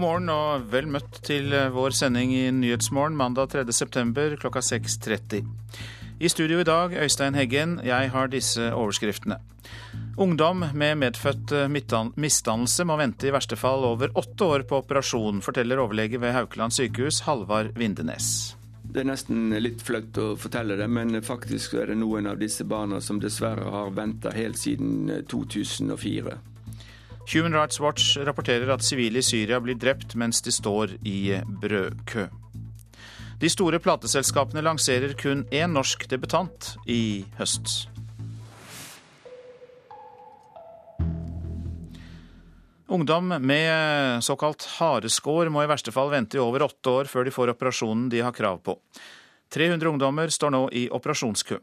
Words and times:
God 0.00 0.06
morgen 0.06 0.30
og 0.32 0.62
vel 0.72 0.86
møtt 0.88 1.18
til 1.26 1.52
vår 1.74 1.92
sending 1.92 2.30
i 2.32 2.46
Nyhetsmorgen 2.56 3.18
mandag 3.20 3.50
3.9. 3.52 4.38
klokka 4.40 4.62
6.30. 4.64 5.44
I 6.24 6.30
studio 6.32 6.62
i 6.62 6.64
dag 6.64 6.94
Øystein 7.02 7.36
Heggen. 7.36 7.74
Jeg 7.84 8.08
har 8.14 8.32
disse 8.32 8.70
overskriftene. 8.72 9.36
Ungdom 10.16 10.64
med 10.72 10.96
medfødt 11.02 11.52
misdannelse 11.68 12.88
må 12.88 12.96
vente 12.96 13.28
i 13.28 13.34
verste 13.36 13.60
fall 13.60 13.84
over 13.84 14.16
åtte 14.16 14.48
år 14.48 14.64
på 14.70 14.80
operasjon, 14.80 15.44
forteller 15.44 15.84
overlege 15.84 16.16
ved 16.22 16.32
Haukeland 16.32 16.72
sykehus 16.72 17.20
Halvard 17.28 17.76
Vindenes. 17.76 18.56
Det 18.80 19.04
er 19.04 19.10
nesten 19.12 19.52
litt 19.60 19.84
flaut 19.84 20.16
å 20.16 20.30
fortelle 20.40 20.80
det, 20.80 20.88
men 20.88 21.20
faktisk 21.20 21.76
er 21.76 21.92
det 21.92 22.00
noen 22.00 22.32
av 22.32 22.40
disse 22.40 22.64
barna 22.64 23.04
som 23.04 23.20
dessverre 23.20 23.68
har 23.68 23.92
venta 23.92 24.32
helt 24.32 24.56
siden 24.56 25.26
2004. 25.28 26.40
Human 27.30 27.54
Rights 27.54 27.78
Watch 27.80 28.16
rapporterer 28.18 28.72
at 28.74 28.82
sivile 28.82 29.20
i 29.20 29.22
Syria 29.22 29.60
blir 29.62 29.76
drept 29.78 30.16
mens 30.18 30.40
de 30.42 30.50
står 30.50 30.96
i 31.06 31.36
brødkø. 31.62 32.24
De 33.38 33.48
store 33.48 33.78
plateselskapene 33.78 34.64
lanserer 34.66 35.12
kun 35.14 35.44
én 35.54 35.70
norsk 35.70 36.08
debutant 36.10 36.72
i 36.90 37.22
høst. 37.38 37.86
Ungdom 42.90 43.30
med 43.46 44.24
såkalt 44.26 44.66
hareskår 44.80 45.52
må 45.54 45.62
i 45.62 45.70
verste 45.70 45.94
fall 45.94 46.10
vente 46.10 46.34
i 46.34 46.42
over 46.42 46.64
åtte 46.66 46.90
år 46.90 47.10
før 47.12 47.28
de 47.28 47.34
får 47.36 47.52
operasjonen 47.54 48.08
de 48.10 48.24
har 48.26 48.34
krav 48.34 48.58
på. 48.66 48.74
300 49.54 49.92
ungdommer 49.92 50.34
står 50.34 50.50
nå 50.50 50.64
i 50.74 50.88
operasjonskø. 50.90 51.60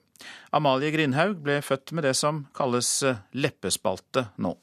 Amalie 0.56 0.94
Grindhaug 0.96 1.44
ble 1.44 1.60
født 1.60 1.92
med 1.92 2.08
det 2.08 2.16
som 2.16 2.46
kalles 2.56 3.02
leppespalte 3.36 4.30
nå. 4.40 4.56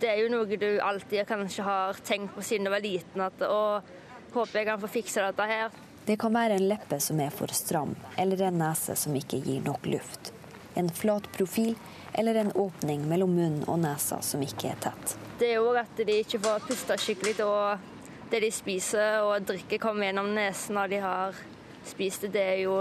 Det 0.00 0.08
er 0.12 0.18
jo 0.20 0.28
noe 0.28 0.58
du 0.60 0.68
alltid 0.84 1.24
kanskje 1.28 1.64
har 1.64 2.00
tenkt 2.04 2.34
på 2.36 2.44
siden 2.44 2.68
du 2.68 2.70
var 2.74 2.84
liten, 2.84 3.22
at 3.24 3.44
og 3.48 3.86
håper 4.34 4.60
jeg 4.60 4.68
kan 4.68 4.80
få 4.82 4.90
fikse 4.92 5.24
dette 5.24 5.46
her. 5.48 5.76
Det 6.06 6.18
kan 6.20 6.34
være 6.34 6.58
en 6.58 6.68
leppe 6.68 6.98
som 7.02 7.20
er 7.24 7.32
for 7.34 7.50
stram, 7.56 7.96
eller 8.20 8.44
en 8.46 8.60
nese 8.60 8.94
som 9.00 9.16
ikke 9.16 9.40
gir 9.42 9.64
nok 9.64 9.88
luft. 9.88 10.32
En 10.76 10.90
flat 10.92 11.24
profil 11.32 11.72
eller 12.12 12.36
en 12.42 12.52
åpning 12.52 13.08
mellom 13.08 13.32
munn 13.34 13.56
og 13.64 13.80
nesa 13.82 14.20
som 14.22 14.44
ikke 14.44 14.70
er 14.74 14.78
tett. 14.84 15.16
Det 15.40 15.54
er 15.54 15.64
òg 15.64 15.80
at 15.82 16.04
de 16.04 16.20
ikke 16.20 16.42
får 16.44 16.68
puste 16.68 17.00
skikkelig, 17.00 17.34
og 17.44 18.30
det 18.30 18.44
de 18.44 18.52
spiser 18.52 19.24
og 19.24 19.48
drikker 19.48 19.80
kommer 19.82 20.10
gjennom 20.10 20.30
nesen 20.36 20.76
når 20.76 20.92
de 20.92 21.02
har 21.02 21.42
spist 21.88 22.28
det. 22.28 22.34
Det 22.36 22.46
er 22.52 22.62
jo 22.66 22.80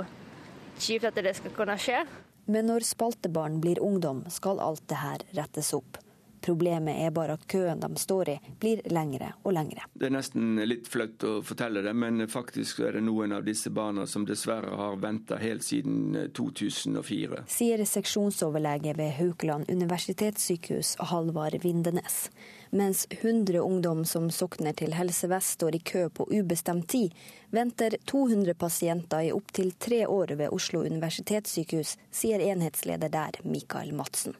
kjipt 0.77 1.07
at 1.07 1.23
det 1.23 1.37
skal 1.39 1.55
kunne 1.55 1.79
skje. 1.79 2.03
Men 2.51 2.67
når 2.69 2.85
spaltebarn 2.85 3.61
blir 3.63 3.81
ungdom, 3.81 4.25
skal 4.29 4.59
alt 4.61 4.83
det 4.91 4.99
her 5.01 5.23
rettes 5.39 5.73
opp. 5.73 5.97
Problemet 6.45 7.01
er 7.01 7.13
bare 7.15 7.39
at 7.39 7.47
køen 7.49 7.79
de 7.81 7.89
står 7.97 8.29
i, 8.29 8.37
blir 8.61 8.83
lengre 8.93 9.31
og 9.43 9.55
lengre. 9.57 9.87
Det 9.97 10.09
er 10.09 10.13
nesten 10.13 10.59
litt 10.61 10.85
flaut 10.91 11.23
å 11.25 11.39
fortelle 11.45 11.81
det, 11.81 11.93
men 11.97 12.27
faktisk 12.29 12.83
er 12.85 12.99
det 12.99 13.01
noen 13.07 13.33
av 13.33 13.47
disse 13.47 13.71
barna 13.73 14.05
som 14.05 14.27
dessverre 14.29 14.75
har 14.77 14.99
venta 15.01 15.39
helt 15.41 15.65
siden 15.65 16.29
2004. 16.37 17.39
Eh, 17.39 17.49
Sier 17.49 17.81
seksjonsoverlege 17.89 18.93
ved 18.99 19.15
Haukeland 19.17 19.71
universitetssykehus 19.73 20.95
Halvard 21.11 21.57
Vindenes. 21.63 22.29
Mens 22.69 23.07
100 23.09 23.59
ungdom 23.59 24.05
som 24.05 24.29
sokner 24.29 24.73
til 24.77 24.93
Helse 24.93 25.29
Vest 25.31 25.57
står 25.57 25.75
i 25.75 25.79
kø 25.79 26.09
på 26.09 26.27
ubestemt 26.29 26.89
tid, 26.91 27.13
venter 27.49 27.97
200 28.05 28.53
pasienter 28.53 29.29
i 29.29 29.31
opptil 29.33 29.71
tre 29.79 30.05
år 30.07 30.35
ved 30.35 30.53
Oslo 30.53 30.85
universitetssykehus, 30.85 31.97
sier 32.11 32.43
enhetsleder 32.51 33.09
der, 33.09 33.39
Mikael 33.43 33.95
Madsen. 33.95 34.35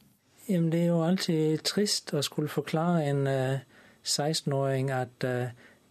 Jamen, 0.49 0.71
det 0.71 0.81
er 0.81 0.85
jo 0.85 1.01
alltid 1.01 1.63
trist 1.65 2.11
å 2.13 2.21
skulle 2.21 2.51
forklare 2.53 3.07
en 3.09 3.23
uh, 3.25 3.33
øh, 3.33 3.59
16-åring 4.05 4.91
at 4.93 5.25
uh, 5.25 5.47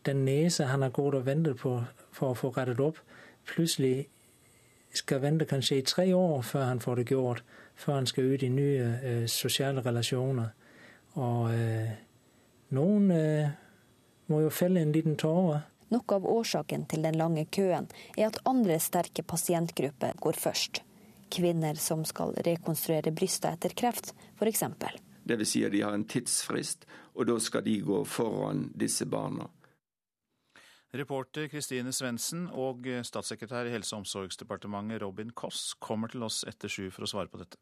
den 0.07 0.21
nese 0.25 0.69
han 0.71 0.83
har 0.83 0.93
gått 0.95 1.17
og 1.19 1.27
ventet 1.27 1.59
på 1.59 1.81
for 2.15 2.31
å 2.31 2.39
få 2.39 2.53
rettet 2.55 2.79
opp, 2.81 3.01
plutselig 3.51 4.07
skal 4.95 5.25
vente 5.25 5.49
kanskje 5.51 5.81
i 5.81 5.83
tre 5.83 6.07
år 6.15 6.47
før 6.47 6.69
han 6.69 6.81
får 6.81 7.01
det 7.01 7.09
gjort. 7.11 7.43
Før 7.75 7.95
han 7.95 8.07
skal 8.07 8.31
ut 8.31 8.43
i 8.47 8.53
nye 8.55 8.87
uh, 9.03 9.27
sosiale 9.27 9.83
relasjoner. 9.83 10.55
Og 11.15 11.51
noen 12.75 13.05
må 14.27 14.41
jo 14.43 14.49
felle 14.51 14.83
en 14.83 14.91
liten 14.95 15.15
tåre. 15.15 15.61
Noe 15.95 16.17
av 16.17 16.27
årsaken 16.27 16.89
til 16.91 17.07
den 17.07 17.15
lange 17.15 17.45
køen 17.55 17.87
er 18.17 18.33
at 18.33 18.41
andre 18.51 18.81
sterke 18.83 19.23
pasientgrupper 19.23 20.19
går 20.19 20.39
først 20.43 20.83
kvinner 21.35 21.79
som 21.81 22.05
skal 22.09 22.35
rekonstruere 22.47 23.13
brystet 23.15 23.59
etter 23.59 23.75
kreft, 23.77 24.15
f.eks. 24.39 24.65
Dvs. 25.25 25.49
Si 25.49 25.65
at 25.65 25.73
de 25.73 25.83
har 25.83 25.97
en 25.97 26.07
tidsfrist, 26.09 26.87
og 27.15 27.29
da 27.31 27.39
skal 27.41 27.65
de 27.67 27.79
gå 27.85 28.01
foran 28.09 28.69
disse 28.79 29.07
barna. 29.11 29.49
Reporter 30.95 31.49
Kristine 31.51 31.91
Svendsen 31.93 32.47
og 32.55 32.87
statssekretær 33.03 33.67
i 33.67 33.73
Helse- 33.75 33.97
og 33.97 34.05
omsorgsdepartementet 34.05 35.03
Robin 35.03 35.33
Koss 35.35 35.73
kommer 35.83 36.13
til 36.13 36.23
oss 36.23 36.45
etter 36.47 36.71
sju 36.71 36.87
for 36.95 37.07
å 37.07 37.11
svare 37.11 37.33
på 37.33 37.41
dette. 37.41 37.59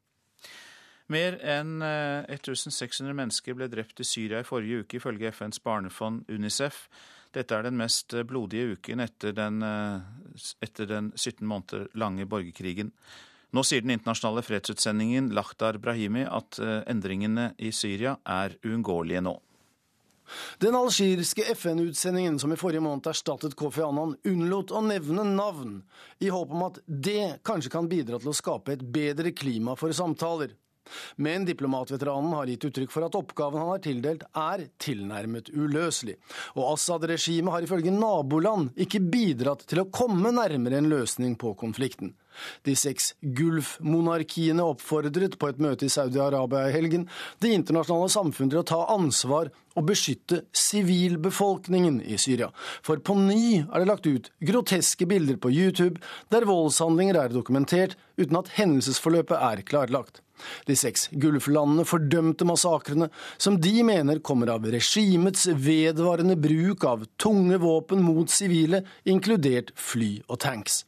Mer 1.13 1.39
enn 1.41 1.81
1600 1.83 3.11
eh, 3.11 3.17
mennesker 3.17 3.57
ble 3.57 3.69
drept 3.73 4.01
i 4.01 4.07
Syria 4.07 4.43
i 4.43 4.47
forrige 4.47 4.85
uke, 4.85 5.01
ifølge 5.01 5.33
FNs 5.33 5.61
barnefond 5.65 6.29
UNICEF. 6.31 6.87
Dette 7.33 7.57
er 7.57 7.67
den 7.67 7.79
mest 7.81 8.15
blodige 8.29 8.77
uken 8.77 9.01
etter 9.01 9.35
den, 9.37 9.63
eh, 9.65 10.01
etter 10.63 10.89
den 10.89 11.13
17 11.17 11.47
måneder 11.49 11.89
lange 11.97 12.29
borgerkrigen. 12.29 12.93
Nå 13.53 13.61
sier 13.69 13.85
den 13.85 13.93
internasjonale 13.93 14.41
fredsutsendingen 14.47 15.29
Lakhdar 15.37 15.77
Brahimi 15.83 16.25
at 16.25 16.57
eh, 16.63 16.79
endringene 16.89 17.51
i 17.61 17.73
Syria 17.77 18.17
er 18.25 18.55
uunngåelige 18.65 19.21
nå. 19.27 19.35
Den 20.63 20.77
algeriske 20.79 21.45
FN-utsendingen 21.53 22.39
som 22.41 22.55
i 22.55 22.57
forrige 22.57 22.81
måned 22.81 23.11
erstattet 23.11 23.57
Kofi 23.59 23.83
Annan, 23.85 24.15
unnlot 24.25 24.73
å 24.73 24.81
nevne 24.87 25.27
navn, 25.29 25.83
i 26.25 26.31
håp 26.33 26.55
om 26.57 26.65
at 26.71 26.81
det 26.87 27.43
kanskje 27.45 27.75
kan 27.75 27.91
bidra 27.91 28.23
til 28.23 28.33
å 28.33 28.37
skape 28.37 28.73
et 28.73 28.87
bedre 28.95 29.35
klima 29.37 29.77
for 29.77 29.93
samtaler. 29.93 30.55
Men 31.21 31.45
diplomatveteranen 31.47 32.33
har 32.35 32.49
gitt 32.49 32.65
uttrykk 32.71 32.91
for 32.95 33.07
at 33.07 33.21
oppgaven 33.21 33.61
han 33.61 33.71
har 33.75 33.85
tildelt 33.85 34.25
er 34.33 34.65
tilnærmet 34.83 35.53
uløselig. 35.53 36.17
Og 36.57 36.73
Assad-regimet 36.73 37.53
har 37.55 37.69
ifølge 37.69 37.93
naboland 37.95 38.73
ikke 38.81 39.05
bidratt 39.13 39.69
til 39.69 39.85
å 39.85 39.91
komme 39.93 40.33
nærmere 40.35 40.81
en 40.81 40.91
løsning 40.93 41.37
på 41.39 41.55
konflikten. 41.61 42.17
De 42.67 42.75
seks 42.79 43.13
Gulf-monarkiene 43.21 44.65
oppfordret 44.65 45.39
på 45.39 45.51
et 45.51 45.61
møte 45.63 45.89
i 45.89 45.93
Saudi-Arabia 45.93 46.69
i 46.69 46.77
helgen 46.77 47.09
det 47.43 47.53
internasjonale 47.57 48.13
samfunnet 48.13 48.55
til 48.55 48.63
å 48.63 48.71
ta 48.73 48.81
ansvar 48.95 49.53
og 49.79 49.87
beskytte 49.89 50.43
sivilbefolkningen 50.57 52.01
i 52.05 52.19
Syria. 52.21 52.51
For 52.85 53.01
på 53.05 53.17
ny 53.19 53.63
er 53.63 53.81
det 53.81 53.89
lagt 53.89 54.09
ut 54.09 54.29
groteske 54.45 55.09
bilder 55.09 55.39
på 55.41 55.53
YouTube 55.53 56.03
der 56.33 56.49
voldshandlinger 56.49 57.19
er 57.23 57.33
dokumentert 57.33 57.97
uten 58.21 58.39
at 58.41 58.53
hendelsesforløpet 58.59 59.39
er 59.39 59.65
klarlagt. 59.69 60.21
De 60.67 60.77
seks 60.79 61.07
Gulf-landene 61.23 61.87
fordømte 61.87 62.47
massakrene, 62.49 63.09
som 63.39 63.59
de 63.63 63.75
mener 63.87 64.23
kommer 64.27 64.51
av 64.55 64.67
regimets 64.75 65.47
vedvarende 65.47 66.37
bruk 66.41 66.87
av 66.89 67.07
tunge 67.23 67.61
våpen 67.63 68.03
mot 68.03 68.31
sivile, 68.31 68.83
inkludert 69.07 69.71
fly 69.79 70.17
og 70.29 70.41
tanks. 70.43 70.83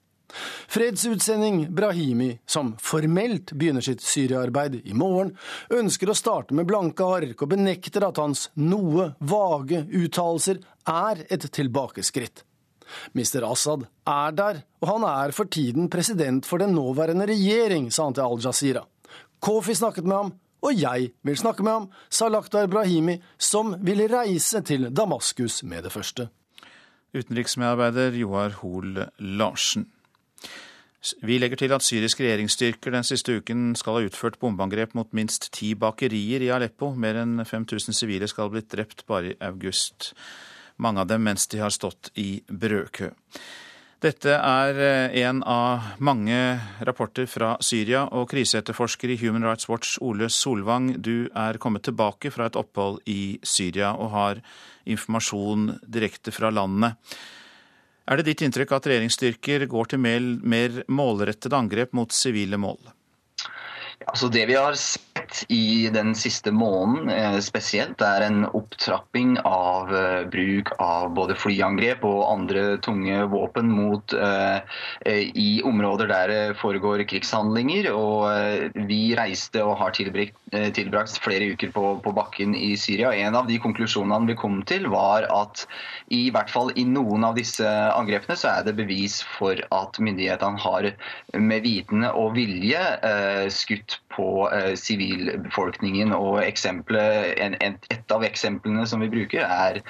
Fredsutsending 0.68 1.66
Brahimi, 1.74 2.38
som 2.46 2.74
formelt 2.82 3.52
begynner 3.52 3.84
sitt 3.84 4.02
Syria-arbeid 4.04 4.80
i 4.84 4.96
morgen, 4.96 5.34
ønsker 5.70 6.10
å 6.10 6.16
starte 6.18 6.56
med 6.56 6.68
blanke 6.68 7.06
ark 7.06 7.44
og 7.44 7.52
benekter 7.54 8.06
at 8.08 8.18
hans 8.22 8.48
noe 8.60 9.12
vage 9.20 9.84
uttalelser 9.94 10.60
er 10.90 11.24
et 11.30 11.46
tilbakeskritt. 11.54 12.44
Mr. 13.16 13.44
Assad 13.48 13.86
er 14.06 14.34
der, 14.36 14.62
og 14.82 14.90
han 14.90 15.06
er 15.08 15.34
for 15.36 15.48
tiden 15.50 15.88
president 15.92 16.46
for 16.46 16.60
den 16.62 16.74
nåværende 16.76 17.26
regjering, 17.30 17.90
sa 17.90 18.08
han 18.08 18.16
til 18.16 18.26
Al-Jazeera. 18.26 18.84
Kofi 19.44 19.74
snakket 19.76 20.06
med 20.08 20.16
ham, 20.16 20.32
og 20.64 20.78
jeg 20.80 21.10
vil 21.24 21.36
snakke 21.36 21.64
med 21.64 21.72
ham, 21.72 21.90
sa 22.08 22.30
Lakhdar 22.32 22.68
Brahimi, 22.72 23.18
som 23.38 23.74
vil 23.84 24.06
reise 24.08 24.62
til 24.64 24.88
Damaskus 24.94 25.62
med 25.64 25.84
det 25.84 25.92
første. 25.92 26.28
Utenriksmedarbeider 27.14 28.16
Joar 28.18 28.56
Hoel 28.62 29.04
Larsen. 29.18 29.86
Vi 31.22 31.36
legger 31.36 31.60
til 31.60 31.74
at 31.76 31.84
syriske 31.84 32.24
regjeringsstyrker 32.24 32.94
den 32.94 33.04
siste 33.04 33.36
uken 33.36 33.74
skal 33.76 33.98
ha 33.98 34.06
utført 34.06 34.38
bombeangrep 34.40 34.94
mot 34.96 35.10
minst 35.12 35.50
ti 35.52 35.74
bakerier 35.76 36.40
i 36.44 36.48
Aleppo. 36.54 36.94
Mer 36.96 37.20
enn 37.20 37.42
5000 37.44 37.96
sivile 37.96 38.28
skal 38.30 38.46
ha 38.46 38.54
blitt 38.54 38.70
drept 38.72 39.04
bare 39.10 39.34
i 39.34 39.36
august. 39.44 40.14
Mange 40.80 41.04
av 41.04 41.10
dem 41.10 41.26
mens 41.26 41.46
de 41.52 41.60
har 41.60 41.74
stått 41.74 42.10
i 42.16 42.40
brødkø. 42.48 43.10
Dette 44.04 44.34
er 44.36 44.80
eh, 44.84 45.14
en 45.24 45.38
av 45.48 45.94
mange 46.04 46.36
rapporter 46.84 47.28
fra 47.30 47.54
Syria, 47.64 48.02
og 48.12 48.26
kriseetterforsker 48.32 49.14
i 49.14 49.16
Human 49.22 49.46
Rights 49.46 49.68
Watch 49.70 49.94
Ole 50.04 50.28
Solvang, 50.28 50.90
du 51.00 51.30
er 51.32 51.56
kommet 51.62 51.86
tilbake 51.86 52.32
fra 52.34 52.50
et 52.50 52.58
opphold 52.60 53.00
i 53.08 53.38
Syria 53.40 53.94
og 53.96 54.12
har 54.12 54.42
informasjon 54.84 55.78
direkte 55.88 56.34
fra 56.36 56.52
landet. 56.52 57.00
Er 58.04 58.20
det 58.20 58.26
ditt 58.28 58.42
inntrykk 58.44 58.74
at 58.76 58.90
regjeringsstyrker 58.90 59.64
går 59.70 59.94
til 59.94 60.02
mer, 60.04 60.26
mer 60.44 60.82
målrettede 60.92 61.56
angrep 61.56 61.96
mot 61.96 62.12
sivile 62.12 62.60
mål? 62.60 62.92
Altså 64.04 64.28
det 64.28 64.42
vi 64.50 64.56
har 64.58 64.74
sett 64.76 65.44
i 65.48 65.88
den 65.92 66.10
siste 66.18 66.52
måneden 66.52 67.08
eh, 67.08 67.36
spesielt, 67.40 68.02
er 68.04 68.26
en 68.26 68.42
opptrapping 68.44 69.38
av 69.48 69.92
eh, 69.94 70.26
bruk 70.28 70.72
av 70.82 71.14
både 71.16 71.36
flyangrep 71.38 72.04
og 72.04 72.26
andre 72.28 72.64
tunge 72.84 73.22
våpen 73.32 73.70
mot, 73.72 74.12
i 75.04 75.48
områder 75.64 76.08
der 76.10 76.30
det 76.30 76.56
foregår 76.60 77.04
krigshandlinger. 77.08 77.88
Og 77.94 78.84
vi 78.90 79.14
reiste 79.16 79.62
og 79.64 79.78
har 79.80 79.94
tilbrakt, 79.96 80.36
tilbrakt 80.76 81.18
flere 81.24 81.48
uker 81.54 81.72
på, 81.74 81.86
på, 82.04 82.14
bakken 82.16 82.54
i 82.58 82.74
Syria. 82.80 83.14
En 83.14 83.38
av 83.38 83.48
de 83.48 83.58
konklusjonene 83.62 84.28
vi 84.28 84.38
kom 84.38 84.60
til, 84.68 84.88
var 84.92 85.26
at 85.32 85.64
i 86.12 86.28
hvert 86.34 86.50
fall 86.52 86.72
i 86.76 86.84
noen 86.84 87.24
av 87.24 87.36
disse 87.38 87.64
angrepene 87.64 88.36
så 88.36 88.50
er 88.50 88.66
det 88.66 88.76
bevis 88.76 89.20
for 89.38 89.60
at 89.72 89.98
myndighetene 90.02 90.60
har 90.60 90.90
med 91.32 91.64
vitende 91.64 92.10
og 92.12 92.34
vilje 92.36 92.80
eh, 93.08 93.46
skutt 93.52 93.98
på 94.14 94.48
eh, 94.52 94.74
sivilbefolkningen. 94.78 96.12
eksempelet, 96.44 97.34
en, 97.40 97.56
en, 97.60 97.78
Et 97.90 98.12
av 98.12 98.24
eksemplene 98.24 98.86
som 98.86 99.00
vi 99.00 99.08
bruker, 99.08 99.42
er 99.44 99.80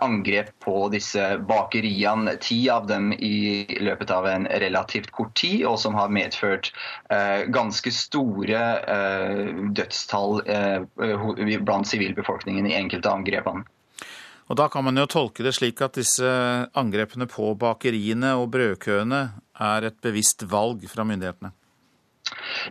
angrep 0.00 0.52
på 0.64 0.88
disse 0.92 1.36
bakeriene. 1.48 2.36
Ti 2.40 2.68
av 2.70 2.86
dem 2.86 3.12
i 3.12 3.66
løpet 3.80 4.10
av 4.10 4.26
en 4.26 4.46
relativt 4.46 5.10
kort 5.10 5.34
tid, 5.34 5.64
og 5.66 5.78
som 5.82 5.94
har 5.98 6.12
medført 6.14 6.72
eh, 7.10 7.46
ganske 7.50 7.90
store 7.92 8.62
eh, 8.96 9.54
dødstall 9.76 10.42
eh, 10.46 11.58
blant 11.58 11.88
sivilbefolkningen 11.90 12.70
i 12.70 12.76
enkelte 12.78 13.10
av 13.10 13.20
angrepene. 13.20 13.66
Og 14.46 14.56
Da 14.56 14.68
kan 14.70 14.84
man 14.86 14.96
jo 14.96 15.08
tolke 15.10 15.42
det 15.42 15.56
slik 15.56 15.80
at 15.82 15.98
disse 15.98 16.26
angrepene 16.78 17.26
på 17.26 17.50
bakeriene 17.58 18.36
og 18.38 18.50
brødkøene 18.54 19.22
er 19.58 19.88
et 19.88 19.98
bevisst 20.02 20.46
valg 20.46 20.86
fra 20.90 21.06
myndighetene? 21.08 21.50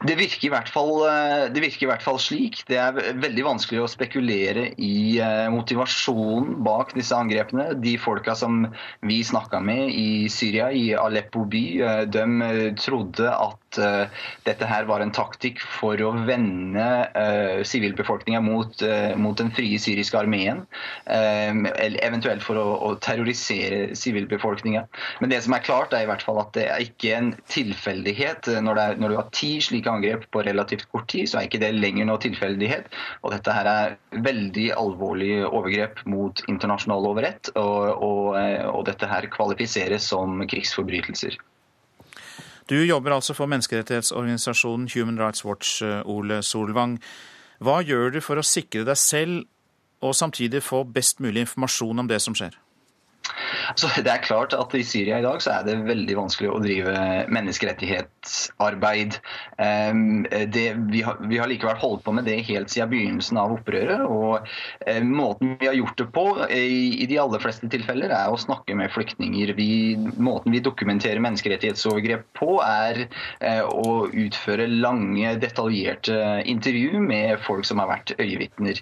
Det 0.06 0.16
virker, 0.16 0.56
fall, 0.72 0.94
eh, 1.08 1.46
det 1.54 1.62
virker, 1.64 1.86
i 1.86 1.90
hvert 1.90 2.04
fall, 2.04 2.20
slik. 2.22 2.64
Det 2.70 2.78
er 2.82 3.16
veldig 3.22 3.46
vanskelig 3.48 3.84
å 3.84 3.90
spekulere 3.92 4.68
i 4.82 5.18
eh, 5.24 5.48
motivasjonen 5.54 6.60
bak 6.66 6.96
disse 6.98 7.16
angrepene. 7.16 7.72
De 7.82 7.96
folka 8.02 8.36
som 8.38 8.66
vi 9.06 9.22
snakka 9.26 9.62
med 9.64 9.92
i 9.94 10.28
Syria, 10.32 10.72
i 10.72 10.94
Aleppo 10.98 11.46
by, 11.50 11.66
eh, 11.82 12.04
de 12.12 12.74
trodde 12.82 13.32
at 13.32 13.62
dette 13.76 14.68
her 14.70 14.86
var 14.88 15.02
en 15.04 15.12
taktikk 15.12 15.60
for 15.60 16.00
å 16.00 16.14
vende 16.24 16.86
sivilbefolkninga 17.68 18.40
mot, 18.40 18.80
mot, 19.20 19.36
den 19.36 19.50
frie 19.52 19.76
syriske 19.84 20.16
armeen. 20.16 20.62
Eventuelt 21.04 22.46
for 22.46 22.56
å, 22.62 22.64
å 22.88 22.94
terrorisere 23.04 23.90
sivilbefolkninga. 24.00 24.86
Men 25.20 25.34
det 25.34 25.42
som 25.44 25.58
er 25.58 25.66
klart, 25.66 25.92
er 25.92 26.06
i 26.06 26.08
hvert 26.08 26.24
fall 26.24 26.40
at 26.40 26.54
det 26.56 26.70
er 26.72 26.86
ikke 26.86 27.18
en 27.18 27.34
tilfeldighet 27.52 28.48
når, 28.64 28.80
det 28.80 28.86
er, 28.86 29.04
når 29.04 29.12
du 29.12 29.18
har 29.20 29.30
ti 29.36 29.52
slike 29.60 29.75
angrep 29.84 30.24
på 30.32 30.44
relativt 30.46 30.88
kort 30.92 31.10
tid, 31.12 31.28
så 31.28 31.40
er 31.40 31.50
ikke 31.50 31.60
det 31.60 31.74
lenger 31.76 32.08
noe 32.08 32.22
tilfeldighet. 32.24 32.88
Og 33.24 33.34
dette 33.36 33.56
her 33.56 33.68
er 33.68 33.98
veldig 34.26 34.70
alvorlig 34.80 35.44
overgrep 35.46 36.06
mot 36.08 36.40
internasjonal 36.48 37.10
overrett, 37.12 37.52
og 37.56 38.04
og, 38.06 38.38
og 38.72 38.86
dette 38.88 39.08
her 39.10 39.28
kvalifiseres 39.34 40.08
som 40.14 40.40
krigsforbrytelser. 40.48 41.36
Du 42.70 42.80
jobber 42.82 43.14
altså 43.14 43.36
for 43.38 43.46
menneskerettighetsorganisasjonen 43.52 44.90
Human 44.96 45.20
Rights 45.22 45.46
Watch, 45.46 45.84
Ole 45.84 46.42
Solvang. 46.44 46.98
Hva 47.60 47.82
gjør 47.86 48.16
du 48.16 48.22
for 48.26 48.42
å 48.42 48.46
sikre 48.46 48.86
deg 48.88 48.98
selv 48.98 49.44
og 50.02 50.16
samtidig 50.16 50.64
få 50.64 50.84
best 50.84 51.22
mulig 51.24 51.46
informasjon 51.46 52.00
om 52.04 52.10
det 52.10 52.22
som 52.24 52.36
skjer? 52.38 52.58
Så 53.76 53.90
det 53.98 54.12
er 54.12 54.24
klart 54.24 54.54
at 54.56 54.74
I 54.78 54.84
Syria 54.86 55.20
i 55.20 55.26
dag 55.26 55.42
så 55.44 55.58
er 55.58 55.66
det 55.68 55.78
veldig 55.88 56.18
vanskelig 56.20 56.52
å 56.52 56.62
drive 56.64 56.94
menneskerettighetsarbeid. 57.34 59.18
Det, 60.56 60.66
vi, 60.92 61.02
har, 61.06 61.20
vi, 61.26 61.40
har, 61.40 61.50
likevel 61.50 61.80
holdt 61.82 62.04
på 62.06 62.14
med 62.16 62.28
det 62.28 62.38
helt 62.48 62.72
siden 62.74 62.92
begynnelsen 62.92 63.40
av 63.42 63.56
opprøret. 63.58 64.06
og 64.06 64.46
Måten 65.08 65.56
vi 65.62 65.70
har 65.70 65.78
gjort 65.78 65.98
det 66.02 66.08
på 66.16 66.26
i, 66.50 67.04
i 67.04 67.10
de 67.10 67.20
aller 67.22 67.42
fleste 67.44 67.70
tilfeller, 67.72 68.14
er 68.14 68.32
å 68.32 68.40
snakke 68.40 68.76
med 68.78 68.94
flyktninger. 68.94 69.56
Vi, 69.58 69.70
måten 70.22 70.54
vi 70.56 70.64
dokumenterer 70.64 71.24
menneskerettighetsovergrep 71.24 72.28
på, 72.38 72.60
er 72.66 73.06
eh, 73.06 73.64
å 73.64 74.06
utføre 74.12 74.68
lange, 74.70 75.36
detaljerte 75.42 76.44
intervju 76.46 77.02
med 77.02 77.42
folk 77.46 77.68
som 77.68 77.82
har 77.82 77.92
vært 77.92 78.16
øyevitner. 78.20 78.82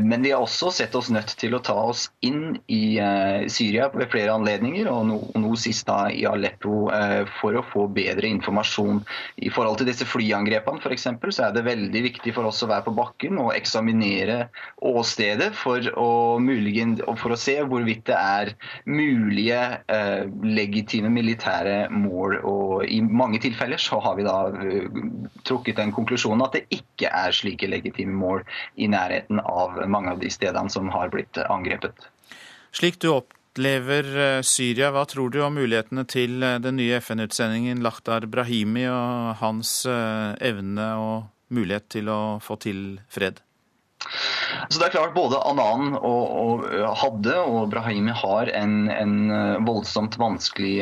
Men 0.00 0.24
vi 0.24 0.32
har 0.32 0.42
også 0.44 0.70
sett 0.74 0.94
oss 0.98 1.10
nødt 1.12 1.34
til 1.40 1.54
å 1.56 1.62
ta 1.64 1.76
oss 1.90 2.08
inn 2.26 2.58
i 2.70 2.98
eh, 3.02 3.46
Syria 3.90 3.98
ved 3.98 4.10
flere 4.10 4.34
anledninger, 4.34 4.88
og 4.90 5.06
nå, 5.06 5.18
nå 5.38 5.56
sist 5.56 5.86
da 5.86 6.10
i 6.10 6.24
Aleppo, 6.26 6.90
eh, 6.92 7.26
for 7.40 7.54
å 7.54 7.62
få 7.62 7.88
bedre 7.88 8.28
informasjon. 8.28 9.02
I 9.42 9.50
forhold 9.50 9.78
til 9.78 9.88
disse 9.88 10.06
flyangrepene 10.06 10.80
f.eks. 10.80 11.06
så 11.30 11.48
er 11.48 11.54
det 11.54 11.64
veldig 11.64 12.02
viktig 12.02 12.34
for 12.34 12.46
oss 12.46 12.62
å 12.62 12.68
være 12.68 12.86
på 12.86 12.94
bakken 12.94 13.38
og 13.38 13.54
eksaminere 13.54 14.48
åstedet 14.80 15.52
for 15.54 15.80
å, 15.96 16.38
muligen, 16.38 16.98
for 17.16 17.32
å 17.32 17.38
se 17.38 17.60
hvorvidt 17.62 18.06
det 18.06 18.16
er 18.18 18.52
mulige 18.86 19.60
eh, 19.88 20.26
legitime 20.44 21.10
militære 21.10 21.90
mål. 21.90 22.40
Og 22.44 22.86
I 22.86 23.00
mange 23.02 23.40
tilfeller 23.40 23.80
så 23.80 24.00
har 24.00 24.16
vi 24.16 24.26
da 24.26 24.50
uh, 24.50 24.86
trukket 25.46 25.78
den 25.78 25.92
konklusjonen 25.94 26.44
at 26.44 26.56
det 26.56 26.64
ikke 26.74 27.10
er 27.10 27.34
slike 27.34 27.68
legitime 27.70 28.14
mål 28.16 28.44
i 28.80 28.88
nærheten 28.90 29.40
av 29.42 29.78
mange 29.90 30.14
av 30.14 30.22
de 30.22 30.30
stedene 30.32 30.72
som 30.72 30.88
har 30.92 31.12
blitt 31.12 31.38
angrepet. 31.48 32.08
Slik 32.76 33.00
du 33.02 33.10
opp 33.12 33.34
opplever 33.50 34.06
eh, 34.16 34.42
Syria. 34.42 34.90
Hva 34.94 35.04
tror 35.06 35.30
du 35.30 35.40
om 35.42 35.54
mulighetene 35.58 36.06
til 36.06 36.42
eh, 36.42 36.58
den 36.62 36.78
nye 36.78 37.00
FN-utsendingen 37.00 37.82
Lahtar 37.82 38.26
Brahimi 38.30 38.86
og 38.88 39.36
hans 39.42 39.86
eh, 39.86 40.34
evne 40.40 40.94
og 40.96 41.28
mulighet 41.50 41.88
til 41.90 42.08
å 42.08 42.38
få 42.42 42.56
til 42.62 43.00
fred? 43.10 43.42
Så 44.68 44.80
det 44.80 44.88
er 44.88 44.94
klart 44.94 45.14
Både 45.14 45.38
Anan 45.46 45.94
og, 45.98 46.24
og 46.40 46.64
hadde 46.98 47.36
og 47.42 47.70
Brahimi 47.72 48.14
har 48.16 48.50
en, 48.56 48.88
en, 48.90 49.16
voldsomt 49.66 50.16
vanskelig 50.20 50.80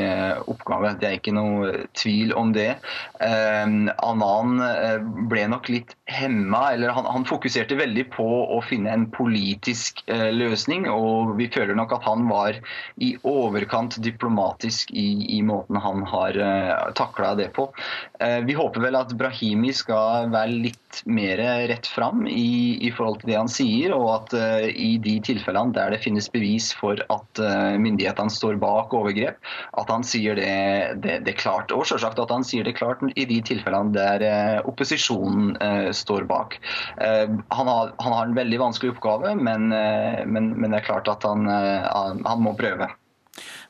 oppgave. 0.48 0.94
Det 1.00 1.08
er 1.08 1.18
ikke 1.18 1.36
noe 1.36 1.72
tvil 1.98 2.32
om 2.38 2.52
det. 2.56 2.70
Eh, 3.24 3.66
Anan 4.08 4.58
ble 5.30 5.46
nok 5.50 5.68
litt 5.72 5.98
hemma, 6.08 6.72
eller 6.72 6.88
han, 6.88 7.04
han, 7.04 7.26
fokuserte 7.28 7.76
veldig 7.76 8.06
på 8.14 8.26
å 8.56 8.58
finne 8.64 8.92
en 8.94 9.06
politisk 9.12 10.00
eh, 10.08 10.30
løsning. 10.32 10.86
Og 10.90 11.34
vi 11.38 11.50
føler 11.52 11.76
nok 11.76 11.92
at 11.98 12.06
han 12.08 12.24
var 12.30 12.56
i 13.04 13.12
overkant 13.28 13.98
diplomatisk 14.04 14.92
i, 14.96 15.08
i 15.36 15.42
måten 15.44 15.76
han 15.84 16.04
har 16.08 16.38
eh, 16.40 16.72
takla 16.98 17.34
det 17.38 17.50
på. 17.56 17.68
Eh, 18.20 18.40
vi 18.48 18.56
håper 18.58 18.86
vel 18.86 18.98
at 18.98 19.12
Brahimi 19.20 19.74
skal 19.76 20.32
være 20.32 20.62
litt 20.68 21.02
mer 21.04 21.40
rett 21.68 21.86
fram 21.86 22.24
i, 22.30 22.78
i 22.88 22.92
forhold 22.94 23.07
til 23.16 23.30
det 23.30 23.38
han 23.38 23.50
sier, 23.50 23.94
og 23.96 24.08
at 24.12 24.34
uh, 24.36 24.66
i 24.68 24.96
de 25.02 25.16
tilfellene 25.24 25.74
der 25.76 25.94
det 25.94 26.00
finnes 26.04 26.28
bevis 26.32 26.70
for 26.76 27.00
at 27.00 27.42
uh, 27.42 27.76
myndighetene 27.80 28.32
står 28.32 28.58
bak 28.62 28.94
overgrep, 28.96 29.38
at 29.80 29.92
han 29.92 30.06
sier 30.06 30.38
det, 30.38 31.00
det, 31.04 31.18
det 31.26 31.36
klart. 31.40 31.72
Og 31.74 31.86
selvsagt 31.88 32.20
at 32.22 32.34
han 32.34 32.46
sier 32.46 32.66
det 32.66 32.76
klart 32.78 33.02
i 33.14 33.26
de 33.28 33.40
tilfellene 33.46 33.94
der 33.96 34.26
uh, 34.26 34.68
opposisjonen 34.68 35.56
står 35.94 36.24
bak. 36.28 36.56
Han 36.98 37.68
har, 37.70 37.92
han 38.02 38.12
har, 38.12 38.26
en 38.26 38.36
veldig 38.36 38.58
vanskelig 38.60 38.92
oppgave, 38.94 39.34
men, 39.38 39.68
men, 39.70 40.48
men 40.58 40.70
det 40.70 40.80
er 40.80 40.86
klart 40.86 41.08
at 41.10 41.24
han, 41.26 41.46
han, 41.48 42.42
må 42.42 42.54
prøve. 42.58 42.88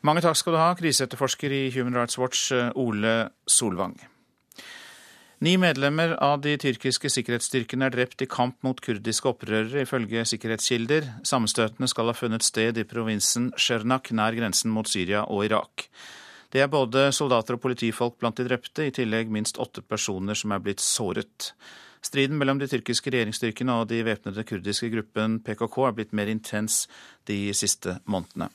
Mange 0.07 0.25
takk 0.25 0.39
skal 0.41 0.57
du 0.57 0.61
ha, 0.61 0.71
kriseetterforsker 0.79 1.55
i 1.55 1.63
Human 1.77 1.97
Rights 1.99 2.19
Watch, 2.21 2.49
Ole 2.75 3.19
Solvang. 3.49 3.99
Ni 5.39 5.53
medlemmer 5.55 6.17
av 6.19 6.41
de 6.43 6.57
tyrkiske 6.59 7.07
sikkerhetsstyrkene 7.15 7.87
er 7.87 7.95
drept 7.95 8.25
i 8.25 8.27
kamp 8.27 8.57
mot 8.67 8.81
kurdiske 8.83 9.29
opprørere, 9.31 9.85
ifølge 9.85 10.25
sikkerhetskilder. 10.27 11.07
Sammenstøtene 11.23 11.87
skal 11.87 12.11
ha 12.11 12.15
funnet 12.19 12.43
sted 12.43 12.81
i 12.83 12.85
provinsen 12.89 13.53
Shernak, 13.55 14.11
nær 14.11 14.35
grensen 14.35 14.75
mot 14.75 14.91
Syria 14.91 15.23
og 15.31 15.45
Irak. 15.47 15.87
Det 16.51 16.65
er 16.65 16.73
både 16.73 17.13
soldater 17.15 17.55
og 17.55 17.63
politifolk 17.63 18.19
blant 18.19 18.41
de 18.41 18.49
drepte, 18.49 18.89
i 18.89 18.95
tillegg 18.99 19.31
minst 19.31 19.63
åtte 19.63 19.85
personer 19.87 20.35
som 20.35 20.57
er 20.57 20.65
blitt 20.65 20.83
såret. 20.83 21.53
Striden 22.03 22.39
mellom 22.41 22.59
de 22.59 22.67
tyrkiske 22.73 23.15
regjeringsstyrkene 23.15 23.79
og 23.79 23.93
de 23.93 24.03
væpnede 24.11 24.43
kurdiske 24.49 24.91
gruppen 24.91 25.39
PKK 25.47 25.85
er 25.87 25.95
blitt 26.01 26.19
mer 26.19 26.35
intens 26.35 26.89
de 27.31 27.45
siste 27.55 28.01
månedene. 28.11 28.51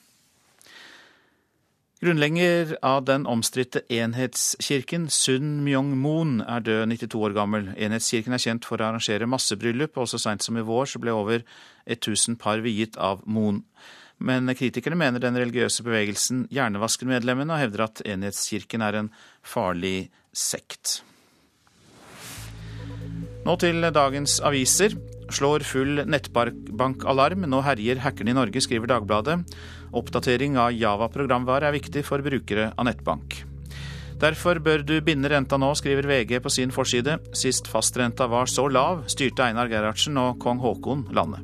Grunnlegger 2.03 2.73
av 2.83 3.05
den 3.07 3.23
omstridte 3.31 3.79
enhetskirken, 3.87 5.05
Sun 5.07 5.61
Myong-moon, 5.63 6.41
er 6.43 6.65
død 6.65 6.89
92 6.91 7.21
år 7.23 7.35
gammel. 7.37 7.69
Enhetskirken 7.79 8.35
er 8.35 8.43
kjent 8.43 8.67
for 8.67 8.81
å 8.81 8.89
arrangere 8.89 9.29
massebryllup, 9.31 9.95
og 9.95 10.09
så 10.11 10.19
seint 10.19 10.43
som 10.43 10.59
i 10.59 10.65
vår 10.67 10.91
så 10.91 10.99
ble 10.99 11.15
over 11.15 11.45
1000 11.87 12.35
par 12.43 12.59
viet 12.65 12.99
av 12.99 13.23
Moon. 13.23 13.61
Men 14.19 14.51
kritikerne 14.51 14.99
mener 14.99 15.23
den 15.23 15.39
religiøse 15.39 15.87
bevegelsen 15.87 16.43
hjernevasker 16.51 17.07
medlemmene, 17.07 17.55
og 17.55 17.63
hevder 17.63 17.87
at 17.87 18.03
enhetskirken 18.03 18.83
er 18.83 18.99
en 18.99 19.11
farlig 19.39 20.09
sekt. 20.35 20.99
Nå 23.47 23.59
til 23.63 23.79
dagens 23.95 24.41
aviser. 24.43 24.99
Slår 25.29 25.63
full 25.67 26.03
nettbankalarm. 26.09 27.47
Nå 27.49 27.61
herjer 27.63 28.01
hackerne 28.03 28.33
i 28.33 28.37
Norge, 28.37 28.61
skriver 28.63 28.91
Dagbladet. 28.91 29.39
Oppdatering 29.93 30.57
av 30.59 30.73
Java-programvare 30.75 31.69
er 31.69 31.77
viktig 31.77 32.03
for 32.07 32.23
brukere 32.25 32.71
av 32.75 32.89
nettbank. 32.89 33.43
Derfor 34.23 34.59
bør 34.63 34.83
du 34.87 34.95
binde 35.03 35.31
renta 35.31 35.57
nå, 35.59 35.73
skriver 35.75 36.07
VG 36.07 36.37
på 36.43 36.51
sin 36.53 36.71
forside. 36.71 37.17
Sist 37.35 37.67
fastrenta 37.67 38.29
var 38.31 38.47
så 38.47 38.69
lav, 38.71 39.03
styrte 39.11 39.43
Einar 39.47 39.71
Gerhardsen 39.71 40.19
og 40.21 40.39
kong 40.43 40.61
Haakon 40.63 41.07
landet. 41.11 41.43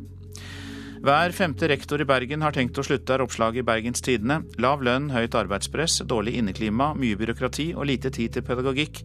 Hver 1.00 1.32
femte 1.32 1.68
rektor 1.72 2.02
i 2.04 2.08
Bergen 2.08 2.42
har 2.44 2.52
tenkt 2.56 2.80
å 2.80 2.84
slutte, 2.84 3.16
er 3.16 3.24
oppslaget 3.24 3.62
i 3.62 3.68
Bergens 3.68 4.04
Tidende. 4.04 4.42
Lav 4.60 4.84
lønn, 4.84 5.08
høyt 5.16 5.36
arbeidspress, 5.40 6.02
dårlig 6.08 6.36
inneklima, 6.42 6.92
mye 6.92 7.20
byråkrati 7.20 7.70
og 7.76 7.88
lite 7.88 8.12
tid 8.16 8.36
til 8.36 8.44
pedagogikk 8.44 9.04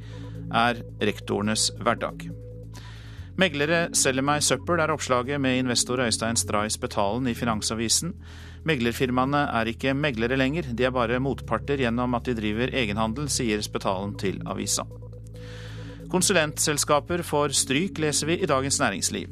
er 0.55 0.83
rektorenes 1.03 1.71
hverdag. 1.79 2.27
Meglere 3.35 3.89
selger 3.99 4.23
meg 4.23 4.45
søppel, 4.47 4.79
er 4.79 4.93
oppslaget 4.95 5.41
med 5.43 5.59
investor 5.59 5.99
Øystein 6.05 6.39
Strais 6.39 6.77
Betalen 6.79 7.27
i 7.27 7.35
Finansavisen. 7.35 8.13
Meglerfirmaene 8.65 9.41
er 9.59 9.71
ikke 9.73 9.95
meglere 9.99 10.39
lenger, 10.39 10.69
de 10.71 10.87
er 10.87 10.93
bare 10.95 11.19
motparter 11.19 11.83
gjennom 11.83 12.15
at 12.15 12.29
de 12.29 12.37
driver 12.39 12.71
egenhandel, 12.71 13.27
sier 13.27 13.63
Spetalen 13.67 14.15
til 14.21 14.39
avisa. 14.47 14.87
Konsulentselskaper 16.15 17.25
får 17.27 17.57
stryk, 17.59 17.99
leser 17.99 18.31
vi 18.31 18.39
i 18.39 18.47
Dagens 18.47 18.79
Næringsliv. 18.79 19.27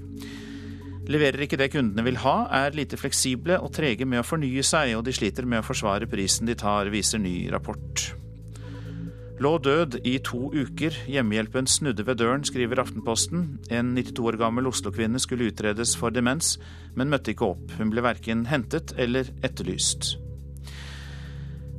Leverer 1.07 1.47
ikke 1.47 1.61
det 1.61 1.71
kundene 1.71 2.03
vil 2.03 2.19
ha, 2.25 2.35
er 2.59 2.75
lite 2.75 2.99
fleksible 2.99 3.61
og 3.63 3.71
trege 3.75 4.07
med 4.07 4.25
å 4.25 4.27
fornye 4.27 4.67
seg, 4.67 4.97
og 4.99 5.07
de 5.07 5.15
sliter 5.15 5.47
med 5.47 5.63
å 5.63 5.67
forsvare 5.67 6.11
prisen 6.11 6.51
de 6.51 6.59
tar, 6.59 6.91
viser 6.91 7.23
ny 7.23 7.37
rapport. 7.55 8.09
Lå 9.43 9.57
død 9.59 9.97
i 10.07 10.19
to 10.23 10.53
uker. 10.55 10.95
Hjemmehjelpen 11.11 11.67
snudde 11.67 12.05
ved 12.07 12.21
døren, 12.21 12.45
skriver 12.47 12.79
Aftenposten. 12.79 13.47
En 13.75 13.89
92 13.97 14.29
år 14.29 14.37
gammel 14.39 14.69
Oslo-kvinne 14.71 15.19
skulle 15.19 15.49
utredes 15.51 15.97
for 15.99 16.15
demens, 16.15 16.59
men 16.95 17.11
møtte 17.11 17.33
ikke 17.33 17.49
opp. 17.49 17.73
Hun 17.79 17.91
ble 17.91 18.05
verken 18.05 18.45
hentet 18.47 18.93
eller 19.03 19.33
etterlyst. 19.43 20.13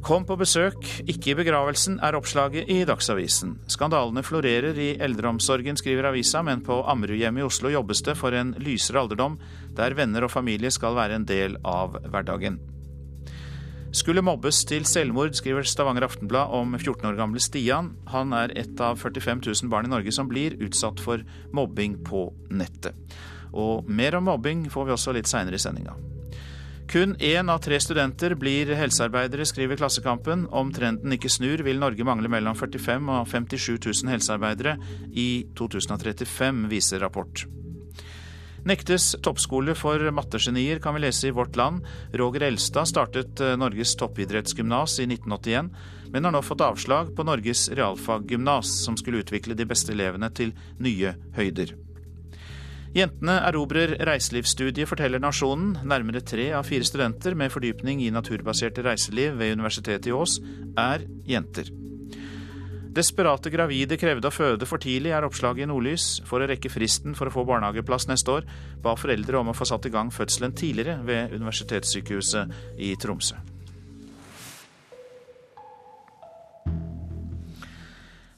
Kom 0.04 0.26
på 0.28 0.36
besøk, 0.36 0.82
ikke 1.08 1.32
i 1.32 1.38
begravelsen, 1.40 2.02
er 2.04 2.18
oppslaget 2.20 2.68
i 2.68 2.82
Dagsavisen. 2.90 3.56
Skandalene 3.72 4.26
florerer 4.28 4.76
i 4.76 4.90
eldreomsorgen, 5.00 5.80
skriver 5.80 6.10
avisa, 6.10 6.44
men 6.44 6.66
på 6.68 6.82
Ammerudhjemmet 6.92 7.46
i 7.46 7.48
Oslo 7.48 7.72
jobbes 7.72 8.04
det 8.04 8.20
for 8.20 8.36
en 8.36 8.52
lysere 8.60 9.06
alderdom, 9.06 9.40
der 9.78 9.96
venner 9.96 10.28
og 10.28 10.36
familie 10.36 10.74
skal 10.74 11.00
være 11.00 11.22
en 11.22 11.32
del 11.32 11.56
av 11.64 12.02
hverdagen. 12.10 12.60
Skulle 13.94 14.24
mobbes 14.26 14.64
til 14.66 14.88
selvmord, 14.90 15.36
skriver 15.38 15.68
Stavanger 15.70 16.08
Aftenblad 16.08 16.50
om 16.58 16.72
14 16.80 17.06
år 17.12 17.18
gamle 17.20 17.42
Stian. 17.44 17.92
Han 18.10 18.34
er 18.34 18.56
et 18.58 18.82
av 18.82 18.98
45 18.98 19.44
000 19.46 19.70
barn 19.70 19.86
i 19.86 19.92
Norge 19.92 20.12
som 20.16 20.26
blir 20.32 20.56
utsatt 20.66 21.04
for 21.04 21.22
mobbing 21.54 22.00
på 22.08 22.26
nettet. 22.50 22.98
Og 23.54 23.86
mer 23.86 24.18
om 24.18 24.26
mobbing 24.32 24.66
får 24.74 24.90
vi 24.90 24.96
også 24.96 25.14
litt 25.14 25.30
seinere 25.30 25.62
i 25.62 25.62
sendinga. 25.62 25.94
Kun 26.90 27.14
én 27.22 27.54
av 27.54 27.62
tre 27.64 27.78
studenter 27.80 28.34
blir 28.36 28.74
helsearbeidere, 28.76 29.46
skriver 29.46 29.78
Klassekampen. 29.78 30.48
Om 30.50 30.74
trenden 30.74 31.14
ikke 31.14 31.30
snur, 31.30 31.62
vil 31.62 31.80
Norge 31.82 32.06
mangle 32.06 32.34
mellom 32.34 32.58
45 32.58 33.14
og 33.14 33.30
57 33.30 33.78
000 33.78 34.14
helsearbeidere 34.18 34.80
i 35.14 35.46
2035, 35.54 36.66
viser 36.74 37.06
rapport. 37.06 37.46
Nektes 38.64 39.10
toppskole 39.20 39.74
for 39.76 40.00
mattegenier, 40.16 40.80
kan 40.80 40.96
vi 40.96 41.02
lese 41.04 41.28
i 41.28 41.34
Vårt 41.36 41.58
Land. 41.60 41.84
Roger 42.16 42.46
Elstad 42.48 42.88
startet 42.88 43.42
eh, 43.44 43.58
Norges 43.60 43.92
toppidrettsgymnas 44.00 45.02
i 45.04 45.08
1981, 45.10 45.72
men 46.14 46.24
har 46.24 46.32
nå 46.32 46.42
fått 46.46 46.64
avslag 46.64 47.12
på 47.16 47.26
Norges 47.28 47.66
realfaggymnas, 47.76 48.72
som 48.86 48.96
skulle 48.96 49.20
utvikle 49.26 49.58
de 49.60 49.68
beste 49.68 49.92
elevene 49.92 50.32
til 50.32 50.56
nye 50.80 51.12
høyder. 51.36 51.76
Jentene 52.94 53.40
erobrer 53.50 53.98
reiselivsstudiet, 54.06 54.88
forteller 54.88 55.20
Nasjonen. 55.20 55.80
Nærmere 55.84 56.22
tre 56.24 56.52
av 56.56 56.68
fire 56.70 56.88
studenter 56.88 57.36
med 57.36 57.52
fordypning 57.52 58.06
i 58.06 58.12
naturbaserte 58.14 58.86
reiseliv 58.86 59.40
ved 59.42 59.58
Universitetet 59.58 60.12
i 60.12 60.16
Ås 60.16 60.38
er 60.78 61.04
jenter. 61.28 61.74
Desperate 62.94 63.50
gravide 63.50 63.98
krevde 63.98 64.30
å 64.30 64.34
føde 64.34 64.68
for 64.70 64.82
tidlig, 64.82 65.16
er 65.18 65.26
oppslaget 65.26 65.66
i 65.66 65.70
Nordlys. 65.72 66.20
For 66.30 66.44
å 66.44 66.50
rekke 66.50 66.70
fristen 66.70 67.16
for 67.18 67.30
å 67.30 67.34
få 67.34 67.46
barnehageplass 67.50 68.06
neste 68.10 68.36
år, 68.36 68.46
ba 68.86 68.94
foreldre 69.00 69.40
om 69.40 69.50
å 69.50 69.56
få 69.58 69.66
satt 69.66 69.88
i 69.90 69.94
gang 69.94 70.12
fødselen 70.14 70.54
tidligere 70.54 71.00
ved 71.08 71.34
Universitetssykehuset 71.34 72.54
i 72.78 72.94
Tromsø. 73.02 73.40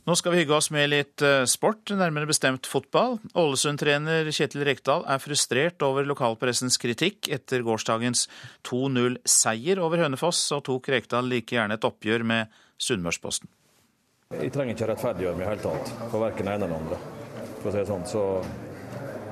Nå 0.05 0.13
skal 0.13 0.35
vi 0.35 0.43
hygge 0.43 0.53
oss 0.53 0.69
med 0.69 0.91
litt 0.91 1.23
eh, 1.25 1.47
sport, 1.49 1.89
nærmere 1.97 2.29
bestemt 2.29 2.69
fotball. 2.69 3.17
Ålesund-trener 3.41 4.29
Kjetil 4.29 4.61
Rekdal 4.67 5.01
er 5.09 5.19
frustrert 5.23 5.81
over 5.83 6.05
lokalpressens 6.05 6.77
kritikk 6.79 7.31
etter 7.33 7.65
gårsdagens 7.65 8.27
2-0-seier 8.69 9.81
over 9.81 10.05
Hønefoss, 10.05 10.45
og 10.53 10.67
tok 10.69 10.93
Rekdal 10.93 11.33
like 11.33 11.57
gjerne 11.57 11.79
et 11.79 11.89
oppgjør 11.89 12.23
med 12.29 12.53
Sunnmørsposten. 12.77 13.49
Jeg 14.33 14.49
trenger 14.55 14.73
ikke 14.73 14.85
rettferdiggjøre 14.89 15.37
meg 15.37 15.45
i 15.45 15.49
hele 15.51 15.61
tatt 15.61 15.89
for 16.09 16.23
verken 16.23 16.47
det 16.47 16.53
ene 16.55 16.65
eller 16.65 16.79
andre. 16.81 16.97
For 17.59 17.67
å 17.69 17.73
si 17.75 17.77
det 17.77 17.89
sånn. 17.91 18.05
Så 18.09 18.21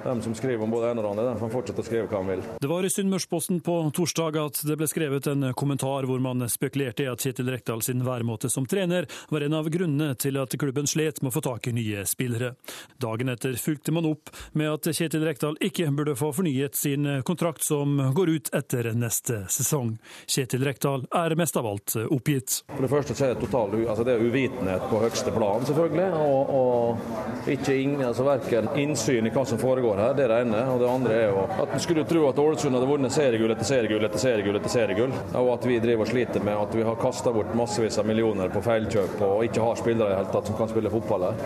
de 0.04 0.22
som 0.22 0.36
skriver 0.36 0.64
om 0.64 0.72
både 0.72 0.92
en 0.92 1.02
og 1.02 1.10
andre, 1.12 1.26
de 1.32 1.40
kan 1.40 1.52
fortsette 1.54 1.84
å 1.84 1.88
skrive 1.88 2.08
hva 2.12 2.22
de 2.22 2.34
vil. 2.34 2.44
Det 2.62 2.70
var 2.72 2.86
i 2.86 2.92
Sunnmørsposten 2.92 3.62
på 3.66 3.76
torsdag 3.96 4.40
at 4.42 4.62
det 4.68 4.78
ble 4.80 4.88
skrevet 4.92 5.28
en 5.32 5.50
kommentar 5.58 6.08
hvor 6.10 6.22
man 6.24 6.46
spekulerte 6.52 7.06
i 7.06 7.10
at 7.12 7.24
Kjetil 7.24 7.52
Rekdal 7.54 7.84
sin 7.86 8.04
væremåte 8.06 8.52
som 8.52 8.68
trener 8.70 9.08
var 9.32 9.46
en 9.46 9.58
av 9.58 9.70
grunnene 9.74 10.18
til 10.20 10.40
at 10.42 10.56
klubben 10.60 10.90
slet 10.90 11.22
med 11.22 11.32
å 11.32 11.36
få 11.38 11.44
tak 11.46 11.70
i 11.72 11.76
nye 11.76 12.06
spillere. 12.10 12.54
Dagen 13.02 13.32
etter 13.34 13.56
fulgte 13.60 13.96
man 13.96 14.08
opp 14.10 14.32
med 14.58 14.72
at 14.72 14.92
Kjetil 14.92 15.26
Rekdal 15.28 15.60
ikke 15.64 15.90
burde 15.96 16.18
få 16.20 16.34
fornyet 16.36 16.78
sin 16.80 17.08
kontrakt 17.28 17.64
som 17.64 18.00
går 18.16 18.36
ut 18.36 18.54
etter 18.56 18.92
neste 18.98 19.44
sesong. 19.52 19.96
Kjetil 20.28 20.66
Rekdal 20.68 21.08
er 21.14 21.38
mest 21.40 21.58
av 21.60 21.68
alt 21.70 21.96
oppgitt. 22.04 22.62
For 22.74 22.86
det 22.86 22.92
første 22.92 23.18
så 23.18 23.30
er 23.30 23.36
det 23.36 23.46
total 23.46 23.74
altså 23.82 24.04
det 24.06 24.16
er 24.16 24.24
uvitenhet 24.24 24.86
på 24.90 25.02
høyeste 25.04 25.34
plan, 25.34 25.66
selvfølgelig. 25.68 26.10
Og, 26.24 26.54
og 26.60 27.50
ikke 27.54 27.76
ingen, 27.78 28.04
altså 28.08 28.26
verken 28.28 28.70
innsyn 28.80 29.28
i 29.28 29.34
hva 29.34 29.46
som 29.48 29.62
foregår 29.62 29.93
går 29.94 30.02
her. 30.02 30.14
Det 30.14 30.24
er 30.24 30.28
det 30.34 30.42
ene. 30.42 30.62
Og 30.74 30.80
det 30.82 30.90
andre 30.90 31.14
er 31.14 31.30
jo 31.30 31.46
at 31.64 31.74
en 31.74 31.84
skulle 31.84 32.06
tro 32.10 32.26
at 32.30 32.40
Ålesund 32.40 32.78
hadde 32.78 32.90
vunnet 32.90 33.14
seriegull 33.14 33.54
etter 33.54 33.68
seriegull 33.68 34.08
etter 34.08 34.22
seriegull 34.22 34.60
etter 34.60 34.74
seriegull. 34.74 35.16
Og 35.40 35.52
at 35.54 35.68
vi 35.70 35.80
driver 35.84 36.06
og 36.06 36.12
sliter 36.12 36.46
med 36.46 36.60
at 36.60 36.78
vi 36.78 36.86
har 36.88 37.00
kasta 37.02 37.34
bort 37.36 37.56
massevis 37.58 38.00
av 38.02 38.10
millioner 38.10 38.54
på 38.54 38.64
feilkjøp 38.66 39.22
og 39.22 39.48
ikke 39.48 39.66
har 39.66 39.82
spillere 39.82 40.14
i 40.14 40.20
hele 40.20 40.34
tatt 40.34 40.50
som 40.50 40.60
kan 40.60 40.72
spille 40.72 40.94
fotball 40.94 41.30
her. 41.30 41.44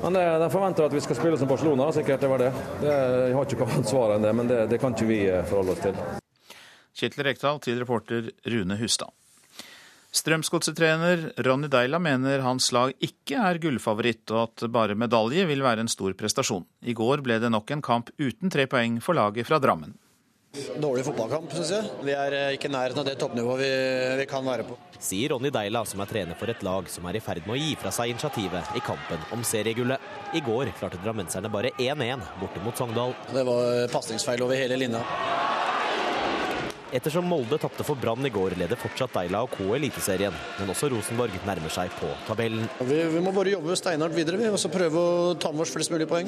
Men 0.00 0.16
De 0.16 0.48
forventer 0.52 0.88
at 0.88 0.96
vi 0.96 1.02
skal 1.04 1.18
spille 1.18 1.38
som 1.38 1.48
Barcelona, 1.48 1.90
sikkert. 1.92 2.20
Det 2.20 2.30
var 2.32 2.40
det. 2.40 2.52
det 2.80 2.94
jeg 2.94 3.36
har 3.36 3.48
ikke 3.48 3.68
noe 3.68 3.86
svar 3.88 4.16
enn 4.16 4.24
det, 4.24 4.34
men 4.36 4.48
det, 4.48 4.60
det 4.72 4.80
kan 4.80 4.96
ikke 4.96 5.08
vi 5.10 5.22
eh, 5.28 5.44
forholde 5.48 5.76
oss 5.76 5.84
til. 5.84 6.04
Kjetil 7.00 7.24
Rekdal 7.24 7.60
til 7.64 7.80
reporter 7.80 8.30
Rune 8.48 8.80
Hustad. 8.80 9.12
Strømsgodset-trener 10.10 11.28
Ronny 11.46 11.68
Deila 11.70 12.00
mener 12.02 12.42
hans 12.42 12.72
lag 12.74 12.90
ikke 12.98 13.38
er 13.38 13.60
gullfavoritt, 13.62 14.26
og 14.34 14.48
at 14.48 14.66
bare 14.74 14.98
medalje 14.98 15.44
vil 15.46 15.62
være 15.62 15.84
en 15.84 15.90
stor 15.90 16.16
prestasjon. 16.18 16.66
I 16.82 16.96
går 16.98 17.22
ble 17.22 17.38
det 17.38 17.52
nok 17.54 17.70
en 17.70 17.84
kamp 17.84 18.10
uten 18.18 18.50
tre 18.50 18.66
poeng 18.70 18.98
for 19.04 19.14
laget 19.14 19.46
fra 19.46 19.60
Drammen. 19.62 19.94
Dårlig 20.82 21.04
fotballkamp, 21.06 21.52
syns 21.54 21.68
jeg. 21.70 21.90
Vi 22.02 22.10
er 22.10 22.34
eh, 22.34 22.54
ikke 22.56 22.66
i 22.66 22.72
nærheten 22.74 22.98
av 22.98 23.06
det 23.06 23.14
toppnivået 23.20 23.60
vi, 23.62 23.68
vi, 24.18 24.24
kan 24.26 24.42
være 24.42 24.64
på. 24.66 24.74
Sier 24.98 25.30
Ronny 25.30 25.52
Deila, 25.54 25.84
som 25.86 26.02
er 26.02 26.10
trener 26.10 26.38
for 26.40 26.50
et 26.50 26.64
lag 26.66 26.90
som 26.90 27.06
er 27.06 27.20
i 27.20 27.22
ferd 27.22 27.46
med 27.46 27.54
å 27.54 27.60
gi 27.60 27.76
fra 27.78 27.92
seg 27.94 28.10
initiativet 28.10 28.74
i 28.74 28.82
kampen 28.82 29.22
om 29.30 29.46
seriegullet. 29.46 30.10
I 30.34 30.42
går 30.42 30.72
klarte 30.80 30.98
drammenserne 31.04 31.52
bare 31.54 31.70
1-1 31.78 32.26
borte 32.42 32.64
mot 32.66 32.74
Sogndal. 32.74 33.14
Det 33.30 33.46
var 33.46 33.86
pasningsfeil 33.94 34.42
over 34.42 34.58
hele 34.58 34.82
linja. 34.82 35.04
Ettersom 36.90 37.28
Molde 37.30 37.54
tapte 37.62 37.84
for 37.86 37.94
Brann 37.94 38.26
i 38.26 38.32
går, 38.34 38.56
leder 38.58 38.78
fortsatt 38.78 39.12
Deila 39.14 39.44
og 39.44 39.52
K 39.54 39.62
Eliteserien. 39.76 40.34
Men 40.58 40.72
også 40.72 40.88
Rosenborg 40.90 41.36
nærmer 41.46 41.70
seg 41.70 41.92
på 42.00 42.08
tabellen. 42.26 42.66
Vi, 42.82 42.96
vi 43.12 43.20
må 43.22 43.30
bare 43.34 43.52
jobbe 43.52 43.76
steinhardt 43.78 44.16
videre 44.16 44.50
og 44.50 44.58
så 44.58 44.70
prøve 44.72 44.98
å 44.98 45.34
ta 45.38 45.52
med 45.54 45.62
oss 45.62 45.74
flest 45.74 45.92
mulig 45.94 46.08
poeng. 46.10 46.26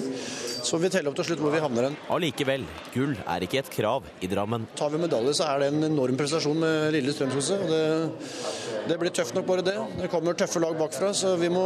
Så 0.62 0.78
vi 0.78 0.90
teller 0.92 1.10
opp 1.10 1.16
til 1.18 1.32
slutt 1.32 1.42
hvor 1.42 1.54
vi 1.54 1.62
havner 1.64 1.88
hen. 1.88 1.96
Allikevel, 2.14 2.66
gull 2.94 3.16
er 3.18 3.46
ikke 3.46 3.58
et 3.64 3.70
krav 3.74 4.06
i 4.22 4.30
Drammen. 4.30 4.68
Tar 4.78 4.92
vi 4.92 5.00
medalje, 5.02 5.34
så 5.34 5.48
er 5.50 5.64
det 5.64 5.72
en 5.72 5.88
enorm 5.88 6.18
prestasjon 6.20 6.62
med 6.62 6.94
lille 6.94 7.14
Strømsgodset. 7.16 7.64
Det, 7.72 7.80
det 8.92 8.98
blir 9.00 9.14
tøft 9.18 9.34
nok 9.34 9.48
bare 9.48 9.64
det. 9.66 9.74
Det 9.98 10.10
kommer 10.12 10.38
tøffe 10.38 10.62
lag 10.62 10.78
bakfra, 10.78 11.10
så 11.10 11.34
vi 11.40 11.50
må 11.50 11.64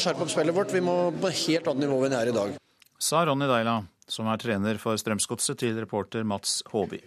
skjerpe 0.00 0.24
opp 0.24 0.32
spillet 0.32 0.56
vårt. 0.56 0.72
Vi 0.72 0.80
må 0.84 0.96
på 1.12 1.32
helt 1.44 1.68
annet 1.68 1.84
nivå 1.84 2.00
enn 2.06 2.16
vi 2.16 2.22
er 2.22 2.32
i 2.32 2.38
dag. 2.38 2.56
Sa 3.04 3.20
Ronny 3.28 3.50
Deila, 3.50 3.82
som 4.08 4.32
er 4.32 4.40
trener 4.40 4.80
for 4.80 4.96
Strømsgodset, 4.96 5.60
til 5.60 5.76
reporter 5.84 6.24
Mats 6.24 6.62
Håby. 6.72 7.02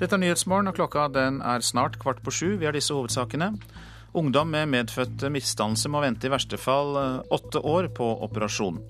Dette 0.00 0.16
er 0.16 0.22
Nyhetsmorgen, 0.22 0.70
og 0.70 0.76
klokka 0.78 1.08
den 1.12 1.42
er 1.44 1.60
snart 1.60 1.98
kvart 2.00 2.22
på 2.24 2.32
sju. 2.32 2.46
Vi 2.56 2.68
har 2.68 2.76
disse 2.76 2.94
hovedsakene. 2.96 3.52
Ungdom 4.16 4.50
med 4.50 4.72
medfødte 4.72 5.30
misdannelse 5.30 5.90
må 5.92 6.00
vente 6.02 6.26
i 6.26 6.32
verste 6.32 6.58
fall 6.58 6.96
eh, 6.98 7.18
åtte 7.30 7.62
år 7.62 7.90
på 7.94 8.08
operasjon. 8.26 8.80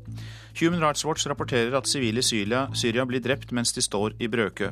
Human 0.61 0.81
Rights 0.81 1.05
Watch 1.05 1.27
rapporterer 1.29 1.77
at 1.77 1.91
sivile 1.91 2.23
i 2.23 2.27
Syria, 2.27 2.69
Syria 2.75 3.05
blir 3.05 3.21
drept 3.21 3.53
mens 3.53 3.75
de 3.77 3.85
står 3.85 4.17
i 4.19 4.31
brødkø. 4.33 4.71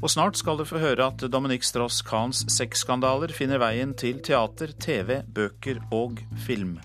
Og 0.00 0.10
snart 0.10 0.38
skal 0.40 0.58
du 0.58 0.64
få 0.64 0.80
høre 0.80 1.10
at 1.12 1.22
Dominique 1.30 1.68
Strauss-Kahns 1.68 2.46
sexskandaler 2.50 3.32
finner 3.36 3.60
veien 3.60 3.92
til 3.94 4.22
teater, 4.24 4.72
TV, 4.80 5.20
bøker 5.28 5.84
og 5.92 6.22
film. 6.46 6.78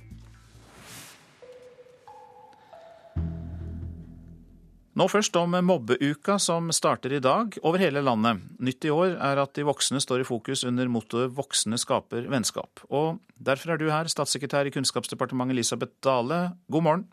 Nå 4.95 5.09
først 5.11 5.35
om 5.35 5.51
mobbeuka 5.67 6.37
som 6.39 6.69
starter 6.71 7.17
i 7.17 7.19
dag 7.19 7.57
over 7.67 7.81
hele 7.83 7.99
landet. 7.99 8.39
Nytt 8.63 8.85
i 8.87 8.93
år 8.95 9.17
er 9.19 9.41
at 9.41 9.51
de 9.57 9.65
voksne 9.67 9.99
står 9.99 10.23
i 10.23 10.27
fokus 10.27 10.63
under 10.63 10.87
mottoet 10.87 11.33
'Voksne 11.35 11.75
skaper 11.75 12.29
vennskap'. 12.31 12.85
Og 12.87 13.19
derfor 13.35 13.73
er 13.73 13.77
du 13.77 13.89
her, 13.91 14.07
statssekretær 14.07 14.69
i 14.69 14.71
Kunnskapsdepartementet 14.71 15.51
Elisabeth 15.51 15.99
Dale. 15.99 16.55
God 16.71 16.83
morgen. 16.83 17.07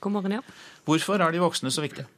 God 0.00 0.12
morgen, 0.12 0.32
ja. 0.32 0.40
Hvorfor 0.84 1.22
er 1.22 1.30
de 1.30 1.38
voksne 1.38 1.70
så 1.70 1.86
viktige? 1.86 2.08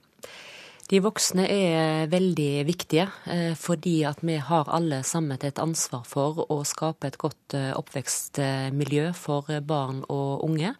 De 0.88 0.98
voksne 1.00 1.44
er 1.46 2.08
veldig 2.10 2.66
viktige, 2.66 3.06
eh, 3.26 3.54
fordi 3.54 4.02
at 4.04 4.18
vi 4.20 4.36
har 4.36 4.64
alle 4.68 5.02
sammen 5.02 5.38
et 5.40 5.58
ansvar 5.58 6.04
for 6.04 6.46
å 6.48 6.64
skape 6.64 7.06
et 7.06 7.18
godt 7.18 7.54
eh, 7.54 7.72
oppvekstmiljø 7.72 9.12
for 9.14 9.42
barn 9.60 10.04
og 10.08 10.44
unge. 10.44 10.74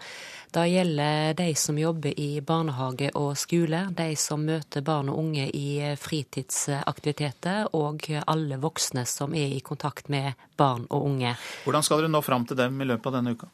Det 0.53 0.67
gjelder 0.69 1.35
de 1.35 1.55
som 1.57 1.79
jobber 1.81 2.13
i 2.21 2.41
barnehage 2.45 3.09
og 3.17 3.31
skole, 3.41 3.87
de 3.97 4.11
som 4.21 4.43
møter 4.45 4.85
barn 4.85 5.09
og 5.09 5.23
unge 5.23 5.47
i 5.49 5.95
fritidsaktiviteter, 5.97 7.71
og 7.73 8.05
alle 8.29 8.59
voksne 8.61 9.07
som 9.09 9.33
er 9.33 9.57
i 9.57 9.63
kontakt 9.65 10.13
med 10.13 10.37
barn 10.61 10.85
og 10.91 11.09
unge. 11.09 11.33
Hvordan 11.65 11.87
skal 11.87 12.03
dere 12.03 12.13
nå 12.13 12.21
fram 12.21 12.45
til 12.45 12.61
dem 12.61 12.77
i 12.85 12.91
løpet 12.91 13.09
av 13.09 13.17
denne 13.17 13.33
uka? 13.33 13.49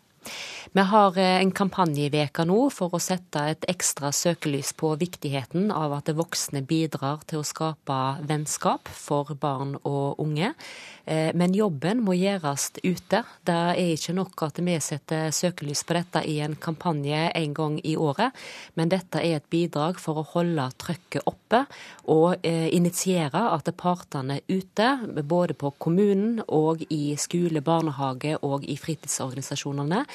Vi 0.72 0.84
har 0.84 1.18
en 1.18 1.50
kampanje 1.56 2.04
i 2.06 2.12
veka 2.12 2.44
nå 2.44 2.58
for 2.74 2.92
å 2.92 3.00
sette 3.00 3.44
et 3.52 3.64
ekstra 3.72 4.10
søkelys 4.12 4.74
på 4.76 4.92
viktigheten 5.00 5.72
av 5.72 5.94
at 5.96 6.12
voksne 6.12 6.62
bidrar 6.68 7.24
til 7.26 7.40
å 7.40 7.46
skape 7.46 7.98
vennskap 8.28 8.90
for 8.92 9.32
barn 9.40 9.76
og 9.82 10.20
unge. 10.20 10.52
Eh, 11.08 11.30
men 11.34 11.54
jobben 11.56 12.02
må 12.04 12.12
gjøres 12.18 12.68
ute. 12.82 13.22
Det 13.48 13.54
er 13.56 13.94
ikke 13.94 14.12
nok 14.18 14.42
at 14.44 14.58
vi 14.60 14.74
setter 14.84 15.30
søkelys 15.32 15.80
på 15.88 15.96
dette 15.96 16.20
i 16.28 16.36
en 16.44 16.56
kampanje 16.60 17.30
en 17.32 17.54
gang 17.56 17.78
i 17.80 17.94
året, 17.96 18.36
men 18.76 18.92
dette 18.92 19.22
er 19.24 19.38
et 19.38 19.48
bidrag 19.48 19.96
for 20.02 20.20
å 20.20 20.26
holde 20.34 20.66
trøkket 20.76 21.24
oppe 21.24 21.62
og 22.12 22.44
eh, 22.44 22.68
initiere 22.76 23.46
at 23.54 23.70
partene 23.80 24.40
ute, 24.48 24.90
både 25.24 25.56
på 25.56 25.72
kommunen 25.80 26.42
og 26.44 26.84
i 26.92 27.16
skole, 27.16 27.64
barnehage 27.64 28.36
og 28.44 28.68
i 28.68 28.76
fritidsorganisasjonene, 28.76 30.04
eh, 30.04 30.07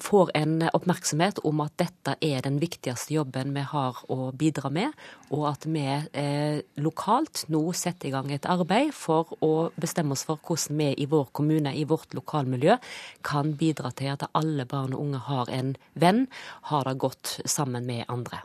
får 0.00 0.30
en 0.38 0.62
oppmerksomhet 0.70 1.40
om 1.44 1.60
at 1.64 1.74
dette 1.80 2.14
er 2.24 2.44
den 2.44 2.60
viktigste 2.62 3.16
jobben 3.16 3.50
vi 3.56 3.64
har 3.66 3.98
å 4.12 4.30
bidra 4.32 4.70
med, 4.72 4.94
og 5.34 5.48
at 5.50 5.66
vi 5.66 5.82
lokalt 6.80 7.44
nå 7.52 7.62
setter 7.76 8.08
i 8.08 8.14
gang 8.14 8.30
et 8.32 8.48
arbeid 8.48 8.92
for 8.96 9.34
å 9.44 9.52
bestemme 9.74 10.14
oss 10.14 10.24
for 10.28 10.38
hvordan 10.38 10.78
vi 10.80 10.90
i 11.02 11.08
vår 11.10 11.28
kommune, 11.36 11.74
i 11.74 11.84
vårt 11.88 12.14
lokalmiljø, 12.16 12.78
kan 13.26 13.54
bidra 13.58 13.90
til 13.96 14.14
at 14.14 14.28
alle 14.32 14.66
barn 14.70 14.94
og 14.94 15.06
unge 15.08 15.24
har 15.28 15.50
en 15.52 15.74
venn, 15.98 16.26
har 16.70 16.88
det 16.88 16.98
godt 17.02 17.38
sammen 17.44 17.86
med 17.86 18.06
andre. 18.08 18.44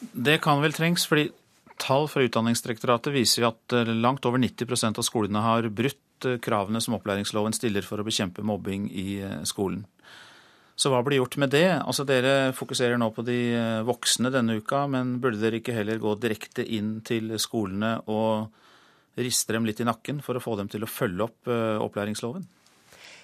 Det 0.00 0.40
kan 0.42 0.62
vel 0.64 0.74
trengs, 0.74 1.04
fordi 1.08 1.28
tall 1.80 2.08
fra 2.10 2.24
Utdanningsdirektoratet 2.26 3.14
viser 3.14 3.48
at 3.50 3.74
eh, 3.76 3.88
langt 3.88 4.26
over 4.28 4.40
90% 4.40 5.00
av 5.00 5.06
skolene 5.06 5.44
har 5.44 5.68
brutt 5.72 6.00
eh, 6.28 6.40
kravene 6.42 6.82
som 6.82 6.96
opplæringsloven 6.98 7.56
stiller 7.56 7.86
for 7.86 8.00
å 8.00 8.06
bekjempe 8.06 8.44
mobbing 8.46 8.88
i 8.90 9.08
eh, 9.24 9.40
skolen. 9.48 9.84
Så 10.80 10.88
hva 10.88 11.02
blir 11.04 11.20
gjort 11.20 11.36
med 11.42 11.52
det? 11.52 11.68
Altså 11.76 12.06
Dere 12.08 12.54
fokuserer 12.56 12.96
nå 12.96 13.10
på 13.12 13.20
de 13.26 13.36
voksne 13.84 14.30
denne 14.32 14.56
uka, 14.62 14.86
men 14.88 15.18
burde 15.20 15.42
dere 15.42 15.58
ikke 15.60 15.74
heller 15.76 16.00
gå 16.00 16.14
direkte 16.16 16.64
inn 16.64 17.02
til 17.04 17.34
skolene 17.36 17.98
og 18.08 18.48
riste 19.20 19.52
dem 19.52 19.66
litt 19.68 19.80
i 19.82 19.86
nakken 19.88 20.22
for 20.24 20.38
å 20.38 20.42
få 20.42 20.56
dem 20.60 20.70
til 20.72 20.84
å 20.84 20.90
følge 20.90 21.26
opp 21.26 21.50
eh, 21.50 21.76
opplæringsloven? 21.82 22.46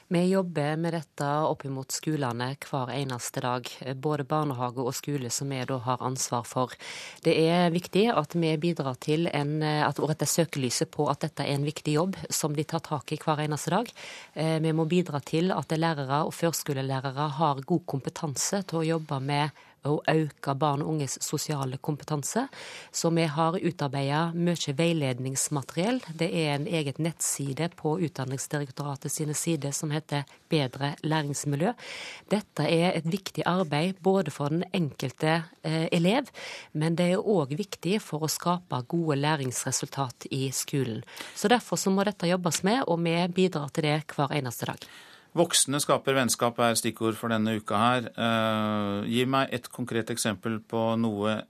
Vi 0.08 0.20
jobber 0.30 0.76
med 0.78 0.94
dette 0.94 1.26
opp 1.26 1.64
mot 1.66 1.90
skolene 1.90 2.52
hver 2.62 2.92
eneste 2.94 3.40
dag. 3.42 3.66
Både 3.98 4.22
barnehage 4.22 4.84
og 4.84 4.94
skole 4.94 5.32
som 5.34 5.50
vi 5.50 5.58
da 5.66 5.80
har 5.82 6.04
ansvar 6.06 6.44
for. 6.46 6.76
Det 7.26 7.34
er 7.42 7.74
viktig 7.74 8.04
at 8.14 8.36
vi 8.38 8.52
bidrar 8.62 9.00
til 9.02 9.26
en, 9.34 9.58
at 9.66 9.98
å 9.98 10.06
rette 10.06 10.28
søkelyset 10.30 10.92
på 10.94 11.08
at 11.10 11.26
dette 11.26 11.42
er 11.42 11.56
en 11.56 11.66
viktig 11.66 11.96
jobb 11.96 12.20
som 12.30 12.54
de 12.54 12.62
tar 12.62 12.84
tak 12.86 13.16
i 13.16 13.18
hver 13.18 13.42
eneste 13.48 13.74
dag. 13.74 13.90
Eh, 14.38 14.60
vi 14.62 14.70
må 14.78 14.86
bidra 14.86 15.18
til 15.26 15.50
at 15.50 15.74
lærere 15.74 16.22
og 16.28 16.36
førskolelærere 16.38 17.26
har 17.40 17.66
god 17.66 17.86
kompetanse 17.90 18.62
til 18.62 18.84
å 18.84 18.88
jobbe 18.94 19.18
med 19.26 19.66
å 19.88 20.00
øke 20.10 20.54
barn 20.58 20.84
og 20.84 20.94
unges 20.94 21.18
sosiale 21.24 21.78
kompetanse. 21.78 22.46
Så 22.92 23.10
vi 23.14 23.26
har 23.30 23.58
utarbeidet 23.58 24.36
mye 24.36 24.74
veiledningsmateriell. 24.78 26.02
Det 26.14 26.28
er 26.30 26.54
en 26.54 26.66
eget 26.66 27.00
nettside 27.02 27.70
på 27.76 27.96
Utdanningsdirektoratet 28.06 29.12
sine 29.12 29.34
sider 29.34 29.74
som 29.76 29.92
heter 29.94 30.26
Bedre 30.50 30.92
læringsmiljø. 31.02 31.72
Dette 32.30 32.68
er 32.70 32.92
et 32.94 33.08
viktig 33.10 33.42
arbeid 33.46 33.98
både 34.04 34.30
for 34.30 34.52
den 34.54 34.62
enkelte 34.76 35.40
eh, 35.66 35.88
elev, 35.94 36.30
men 36.72 36.94
det 36.98 37.08
er 37.16 37.24
òg 37.24 37.56
viktig 37.58 37.98
for 38.04 38.22
å 38.22 38.30
skape 38.30 38.78
gode 38.88 39.18
læringsresultat 39.22 40.28
i 40.30 40.46
skolen. 40.54 41.02
Så 41.34 41.50
Derfor 41.56 41.78
så 41.80 41.90
må 41.90 42.04
dette 42.04 42.28
jobbes 42.28 42.62
med, 42.66 42.84
og 42.86 43.02
vi 43.02 43.16
bidrar 43.32 43.70
til 43.74 43.88
det 43.88 44.00
hver 44.14 44.34
eneste 44.36 44.68
dag. 44.68 44.88
Voksne 45.36 45.80
skaper 45.82 46.16
vennskap 46.16 46.58
er 46.64 46.78
stikkord 46.78 47.18
for 47.18 47.32
denne 47.32 47.58
uka 47.58 47.80
her. 47.80 48.08
Uh, 48.16 49.04
gi 49.10 49.26
meg 49.28 49.52
et 49.52 49.68
konkret 49.72 50.10
eksempel 50.14 50.60
på 50.64 50.88
noe 51.00 51.42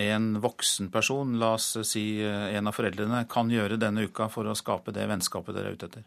en 0.00 0.40
voksen 0.40 0.90
person, 0.90 1.38
la 1.38 1.54
oss 1.54 1.74
si 1.84 2.22
eh, 2.22 2.54
en 2.56 2.70
av 2.70 2.76
foreldrene, 2.76 3.24
kan 3.28 3.50
gjøre 3.50 3.76
denne 3.80 4.06
uka 4.08 4.30
for 4.32 4.48
å 4.48 4.54
skape 4.56 4.94
det 4.96 5.04
vennskapet 5.10 5.56
dere 5.56 5.72
er 5.72 5.76
ute 5.76 5.90
etter? 5.90 6.06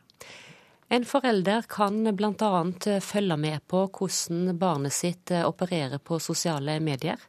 En 0.94 1.06
forelder 1.06 1.68
kan 1.70 2.00
bl.a. 2.16 2.64
følge 3.02 3.38
med 3.38 3.64
på 3.70 3.84
hvordan 3.88 4.58
barnet 4.58 4.96
sitt 4.96 5.32
eh, 5.32 5.46
opererer 5.46 6.02
på 6.02 6.20
sosiale 6.22 6.80
medier. 6.84 7.22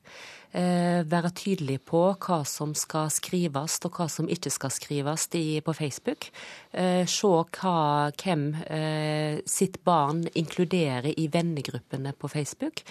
Eh, 0.54 1.00
være 1.10 1.32
tydelig 1.34 1.80
på 1.88 2.00
hva 2.14 2.36
som 2.46 2.76
skal 2.78 3.08
skrives 3.10 3.80
og 3.82 3.96
hva 3.98 4.06
som 4.12 4.28
ikke 4.30 4.52
skal 4.54 4.70
skrives 4.70 5.26
på 5.66 5.74
Facebook. 5.74 6.28
Eh, 6.70 7.02
se 7.10 7.26
hva, 7.26 8.12
hvem 8.14 8.44
eh, 8.70 9.42
sitt 9.50 9.80
barn 9.82 10.22
inkluderer 10.32 11.10
i 11.18 11.26
vennegruppene 11.26 12.14
på 12.14 12.30
Facebook. 12.30 12.84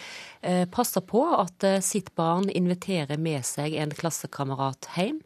Passe 0.43 0.99
på 1.07 1.23
at 1.39 1.63
sitt 1.81 2.11
barn 2.15 2.49
inviterer 2.49 3.17
med 3.17 3.45
seg 3.47 3.77
en 3.79 3.95
klassekamerat 3.95 4.89
hjem 4.97 5.21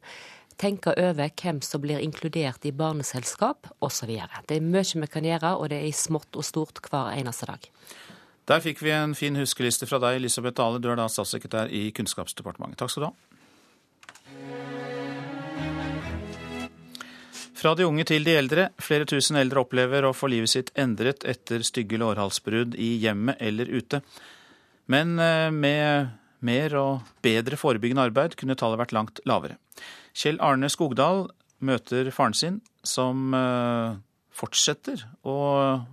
tenke 0.58 0.94
over 0.98 1.32
hvem 1.42 1.62
som 1.66 1.82
blir 1.82 2.02
inkludert 2.02 2.66
i 2.66 2.74
barneselskap 2.74 3.70
osv. 3.86 4.14
Det 4.50 4.58
er 4.58 4.66
mye 4.66 5.02
vi 5.02 5.10
kan 5.10 5.26
gjøre, 5.26 5.56
og 5.58 5.70
det 5.70 5.82
er 5.82 5.90
i 5.90 5.96
smått 5.96 6.38
og 6.38 6.46
stort 6.46 6.82
hver 6.86 7.14
eneste 7.18 7.50
dag. 7.50 7.70
Der 8.48 8.62
fikk 8.64 8.80
vi 8.80 8.94
en 8.96 9.12
fin 9.18 9.36
huskeliste 9.36 9.88
fra 9.90 10.00
deg, 10.00 10.22
Elisabeth 10.22 10.56
Dale. 10.56 10.80
Du 10.80 10.88
er 10.88 10.96
da 10.96 11.10
statssekretær 11.12 11.68
i 11.68 11.90
Kunnskapsdepartementet. 11.96 12.80
Takk 12.80 12.94
skal 12.94 13.04
du 13.04 13.10
ha. 13.10 13.16
Fra 17.58 17.74
de 17.76 17.88
unge 17.90 18.06
til 18.08 18.24
de 18.24 18.38
eldre. 18.38 18.70
Flere 18.80 19.08
tusen 19.10 19.36
eldre 19.40 19.66
opplever 19.66 20.06
å 20.08 20.14
få 20.16 20.30
livet 20.32 20.52
sitt 20.54 20.72
endret 20.80 21.26
etter 21.28 21.66
stygge 21.66 22.00
lårhalsbrudd 22.00 22.78
i 22.80 22.94
hjemmet 23.02 23.42
eller 23.44 23.68
ute. 23.68 24.00
Men 24.88 25.18
eh, 25.20 25.50
med 25.52 26.14
mer 26.48 26.76
og 26.80 27.10
bedre 27.26 27.58
forebyggende 27.60 28.06
arbeid 28.08 28.38
kunne 28.40 28.56
tallet 28.56 28.80
vært 28.80 28.94
langt 28.96 29.20
lavere. 29.28 29.58
Kjell 30.16 30.40
Arne 30.40 30.70
Skogdal 30.72 31.26
møter 31.66 32.14
faren 32.16 32.38
sin, 32.38 32.62
som 32.86 33.34
eh, 33.36 33.98
fortsetter 34.32 35.04
å 35.28 35.36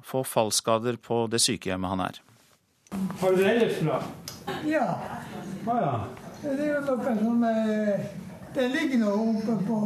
få 0.06 0.22
fallskader 0.28 1.00
på 1.02 1.24
det 1.32 1.42
sykehjemmet 1.42 1.94
han 1.96 2.04
er. 2.06 2.22
Har 3.20 3.32
du 3.32 3.42
det 3.42 3.50
ellers 3.54 3.80
bra? 3.80 4.02
Ja. 4.68 4.98
Ah, 5.66 5.80
ja. 5.80 5.94
Det 6.44 6.60
er 6.60 6.74
jo 6.74 6.80
noe 6.84 7.12
som 7.16 7.44
eh, 7.48 8.02
Det 8.54 8.66
ligger 8.68 8.98
nå 9.00 9.12
oppe 9.14 9.54
på 9.64 9.78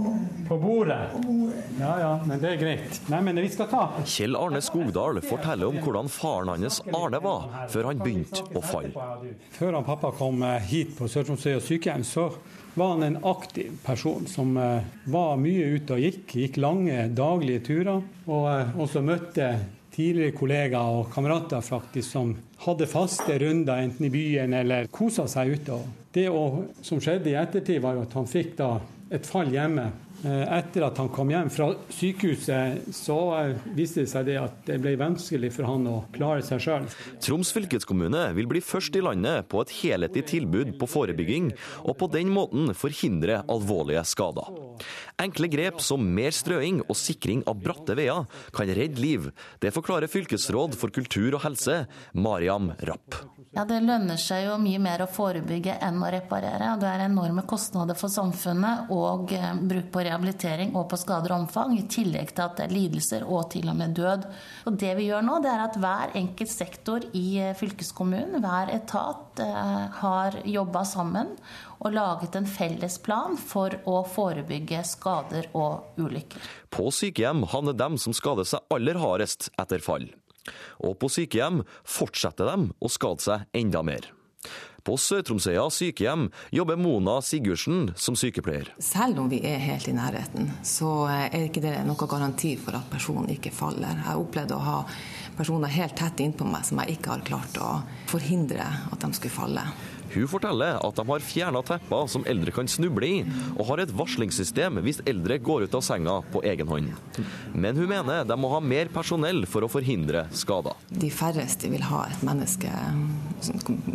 På 0.49 0.57
bordet? 0.59 0.97
På 1.13 1.21
bordet. 1.23 1.63
Ja 1.79 1.93
ja, 2.03 2.11
men 2.27 2.41
det 2.43 2.51
er 2.51 2.59
greit. 2.61 2.99
Nei, 3.13 3.21
men 3.25 3.39
vi 3.39 3.49
skal 3.53 3.69
ta 3.71 3.85
Kjell 4.03 4.35
Arne 4.37 4.61
Skogdal 4.65 5.21
forteller 5.25 5.71
om 5.71 5.79
hvordan 5.85 6.11
faren 6.11 6.51
hans 6.57 6.81
Arne 6.91 7.21
var 7.23 7.47
før 7.71 7.91
han 7.93 8.03
begynte 8.03 8.43
å 8.59 8.65
falle. 8.65 9.07
Før 9.55 9.79
han 9.79 9.87
pappa 9.87 10.11
kom 10.19 10.43
eh, 10.43 10.59
hit 10.73 10.97
på 10.99 11.07
Sør-Tromsøya 11.09 11.63
sykehjem, 11.63 12.05
så 12.05 12.31
var 12.79 12.97
han 12.97 13.07
en 13.07 13.21
aktiv 13.27 13.79
person 13.87 14.27
som 14.31 14.57
eh, 14.59 14.87
var 15.11 15.39
mye 15.41 15.73
ute 15.79 15.95
og 15.97 16.05
gikk. 16.05 16.37
Gikk 16.43 16.61
lange 16.63 17.07
daglige 17.15 17.65
turer. 17.71 18.03
Og 18.29 18.81
også 18.83 19.01
møtte 19.01 19.53
tidligere 19.99 20.37
kollegaer 20.39 21.01
og 21.01 21.09
kamerater 21.11 21.63
faktisk 21.65 22.13
som 22.15 22.35
hadde 22.63 22.87
faste 22.87 23.39
runder 23.43 23.83
enten 23.83 24.07
i 24.07 24.13
byen 24.15 24.55
eller 24.55 24.87
kosa 24.95 25.27
seg 25.31 25.57
ute. 25.59 25.79
Det 26.15 26.29
som 26.87 27.01
skjedde 27.03 27.33
i 27.33 27.39
ettertid, 27.39 27.81
var 27.83 27.99
at 27.99 28.15
han 28.15 28.29
fikk 28.31 28.55
da 28.61 28.77
et 29.11 29.27
fall 29.27 29.51
hjemme 29.51 29.89
etter 30.27 30.83
at 30.83 30.99
han 30.99 31.11
kom 31.15 31.31
hjem 31.31 31.51
fra 31.53 31.69
sykehuset, 31.95 32.89
så 32.95 33.19
eh, 33.39 33.69
viste 33.77 34.03
det 34.03 34.11
seg 34.11 34.27
det 34.27 34.39
at 34.41 34.57
det 34.67 34.79
ble 34.83 34.97
vanskelig 34.99 35.53
for 35.55 35.69
han 35.69 35.87
å 35.87 35.97
klare 36.15 36.43
seg 36.47 36.63
sjøl. 36.65 36.89
Troms 37.23 37.53
fylkeskommune 37.55 38.25
vil 38.35 38.51
bli 38.51 38.63
først 38.65 38.99
i 38.99 39.05
landet 39.05 39.47
på 39.53 39.63
et 39.63 39.75
helhetlig 39.81 40.25
tilbud 40.33 40.75
på 40.81 40.91
forebygging, 40.91 41.53
og 41.87 41.99
på 42.01 42.11
den 42.15 42.33
måten 42.35 42.75
forhindre 42.75 43.45
alvorlige 43.47 44.03
skader. 44.09 44.51
Enkle 45.23 45.51
grep 45.51 45.83
som 45.83 46.03
mer 46.15 46.35
strøing 46.35 46.83
og 46.87 46.99
sikring 46.99 47.45
av 47.51 47.59
bratte 47.63 47.97
veier 47.99 48.27
kan 48.55 48.71
redde 48.71 49.03
liv. 49.03 49.31
Det 49.63 49.75
forklarer 49.75 50.11
fylkesråd 50.11 50.79
for 50.79 50.95
kultur 50.95 51.39
og 51.39 51.45
helse, 51.47 51.85
Mariam 52.15 52.73
Rapp. 52.87 53.23
Ja, 53.59 53.65
Det 53.65 53.81
lønner 53.81 54.19
seg 54.21 54.45
jo 54.45 54.59
mye 54.61 54.79
mer 54.83 55.03
å 55.03 55.09
forebygge 55.11 55.79
enn 55.83 56.03
å 56.05 56.11
reparere. 56.13 56.75
Det 56.79 56.89
er 56.91 57.07
enorme 57.07 57.43
kostnader 57.49 57.97
for 57.99 58.13
samfunnet 58.13 58.93
og 58.95 59.33
eh, 59.35 59.55
bruk 59.71 59.89
på 59.95 60.05
rehabilitering 60.09 60.75
og 60.77 60.89
på 60.91 60.99
skader 60.99 61.35
og 61.35 61.45
omfang, 61.45 61.77
i 61.77 61.87
tillegg 61.91 62.33
til 62.33 62.45
at 62.47 62.59
det 62.59 62.67
er 62.67 62.75
lidelser 62.75 63.27
og 63.29 63.51
til 63.55 63.69
og 63.71 63.77
med 63.79 63.95
død. 63.99 64.27
Og 64.67 64.79
Det 64.81 64.95
vi 64.99 65.09
gjør 65.11 65.25
nå, 65.27 65.39
det 65.45 65.53
er 65.53 65.65
at 65.67 65.79
hver 65.79 66.17
enkelt 66.19 66.53
sektor 66.53 67.05
i 67.13 67.27
eh, 67.43 67.55
fylkeskommunen, 67.59 68.41
hver 68.43 68.73
etat, 68.75 69.43
eh, 69.45 69.87
har 70.01 70.41
jobba 70.49 70.85
sammen 70.89 71.35
og 71.79 71.95
laget 71.95 72.37
en 72.39 72.49
felles 72.49 72.99
plan 73.05 73.37
for 73.39 73.77
å 73.87 74.01
forebygge 74.09 74.83
skader 74.87 75.51
og 75.55 76.01
ulykker. 76.01 76.43
På 76.75 76.91
sykehjem 76.95 77.45
havner 77.53 77.77
dem 77.79 77.99
som 78.01 78.17
skader 78.17 78.49
seg 78.49 78.75
aller 78.75 78.99
hardest 78.99 79.53
etter 79.61 79.85
fall. 79.85 80.09
Og 80.83 80.97
på 80.99 81.11
sykehjem 81.13 81.63
fortsetter 81.87 82.49
de 82.49 82.71
å 82.81 82.93
skade 82.93 83.25
seg 83.25 83.59
enda 83.59 83.85
mer. 83.85 84.09
På 84.89 84.95
Sør-Tromsøya 84.97 85.67
sykehjem 85.69 86.31
jobber 86.49 86.79
Mona 86.81 87.19
Sigurdsen 87.21 87.91
som 87.93 88.17
sykepleier. 88.17 88.71
Selv 88.81 89.19
om 89.21 89.27
vi 89.29 89.43
er 89.45 89.61
helt 89.61 89.85
i 89.91 89.93
nærheten, 89.93 90.49
så 90.65 90.89
er 91.13 91.43
ikke 91.43 91.61
det 91.61 91.75
noe 91.85 92.09
garanti 92.09 92.55
for 92.57 92.79
at 92.79 92.89
personen 92.89 93.29
ikke 93.35 93.53
faller. 93.53 93.99
Jeg 93.99 94.07
har 94.07 94.23
opplevd 94.23 94.55
å 94.57 94.63
ha 94.65 94.79
personer 95.37 95.75
helt 95.77 95.93
tett 96.01 96.25
innpå 96.25 96.49
meg 96.49 96.65
som 96.65 96.81
jeg 96.81 96.97
ikke 96.97 97.13
har 97.13 97.27
klart 97.29 97.61
å 97.61 97.75
forhindre 98.09 98.65
at 98.65 99.05
de 99.05 99.13
skulle 99.13 99.37
falle. 99.37 99.67
Hun 100.15 100.29
forteller 100.29 100.79
at 100.87 100.97
de 100.97 101.05
har 101.09 101.25
fjerna 101.25 101.63
tepper 101.67 102.07
som 102.11 102.25
eldre 102.29 102.55
kan 102.55 102.69
snuble 102.71 103.09
i, 103.09 103.19
og 103.57 103.67
har 103.71 103.83
et 103.83 103.95
varslingssystem 103.95 104.81
hvis 104.85 105.03
eldre 105.09 105.39
går 105.43 105.67
ut 105.67 105.79
av 105.79 105.85
senga 105.85 106.19
på 106.33 106.43
egen 106.49 106.69
hånd. 106.71 106.93
Men 107.55 107.77
hun 107.77 107.91
mener 107.91 108.25
de 108.29 108.39
må 108.41 108.53
ha 108.55 108.61
mer 108.65 108.93
personell 108.95 109.45
for 109.51 109.67
å 109.67 109.73
forhindre 109.73 110.27
skader. 110.33 110.79
De 110.89 111.11
færreste 111.13 111.71
vil 111.73 111.85
ha 111.91 112.05
et 112.09 112.25
menneske 112.27 112.73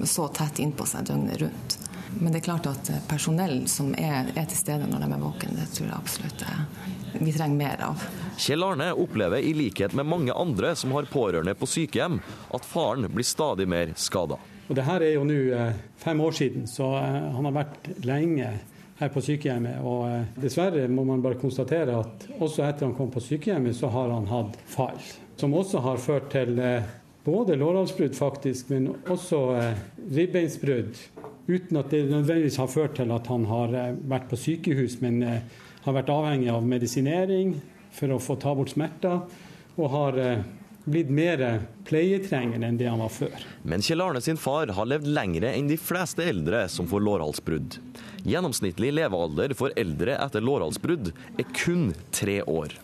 så 0.09 0.29
tett 0.35 0.61
innpå 0.63 0.87
seg 0.89 1.09
døgnet 1.09 1.41
rundt. 1.43 1.79
Men 2.13 2.29
det 2.29 2.43
er 2.43 2.45
klart 2.45 2.67
at 2.69 2.91
personell 3.09 3.63
som 3.71 3.89
er, 3.97 4.29
er 4.37 4.45
til 4.45 4.59
stede 4.59 4.85
når 4.89 5.01
de 5.01 5.15
er 5.15 5.23
våkne, 5.23 5.55
det 5.57 5.71
tror 5.73 5.87
jeg 5.87 5.97
absolutt 5.97 6.45
vi 7.13 7.33
trenger 7.33 7.57
mer 7.57 7.81
av. 7.81 8.01
Kjell 8.37 8.63
Arne 8.65 8.89
opplever 8.97 9.37
i 9.37 9.53
likhet 9.53 9.93
med 9.93 10.07
mange 10.09 10.33
andre 10.33 10.73
som 10.75 10.91
har 10.97 11.05
pårørende 11.09 11.53
på 11.57 11.69
sykehjem, 11.69 12.19
at 12.53 12.65
faren 12.65 13.05
blir 13.13 13.27
stadig 13.27 13.67
mer 13.69 13.93
skada. 13.95 14.39
Og 14.69 14.77
det 14.77 14.85
her 14.87 15.03
er 15.03 15.17
jo 15.17 15.25
nå 15.27 15.39
eh, 15.51 15.75
fem 15.99 16.21
år 16.23 16.37
siden, 16.37 16.67
så 16.71 16.93
eh, 16.95 17.19
han 17.35 17.47
har 17.49 17.55
vært 17.55 17.89
lenge 18.07 18.51
her 18.99 19.09
på 19.11 19.23
sykehjemmet. 19.25 19.81
Og 19.83 20.05
eh, 20.07 20.29
dessverre 20.39 20.85
må 20.91 21.03
man 21.07 21.23
bare 21.23 21.39
konstatere 21.41 21.97
at 21.99 22.27
også 22.39 22.63
etter 22.67 22.87
han 22.87 22.95
kom 22.95 23.11
på 23.11 23.23
sykehjemmet, 23.23 23.75
så 23.75 23.91
har 23.91 24.13
han 24.13 24.29
hatt 24.31 24.55
fall. 24.71 25.01
Som 25.39 25.55
også 25.57 25.81
har 25.83 25.99
ført 25.99 26.31
til 26.31 26.55
både 27.25 27.57
lårhalsbrudd, 27.59 28.15
faktisk, 28.15 28.69
men 28.71 28.91
også 29.11 29.41
ribbeinsbrudd. 30.13 30.99
Uten 31.49 31.79
at 31.79 31.91
det 31.91 32.05
nødvendigvis 32.07 32.59
har 32.61 32.71
ført 32.71 32.95
til 32.99 33.11
at 33.11 33.27
han 33.27 33.47
har 33.49 33.73
vært 34.07 34.29
på 34.29 34.39
sykehus, 34.39 34.99
men 35.01 35.23
har 35.23 35.95
vært 35.97 36.11
avhengig 36.13 36.51
av 36.53 36.67
medisinering 36.67 37.55
for 37.91 38.13
å 38.13 38.21
få 38.21 38.37
ta 38.39 38.53
bort 38.55 38.71
smerter. 38.71 39.25
Og 39.73 39.89
har 39.91 40.19
blitt 40.83 41.09
mer 41.09 41.61
pleietrengende 41.87 42.67
enn 42.67 42.77
det 42.79 42.89
han 42.89 43.01
var 43.03 43.11
før. 43.13 43.43
Men 43.63 43.83
Kjell 43.83 44.03
Arne 44.03 44.21
sin 44.23 44.39
far 44.39 44.71
har 44.75 44.89
levd 44.89 45.07
lengre 45.07 45.53
enn 45.55 45.69
de 45.69 45.77
fleste 45.79 46.25
eldre 46.27 46.65
som 46.71 46.89
får 46.89 47.03
lårhalsbrudd. 47.07 47.77
Gjennomsnittlig 48.27 48.91
levealder 48.95 49.55
for 49.57 49.75
eldre 49.79 50.17
etter 50.19 50.43
lårhalsbrudd 50.43 51.13
er 51.13 51.53
kun 51.55 51.91
tre 52.11 52.41
år. 52.43 52.75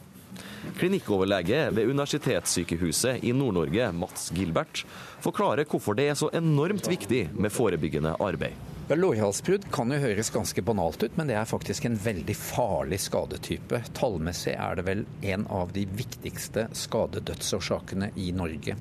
Klinikkoverlege 0.80 1.70
ved 1.76 1.90
Universitetssykehuset 1.90 3.24
i 3.26 3.32
Nord-Norge, 3.36 3.92
Mats 3.96 4.30
Gilbert, 4.36 4.84
forklarer 5.24 5.68
hvorfor 5.68 5.98
det 5.98 6.10
er 6.12 6.20
så 6.20 6.30
enormt 6.36 6.88
viktig 6.88 7.26
med 7.36 7.52
forebyggende 7.52 8.16
arbeid. 8.20 8.56
Lårhalsbrudd 8.98 9.68
kan 9.70 9.92
jo 9.94 10.00
høres 10.02 10.32
ganske 10.34 10.62
banalt 10.66 11.04
ut, 11.04 11.14
men 11.14 11.30
det 11.30 11.36
er 11.38 11.46
faktisk 11.46 11.86
en 11.86 11.98
veldig 12.02 12.34
farlig 12.34 12.98
skadetype. 13.04 13.84
Tallmessig 13.94 14.56
er 14.56 14.80
det 14.80 14.86
vel 14.88 15.04
en 15.30 15.44
av 15.54 15.70
de 15.76 15.84
viktigste 15.86 16.64
skadedødsårsakene 16.74 18.10
i 18.18 18.32
Norge. 18.34 18.74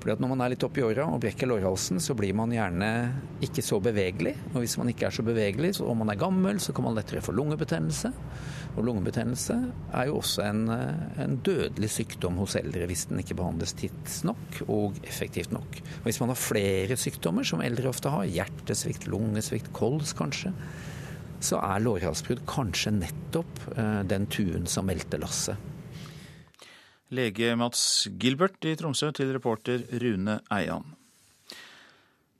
Fordi 0.00 0.12
at 0.12 0.20
Når 0.20 0.28
man 0.32 0.44
er 0.44 0.52
litt 0.52 0.64
oppi 0.64 0.84
åra 0.84 1.06
og 1.08 1.22
brekker 1.24 1.48
lårhalsen, 1.48 2.00
så 2.04 2.12
blir 2.16 2.36
man 2.36 2.52
gjerne 2.52 2.90
ikke 3.44 3.64
så 3.64 3.80
bevegelig. 3.80 4.34
Og 4.52 4.60
hvis 4.60 4.76
man 4.80 4.92
ikke 4.92 5.08
er 5.08 5.16
så 5.16 5.24
bevegelig, 5.24 5.72
og 5.80 5.96
man 5.96 6.12
er 6.12 6.20
gammel, 6.20 6.60
så 6.60 6.76
kan 6.76 6.84
man 6.84 6.96
lettere 6.96 7.24
få 7.24 7.32
lungebetennelse. 7.36 8.12
Og 8.78 8.84
lungebetennelse 8.86 9.56
er 9.96 10.06
jo 10.08 10.20
også 10.20 10.44
en, 10.46 10.60
eh, 10.70 11.22
en, 11.24 11.38
dødelig 11.44 11.90
sykdom 11.90 12.38
hos 12.40 12.54
eldre 12.60 12.86
hvis 12.86 13.08
den 13.10 13.22
ikke 13.22 13.36
behandles 13.40 13.74
tidsnok 13.78 14.60
og 14.68 15.00
effektivt 15.02 15.52
nok. 15.54 15.80
Og 16.00 16.06
hvis 16.08 16.20
man 16.22 16.32
har 16.32 16.38
flere 16.38 16.96
sykdommer, 16.96 17.44
som 17.44 17.64
eldre 17.64 17.90
ofte 17.90 18.12
har, 18.12 18.28
hjertesvikt, 18.30 19.08
lungesvikt, 19.10 19.72
kols 19.76 20.14
kanskje, 20.16 20.54
så 21.40 21.58
er 21.64 21.82
lårhalsbrudd 21.82 22.44
kanskje 22.48 22.94
nettopp 23.00 23.66
eh, 23.74 24.00
den 24.06 24.28
tuen 24.30 24.68
som 24.70 24.86
meldte 24.86 25.20
lasset. 25.20 25.68
Lege 27.10 27.56
Mats 27.58 28.06
Gilbert 28.22 28.62
i 28.70 28.76
Tromsø 28.78 29.10
til 29.10 29.32
reporter 29.34 29.82
Rune 29.98 30.38
Eian. 30.54 30.84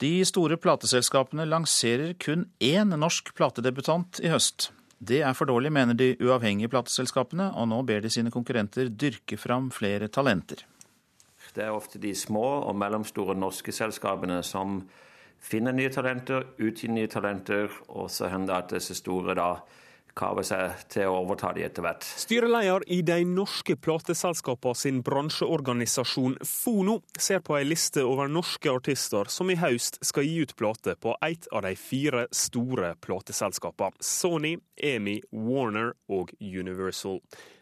De 0.01 0.23
store 0.25 0.57
plateselskapene 0.57 1.45
lanserer 1.45 2.14
kun 2.23 2.47
én 2.62 2.95
norsk 2.95 3.35
platedebutant 3.37 4.23
i 4.23 4.31
høst. 4.33 4.71
Det 5.01 5.23
er 5.25 5.33
for 5.33 5.49
dårlig, 5.49 5.71
mener 5.73 5.97
de 5.97 6.13
uavhengige 6.21 6.69
plateselskapene, 6.69 7.47
og 7.57 7.71
nå 7.71 7.81
ber 7.89 8.03
de 8.05 8.11
sine 8.13 8.33
konkurrenter 8.33 8.91
dyrke 8.93 9.39
fram 9.41 9.71
flere 9.73 10.11
talenter. 10.13 10.67
Det 11.55 11.65
er 11.65 11.73
ofte 11.73 11.99
de 11.99 12.13
små 12.15 12.45
og 12.69 12.77
mellomstore 12.79 13.35
norske 13.35 13.73
selskapene 13.73 14.43
som 14.47 14.83
finner 15.41 15.73
nye 15.73 15.91
talenter, 15.91 16.45
utgir 16.61 16.93
nye 16.93 17.09
talenter, 17.09 17.73
og 17.89 18.11
så 18.13 18.29
hender 18.29 18.53
det 18.53 18.59
at 18.61 18.75
disse 18.77 18.99
store 19.01 19.35
da 19.39 19.49
kave 20.21 20.45
seg 20.47 20.85
til 20.93 21.09
å 21.11 21.21
overta 21.23 21.53
de 21.57 21.65
etter 21.67 21.85
hvert. 21.85 22.05
Styreleder 22.21 22.85
i 22.93 23.01
de 23.07 23.21
norske 23.29 23.77
plateselskapene 23.81 24.79
sin 24.79 25.01
bransjeorganisasjon 25.07 26.39
Fono 26.47 27.01
ser 27.19 27.43
på 27.45 27.57
ei 27.59 27.67
liste 27.69 28.05
over 28.07 28.31
norske 28.31 28.71
artister 28.73 29.31
som 29.33 29.51
i 29.51 29.59
høst 29.61 30.01
skal 30.07 30.27
gi 30.29 30.43
ut 30.45 30.57
plate 30.59 30.97
på 31.01 31.17
et 31.27 31.49
av 31.53 31.65
de 31.67 31.75
fire 31.79 32.27
store 32.35 32.95
plateselskapene. 33.05 33.97
Sony, 34.05 34.57
EMI, 34.77 35.21
Warner 35.33 35.95
og 36.13 36.35
Universal. 36.41 37.21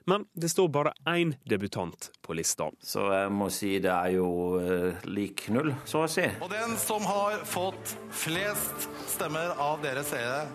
Men 0.09 0.25
det 0.33 0.49
står 0.49 0.68
bare 0.73 0.94
én 1.05 1.35
debutant 1.44 2.11
på 2.25 2.33
lista. 2.33 2.71
Så 2.81 3.03
jeg 3.12 3.33
må 3.35 3.51
si 3.53 3.75
det 3.85 3.92
er 3.92 4.14
jo 4.16 4.31
uh, 4.57 5.05
lik 5.05 5.44
null, 5.53 5.75
så 5.85 6.07
å 6.07 6.09
si. 6.09 6.25
Og 6.40 6.49
den 6.49 6.79
som 6.81 7.05
har 7.05 7.44
fått 7.44 7.92
flest 8.25 8.88
stemmer 9.12 9.53
av 9.61 9.85
dere 9.85 10.07
seere, 10.09 10.47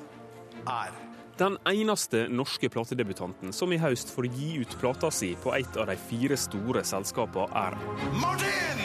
er 0.65 1.12
den 1.37 1.57
eneste 1.65 2.27
norske 2.29 2.69
platedebutanten 2.69 3.53
som 3.53 3.73
i 3.73 3.79
høst 3.81 4.11
får 4.13 4.27
gi 4.35 4.51
ut 4.61 4.75
plata 4.81 5.09
si 5.11 5.33
på 5.41 5.53
et 5.57 5.77
av 5.81 5.89
de 5.89 5.95
fire 5.97 6.37
store 6.37 6.83
selskapene, 6.85 7.47
er 7.57 7.77
Martin! 8.21 8.83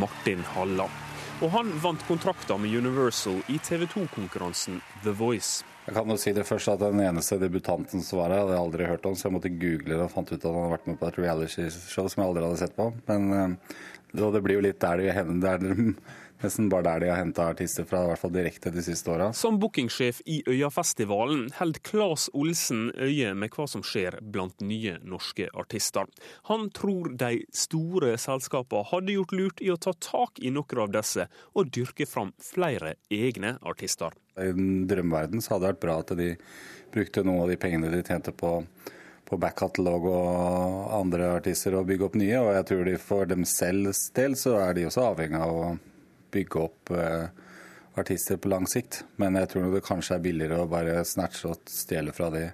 Martin 0.00 0.44
Halla. 0.54 0.88
Og 1.38 1.52
han 1.54 1.70
vant 1.82 2.02
kontrakter 2.08 2.58
med 2.58 2.72
Universal 2.74 3.42
i 3.52 3.58
TV 3.62 3.86
2-konkurransen 3.86 4.80
The 5.04 5.14
Voice. 5.16 5.64
Jeg 5.86 5.96
kan 5.96 6.10
jo 6.10 6.18
si 6.20 6.34
det 6.36 6.44
først 6.44 6.68
at 6.74 6.82
Den 6.82 7.00
eneste 7.00 7.38
debutanten 7.40 8.02
som 8.04 8.18
var 8.20 8.34
her, 8.34 8.42
hadde 8.42 8.56
jeg 8.56 8.64
aldri 8.64 8.88
hørt 8.90 9.06
om, 9.08 9.14
så 9.16 9.28
jeg 9.28 9.36
måtte 9.38 9.52
google 9.54 9.94
det 9.94 10.04
og 10.04 10.12
fant 10.12 10.32
ut 10.32 10.36
at 10.36 10.48
han 10.48 10.58
hadde 10.58 10.72
vært 10.74 10.88
med 10.90 10.98
på 11.00 11.08
et 11.08 11.20
reality-show 11.22 12.10
som 12.10 12.22
jeg 12.22 12.28
aldri 12.28 12.44
hadde 12.44 12.60
sett 12.60 12.76
på. 12.76 12.90
Men 13.08 13.30
eh, 13.32 13.76
det 14.18 14.42
blir 14.44 14.58
jo 14.58 14.66
litt 14.66 14.80
der 14.82 15.04
det 15.04 15.24
der 15.44 15.64
nesten 16.42 16.68
bare 16.70 16.86
der 16.86 17.02
de 17.02 17.10
har 17.10 17.20
henta 17.20 17.48
artister 17.52 17.86
fra, 17.88 18.02
i 18.04 18.10
hvert 18.10 18.22
fall 18.22 18.34
direkte 18.34 18.72
de 18.74 18.82
siste 18.84 19.10
åra. 19.12 19.30
Som 19.36 19.58
bookingsjef 19.62 20.20
i 20.26 20.40
Øyafestivalen 20.48 21.48
holder 21.58 21.82
Claes 21.86 22.28
Olsen 22.32 22.88
øye 22.94 23.34
med 23.38 23.54
hva 23.54 23.68
som 23.70 23.84
skjer 23.86 24.18
blant 24.22 24.60
nye 24.64 24.98
norske 25.02 25.48
artister. 25.54 26.08
Han 26.50 26.68
tror 26.74 27.12
de 27.18 27.42
store 27.54 28.14
selskapene 28.20 28.86
hadde 28.92 29.16
gjort 29.16 29.34
lurt 29.36 29.64
i 29.64 29.72
å 29.74 29.78
ta 29.80 29.94
tak 29.94 30.38
i 30.42 30.52
noen 30.54 30.84
av 30.84 30.92
disse, 30.98 31.28
og 31.54 31.72
dyrke 31.74 32.06
fram 32.06 32.34
flere 32.42 32.96
egne 33.10 33.56
artister. 33.66 34.14
I 34.38 34.52
en 34.52 34.86
drømmeverden 34.90 35.42
så 35.42 35.56
hadde 35.56 35.66
det 35.66 35.72
vært 35.74 35.84
bra 35.86 35.98
at 36.02 36.14
de 36.18 36.30
brukte 36.94 37.24
noen 37.26 37.44
av 37.44 37.50
de 37.50 37.58
pengene 37.60 37.90
de 37.92 38.04
tjente 38.06 38.34
på 38.36 38.60
på 39.28 39.36
backkatalog 39.36 40.06
og 40.08 40.94
andre 40.96 41.34
artister 41.36 41.76
og 41.76 41.88
bygge 41.88 42.06
opp 42.06 42.16
nye. 42.16 42.38
Og 42.40 42.54
jeg 42.56 42.66
tror 42.70 42.86
de 42.88 42.96
for 43.02 43.28
dem 43.28 43.44
selv 43.48 43.92
del 44.16 44.36
så 44.40 44.56
er 44.62 44.76
de 44.78 44.86
også 44.88 45.04
avhengig 45.10 45.40
av 45.44 45.52
å 45.52 45.66
bygge 46.34 46.62
opp 46.62 46.92
eh, 46.94 47.28
artister 47.98 48.38
på 48.40 48.50
lang 48.52 48.68
sikt. 48.70 49.02
Men 49.20 49.38
jeg 49.40 49.52
tror 49.52 49.68
det 49.74 49.84
kanskje 49.86 50.18
er 50.18 50.24
billigere 50.24 50.62
å 50.62 50.70
bare 50.70 51.02
snatche 51.08 51.52
og 51.52 51.72
stjele 51.72 52.14
fra 52.16 52.30
de 52.34 52.48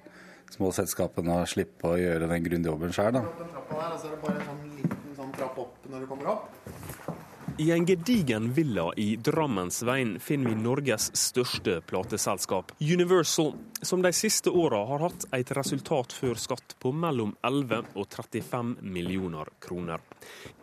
små 0.55 0.71
selskapene 0.75 1.41
og 1.43 1.51
slippe 1.51 1.91
å 1.91 1.99
gjøre 1.99 2.29
den 2.31 2.45
grundige 2.47 2.73
jobben 2.73 2.95
sjøl, 2.95 3.17
da. 3.17 3.25
Altså 3.75 4.09
er 4.09 4.15
det 4.15 4.21
bare 4.23 4.39
en 4.39 4.49
sånn 4.49 4.65
liten 4.77 5.17
sånn 5.19 5.35
trapp 5.35 5.59
opp 5.65 5.89
når 5.91 6.05
du 6.05 6.11
kommer 6.11 6.33
opp. 6.37 6.63
I 7.59 7.71
en 7.71 7.87
gedigen 7.87 8.53
villa 8.53 8.93
i 8.97 9.17
Drammensveien 9.17 10.17
finner 10.21 10.51
vi 10.51 10.57
Norges 10.59 11.05
største 11.14 11.77
plateselskap, 11.87 12.73
Universal, 12.81 13.53
som 13.83 14.03
de 14.03 14.11
siste 14.12 14.51
åra 14.51 14.81
har 14.88 15.05
hatt 15.07 15.29
et 15.38 15.53
resultat 15.55 16.11
før 16.12 16.35
skatt 16.35 16.75
på 16.83 16.90
mellom 16.90 17.37
11 17.47 17.95
og 17.95 18.11
35 18.11 18.75
millioner 18.83 19.53
kroner. 19.62 20.03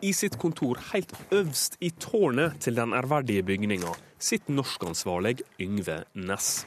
I 0.04 0.12
sitt 0.12 0.36
kontor 0.36 0.84
helt 0.92 1.16
øverst 1.30 1.80
i 1.80 1.94
tårnet 1.96 2.60
til 2.60 2.76
den 2.76 2.92
ærverdige 2.92 3.48
bygninga 3.48 3.96
sitter 4.20 4.60
norskansvarlig 4.60 5.38
Yngve 5.64 6.02
Næss. 6.12 6.66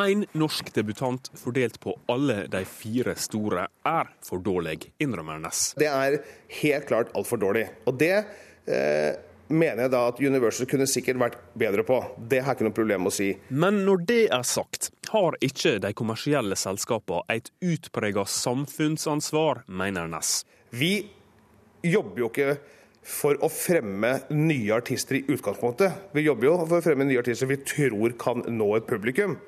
Én 0.00 0.24
norsk 0.32 0.72
debutant 0.72 1.28
fordelt 1.36 1.76
på 1.84 1.98
alle 2.08 2.46
de 2.48 2.64
fire 2.64 3.12
store 3.12 3.68
er 3.84 4.14
for 4.24 4.40
dårlig, 4.40 4.86
innrømmer 4.96 5.42
Næss. 5.44 5.74
Det 5.76 5.92
er 5.92 6.22
helt 6.62 6.88
klart 6.88 7.12
altfor 7.12 7.44
dårlig. 7.44 7.68
Og 7.84 8.00
det 8.00 8.14
eh, 8.64 9.18
mener 9.50 9.84
jeg 9.84 9.92
da 9.92 10.00
at 10.08 10.20
Universal 10.22 10.68
kunne 10.70 10.86
sikkert 10.88 11.20
vært 11.20 11.38
bedre 11.58 11.84
på. 11.86 11.98
Det 12.30 12.42
har 12.46 12.56
ikke 12.56 12.68
noe 12.68 12.76
problem 12.76 13.04
med 13.04 13.12
å 13.12 13.16
si. 13.16 13.30
Men 13.50 13.82
når 13.86 14.04
det 14.08 14.20
er 14.32 14.46
sagt, 14.46 14.90
har 15.10 15.36
ikke 15.44 15.76
de 15.82 15.92
kommersielle 15.96 16.58
selskapene 16.58 17.24
et 17.34 17.50
utprega 17.60 18.24
samfunnsansvar, 18.24 19.64
mener 19.66 20.10
Ness. 20.10 20.44
Vi 20.70 20.94
jobber 21.82 22.24
jo 22.24 22.30
ikke 22.30 22.54
for 23.10 23.38
å 23.42 23.48
fremme 23.50 24.12
nye 24.36 24.74
artister 24.76 25.18
i 25.18 25.24
utgangspunktet. 25.32 26.10
Vi 26.14 26.26
jobber 26.26 26.50
jo 26.50 26.56
for 26.62 26.78
å 26.78 26.84
fremme 26.84 27.08
nye 27.08 27.20
artister 27.22 27.48
vi 27.50 27.60
tror 27.64 28.16
kan 28.20 28.44
nå 28.46 28.72
et 28.76 28.88
publikum. 28.88 29.38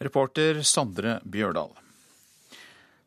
Reporter 0.00 0.62
Sondre 0.64 1.18
Bjørdal. 1.28 1.72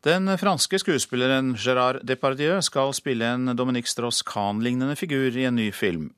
Den 0.04 0.28
franske 0.36 0.76
skuespilleren 0.76 1.54
Gérard 1.56 2.02
Depardieu 2.04 2.58
skal 2.60 2.90
spille 2.92 3.24
en 3.24 3.54
Dominique 3.56 3.88
Strauss-Kahn-lignende 3.88 4.98
figur 5.00 5.32
i 5.32 5.46
en 5.48 5.56
ny 5.56 5.70
film. 5.72 6.10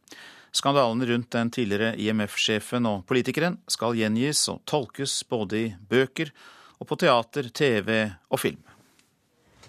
Skandalen 0.51 1.05
rundt 1.07 1.31
den 1.31 1.53
tidligere 1.55 1.93
IMF-sjefen 1.95 2.89
og 2.91 3.05
politikeren 3.07 3.61
skal 3.71 3.95
gjengis 3.95 4.43
og 4.51 4.65
tolkes 4.67 5.15
både 5.31 5.61
i 5.61 5.71
bøker 5.79 6.35
og 6.81 6.91
på 6.91 6.99
teater, 6.99 7.47
TV 7.55 8.11
og 8.27 8.43
film. 8.43 8.59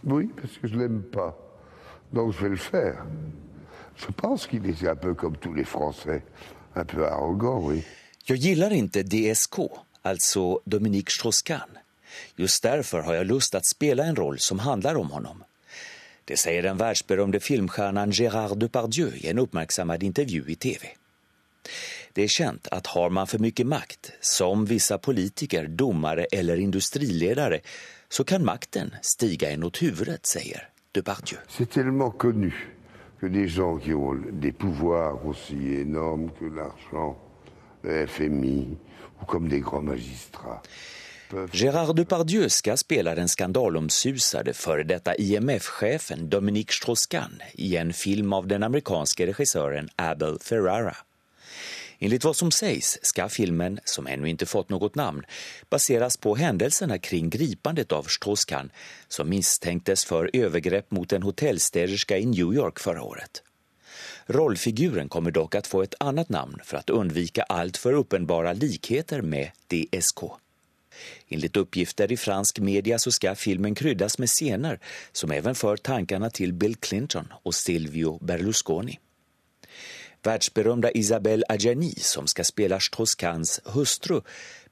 Oui, 0.03 0.34
parce 0.34 0.58
que 0.58 0.67
je 0.67 0.75
l'aime 0.75 1.03
pas. 1.13 1.38
Donc 2.12 2.34
je 2.34 2.41
vais 2.41 2.49
le 2.49 2.58
faire. 2.58 3.06
Je 3.97 4.12
pense 4.12 4.47
qu'il 4.47 4.65
est 4.65 4.88
un 4.88 4.95
peu 4.95 5.13
comme 5.13 5.38
tous 5.38 5.53
les 5.53 5.63
Français, 5.65 6.23
un 6.75 6.86
peu 6.86 7.06
arrogant, 7.06 7.62
oui. 7.62 7.84
Jag 8.25 8.38
gillar 8.38 8.73
inte 8.73 9.03
DSK, 9.03 9.60
alltså 10.01 10.62
Dominique 10.65 11.12
Strauss-Kahn. 11.12 11.87
Just 12.38 12.63
derfor 12.63 13.06
har 13.08 13.19
jeg 13.19 13.32
lyst 13.32 13.53
til 13.53 13.62
å 13.62 13.69
spille 13.69 14.06
en 14.06 14.17
roll 14.19 14.39
som 14.39 14.63
handler 14.65 14.97
om 14.97 15.10
honom. 15.15 15.43
Det 16.27 16.36
sier 16.39 16.65
den 16.65 16.80
verdensberømte 16.80 17.39
filmstjernen 17.39 18.12
Gérard 18.12 18.60
Depardieu 18.60 19.13
i 19.15 19.30
en 19.32 19.39
uppmärksammad 19.39 20.03
intervju 20.03 20.43
i 20.51 20.56
tv. 20.56 20.89
Det 22.13 22.25
er 22.25 22.34
kjent 22.34 22.67
at 22.73 22.89
har 22.95 23.13
man 23.13 23.30
for 23.30 23.39
mye 23.43 23.63
makt, 23.63 24.12
som 24.19 24.65
vissa 24.67 24.97
politikere, 24.97 25.69
dommere 25.69 26.25
eller 26.34 26.60
industriledere, 26.60 27.62
så 28.10 28.23
kan 28.23 28.43
makten 28.43 28.91
stige 29.01 29.51
en 29.53 29.63
mot 29.67 29.77
huvudet, 29.77 30.25
sier 30.25 30.67
Depardieu. 30.95 31.38
Que 33.19 33.25
des 33.25 33.47
gens 33.47 33.77
qui 33.77 33.95
ont 33.95 34.13
des 34.32 34.51
pouvoirs 34.51 35.25
aussi 35.25 35.73
énormes 35.73 36.30
que 36.39 36.45
l'argent, 36.45 37.17
le 37.84 38.06
FMI, 38.06 38.77
ou 39.19 39.25
comme 39.25 39.47
des 39.47 39.60
grands 39.60 39.82
magistrats, 39.82 40.62
Gérard 41.51 41.95
Depardieu 41.95 42.49
ska 42.49 42.77
spela 42.77 43.15
den 43.15 43.29
skandalomsusade 43.29 44.53
före 44.53 44.83
detta 44.83 45.15
IMF-chefen 45.15 46.29
Dominique 46.29 46.73
Strauss-Kahn 46.73 47.41
i 47.53 47.77
en 47.77 47.93
film 47.93 48.33
av 48.33 48.47
den 48.47 48.63
amerikanske 48.63 49.27
regissören 49.27 49.89
Abel 49.95 50.39
Ferrara. 50.39 50.95
Enligt 51.99 52.23
vad 52.23 52.35
som 52.35 52.51
sägs 52.51 52.99
ska 53.01 53.29
filmen, 53.29 53.79
som 53.83 54.07
ännu 54.07 54.29
inte 54.29 54.45
fått 54.45 54.69
något 54.69 54.95
namn, 54.95 55.23
baseras 55.69 56.17
på 56.17 56.35
händelserna 56.35 56.97
kring 56.97 57.29
gripandet 57.29 57.91
av 57.91 58.03
Strauss-Kahn 58.03 58.69
som 59.07 59.29
misstänktes 59.29 60.05
för 60.05 60.29
övergrepp 60.33 60.91
mot 60.91 61.13
en 61.13 61.23
hotellstäderska 61.23 62.17
i 62.17 62.25
New 62.25 62.53
York 62.53 62.79
förra 62.79 63.03
året. 63.03 63.43
Rollfiguren 64.25 65.09
kommer 65.09 65.31
dock 65.31 65.55
att 65.55 65.67
få 65.67 65.81
ett 65.81 65.95
annat 65.99 66.29
namn 66.29 66.59
för 66.63 66.77
att 66.77 66.89
undvika 66.89 67.43
allt 67.43 67.77
för 67.77 67.93
uppenbara 67.93 68.53
likheter 68.53 69.21
med 69.21 69.51
DSK. 69.67 70.19
Enligt 71.27 71.57
uppgifter 71.57 72.12
i 72.12 72.17
fransk 72.17 72.60
media 72.60 72.99
så 72.99 73.12
ska 73.12 73.36
filmen 73.36 73.75
kryddas 73.75 74.17
med 74.17 74.29
scener 74.29 74.79
som 75.12 75.31
även 75.31 75.55
för 75.55 75.77
tankarna 75.77 76.29
till 76.29 76.53
Bill 76.53 76.75
Clinton 76.75 77.33
och 77.43 77.55
Silvio 77.55 78.19
Berlusconi. 78.21 78.99
Världsberömda 80.23 80.91
Isabelle 80.91 81.43
Adjani, 81.49 81.93
som 81.97 82.27
ska 82.27 82.43
spela 82.43 82.79
Strauss-Kahns 82.79 83.62
hustru, 83.65 84.21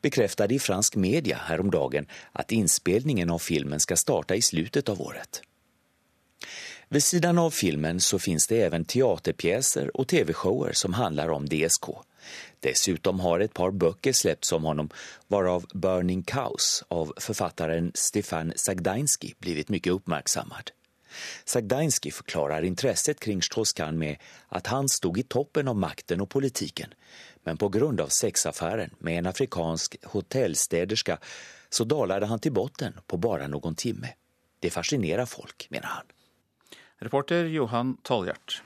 bekräftade 0.01 0.55
i 0.55 0.59
fransk 0.59 0.95
media 0.95 1.37
häromdagen 1.37 2.07
att 2.31 2.51
inspelningen 2.51 3.29
av 3.29 3.39
filmen 3.39 3.79
ska 3.79 3.95
starta 3.95 4.35
i 4.35 4.41
slutet 4.41 4.89
av 4.89 5.01
året. 5.01 5.41
Vid 6.89 7.03
sidan 7.03 7.37
av 7.37 7.51
filmen 7.51 7.99
så 7.99 8.19
finns 8.19 8.47
det 8.47 8.61
även 8.61 8.85
teaterpjäser 8.85 9.97
och 9.97 10.07
tv-shower 10.07 10.71
som 10.73 10.93
handlar 10.93 11.29
om 11.29 11.45
DSK. 11.45 11.85
Dessutom 12.65 13.19
har 13.19 13.39
ett 13.39 13.53
par 13.53 13.71
böcker 13.71 14.13
släppts 14.13 14.51
om 14.51 14.63
honom, 14.63 14.89
varav 15.27 15.65
Burning 15.73 16.23
Cows 16.23 16.83
av 16.87 17.13
författaren 17.17 17.91
Stefan 17.93 18.53
Sagdainski 18.55 19.33
blivit 19.39 19.69
mycket 19.69 19.93
uppmärksammad. 19.93 20.71
Sagdainski 21.45 22.11
förklarar 22.11 22.61
intresset 22.61 23.19
kring 23.19 23.41
Strauss-Kahn 23.41 23.97
med 23.97 24.17
att 24.47 24.67
han 24.67 24.89
stod 24.89 25.17
i 25.17 25.23
toppen 25.23 25.67
av 25.67 25.75
makten 25.75 26.21
och 26.21 26.29
politiken. 26.29 26.93
Men 27.43 27.57
på 27.57 27.69
grund 27.69 28.01
av 28.01 28.07
sexaffären 28.07 28.89
med 28.99 29.17
en 29.17 29.25
afrikansk 29.25 29.95
hotellstäderska 30.03 31.17
så 31.69 31.83
dalade 31.83 32.25
han 32.25 32.39
till 32.39 32.53
botten 32.53 32.93
på 33.07 33.17
bara 33.17 33.47
någon 33.47 33.75
timme. 33.75 34.07
Det 34.59 34.69
fascinerar 34.69 35.25
folk, 35.25 35.67
menar 35.69 35.87
han. 35.87 36.05
Reporter 36.97 37.45
Johan 37.45 37.97
Tolljert. 38.03 38.61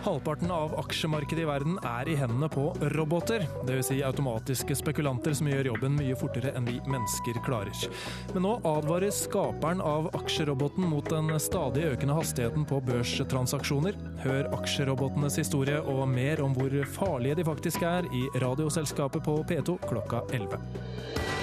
Halvparten 0.00 0.50
av 0.50 0.78
aksjemarkedet 0.80 1.42
i 1.42 1.44
verden 1.44 1.74
er 1.84 2.08
i 2.08 2.14
hendene 2.16 2.48
på 2.48 2.70
roboter. 2.94 3.42
Dvs. 3.68 3.90
Si 3.90 3.98
automatiske 4.06 4.76
spekulanter 4.78 5.34
som 5.36 5.50
gjør 5.50 5.68
jobben 5.72 5.98
mye 5.98 6.16
fortere 6.16 6.54
enn 6.56 6.64
vi 6.64 6.78
mennesker 6.88 7.36
klarer. 7.44 7.84
Men 8.32 8.46
nå 8.46 8.54
advarer 8.64 9.12
skaperen 9.12 9.82
av 9.84 10.08
aksjeroboten 10.16 10.88
mot 10.88 11.10
den 11.12 11.28
stadig 11.42 11.84
økende 11.90 12.16
hastigheten 12.16 12.64
på 12.70 12.80
børstransaksjoner. 12.88 13.98
Hør 14.24 14.48
aksjerobotenes 14.56 15.36
historie 15.42 15.82
og 15.84 16.06
mer 16.08 16.40
om 16.46 16.56
hvor 16.56 16.80
farlige 16.96 17.42
de 17.42 17.48
faktisk 17.50 17.84
er 17.84 18.08
i 18.16 18.24
Radioselskapet 18.40 19.26
på 19.28 19.36
P2 19.52 19.76
klokka 19.84 20.24
11. 20.32 21.39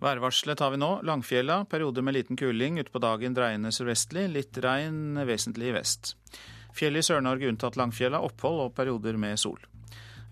Værvarselet 0.00 0.58
tar 0.58 0.70
vi 0.72 0.78
nå. 0.80 0.90
Langfjella, 1.04 1.64
perioder 1.68 2.02
med 2.02 2.14
liten 2.16 2.36
kuling. 2.36 2.78
Utpå 2.80 3.02
dagen 3.04 3.34
dreiende 3.36 3.72
sørvestlig. 3.72 4.30
Litt 4.32 4.56
regn 4.64 5.20
vesentlig 5.28 5.68
i 5.68 5.74
vest. 5.76 6.14
Fjellet 6.76 7.04
i 7.04 7.08
Sør-Norge 7.10 7.50
unntatt 7.50 7.76
Langfjella. 7.76 8.22
Opphold 8.24 8.64
og 8.64 8.74
perioder 8.78 9.18
med 9.20 9.36
sol. 9.38 9.60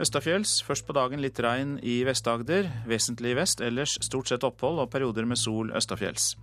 Østafjells 0.00 0.62
først 0.62 0.86
på 0.86 0.94
dagen 0.96 1.20
litt 1.20 1.40
regn 1.42 1.76
i 1.82 2.00
Vest-Agder. 2.06 2.70
Vesentlig 2.88 3.34
i 3.34 3.38
vest. 3.40 3.60
Ellers 3.60 3.98
stort 4.06 4.30
sett 4.30 4.46
opphold 4.46 4.80
og 4.80 4.92
perioder 4.92 5.28
med 5.28 5.40
sol 5.40 5.74
østafjells. 5.76 6.36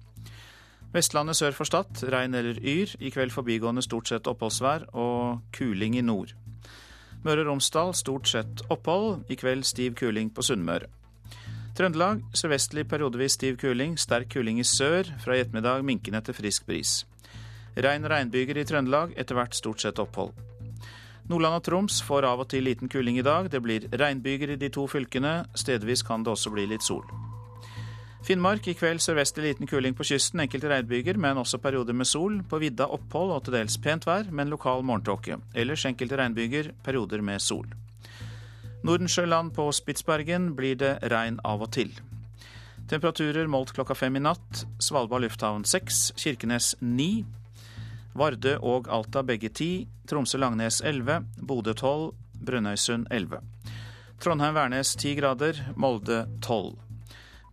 Vestlandet 0.93 1.39
sør 1.39 1.55
for 1.57 1.67
Stad 1.67 2.03
regn 2.13 2.35
eller 2.37 2.59
yr. 2.61 2.93
I 2.99 3.09
kveld 3.15 3.33
forbigående 3.33 3.81
stort 3.83 4.11
sett 4.11 4.29
oppholdsvær 4.29 4.85
og 4.93 5.41
kuling 5.55 5.97
i 5.97 6.05
nord. 6.05 6.35
Møre 7.25 7.41
og 7.41 7.49
Romsdal 7.49 7.95
stort 7.97 8.29
sett 8.29 8.61
opphold. 8.69 9.25
I 9.33 9.39
kveld 9.39 9.65
stiv 9.65 9.97
kuling 9.97 10.29
på 10.29 10.45
Sunnmøre. 10.45 10.91
Trøndelag 11.75 12.21
sørvestlig 12.31 12.85
periodevis 12.87 13.33
stiv 13.35 13.57
kuling, 13.59 13.97
sterk 13.99 14.29
kuling 14.31 14.61
i 14.61 14.63
sør. 14.63 15.09
Fra 15.19 15.35
i 15.35 15.41
ettermiddag 15.43 15.83
minkende 15.83 16.21
til 16.23 16.37
frisk 16.37 16.63
bris. 16.69 17.01
Regn 17.75 18.07
og 18.07 18.13
regnbyger 18.13 18.61
i 18.61 18.63
Trøndelag, 18.63 19.11
etter 19.19 19.35
hvert 19.35 19.57
stort 19.57 19.83
sett 19.83 19.99
opphold. 19.99 20.31
Nordland 21.27 21.57
og 21.57 21.65
Troms 21.65 21.99
får 22.05 22.29
av 22.29 22.45
og 22.45 22.47
til 22.53 22.63
liten 22.63 22.87
kuling 22.87 23.19
i 23.19 23.25
dag. 23.27 23.51
Det 23.51 23.59
blir 23.59 23.89
regnbyger 23.91 24.55
i 24.55 24.59
de 24.61 24.71
to 24.71 24.87
fylkene. 24.87 25.41
Stedvis 25.51 26.05
kan 26.07 26.23
det 26.23 26.31
også 26.31 26.55
bli 26.55 26.63
litt 26.71 26.85
sol. 26.85 27.03
Finnmark 28.25 28.69
i 28.71 28.77
kveld 28.79 29.03
sørvestlig 29.03 29.49
liten 29.49 29.67
kuling 29.67 29.97
på 29.97 30.07
kysten, 30.07 30.39
enkelte 30.45 30.71
regnbyger, 30.71 31.19
men 31.19 31.43
også 31.43 31.59
perioder 31.59 31.93
med 31.93 32.07
sol. 32.07 32.39
På 32.47 32.61
vidda 32.63 32.87
opphold 32.87 33.35
og 33.35 33.43
til 33.43 33.59
dels 33.59 33.75
pent 33.83 34.07
vær, 34.07 34.31
men 34.31 34.53
lokal 34.53 34.85
morgentåke. 34.87 35.41
Ellers 35.53 35.83
enkelte 35.91 36.23
regnbyger, 36.23 36.71
perioder 36.87 37.21
med 37.21 37.43
sol. 37.43 37.67
Nordensjøland 38.85 39.49
på 39.55 39.63
Spitsbergen 39.73 40.51
blir 40.53 40.75
det 40.77 40.91
regn 41.09 41.39
av 41.41 41.63
og 41.65 41.71
til. 41.73 41.89
Temperaturer 42.85 43.47
målt 43.49 43.71
klokka 43.73 43.95
fem 43.97 44.19
i 44.19 44.21
natt. 44.21 44.59
Svalbard 44.77 45.23
lufthavn 45.23 45.65
seks, 45.65 46.11
Kirkenes 46.21 46.75
ni. 46.85 47.25
Vardø 48.13 48.59
og 48.61 48.85
Alta 48.93 49.23
begge 49.25 49.49
ti. 49.49 49.87
Tromsø-Langnes 50.05 50.83
elleve. 50.85 51.23
Bodø 51.41 51.73
tolv. 51.73 52.13
Brønnøysund 52.45 53.09
elleve. 53.09 53.41
Trondheim-Værnes 54.21 54.93
ti 55.01 55.15
grader. 55.17 55.63
Molde 55.73 56.27
tolv. 56.45 56.77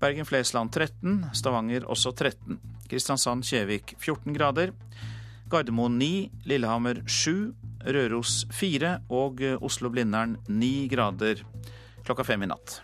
Bergen-Flesland 0.02 0.74
13, 0.74 1.30
Stavanger 1.32 1.88
også 1.88 2.12
13. 2.12 2.60
Kristiansand-Kjevik 2.90 3.94
14 3.96 4.36
grader. 4.36 4.76
Gardermoen 5.48 5.96
9, 5.96 6.30
Lillehammer 6.44 7.00
7, 7.06 7.54
Røros 7.86 8.42
4 8.54 8.94
og 9.10 9.42
Oslo-Blindern 9.64 10.38
9 10.48 10.72
grader 10.92 11.42
klokka 12.06 12.26
fem 12.26 12.46
i 12.46 12.50
natt. 12.50 12.80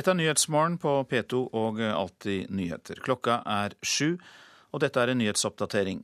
Dette 0.00 0.14
er 0.14 0.16
Nyhetsmorgen 0.16 0.78
på 0.80 0.94
P2 1.04 1.38
og 1.60 1.80
Alltid 1.84 2.48
nyheter. 2.56 3.02
Klokka 3.04 3.42
er 3.44 3.74
sju, 3.84 4.14
og 4.72 4.80
dette 4.80 4.96
er 4.96 5.12
en 5.12 5.20
nyhetsoppdatering. 5.20 5.98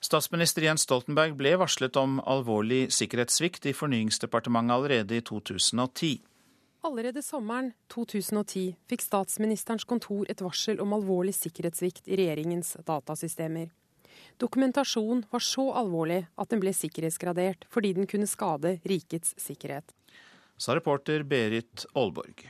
Statsminister 0.00 0.64
Jens 0.64 0.86
Stoltenberg 0.86 1.34
ble 1.36 1.52
varslet 1.60 1.98
om 2.00 2.16
alvorlig 2.24 2.86
sikkerhetssvikt 2.96 3.68
i 3.68 3.74
Fornyingsdepartementet 3.76 4.76
allerede 4.78 5.20
i 5.20 5.20
2010. 5.20 6.14
Allerede 6.88 7.20
sommeren 7.26 7.74
2010 7.92 8.64
fikk 8.88 9.04
statsministerens 9.04 9.84
kontor 9.84 10.24
et 10.32 10.40
varsel 10.40 10.80
om 10.80 10.96
alvorlig 10.96 11.36
sikkerhetssvikt 11.36 12.08
i 12.08 12.16
regjeringens 12.22 12.78
datasystemer. 12.88 13.68
Dokumentasjonen 14.40 15.26
var 15.28 15.44
så 15.44 15.74
alvorlig 15.76 16.22
at 16.40 16.48
den 16.48 16.64
ble 16.64 16.72
sikkerhetsgradert 16.72 17.68
fordi 17.68 17.98
den 18.00 18.08
kunne 18.08 18.30
skade 18.30 18.78
rikets 18.88 19.36
sikkerhet. 19.36 19.92
Sa 20.56 20.72
reporter 20.72 21.28
Berit 21.28 21.84
Aalborg. 21.92 22.48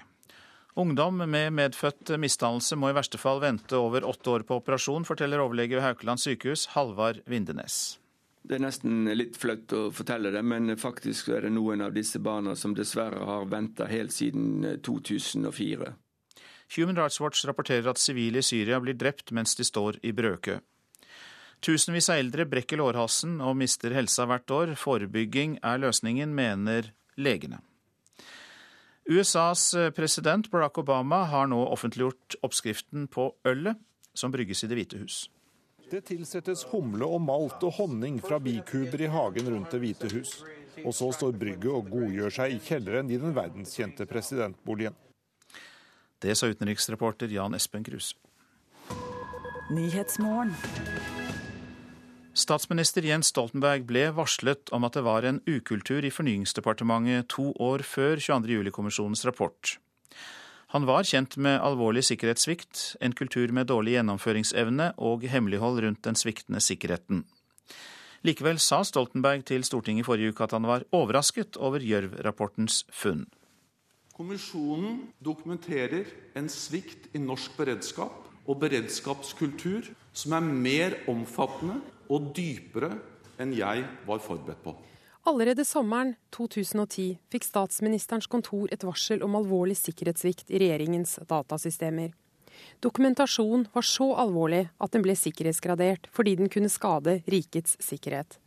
Ungdom 0.77 1.23
med 1.31 1.53
medfødt 1.57 2.13
misdannelse 2.21 2.77
må 2.77 2.91
i 2.91 2.97
verste 2.97 3.19
fall 3.19 3.41
vente 3.43 3.79
over 3.79 4.05
åtte 4.07 4.31
år 4.31 4.45
på 4.47 4.61
operasjon, 4.61 5.07
forteller 5.09 5.41
overlege 5.43 5.79
ved 5.79 5.87
Haukeland 5.87 6.23
sykehus, 6.23 6.69
Halvard 6.75 7.23
Vindenes. 7.27 7.99
Det 8.49 8.57
er 8.57 8.63
nesten 8.63 9.09
litt 9.19 9.37
flaut 9.37 9.73
å 9.77 9.89
fortelle 9.93 10.31
det, 10.33 10.43
men 10.47 10.73
faktisk 10.81 11.33
er 11.35 11.45
det 11.45 11.53
noen 11.53 11.83
av 11.85 11.93
disse 11.97 12.21
barna 12.23 12.55
som 12.57 12.77
dessverre 12.77 13.27
har 13.29 13.49
venta 13.51 13.89
helt 13.91 14.15
siden 14.15 14.79
2004. 14.87 15.91
Human 16.77 16.97
Rights 16.97 17.21
Watch 17.21 17.45
rapporterer 17.49 17.91
at 17.91 18.01
sivile 18.01 18.41
i 18.41 18.47
Syria 18.47 18.79
blir 18.81 18.97
drept 18.97 19.33
mens 19.37 19.57
de 19.57 19.67
står 19.67 19.99
i 20.05 20.13
brødkø. 20.17 20.59
Tusenvis 21.65 22.09
av 22.13 22.21
eldre 22.23 22.47
brekker 22.47 22.79
lårhalsen 22.79 23.41
og 23.43 23.57
mister 23.59 23.97
helsa 23.97 24.29
hvert 24.31 24.51
år. 24.55 24.75
Forebygging 24.79 25.59
er 25.67 25.81
løsningen, 25.83 26.35
mener 26.37 26.93
legene. 27.19 27.59
USAs 29.09 29.75
eh, 29.75 29.91
president 29.91 30.51
Barack 30.51 30.79
Obama 30.79 31.23
har 31.25 31.47
nå 31.49 31.63
offentliggjort 31.73 32.37
oppskriften 32.45 33.07
på 33.09 33.31
ølet 33.49 33.81
som 34.15 34.33
brygges 34.33 34.65
i 34.65 34.69
Det 34.69 34.77
hvite 34.77 35.01
hus. 35.01 35.17
Det 35.89 36.03
tilsettes 36.11 36.67
humle 36.69 37.09
og 37.09 37.23
malt 37.25 37.63
og 37.65 37.73
honning 37.79 38.19
fra 38.21 38.37
bikuber 38.37 39.01
i 39.01 39.09
hagen 39.09 39.49
rundt 39.49 39.73
Det 39.73 39.81
hvite 39.81 40.11
hus. 40.13 40.43
Og 40.85 40.93
så 40.95 41.09
står 41.17 41.33
brygget 41.41 41.73
og 41.73 41.89
godgjør 41.89 42.35
seg 42.37 42.53
i 42.53 42.61
kjelleren 42.63 43.09
i 43.11 43.17
den 43.19 43.33
verdenskjente 43.35 44.05
presidentboligen. 44.07 44.95
Det 46.21 46.37
sa 46.37 46.51
utenriksreporter 46.51 47.33
Jan 47.33 47.57
Espen 47.57 47.87
Kruse. 47.87 48.13
Statsminister 52.39 53.03
Jens 53.03 53.33
Stoltenberg 53.33 53.83
ble 53.89 54.05
varslet 54.15 54.71
om 54.71 54.85
at 54.87 54.95
det 54.95 55.03
var 55.03 55.25
en 55.27 55.41
ukultur 55.49 56.05
i 56.07 56.11
Fornyingsdepartementet 56.15 57.27
to 57.35 57.49
år 57.59 57.83
før 57.83 58.21
22.07-kommisjonens 58.23 59.25
rapport. 59.27 59.73
Han 60.71 60.87
var 60.87 61.09
kjent 61.09 61.35
med 61.41 61.59
alvorlig 61.59 62.05
sikkerhetssvikt, 62.07 63.01
en 63.03 63.17
kultur 63.19 63.51
med 63.57 63.67
dårlig 63.73 63.97
gjennomføringsevne 63.97 64.93
og 65.03 65.27
hemmelighold 65.27 65.83
rundt 65.83 66.05
den 66.07 66.21
sviktende 66.21 66.63
sikkerheten. 66.63 67.25
Likevel 68.23 68.63
sa 68.63 68.85
Stoltenberg 68.87 69.43
til 69.49 69.67
Stortinget 69.67 70.05
i 70.05 70.07
forrige 70.07 70.31
uke 70.31 70.47
at 70.47 70.55
han 70.55 70.71
var 70.71 70.87
overrasket 70.95 71.59
over 71.59 71.83
Gjørv-rapportens 71.83 72.85
funn. 72.95 73.27
Kommisjonen 74.15 75.09
dokumenterer 75.19 76.07
en 76.39 76.47
svikt 76.51 77.11
i 77.15 77.23
norsk 77.23 77.59
beredskap 77.59 78.31
og 78.47 78.63
beredskapskultur 78.63 79.91
som 80.15 80.39
er 80.39 80.51
mer 80.69 81.01
omfattende 81.11 81.81
og 82.09 82.31
dypere 82.37 82.93
enn 83.39 83.55
jeg 83.57 83.85
var 84.07 84.23
forberedt 84.23 84.63
på. 84.65 84.75
Allerede 85.29 85.65
sommeren 85.67 86.15
2010 86.33 87.19
fikk 87.33 87.45
statsministerens 87.45 88.29
kontor 88.31 88.71
et 88.73 88.85
varsel 88.87 89.23
om 89.27 89.37
alvorlig 89.37 89.77
sikkerhetssvikt 89.77 90.49
i 90.49 90.61
regjeringens 90.63 91.19
datasystemer. 91.29 92.15
Dokumentasjonen 92.83 93.67
var 93.75 93.87
så 93.87 94.09
alvorlig 94.19 94.65
at 94.81 94.95
den 94.95 95.05
ble 95.05 95.15
sikkerhetsgradert 95.19 96.09
fordi 96.15 96.37
den 96.41 96.51
kunne 96.53 96.73
skade 96.73 97.21
rikets 97.31 97.77
sikkerhet. 97.83 98.39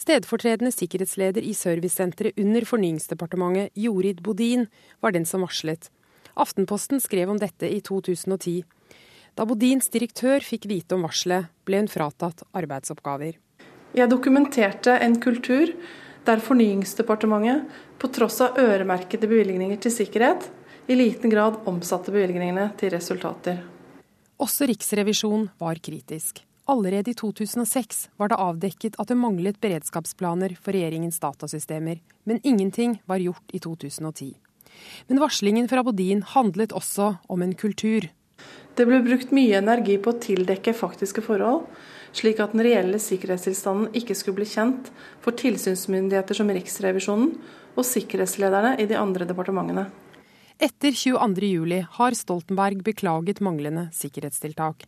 Stedfortredende 0.00 0.72
sikkerhetsleder 0.72 1.44
i 1.44 1.52
servicesenteret 1.54 2.38
under 2.40 2.64
Fornyingsdepartementet, 2.64 3.74
Jorid 3.76 4.22
Bodin, 4.24 4.68
var 5.02 5.12
den 5.12 5.26
som 5.28 5.44
varslet. 5.44 5.90
Aftenposten 6.38 7.02
skrev 7.02 7.30
om 7.30 7.40
dette 7.40 7.68
i 7.68 7.80
2010. 7.84 8.62
Da 9.38 9.46
Bodins 9.46 9.88
direktør 9.92 10.42
fikk 10.44 10.66
vite 10.70 10.96
om 10.96 11.06
varselet, 11.06 11.48
ble 11.64 11.82
hun 11.82 11.90
fratatt 11.90 12.42
arbeidsoppgaver. 12.56 13.38
Jeg 13.96 14.10
dokumenterte 14.10 14.94
en 15.02 15.16
kultur 15.22 15.72
der 16.26 16.42
Fornyingsdepartementet, 16.44 17.64
på 18.00 18.08
tross 18.14 18.38
av 18.40 18.58
øremerkede 18.60 19.28
bevilgninger 19.28 19.80
til 19.82 19.92
sikkerhet, 19.92 20.46
i 20.90 20.96
liten 20.96 21.30
grad 21.30 21.58
omsatte 21.68 22.12
bevilgningene 22.14 22.70
til 22.80 22.94
resultater. 22.94 23.60
Også 24.40 24.66
Riksrevisjonen 24.70 25.50
var 25.60 25.78
kritisk. 25.84 26.40
Allerede 26.70 27.10
i 27.10 27.16
2006 27.18 28.08
var 28.16 28.30
det 28.30 28.38
avdekket 28.38 28.96
at 29.02 29.10
det 29.10 29.18
manglet 29.18 29.58
beredskapsplaner 29.60 30.54
for 30.56 30.76
regjeringens 30.76 31.18
datasystemer, 31.20 31.98
men 32.24 32.40
ingenting 32.46 33.00
var 33.10 33.20
gjort 33.22 33.52
i 33.52 33.58
2010. 33.58 34.32
Men 35.08 35.20
varslingen 35.20 35.68
fra 35.68 35.82
Bodin 35.84 36.22
handlet 36.22 36.72
også 36.72 37.16
om 37.28 37.42
en 37.42 37.54
kultur. 37.58 38.06
Det 38.78 38.86
ble 38.88 39.00
brukt 39.04 39.32
mye 39.34 39.58
energi 39.58 39.96
på 40.00 40.12
å 40.12 40.20
tildekke 40.22 40.74
faktiske 40.76 41.24
forhold, 41.24 41.66
slik 42.16 42.40
at 42.42 42.54
den 42.54 42.64
reelle 42.66 42.98
sikkerhetstilstanden 43.02 43.94
ikke 43.98 44.16
skulle 44.18 44.40
bli 44.40 44.48
kjent 44.50 44.90
for 45.22 45.36
tilsynsmyndigheter 45.38 46.38
som 46.38 46.50
Riksrevisjonen 46.50 47.34
og 47.76 47.86
sikkerhetslederne 47.86 48.76
i 48.82 48.86
de 48.90 48.98
andre 48.98 49.26
departementene. 49.28 49.88
Etter 50.60 50.92
22.07 50.92 51.86
har 51.96 52.16
Stoltenberg 52.16 52.82
beklaget 52.84 53.40
manglende 53.40 53.88
sikkerhetstiltak. 53.96 54.84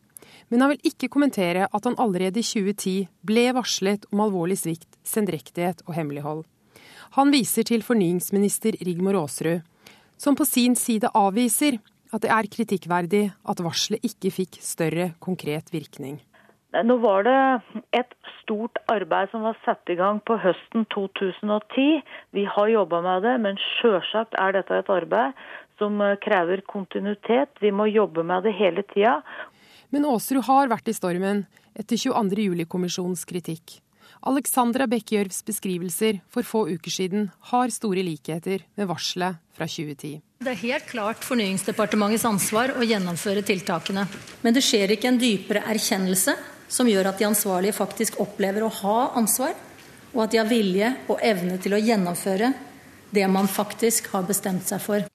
Men 0.49 0.61
han 0.61 0.73
vil 0.73 0.91
ikke 0.93 1.09
kommentere 1.13 1.69
at 1.69 1.87
han 1.89 1.97
allerede 2.01 2.43
i 2.43 2.47
2010 2.47 3.07
ble 3.27 3.47
varslet 3.57 4.05
om 4.13 4.21
alvorlig 4.25 4.59
svikt, 4.61 4.91
sendrektighet 5.05 5.81
og 5.87 5.97
hemmelighold. 5.97 6.43
Han 7.17 7.33
viser 7.33 7.67
til 7.69 7.85
fornyingsminister 7.85 8.77
Rigmor 8.85 9.19
Aasrud, 9.23 9.65
som 10.21 10.37
på 10.39 10.47
sin 10.47 10.77
side 10.79 11.11
avviser 11.19 11.81
at 12.13 12.25
det 12.25 12.31
er 12.33 12.51
kritikkverdig 12.53 13.25
at 13.49 13.63
varselet 13.65 14.05
ikke 14.05 14.33
fikk 14.35 14.61
større 14.61 15.13
konkret 15.25 15.73
virkning. 15.73 16.21
Nå 16.73 16.97
var 17.03 17.27
det 17.27 17.39
et 17.93 18.15
stort 18.41 18.79
arbeid 18.89 19.29
som 19.29 19.45
var 19.45 19.59
satt 19.65 19.91
i 19.93 19.97
gang 19.99 20.23
på 20.25 20.39
høsten 20.41 20.87
2010. 20.95 22.01
Vi 22.33 22.45
har 22.49 22.73
jobba 22.73 23.03
med 23.05 23.27
det, 23.27 23.35
men 23.45 23.61
sjølsagt 23.61 24.39
er 24.41 24.57
dette 24.57 24.79
et 24.81 24.93
arbeid 24.93 25.37
som 25.81 26.01
krever 26.25 26.65
kontinuitet. 26.65 27.53
Vi 27.61 27.73
må 27.77 27.91
jobbe 27.93 28.25
med 28.25 28.49
det 28.49 28.55
hele 28.57 28.87
tida. 28.95 29.21
Men 29.93 30.09
Aasrud 30.09 30.47
har 30.49 30.73
vært 30.73 30.89
i 30.89 30.97
stormen 30.97 31.45
etter 31.77 32.01
22. 32.01 32.41
juli-kommisjonens 32.49 33.27
kritikk. 33.29 33.83
Alexandra 34.23 34.87
Bekkjørvs 34.87 35.41
beskrivelser 35.43 36.21
for 36.31 36.47
få 36.47 36.61
uker 36.71 36.95
siden 36.95 37.25
har 37.51 37.73
store 37.75 38.05
likheter 38.07 38.63
med 38.79 38.87
varselet 38.87 39.41
fra 39.57 39.67
2010. 39.67 40.21
Det 40.43 40.53
er 40.53 40.61
helt 40.61 40.87
klart 40.91 41.27
Fornyingsdepartementets 41.27 42.27
ansvar 42.29 42.75
å 42.79 42.87
gjennomføre 42.87 43.43
tiltakene. 43.47 44.07
Men 44.43 44.55
det 44.55 44.63
skjer 44.63 44.95
ikke 44.95 45.11
en 45.11 45.19
dypere 45.19 45.65
erkjennelse 45.75 46.37
som 46.73 46.89
gjør 46.89 47.11
at 47.11 47.19
de 47.19 47.29
ansvarlige 47.29 47.77
faktisk 47.77 48.21
opplever 48.23 48.63
å 48.63 48.73
ha 48.83 48.99
ansvar, 49.19 49.57
og 50.15 50.25
at 50.25 50.33
de 50.33 50.41
har 50.41 50.51
vilje 50.51 50.93
og 51.11 51.19
evne 51.25 51.59
til 51.63 51.75
å 51.75 51.83
gjennomføre 51.83 52.53
det 53.13 53.27
man 53.29 53.51
faktisk 53.51 54.13
har 54.15 54.29
bestemt 54.29 54.71
seg 54.71 54.81
for. 54.87 55.12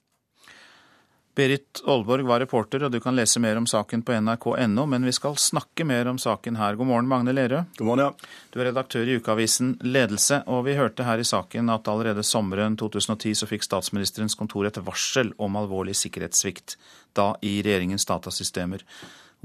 Berit 1.37 1.83
Aalborg 1.85 2.25
var 2.25 2.39
reporter, 2.41 2.81
og 2.81 2.89
du 2.89 2.97
kan 2.97 3.13
lese 3.13 3.37
mer 3.37 3.59
om 3.59 3.67
saken 3.69 4.01
på 4.01 4.15
nrk.no, 4.17 4.85
men 4.89 5.03
vi 5.05 5.11
skal 5.13 5.35
snakke 5.37 5.85
mer 5.85 6.09
om 6.09 6.17
saken 6.17 6.57
her. 6.57 6.73
God 6.79 6.89
morgen, 6.89 7.09
Magne 7.11 7.35
Lerøe. 7.35 7.67
God 7.77 7.85
morgen, 7.85 8.01
ja. 8.07 8.39
Du 8.49 8.57
er 8.57 8.71
redaktør 8.71 9.05
i 9.05 9.19
ukeavisen 9.19 9.75
Ledelse, 9.85 10.41
og 10.49 10.65
vi 10.65 10.73
hørte 10.79 11.05
her 11.05 11.21
i 11.21 11.27
saken 11.29 11.69
at 11.69 11.93
allerede 11.93 12.25
sommeren 12.25 12.73
2010 12.81 13.35
så 13.37 13.51
fikk 13.53 13.69
statsministerens 13.69 14.33
kontor 14.39 14.65
et 14.71 14.81
varsel 14.81 15.29
om 15.37 15.61
alvorlig 15.61 15.93
sikkerhetssvikt, 16.01 16.79
da 17.13 17.35
i 17.45 17.59
regjeringens 17.61 18.09
datasystemer. 18.09 18.81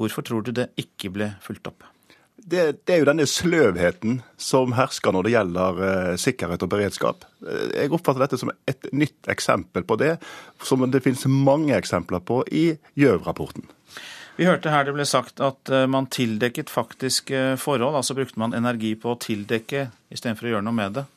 Hvorfor 0.01 0.25
tror 0.25 0.49
du 0.49 0.55
det 0.57 0.71
ikke 0.81 1.12
ble 1.12 1.35
fulgt 1.45 1.69
opp? 1.69 1.91
Det, 2.45 2.86
det, 2.86 2.95
er 2.95 3.03
jo 3.03 3.09
denne 3.09 3.26
sløvheten 3.28 4.20
som 4.40 4.74
hersker 4.76 5.14
når 5.14 5.26
det 5.26 5.34
gjelder 5.34 5.82
eh, 5.86 6.14
sikkerhet 6.20 6.64
og 6.64 6.72
beredskap. 6.72 7.26
Uh, 7.45 7.68
jeg 7.74 7.93
oppfatter 7.95 8.24
dette 8.24 8.40
som 8.40 8.53
et 8.68 8.88
nytt 8.93 9.30
eksempel 9.32 9.86
på 9.86 9.99
det, 10.01 10.16
som 10.62 10.84
det 10.90 11.03
finnes 11.05 11.24
mange 11.30 11.76
eksempler 11.76 12.22
på 12.26 12.43
i 12.51 12.66
Gjøv-rapporten. 12.99 13.68
Vi 14.38 14.49
hørte 14.49 14.72
her 14.72 14.86
det 14.88 14.95
ble 14.97 15.07
sagt 15.09 15.43
at 15.45 15.72
uh, 15.72 15.84
man 15.90 16.11
tildekket 16.12 16.72
faktiske 16.72 17.45
forhold, 17.62 17.99
altså 18.01 18.16
brukte 18.18 18.40
man 18.43 18.57
energi 18.57 18.95
på 18.99 19.14
å 19.14 19.20
tildekke 19.20 19.90
istedenfor 20.12 20.49
å 20.49 20.57
gjøre 20.57 20.68
noe 20.68 20.80
med 20.82 20.99
det. 21.01 21.09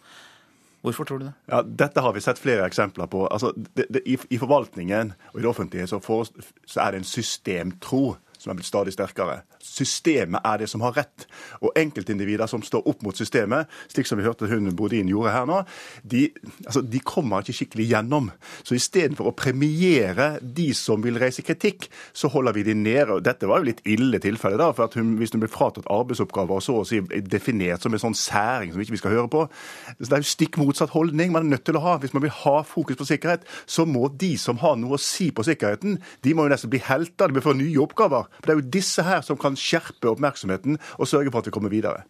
Hvorfor 0.86 1.08
tror 1.10 1.20
du 1.20 1.26
det? 1.26 1.34
Ja, 1.50 1.64
Dette 1.66 2.02
har 2.06 2.14
vi 2.14 2.22
sett 2.22 2.38
flere 2.38 2.68
eksempler 2.68 3.10
på. 3.10 3.24
Altså, 3.26 3.50
det, 3.56 3.88
det, 3.90 4.04
i, 4.06 4.20
i, 4.30 4.38
forvaltningen 4.38 5.16
og 5.32 5.40
i 5.40 5.42
det 5.42 5.50
offentlige 5.50 5.88
så, 5.90 5.98
for, 6.04 6.30
så 6.70 6.84
er 6.84 6.94
det 6.94 7.02
en 7.02 7.10
systemtro 7.10 8.04
som 8.46 8.54
er 8.54 8.60
blitt 8.62 8.70
stadig 8.70 8.94
sterkere 8.94 9.42
systemet 9.66 10.46
er 10.46 10.62
det 10.62 10.70
som 10.72 10.84
har 10.86 10.96
rett. 10.96 11.26
Og 11.62 11.74
enkeltindivider 11.80 12.50
som 12.50 12.64
står 12.66 12.86
opp 12.90 13.04
mot 13.06 13.18
systemet, 13.18 13.70
slik 13.92 14.08
som 14.08 14.20
vi 14.20 14.26
hørte 14.28 14.50
hun 14.50 14.72
Bodin 14.78 15.10
gjorde 15.12 15.34
her 15.34 15.48
nå, 15.50 15.62
de, 16.04 16.28
altså, 16.66 16.84
de 16.86 17.02
kommer 17.06 17.44
ikke 17.44 17.58
skikkelig 17.60 17.88
gjennom. 17.92 18.30
Så 18.64 18.78
istedenfor 18.78 19.32
å 19.32 19.36
premiere 19.36 20.36
de 20.42 20.70
som 20.78 21.04
vil 21.04 21.20
reise 21.22 21.44
kritikk, 21.46 21.90
så 22.16 22.30
holder 22.32 22.56
vi 22.56 22.66
de 22.70 22.78
nede. 22.78 23.18
Og 23.18 23.26
dette 23.26 23.50
var 23.50 23.62
jo 23.62 23.70
litt 23.72 23.84
ille 23.90 24.22
tilfelle, 24.24 24.60
da, 24.62 24.72
for 24.76 25.00
hun, 25.00 25.16
hvis 25.20 25.34
hun 25.36 25.44
blir 25.44 25.52
fratatt 25.52 25.90
arbeidsoppgaver 25.92 26.60
og 26.60 26.64
så 26.64 26.80
å 26.82 26.88
si 26.88 27.02
definert 27.26 27.84
som 27.84 27.96
en 27.96 28.04
sånn 28.08 28.18
særing 28.18 28.74
som 28.74 28.84
ikke 28.84 28.96
vi 28.96 29.02
skal 29.02 29.16
høre 29.16 29.32
på 29.32 29.46
så 29.46 30.08
Det 30.10 30.16
er 30.18 30.24
jo 30.24 30.30
stikk 30.30 30.58
motsatt 30.60 30.94
holdning 30.94 31.32
man 31.34 31.46
er 31.48 31.56
nødt 31.56 31.66
til 31.68 31.78
å 31.80 31.84
ha. 31.84 31.98
Hvis 32.02 32.14
man 32.16 32.24
vil 32.26 32.34
ha 32.44 32.56
fokus 32.68 32.98
på 33.00 33.08
sikkerhet, 33.08 33.46
så 33.70 33.86
må 33.90 34.08
de 34.12 34.34
som 34.40 34.60
har 34.62 34.78
noe 34.80 34.98
å 34.98 35.02
si 35.02 35.32
på 35.36 35.46
sikkerheten, 35.46 35.98
de 36.24 36.34
må 36.36 36.46
jo 36.46 36.54
nesten 36.54 36.72
bli 36.72 36.82
helter. 36.84 37.30
De 37.30 37.38
bør 37.38 37.48
få 37.50 37.56
nye 37.58 37.82
oppgaver. 37.82 38.30
For 38.40 38.48
det 38.48 38.54
er 38.54 38.62
jo 38.62 38.74
disse 38.78 39.06
her 39.06 39.24
som 39.26 39.40
kan 39.40 39.58
skjerpe 39.60 40.12
oppmerksomheten 40.12 40.80
og 40.98 41.10
sørge 41.10 41.32
for 41.32 41.42
at 41.42 41.50
vi 41.50 41.56
kommer 41.56 41.74
videre. 41.74 42.06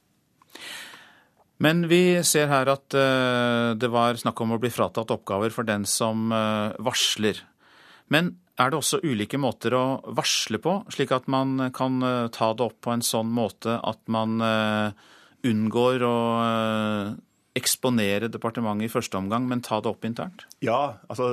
Men 1.64 1.86
vi 1.88 2.20
ser 2.28 2.50
her 2.52 2.68
at 2.74 2.96
uh, 2.98 3.72
det 3.80 3.90
var 3.92 4.20
snakk 4.20 4.42
om 4.44 4.56
å 4.56 4.62
bli 4.62 4.72
fratatt 4.74 5.14
oppgaver 5.16 5.54
for 5.56 5.68
den 5.68 5.86
som 5.88 6.28
uh, 6.34 6.76
varsler. 6.84 7.40
Men 8.12 8.36
er 8.60 8.72
det 8.72 8.80
også 8.80 9.02
ulike 9.04 9.40
måter 9.40 9.76
å 9.76 9.86
varsle 10.16 10.60
på, 10.64 10.78
slik 10.92 11.14
at 11.16 11.30
man 11.32 11.70
kan 11.76 12.00
uh, 12.04 12.28
ta 12.34 12.52
det 12.56 12.68
opp 12.68 12.82
på 12.84 12.92
en 12.96 13.06
sånn 13.06 13.32
måte 13.32 13.80
at 13.80 14.04
man 14.12 14.40
unngår 15.46 16.04
å 16.04 16.18
eksponere 17.56 18.28
departementet 18.28 18.90
i 18.90 18.92
første 18.92 19.18
omgang, 19.18 19.46
men 19.48 19.62
ta 19.64 19.80
det 19.80 19.88
opp 19.88 20.06
internt? 20.08 20.44
Ja, 20.64 20.98
altså 21.08 21.30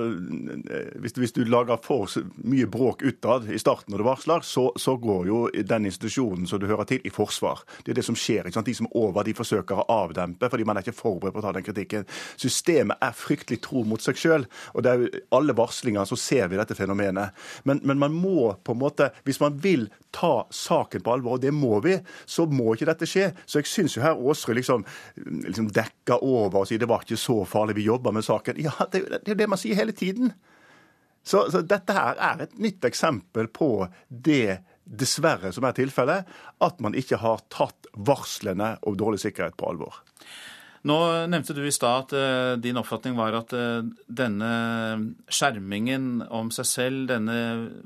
hvis, 1.02 1.16
hvis 1.18 1.34
du 1.34 1.42
lager 1.48 1.80
for 1.82 2.10
mye 2.46 2.68
bråk 2.70 3.02
utad 3.02 3.48
i 3.50 3.58
starten 3.60 3.92
når 3.92 4.02
du 4.02 4.06
varsler, 4.06 4.46
så, 4.46 4.68
så, 4.78 4.94
går 5.02 5.26
jo 5.26 5.40
den 5.66 5.88
institusjonen 5.90 6.46
som 6.46 6.60
du 6.62 6.68
hører 6.70 6.86
til, 6.86 7.00
i 7.02 7.10
forsvar. 7.10 7.64
Det 7.82 7.92
er 7.92 7.98
det 7.98 8.06
som 8.06 8.18
skjer. 8.18 8.46
ikke 8.46 8.60
sant? 8.60 8.70
De 8.70 8.76
som 8.78 8.90
over, 8.94 9.26
de 9.26 9.34
forsøker 9.34 9.82
å 9.82 9.86
avdempe 10.04 10.50
fordi 10.52 10.66
man 10.68 10.78
er 10.78 10.86
ikke 10.86 11.00
forberedt 11.00 11.34
på 11.34 11.42
å 11.42 11.46
ta 11.48 11.54
den 11.56 11.66
kritikken. 11.66 12.06
Systemet 12.36 13.02
er 13.02 13.16
fryktelig 13.18 13.62
tro 13.66 13.82
mot 13.88 14.02
seg 14.02 14.20
sjøl, 14.20 14.46
og 14.76 14.86
det 14.86 14.92
er 14.92 15.02
jo 15.02 15.24
alle 15.34 15.56
varslinger 15.58 16.06
så 16.06 16.18
ser 16.18 16.52
vi 16.52 16.60
dette 16.60 16.78
fenomenet. 16.78 17.34
Men, 17.66 17.82
men 17.88 17.98
man 17.98 18.14
må 18.14 18.52
på 18.62 18.76
en 18.76 18.82
måte, 18.84 19.10
hvis 19.26 19.42
man 19.42 19.58
vil 19.62 19.88
ta 20.12 20.32
saken 20.52 21.02
på 21.04 21.14
alvor, 21.14 21.36
og 21.36 21.42
det 21.42 21.52
må 21.56 21.80
vi, 21.84 21.96
så 22.28 22.46
må 22.50 22.74
ikke 22.74 22.90
dette 22.90 23.08
skje. 23.08 23.30
Så 23.46 23.62
jeg 23.62 23.70
syns 23.70 23.96
jo 23.96 24.04
her 24.04 24.18
Aasrud 24.18 24.58
liksom, 24.58 24.86
liksom 25.48 25.70
dekker 25.74 26.22
over 26.22 26.62
og 26.62 26.70
sier 26.70 26.82
det 26.82 26.90
var 26.90 27.06
ikke 27.06 27.20
så 27.20 27.42
farlig, 27.48 27.78
vi 27.80 27.88
jobber 27.88 28.14
med 28.14 28.26
saken. 28.26 28.60
Ja, 28.62 28.74
det, 28.92 29.06
er 29.22 29.38
det 29.38 29.48
man 29.50 29.60
sier 29.60 29.78
hele 29.78 29.96
tiden. 29.96 30.34
Så, 31.22 31.46
så, 31.50 31.62
dette 31.62 31.94
her 31.94 32.18
er 32.18 32.44
et 32.44 32.56
nytt 32.58 32.84
eksempel 32.84 33.48
på 33.54 33.86
det, 34.08 34.62
dessverre, 34.82 35.52
som 35.54 35.64
er 35.64 35.76
tilfellet, 35.76 36.30
at 36.66 36.80
man 36.82 36.96
ikke 36.98 37.20
har 37.22 37.44
tatt 37.52 37.86
varslene 37.94 38.74
om 38.82 38.96
dårlig 38.98 39.22
sikkerhet 39.22 39.54
på 39.56 39.70
alvor. 39.70 40.02
Nå 40.90 40.96
nevnte 41.30 41.54
du 41.54 41.62
i 41.62 41.72
stad 41.74 42.08
at 42.08 42.14
uh, 42.16 42.54
din 42.58 42.78
oppfatning 42.80 43.14
var 43.14 43.36
at 43.38 43.54
uh, 43.54 43.84
denne 44.10 44.50
skjermingen 45.30 46.24
om 46.26 46.50
seg 46.54 46.66
selv, 46.66 47.04
denne 47.12 47.36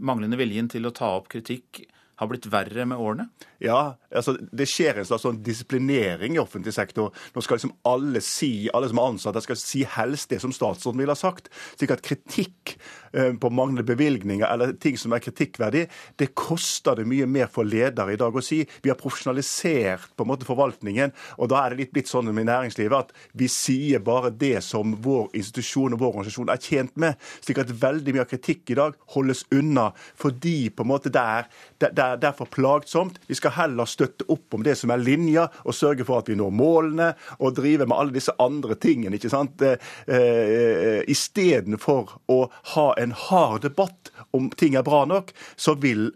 manglende 0.01 0.39
viljen 0.41 0.71
til 0.73 0.89
å 0.89 0.95
ta 0.97 1.13
opp 1.19 1.29
kritikk, 1.35 1.83
har 2.17 2.31
blitt 2.31 2.49
verre 2.53 2.87
med 2.89 3.01
årene? 3.01 3.29
Ja, 3.63 3.97
altså 4.11 4.37
det 4.37 4.69
skjer 4.71 5.01
en 5.01 5.09
slags 5.09 5.25
sånn 5.27 5.43
disiplinering 5.45 6.37
i 6.37 6.41
offentlig 6.41 6.75
sektor. 6.77 7.13
Nå 7.35 7.45
skal 7.45 7.59
liksom 7.59 7.75
alle 7.89 8.23
si, 8.25 8.69
alle 8.73 8.91
som 8.91 9.01
er 9.01 9.11
ansatte, 9.13 9.45
skal 9.45 9.61
si 9.61 9.85
helst 9.97 10.33
det 10.33 10.41
som 10.43 10.55
statsråden 10.55 11.03
ville 11.03 11.17
ha 11.17 11.21
sagt. 11.21 11.51
Slik 11.77 11.93
at 11.95 12.05
kritikk 12.05 12.77
på 13.17 13.51
manglende 13.51 13.87
bevilgninger 13.87 14.47
eller 14.47 14.75
ting 14.81 14.99
som 15.01 15.15
er 15.17 15.23
kritikkverdig, 15.25 15.87
det 16.21 16.33
koster 16.37 16.99
det 16.99 17.07
mye 17.09 17.27
mer 17.31 17.49
for 17.53 17.69
ledere 17.69 18.15
i 18.15 18.21
dag 18.21 18.35
å 18.37 18.45
si. 18.45 18.63
Vi 18.83 18.91
har 18.93 18.99
profesjonalisert 19.01 20.13
på 20.17 20.25
en 20.25 20.31
måte 20.33 20.49
forvaltningen, 20.49 21.15
og 21.41 21.51
da 21.53 21.63
er 21.63 21.73
det 21.73 21.81
litt 21.81 21.95
blitt 21.97 22.11
sånn 22.11 22.31
i 22.31 22.45
næringslivet 22.47 22.97
at 22.99 23.15
vi 23.37 23.49
sier 23.53 24.03
bare 24.05 24.33
det 24.35 24.61
som 24.65 24.95
vår 25.03 25.31
institusjon 25.39 25.97
og 25.97 26.03
vår 26.03 26.13
organisasjon 26.13 26.53
er 26.53 26.63
tjent 26.63 26.97
med. 27.01 27.17
Slik 27.41 27.61
at 27.63 27.73
veldig 27.73 28.15
mye 28.15 28.25
av 28.27 28.31
kritikk 28.31 28.73
i 28.73 28.79
dag 28.79 28.97
holdes 29.15 29.45
unna 29.55 29.91
fordi 30.17 30.71
på 30.75 30.85
en 30.85 30.91
måte 30.91 31.13
det 31.13 31.23
er, 31.23 31.49
det 31.81 31.91
er, 31.93 32.19
det 32.21 32.29
er 32.31 32.37
for 32.37 32.51
plagsomt. 32.53 33.21
Vi 33.29 33.37
skal 33.39 33.55
heller 33.57 33.89
støtte 33.89 34.27
opp 34.33 34.57
om 34.57 34.65
det 34.67 34.77
som 34.79 34.93
er 34.93 35.03
linja, 35.03 35.47
og 35.65 35.77
sørge 35.77 36.07
for 36.07 36.23
at 36.23 36.31
vi 36.31 36.39
når 36.39 36.55
målene, 36.57 37.13
og 37.39 37.57
drive 37.57 37.87
med 37.87 37.97
alle 37.97 38.17
disse 38.17 38.35
andre 38.43 38.77
tingene. 38.81 39.17
ikke 39.17 39.33
sant? 39.33 39.63
Eh, 39.63 39.79
eh, 40.07 41.03
Istedenfor 41.13 42.17
å 42.33 42.39
ha 42.75 42.87
en 43.01 43.06
hard 43.15 43.63
debatt 43.67 44.13
om 44.37 44.51
ting 44.51 44.75
er 44.75 44.87
bra 44.87 45.05
nok, 45.09 45.33
så 45.57 45.77
vil 45.79 46.11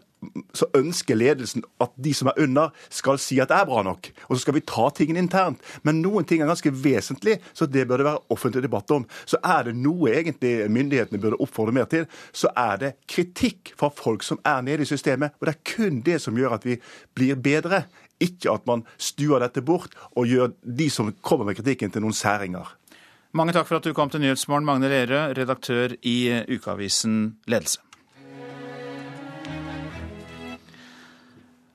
så 0.53 0.67
ønsker 0.77 1.17
ledelsen 1.17 1.63
at 1.81 1.93
de 1.97 2.13
som 2.13 2.29
er 2.29 2.39
under, 2.43 2.73
skal 2.93 3.19
si 3.21 3.39
at 3.41 3.49
det 3.49 3.57
er 3.57 3.67
bra 3.69 3.81
nok. 3.85 4.09
Og 4.27 4.35
så 4.35 4.43
skal 4.43 4.55
vi 4.57 4.63
ta 4.69 4.89
tingene 4.93 5.23
internt. 5.23 5.61
Men 5.87 6.01
noen 6.03 6.27
ting 6.29 6.43
er 6.43 6.51
ganske 6.51 6.73
vesentlig, 6.83 7.39
så 7.57 7.65
det 7.65 7.87
bør 7.89 8.01
det 8.01 8.07
være 8.09 8.33
offentlig 8.35 8.63
debatt 8.65 8.93
om. 8.93 9.07
Så 9.25 9.39
er 9.41 9.69
det 9.69 9.75
noe 9.79 10.13
egentlig 10.13 10.69
myndighetene 10.71 11.21
burde 11.21 11.41
oppfordre 11.41 11.75
mer 11.75 11.89
til, 11.91 12.05
så 12.33 12.51
er 12.57 12.83
det 12.83 12.93
kritikk 13.09 13.73
fra 13.79 13.89
folk 13.95 14.25
som 14.27 14.41
er 14.45 14.61
nede 14.67 14.85
i 14.85 14.91
systemet. 14.91 15.33
Og 15.39 15.49
det 15.49 15.55
er 15.55 15.73
kun 15.73 16.03
det 16.05 16.19
som 16.21 16.37
gjør 16.37 16.59
at 16.59 16.69
vi 16.69 16.77
blir 17.17 17.39
bedre. 17.41 17.85
Ikke 18.21 18.53
at 18.53 18.67
man 18.69 18.85
stuer 19.01 19.41
dette 19.41 19.65
bort 19.65 19.97
og 20.13 20.29
gjør 20.29 20.53
de 20.61 20.91
som 20.93 21.09
kommer 21.25 21.49
med 21.49 21.57
kritikken, 21.57 21.89
til 21.89 22.05
noen 22.05 22.13
særinger. 22.13 22.69
Mange 23.31 23.53
takk 23.55 23.69
for 23.69 23.79
at 23.79 23.85
du 23.87 23.93
kom 23.95 24.09
til 24.11 24.19
Nyhetsmorgen, 24.25 24.65
Magne 24.67 24.89
Lerøe, 24.91 25.31
redaktør 25.37 25.93
i 26.03 26.17
ukeavisen 26.51 27.37
Ledelse. 27.47 27.79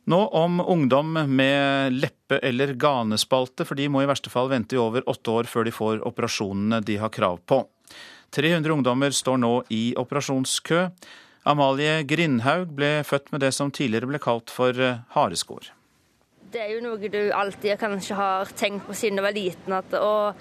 Nå 0.07 0.18
om 0.38 0.61
ungdom 0.61 1.16
med 1.26 1.96
leppe- 1.96 2.38
eller 2.42 2.74
ganespalte, 2.78 3.64
for 3.66 3.74
de 3.74 3.88
må 3.88 4.04
i 4.04 4.07
verste 4.07 4.30
fall 4.30 4.52
vente 4.52 4.76
i 4.76 4.78
over 4.78 5.02
åtte 5.09 5.32
år 5.32 5.48
før 5.50 5.64
de 5.66 5.72
får 5.74 6.04
operasjonene 6.07 6.78
de 6.84 6.98
har 7.00 7.11
krav 7.11 7.40
på. 7.48 7.64
300 8.36 8.76
ungdommer 8.76 9.11
står 9.11 9.40
nå 9.40 9.54
i 9.72 9.96
operasjonskø. 9.98 10.84
Amalie 11.48 12.04
Grindhaug 12.07 12.76
ble 12.76 13.00
født 13.07 13.32
med 13.32 13.42
det 13.42 13.50
som 13.57 13.72
tidligere 13.72 14.12
ble 14.12 14.20
kalt 14.22 14.52
for 14.52 14.76
eh, 14.76 15.00
hareskår. 15.16 15.72
Det 16.52 16.62
er 16.62 16.76
jo 16.76 16.84
noe 16.84 17.11
du 17.11 17.22
alltid 17.34 17.78
kanskje 17.80 18.18
har 18.18 18.52
tenkt 18.59 18.86
på 18.86 18.94
siden 18.94 19.18
du 19.18 19.24
var 19.24 19.34
liten, 19.34 19.74
at 19.74 19.94
å, 19.98 20.34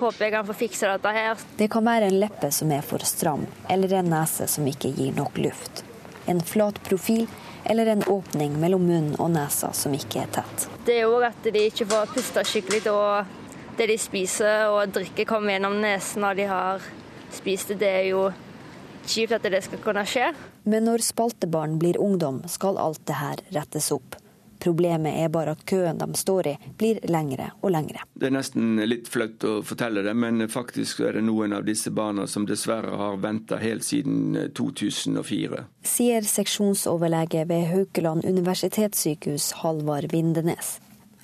håper 0.00 0.26
jeg 0.26 0.34
kan 0.34 0.48
få 0.48 0.56
fiksa 0.56 0.90
dette 0.94 1.12
her. 1.14 1.44
Det 1.58 1.68
kan 1.72 1.86
være 1.86 2.10
en 2.10 2.18
leppe 2.22 2.50
som 2.54 2.72
er 2.74 2.82
for 2.86 3.04
stram, 3.06 3.46
eller 3.70 4.00
en 4.00 4.10
nese 4.12 4.48
som 4.50 4.66
ikke 4.66 4.92
gir 4.96 5.14
nok 5.16 5.38
luft. 5.40 5.84
En 6.30 6.40
flat 6.44 6.78
profil 6.86 7.26
eller 7.64 7.86
en 7.86 8.04
åpning 8.06 8.56
mellom 8.60 8.86
munnen 8.86 9.16
og 9.20 9.32
nesa 9.34 9.72
som 9.76 9.94
ikke 9.94 10.22
er 10.24 10.30
tett. 10.40 10.68
Det 10.86 11.00
er 11.00 11.10
òg 11.10 11.28
at 11.30 11.50
de 11.52 11.66
ikke 11.68 11.88
får 11.90 12.14
puste 12.14 12.44
skikkelig, 12.48 12.84
og 12.92 13.76
det 13.78 13.88
de 13.90 13.98
spiser 14.00 14.70
og 14.72 14.94
drikker 14.94 15.28
kommer 15.28 15.54
gjennom 15.56 15.76
nesen 15.82 16.24
når 16.24 16.40
de 16.40 16.48
har 16.50 16.88
spist 17.34 17.74
det. 17.74 17.80
Det 17.82 17.92
er 18.00 18.08
jo 18.10 18.24
kjipt 19.06 19.36
at 19.36 19.50
det 19.52 19.62
skal 19.66 19.84
kunne 19.84 20.06
skje. 20.08 20.30
Men 20.68 20.84
når 20.88 21.04
spaltebarn 21.04 21.78
blir 21.80 22.00
ungdom, 22.00 22.42
skal 22.48 22.78
alt 22.80 23.00
det 23.08 23.20
her 23.20 23.40
rettes 23.56 23.90
opp. 23.94 24.19
Problemet 24.60 25.16
er 25.22 25.30
bare 25.32 25.54
at 25.56 25.64
køen 25.68 25.98
de 26.00 26.08
står 26.18 26.48
i, 26.50 26.54
blir 26.78 27.00
lengre 27.08 27.50
og 27.60 27.72
lengre. 27.72 28.04
Det 28.14 28.28
er 28.28 28.34
nesten 28.36 28.76
litt 28.84 29.08
flaut 29.08 29.44
å 29.48 29.54
fortelle 29.66 30.04
det, 30.04 30.14
men 30.14 30.44
faktisk 30.52 31.00
er 31.06 31.16
det 31.16 31.24
noen 31.26 31.54
av 31.56 31.64
disse 31.68 31.92
barna 31.94 32.26
som 32.28 32.46
dessverre 32.48 32.98
har 33.00 33.16
venta 33.22 33.60
helt 33.60 33.86
siden 33.86 34.36
2004. 34.56 35.64
Eh, 35.64 35.68
Sier 35.86 36.28
seksjonsoverlege 36.28 37.46
ved 37.48 37.66
Haukeland 37.72 38.28
universitetssykehus 38.28 39.52
Halvard 39.64 40.12
Vindenes. 40.12 40.78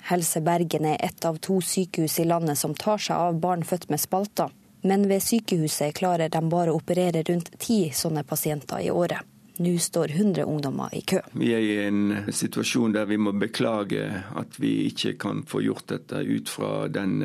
Helse 0.07 0.41
Bergen 0.41 0.85
er 0.85 0.97
ett 1.03 1.25
av 1.25 1.37
to 1.43 1.59
sykehus 1.61 2.19
i 2.19 2.25
landet 2.25 2.57
som 2.57 2.75
tar 2.75 3.01
seg 3.01 3.15
av 3.17 3.41
barn 3.43 3.65
født 3.67 3.89
med 3.91 3.99
spalter. 3.99 4.53
Men 4.87 5.07
ved 5.09 5.23
sykehuset 5.23 5.95
klarer 5.97 6.29
de 6.31 6.41
bare 6.49 6.71
å 6.71 6.77
operere 6.79 7.25
rundt 7.27 7.51
ti 7.59 7.89
sånne 7.93 8.23
pasienter 8.23 8.85
i 8.85 8.91
året. 8.91 9.19
Nå 9.57 9.77
står 9.81 10.13
100 10.13 10.45
ungdommer 10.45 10.93
i 10.93 11.01
kø. 11.01 11.21
Vi 11.33 11.51
er 11.55 11.63
i 11.63 11.75
en 11.87 12.29
situasjon 12.29 12.93
der 12.93 13.07
vi 13.09 13.17
må 13.17 13.33
beklage 13.33 14.05
at 14.37 14.59
vi 14.61 14.87
ikke 14.91 15.15
kan 15.17 15.43
få 15.47 15.63
gjort 15.65 15.87
dette 15.89 16.21
ut 16.21 16.49
fra 16.49 16.87
den 16.87 17.23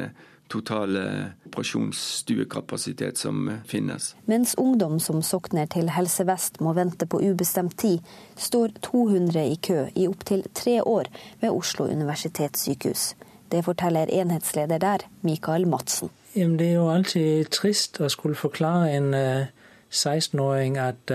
totale 0.52 1.32
operasjonsstuekapasitet 1.46 3.18
som 3.18 3.50
finnes. 3.66 4.14
Mens 4.24 4.54
ungdom 4.58 5.00
som 5.00 5.22
sokner 5.22 5.66
til 5.72 5.88
Helse 5.92 6.26
Vest 6.28 6.60
må 6.60 6.74
vente 6.76 7.08
på 7.08 7.20
ubestemt 7.24 7.78
tid, 7.80 8.00
står 8.36 8.74
200 8.84 9.46
i 9.48 9.56
kø 9.56 9.86
i 9.96 10.08
opptil 10.08 10.44
tre 10.54 10.80
år 10.82 11.08
ved 11.40 11.50
Oslo 11.50 11.88
universitetssykehus. 11.88 13.14
Det 13.52 13.64
forteller 13.64 14.12
enhetsleder 14.12 14.78
der, 14.78 15.08
Mikael 15.20 15.66
Madsen. 15.68 16.10
Jamen, 16.36 16.58
det 16.58 16.70
er 16.70 16.78
jo 16.80 16.88
alltid 16.88 17.50
trist 17.52 18.00
å 18.00 18.08
skulle 18.12 18.36
forklare 18.36 18.92
en 18.96 19.10
16-åring 19.92 20.78
uh, 20.80 20.86
at 20.88 21.12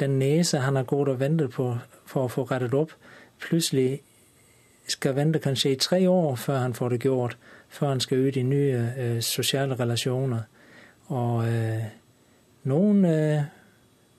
den 0.00 0.18
nese 0.18 0.62
han 0.64 0.76
har 0.76 0.86
gått 0.88 1.12
og 1.12 1.20
ventet 1.20 1.54
på 1.54 1.70
for 2.08 2.26
å 2.26 2.32
få 2.32 2.46
rettet 2.48 2.74
opp, 2.74 2.94
plutselig 3.42 4.00
skal 4.88 5.16
vente 5.18 5.40
kanskje 5.44 5.74
i 5.74 5.80
tre 5.80 6.00
år 6.08 6.36
før 6.40 6.62
han 6.62 6.74
får 6.74 6.94
det 6.94 7.04
gjort. 7.04 7.36
Før 7.68 7.90
han 7.92 8.00
skal 8.00 8.24
ut 8.24 8.36
i 8.40 8.42
nye 8.48 8.78
uh, 8.96 9.20
sosiale 9.20 9.76
relasjoner. 9.76 10.46
Og 11.12 11.44
noen 12.68 12.98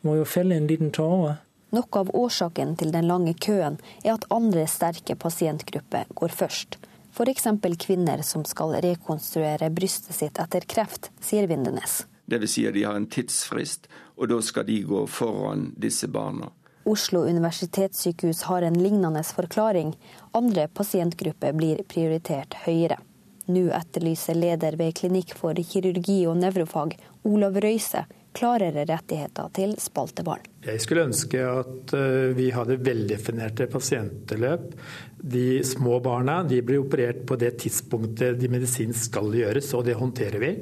må 0.02 0.16
jo 0.18 0.26
felle 0.26 0.58
en 0.58 0.68
liten 0.70 0.90
tåre. 0.94 1.36
Noe 1.70 2.02
av 2.02 2.10
årsaken 2.18 2.74
til 2.82 2.90
den 2.94 3.06
lange 3.06 3.36
køen 3.38 3.78
er 4.02 4.16
at 4.16 4.26
andre 4.34 4.66
sterke 4.66 5.14
pasientgrupper 5.14 6.10
går 6.18 6.34
først. 6.34 6.80
F.eks. 7.14 7.46
kvinner 7.78 8.24
som 8.26 8.46
skal 8.46 8.74
rekonstruere 8.82 9.70
brystet 9.70 10.18
sitt 10.18 10.40
etter 10.42 10.66
kreft, 10.66 11.12
sier 11.22 11.50
Vindenes. 11.50 12.06
Dvs. 12.30 12.54
Si 12.54 12.68
at 12.70 12.78
de 12.78 12.86
har 12.86 12.96
en 12.98 13.10
tidsfrist, 13.10 13.90
og 14.20 14.30
da 14.32 14.40
skal 14.46 14.68
de 14.68 14.80
gå 14.88 15.04
foran 15.10 15.70
disse 15.78 16.08
barna. 16.12 16.52
Oslo 16.90 17.26
universitetssykehus 17.28 18.42
har 18.50 18.66
en 18.66 18.80
lignende 18.84 19.24
forklaring. 19.24 19.94
Andre 20.32 20.68
pasientgrupper 20.68 21.54
blir 21.54 21.84
prioritert 21.90 22.56
høyere. 22.66 22.98
Nå 23.50 23.68
etterlyser 23.74 24.38
leder 24.38 24.78
ved 24.78 24.96
Klinikk 24.98 25.34
for 25.38 25.58
kirurgi 25.58 26.22
og 26.30 26.38
nevrofag, 26.38 26.96
Olav 27.26 27.58
Røise, 27.62 28.04
klarere 28.38 28.86
rettigheter 28.86 29.50
til 29.58 29.74
spaltebarn. 29.82 30.46
Jeg 30.66 30.82
skulle 30.84 31.08
ønske 31.10 31.42
at 31.42 31.94
eh, 31.98 32.30
vi 32.38 32.50
hadde 32.54 32.78
veldefinerte 32.86 33.66
pasientløp. 33.72 34.76
De 35.20 35.64
små 35.66 35.98
barna 36.04 36.44
de 36.48 36.62
blir 36.64 36.84
operert 36.84 37.26
på 37.28 37.40
det 37.42 37.56
tidspunktet 37.66 38.38
de 38.40 38.52
medisinsk 38.54 39.10
skal 39.10 39.34
gjøres, 39.36 39.74
og 39.74 39.88
det 39.90 39.98
håndterer 40.00 40.46
vi. 40.46 40.54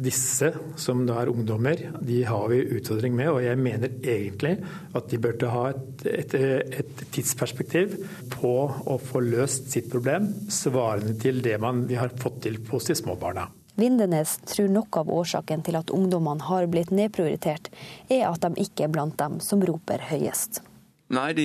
Disse, 0.00 0.52
som 0.80 1.02
da 1.08 1.18
er 1.20 1.30
ungdommer, 1.32 1.82
de 2.00 2.22
har 2.24 2.48
vi 2.52 2.62
utfordring 2.78 3.14
med. 3.16 3.30
Og 3.34 3.42
jeg 3.44 3.60
mener 3.60 3.92
egentlig 4.00 4.56
at 4.96 5.10
de 5.12 5.20
burde 5.20 5.52
ha 5.52 5.66
et, 5.74 6.06
et, 6.08 6.36
et 6.80 7.04
tidsperspektiv 7.12 7.98
på 8.32 8.54
å 8.70 8.98
få 9.02 9.22
løst 9.24 9.70
sitt 9.74 9.90
problem, 9.92 10.30
svarende 10.50 11.16
til 11.20 11.42
det 11.44 11.58
man, 11.62 11.84
vi 11.90 12.00
har 12.00 12.14
fått 12.20 12.42
til 12.46 12.60
hos 12.70 12.88
de 12.90 12.96
små 12.98 13.18
barna. 13.20 13.50
Vindenes 13.80 14.38
tror 14.50 14.68
noe 14.72 15.00
av 15.00 15.12
årsaken 15.12 15.62
til 15.64 15.78
at 15.78 15.92
ungdommene 15.94 16.44
har 16.48 16.66
blitt 16.72 16.90
nedprioritert, 16.92 17.70
er 18.12 18.26
at 18.28 18.42
de 18.44 18.66
ikke 18.66 18.86
er 18.86 18.92
blant 18.92 19.16
dem 19.20 19.38
som 19.44 19.62
roper 19.64 20.02
høyest. 20.10 20.60
Nei, 21.10 21.32
de 21.34 21.44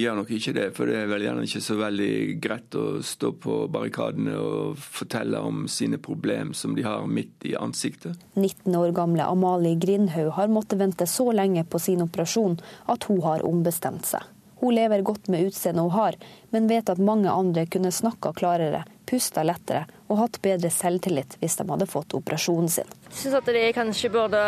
gjør 0.00 0.16
nok 0.18 0.30
ikke 0.34 0.52
det. 0.56 0.64
For 0.74 0.90
det 0.90 0.96
er 0.98 1.10
vel 1.10 1.22
gjerne 1.22 1.44
ikke 1.46 1.62
så 1.62 1.76
veldig 1.78 2.14
greit 2.42 2.74
å 2.74 2.84
stå 3.06 3.30
på 3.44 3.58
barrikadene 3.70 4.34
og 4.42 4.80
fortelle 4.82 5.38
om 5.38 5.68
sine 5.70 6.00
problem 6.02 6.50
som 6.58 6.74
de 6.74 6.82
har 6.82 7.06
midt 7.06 7.46
i 7.46 7.54
ansiktet. 7.54 8.18
19 8.34 8.74
år 8.74 8.90
gamle 8.96 9.28
Amalie 9.30 9.78
Grindhaug 9.78 10.32
har 10.34 10.50
måttet 10.50 10.82
vente 10.82 11.06
så 11.06 11.28
lenge 11.30 11.62
på 11.62 11.78
sin 11.78 12.02
operasjon 12.02 12.58
at 12.90 13.06
hun 13.06 13.22
har 13.22 13.46
ombestemt 13.46 14.10
seg. 14.10 14.26
Hun 14.64 14.74
lever 14.74 15.06
godt 15.06 15.30
med 15.30 15.46
utseendet 15.46 15.86
hun 15.86 15.94
har, 15.94 16.18
men 16.50 16.66
vet 16.66 16.90
at 16.90 16.98
mange 16.98 17.30
andre 17.30 17.66
kunne 17.70 17.94
snakka 17.94 18.32
klarere, 18.34 18.82
pusta 19.06 19.44
lettere 19.46 19.84
og 20.08 20.24
hatt 20.24 20.42
bedre 20.42 20.70
selvtillit 20.74 21.38
hvis 21.38 21.58
de 21.60 21.70
hadde 21.70 21.86
fått 21.90 22.16
operasjonen 22.18 22.70
sin. 22.72 22.94
Jeg 23.12 23.20
syns 23.20 23.38
at 23.38 23.50
de 23.54 23.66
kanskje 23.76 24.10
burde 24.14 24.40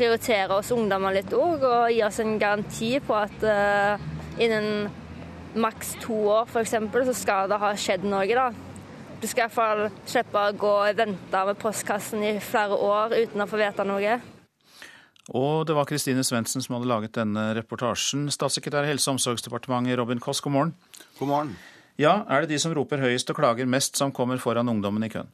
prioritere 0.00 0.56
oss 0.56 0.72
ungdommer 0.72 1.12
litt 1.12 1.34
òg, 1.36 1.66
og 1.66 1.92
gi 1.92 2.00
oss 2.06 2.22
en 2.22 2.38
garanti 2.40 2.94
på 3.04 3.16
at 3.18 3.44
uh, 3.44 4.00
innen 4.40 4.88
maks 5.60 5.96
to 6.00 6.16
år 6.30 6.48
f.eks. 6.48 6.76
så 7.10 7.16
skal 7.16 7.50
det 7.50 7.60
ha 7.60 7.70
skjedd 7.76 8.06
noe. 8.08 8.26
da. 8.26 8.48
Du 9.20 9.26
skal 9.28 9.42
i 9.42 9.46
hvert 9.48 9.56
fall 9.56 9.82
slippe 10.08 10.40
å 10.40 10.52
gå 10.56 10.74
og 10.86 10.96
vente 10.96 11.40
med 11.46 11.58
postkassen 11.60 12.22
i 12.24 12.38
flere 12.40 12.76
år 12.80 13.16
uten 13.18 13.44
å 13.44 13.48
få 13.50 13.60
vite 13.60 13.84
noe. 13.84 14.20
Og 15.36 15.66
det 15.68 15.76
var 15.76 15.86
Kristine 15.86 16.24
Svendsen 16.26 16.64
som 16.64 16.78
hadde 16.78 16.88
laget 16.88 17.18
denne 17.18 17.50
reportasjen. 17.58 18.30
Statssekretær 18.32 18.86
i 18.86 18.94
Helse- 18.94 19.10
og 19.10 19.18
omsorgsdepartementet 19.18 20.00
Robin 20.00 20.22
Koss, 20.22 20.40
god 20.40 20.56
morgen. 20.56 20.72
God 21.18 21.28
morgen. 21.28 21.52
Ja, 22.00 22.24
Er 22.28 22.40
det 22.40 22.54
de 22.54 22.58
som 22.58 22.72
roper 22.72 23.02
høyest 23.02 23.30
og 23.30 23.36
klager 23.36 23.68
mest, 23.68 24.00
som 24.00 24.12
kommer 24.12 24.40
foran 24.40 24.68
ungdommen 24.72 25.04
i 25.04 25.12
køen? 25.12 25.28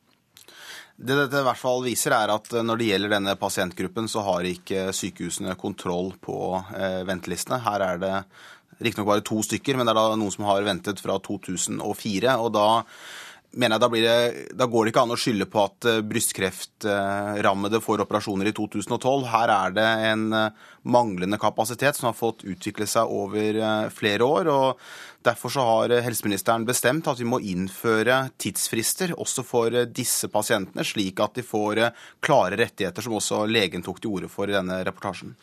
Det 0.96 1.12
dette 1.12 1.42
i 1.42 1.44
hvert 1.44 1.60
fall 1.60 1.82
viser, 1.84 2.14
er 2.16 2.32
at 2.32 2.54
når 2.64 2.80
det 2.80 2.88
gjelder 2.88 3.12
denne 3.12 3.34
pasientgruppen, 3.36 4.08
så 4.08 4.22
har 4.24 4.48
ikke 4.48 4.88
sykehusene 4.96 5.52
kontroll 5.60 6.14
på 6.24 6.38
eh, 6.72 7.02
ventelistene. 7.08 7.60
Her 7.66 7.84
er 7.84 8.00
det 8.00 8.14
riktignok 8.80 9.10
bare 9.10 9.24
to 9.24 9.42
stykker, 9.44 9.76
men 9.76 9.88
det 9.88 9.92
er 9.92 10.00
da 10.00 10.16
noen 10.16 10.32
som 10.32 10.48
har 10.48 10.64
ventet 10.64 11.00
fra 11.04 11.18
2004. 11.20 12.36
og 12.40 12.52
da 12.56 12.68
mener 13.56 13.76
jeg 13.76 13.82
da, 13.82 13.88
det, 13.88 14.54
da, 14.58 14.68
går 14.68 14.84
det 14.84 14.92
ikke 14.92 15.02
an 15.06 15.14
å 15.14 15.18
skylde 15.20 15.48
på 15.50 15.62
at 15.64 15.88
eh, 15.88 16.02
brystkreftrammede 16.04 17.80
får 17.84 18.04
operasjoner 18.04 18.50
i 18.50 18.54
2012. 18.56 19.26
Her 19.32 19.52
er 19.54 19.76
det 19.76 19.86
en 20.10 20.26
eh, 20.36 20.64
manglende 20.88 21.40
kapasitet 21.40 21.98
som 21.98 22.10
har 22.10 22.18
fått 22.18 22.44
utvikle 22.46 22.88
seg 22.90 23.12
over 23.12 23.60
eh, 23.60 23.88
flere 23.94 24.28
år. 24.28 24.52
og 24.52 24.88
Derfor 25.26 25.50
så 25.50 25.64
har 25.66 25.92
helseministeren 26.06 26.62
bestemt 26.68 27.08
at 27.10 27.18
vi 27.18 27.26
må 27.26 27.40
innføre 27.42 28.28
tidsfrister 28.38 29.10
også 29.16 29.42
for 29.46 29.74
disse 29.90 30.30
pasientene, 30.30 30.84
slik 30.86 31.18
at 31.24 31.34
de 31.34 31.42
får 31.42 31.80
klare 32.22 32.58
rettigheter, 32.60 33.02
som 33.02 33.16
også 33.18 33.40
legen 33.50 33.82
tok 33.82 33.98
til 34.02 34.14
orde 34.14 34.30
for 34.30 34.46
i 34.46 34.54
denne 34.54 34.78
reportasjen. 34.86 35.34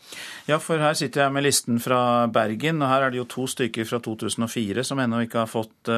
Ja, 0.48 0.62
for 0.64 0.80
her 0.80 0.96
sitter 0.96 1.26
jeg 1.26 1.36
med 1.36 1.44
listen 1.44 1.82
fra 1.84 2.30
Bergen, 2.32 2.80
og 2.80 2.92
her 2.94 3.08
er 3.08 3.12
det 3.12 3.20
jo 3.20 3.28
to 3.34 3.48
stykker 3.52 3.90
fra 3.90 4.00
2004 4.04 4.86
som 4.88 5.02
ennå 5.04 5.26
ikke 5.26 5.44
har 5.44 5.52
fått 5.52 5.92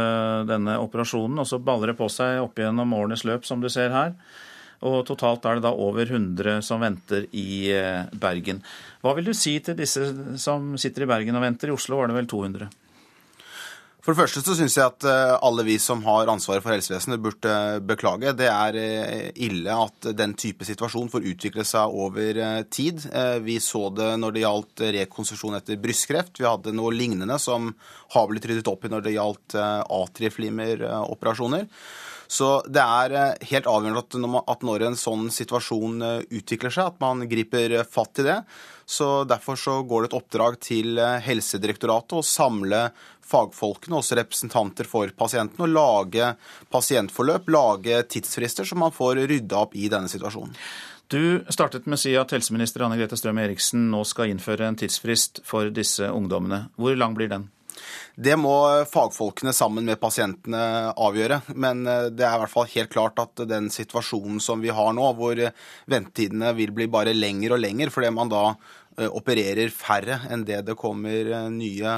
denne 0.50 0.80
operasjonen. 0.82 1.38
Og 1.44 1.50
så 1.50 1.62
baller 1.62 1.94
det 1.94 2.00
på 2.00 2.10
seg 2.10 2.42
opp 2.42 2.58
gjennom 2.58 2.96
årenes 2.98 3.26
løp, 3.28 3.46
som 3.46 3.62
du 3.62 3.70
ser 3.70 3.94
her. 3.94 4.16
Og 4.86 5.04
totalt 5.08 5.46
er 5.46 5.58
det 5.58 5.66
da 5.66 5.72
over 5.72 6.10
100 6.10 6.60
som 6.66 6.82
venter 6.84 7.30
i 7.38 7.70
Bergen. 8.22 8.60
Hva 9.06 9.14
vil 9.18 9.30
du 9.30 9.34
si 9.38 9.56
til 9.64 9.78
disse 9.78 10.10
som 10.42 10.74
sitter 10.82 11.06
i 11.06 11.10
Bergen 11.14 11.38
og 11.38 11.46
venter? 11.46 11.72
I 11.72 11.78
Oslo 11.78 12.02
var 12.02 12.12
det 12.12 12.18
vel 12.18 12.28
200? 12.34 12.68
For 14.06 14.14
det 14.14 14.20
første 14.20 14.44
så 14.46 14.54
syns 14.54 14.76
jeg 14.78 14.86
at 14.86 15.02
alle 15.42 15.64
vi 15.66 15.80
som 15.82 16.04
har 16.06 16.30
ansvaret 16.30 16.62
for 16.62 16.70
helsevesenet, 16.76 17.18
burde 17.24 17.54
beklage. 17.90 18.36
Det 18.38 18.46
er 18.46 18.76
ille 19.34 19.78
at 19.82 20.06
den 20.14 20.36
type 20.38 20.62
situasjon 20.68 21.10
får 21.10 21.26
utvikle 21.32 21.66
seg 21.66 21.90
over 21.90 22.38
tid. 22.70 23.02
Vi 23.42 23.58
så 23.66 23.90
det 23.98 24.12
når 24.22 24.36
det 24.36 24.44
gjaldt 24.44 24.84
rekonsesjon 25.00 25.58
etter 25.58 25.82
brystkreft. 25.82 26.38
Vi 26.38 26.46
hadde 26.46 26.76
noe 26.78 26.94
lignende 26.94 27.40
som 27.42 27.74
har 28.14 28.30
blitt 28.30 28.46
ryddet 28.46 28.70
opp 28.70 28.86
i 28.86 28.94
når 28.94 29.02
det 29.08 29.16
gjaldt 29.16 29.58
atrieflimmeroperasjoner. 29.58 31.66
Så 32.30 32.62
det 32.70 32.86
er 32.86 33.42
helt 33.50 33.72
avgjørende 33.74 34.46
at 34.54 34.62
når 34.70 34.86
en 34.86 35.02
sånn 35.02 35.34
situasjon 35.34 35.98
utvikler 36.30 36.78
seg, 36.78 36.94
at 36.94 37.02
man 37.02 37.26
griper 37.30 37.82
fatt 37.90 38.22
i 38.22 38.30
det. 38.30 38.38
Så 38.86 39.24
Derfor 39.26 39.58
så 39.58 39.80
går 39.84 40.04
det 40.06 40.12
et 40.12 40.18
oppdrag 40.20 40.60
til 40.62 41.00
Helsedirektoratet 41.26 42.20
å 42.20 42.26
samle 42.26 42.90
fagfolkene, 43.26 43.98
også 43.98 44.20
representanter 44.20 44.88
for 44.90 45.10
pasientene, 45.18 45.66
og 45.66 45.74
lage 45.74 46.28
pasientforløp, 46.74 47.50
lage 47.50 48.04
tidsfrister, 48.14 48.68
så 48.68 48.78
man 48.78 48.94
får 48.94 49.24
rydda 49.26 49.64
opp 49.66 49.74
i 49.74 49.90
denne 49.90 50.12
situasjonen. 50.12 50.54
Du 51.08 51.46
startet 51.54 51.86
med 51.86 52.00
å 52.00 52.02
si 52.02 52.16
at 52.18 52.32
helseminister 52.34 52.82
Anne 52.86 52.98
Grete 52.98 53.18
Strøm 53.18 53.38
Eriksen 53.44 53.90
nå 53.92 54.02
skal 54.10 54.32
innføre 54.32 54.66
en 54.66 54.78
tidsfrist 54.80 55.44
for 55.46 55.70
disse 55.74 56.08
ungdommene. 56.10 56.68
Hvor 56.82 56.98
lang 56.98 57.14
blir 57.18 57.30
den? 57.30 57.50
Det 58.16 58.38
må 58.40 58.54
fagfolkene 58.88 59.52
sammen 59.56 59.86
med 59.88 60.00
pasientene 60.00 60.94
avgjøre. 60.96 61.42
Men 61.60 61.84
det 61.86 62.24
er 62.24 62.38
i 62.38 62.42
hvert 62.44 62.54
fall 62.54 62.70
helt 62.72 62.94
klart 62.94 63.20
at 63.20 63.44
den 63.50 63.68
situasjonen 63.74 64.40
som 64.44 64.64
vi 64.64 64.72
har 64.72 64.96
nå, 64.96 65.10
hvor 65.18 65.42
ventetidene 65.92 66.54
vil 66.56 66.72
bli 66.76 66.88
bare 66.92 67.16
lengre 67.16 67.58
og 67.58 67.64
lengre 67.64 67.92
fordi 67.92 68.14
man 68.16 68.32
da 68.32 68.46
opererer 68.96 69.68
færre 69.76 70.22
enn 70.32 70.46
det 70.48 70.62
det 70.70 70.78
kommer 70.80 71.50
nye 71.52 71.96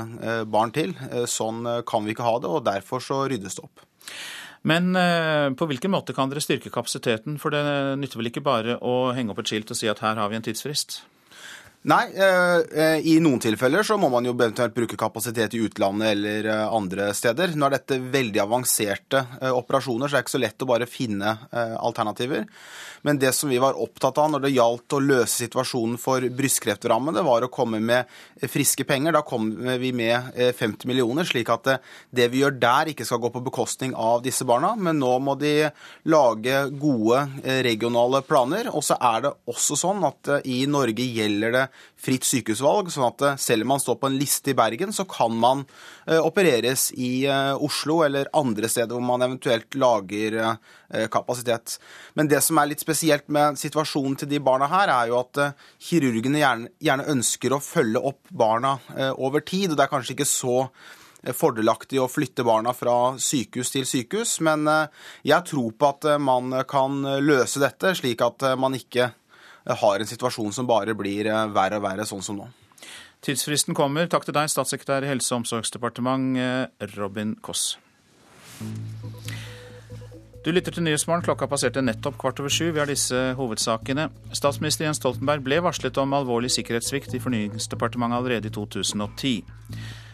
barn 0.49 0.74
til. 0.74 0.95
Sånn 1.30 1.61
kan 1.86 2.05
vi 2.07 2.15
ikke 2.15 2.26
ha 2.26 2.39
det, 2.41 2.49
og 2.49 2.65
derfor 2.65 3.03
så 3.03 3.20
ryddes 3.30 3.59
det 3.59 3.68
opp. 3.68 3.84
Men 4.68 4.97
på 5.53 5.68
hvilken 5.70 5.93
måte 5.93 6.15
kan 6.18 6.32
dere 6.32 6.41
styrke 6.41 6.74
kapasiteten? 6.74 7.38
For 7.38 7.53
det 7.53 7.61
nytter 8.01 8.18
vel 8.18 8.32
ikke 8.32 8.43
bare 8.43 8.80
å 8.82 9.13
henge 9.13 9.36
opp 9.36 9.43
et 9.43 9.53
skilt 9.53 9.70
og 9.70 9.78
si 9.78 9.91
at 9.91 10.01
her 10.01 10.18
har 10.18 10.34
vi 10.34 10.39
en 10.39 10.47
tidsfrist? 10.49 11.03
Nei, 11.88 12.10
eh, 12.12 13.00
i 13.06 13.14
noen 13.24 13.40
tilfeller 13.40 13.86
så 13.86 13.96
må 14.02 14.10
man 14.12 14.26
jo 14.26 14.34
eventuelt 14.34 14.74
bruke 14.76 14.98
kapasitet 15.00 15.54
i 15.56 15.62
utlandet 15.64 16.10
eller 16.16 16.50
eh, 16.50 16.64
andre 16.74 17.12
steder. 17.16 17.54
Nå 17.56 17.68
er 17.68 17.78
dette 17.78 18.00
veldig 18.02 18.42
avanserte 18.44 19.22
eh, 19.38 19.54
operasjoner, 19.54 20.10
så 20.10 20.18
det 20.18 20.20
er 20.20 20.26
ikke 20.26 20.36
så 20.36 20.42
lett 20.42 20.66
å 20.66 20.70
bare 20.74 20.90
finne 20.90 21.38
alternativer. 21.78 22.48
Men 23.08 23.22
det 23.22 23.32
som 23.36 23.51
vi 23.51 23.60
var 23.64 23.80
opptatt 23.80 24.20
av 24.20 24.34
når 24.34 24.43
det 24.43 24.53
gjaldt 24.58 24.97
å 24.97 25.01
løse 25.03 25.45
situasjonen 25.45 25.95
for 26.01 26.26
brystkreftrammede, 26.38 27.24
var 27.24 27.45
å 27.45 27.51
komme 27.53 27.80
med 27.80 28.12
friske 28.51 28.84
penger. 28.88 29.16
Da 29.16 29.24
kom 29.28 29.49
vi 29.80 29.93
med 29.95 30.36
50 30.36 30.89
millioner, 30.89 31.28
slik 31.28 31.49
at 31.53 31.72
det 32.12 32.28
vi 32.34 32.43
gjør 32.43 32.58
der, 32.60 32.91
ikke 32.91 33.08
skal 33.08 33.22
gå 33.24 33.32
på 33.34 33.43
bekostning 33.47 33.95
av 33.95 34.22
disse 34.26 34.45
barna. 34.47 34.74
Men 34.76 34.99
nå 34.99 35.14
må 35.24 35.38
de 35.39 35.70
lage 36.12 36.64
gode 36.82 37.24
regionale 37.66 38.22
planer. 38.28 38.72
Og 38.76 38.84
så 38.86 38.99
er 38.99 39.24
det 39.26 39.36
også 39.49 39.80
sånn 39.80 40.03
at 40.08 40.34
i 40.43 40.66
Norge 40.70 41.08
gjelder 41.08 41.55
det 41.55 41.68
fritt 41.97 42.28
sykehusvalg, 42.28 42.91
sånn 42.93 43.08
at 43.10 43.26
eh, 43.26 43.39
selv 43.41 43.66
om 43.66 43.74
man 43.74 43.82
står 43.82 43.97
på 44.01 44.10
en 44.10 44.18
liste 44.20 44.53
i 44.53 44.58
Bergen, 44.58 44.93
så 44.93 45.08
kan 45.10 45.34
man 45.38 45.64
eh, 45.66 45.97
opereres 46.16 46.89
i 46.95 47.26
eh, 47.28 47.53
Oslo 47.64 47.99
eller 48.05 48.30
andre 48.38 48.70
steder 48.72 48.95
hvor 48.95 49.03
man 49.03 49.26
eventuelt 49.26 49.76
lager 49.76 50.39
kapasitet. 51.12 51.74
Men 52.16 52.30
det 52.32 52.39
som 52.45 52.55
er 52.62 52.70
litt 52.70 52.80
spesielt 52.80 53.26
med 53.34 53.58
situasjonen 53.60 54.14
til 54.22 54.30
de 54.32 54.39
barna 54.39 54.70
her, 54.72 54.88
er 54.88 55.10
jo 55.10 55.18
at 55.20 55.39
kirurgene 55.84 56.39
gjerne, 56.39 56.72
gjerne 56.80 57.10
ønsker 57.12 57.51
å 57.51 57.60
følge 57.60 57.99
opp 58.08 58.32
barna 58.32 58.78
over 59.20 59.43
tid, 59.43 59.74
og 59.74 59.76
det 59.76 59.84
er 59.84 59.91
kanskje 59.91 60.16
ikke 60.16 60.30
så 60.32 60.55
fordelaktig 61.36 61.99
å 61.99 62.08
flytte 62.08 62.47
barna 62.47 62.72
fra 62.72 63.18
sykehus 63.20 63.74
til 63.76 63.84
sykehus, 63.89 64.38
men 64.47 64.64
jeg 65.28 65.43
tror 65.51 65.76
på 65.76 65.91
at 65.91 66.08
man 66.24 66.55
kan 66.72 67.01
løse 67.20 67.60
dette, 67.60 67.91
slik 67.99 68.24
at 68.24 68.47
man 68.55 68.80
ikke 68.80 69.12
har 69.76 69.99
en 69.99 70.08
situasjon 70.08 70.53
som 70.53 70.68
bare 70.68 70.95
blir 70.95 71.28
eh, 71.28 71.45
verre 71.53 71.80
og 71.80 71.86
verre, 71.88 72.08
sånn 72.08 72.24
som 72.24 72.39
nå. 72.39 72.47
Tidsfristen 73.28 73.76
kommer. 73.76 74.08
Takk 74.08 74.24
til 74.24 74.36
deg, 74.38 74.48
statssekretær 74.48 75.04
i 75.04 75.10
Helse- 75.12 75.34
og 75.34 75.42
omsorgsdepartement, 75.42 76.38
eh, 76.40 76.88
Robin 76.96 77.36
Koss. 77.36 77.78
Du 80.46 80.52
lytter 80.52 80.72
til 80.72 80.84
Nyhetsmorgen. 80.84 81.26
Klokka 81.26 81.46
passerte 81.46 81.82
nettopp 81.84 82.18
kvart 82.18 82.40
over 82.40 82.48
sju. 82.48 82.72
Vi 82.72 82.80
har 82.80 82.88
disse 82.88 83.36
hovedsakene. 83.36 84.10
Statsminister 84.32 84.86
Jens 84.86 85.02
Stoltenberg 85.02 85.44
ble 85.44 85.60
varslet 85.60 85.98
om 85.98 86.14
alvorlig 86.16 86.54
sikkerhetssvikt 86.56 87.14
i 87.16 87.20
Fornyingsdepartementet 87.20 88.18
allerede 88.18 88.48
i 88.48 88.56
2010. 88.56 89.44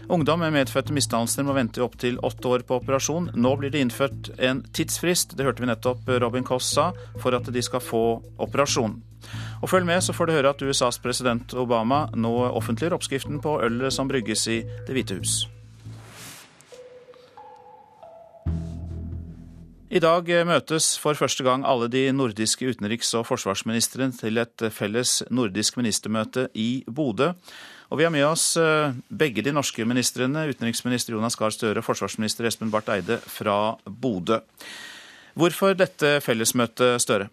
Ungdom 0.09 0.39
med 0.39 0.51
medfødte 0.53 0.91
misdannelser 0.91 1.45
må 1.45 1.53
vente 1.53 1.83
opptil 1.83 2.17
åtte 2.17 2.49
år 2.49 2.65
på 2.65 2.81
operasjon. 2.81 3.29
Nå 3.35 3.55
blir 3.59 3.69
det 3.69 3.79
innført 3.79 4.33
en 4.39 4.63
tidsfrist, 4.73 5.37
det 5.37 5.45
hørte 5.45 5.61
vi 5.61 5.69
nettopp 5.69 6.09
Robin 6.19 6.43
Koss 6.43 6.73
sa, 6.73 6.91
for 7.21 7.37
at 7.37 7.45
de 7.45 7.61
skal 7.61 7.79
få 7.79 8.23
operasjon. 8.39 9.03
Og 9.61 9.69
følg 9.71 9.87
med, 9.87 10.03
så 10.03 10.13
får 10.13 10.27
du 10.29 10.35
høre 10.35 10.53
at 10.53 10.61
USAs 10.61 10.99
president 11.03 11.53
Obama 11.53 12.05
nå 12.15 12.33
offentliggjør 12.51 12.97
oppskriften 12.99 13.41
på 13.43 13.59
ølet 13.63 13.93
som 13.95 14.11
brygges 14.11 14.47
i 14.51 14.61
Det 14.87 14.95
hvite 14.95 15.19
hus. 15.19 15.43
I 19.93 19.99
dag 20.01 20.25
møtes 20.49 20.95
for 20.97 21.13
første 21.13 21.45
gang 21.45 21.61
alle 21.69 21.85
de 21.85 22.07
nordiske 22.09 22.65
utenriks- 22.65 23.11
og 23.13 23.27
forsvarsministrene 23.29 24.15
til 24.17 24.41
et 24.41 24.63
felles 24.73 25.19
nordisk 25.29 25.77
ministermøte 25.77 26.47
i 26.57 26.81
Bodø. 26.89 27.27
Og 27.93 27.99
vi 27.99 28.07
har 28.07 28.09
med 28.09 28.25
oss 28.25 28.55
eh, 28.57 28.95
begge 29.13 29.43
de 29.45 29.53
norske 29.53 29.85
ministrene, 29.85 30.47
utenriksminister 30.49 31.13
Jonas 31.13 31.37
Gahr 31.37 31.53
Støre 31.53 31.83
og 31.83 31.85
forsvarsminister 31.85 32.49
Espen 32.49 32.73
Barth 32.73 32.89
Eide 32.89 33.19
fra 33.21 33.75
Bodø. 33.85 34.39
Hvorfor 35.37 35.77
dette 35.77 36.15
fellesmøtet, 36.25 36.97
Støre? 37.05 37.29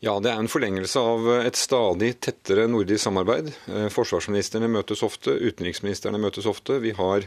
Ja, 0.00 0.14
Det 0.16 0.30
er 0.32 0.38
en 0.40 0.48
forlengelse 0.48 0.96
av 0.96 1.26
et 1.42 1.58
stadig 1.60 2.14
tettere 2.24 2.64
nordisk 2.72 3.04
samarbeid. 3.04 3.50
Eh, 3.68 3.90
forsvarsministrene 3.92 4.70
møtes 4.72 5.02
ofte, 5.04 5.34
utenriksministrene 5.36 6.16
møtes 6.16 6.48
ofte. 6.48 6.78
Vi 6.80 6.94
har 6.96 7.26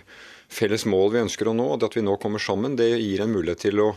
felles 0.50 0.88
mål 0.90 1.12
vi 1.14 1.22
ønsker 1.22 1.52
å 1.52 1.54
nå. 1.54 1.68
og 1.70 1.80
Det 1.80 1.92
At 1.92 1.98
vi 2.00 2.02
nå 2.02 2.18
kommer 2.18 2.42
sammen, 2.42 2.76
det 2.76 2.90
gir 2.98 3.22
en 3.22 3.36
mulighet 3.36 3.62
til 3.68 3.78
å 3.78 3.92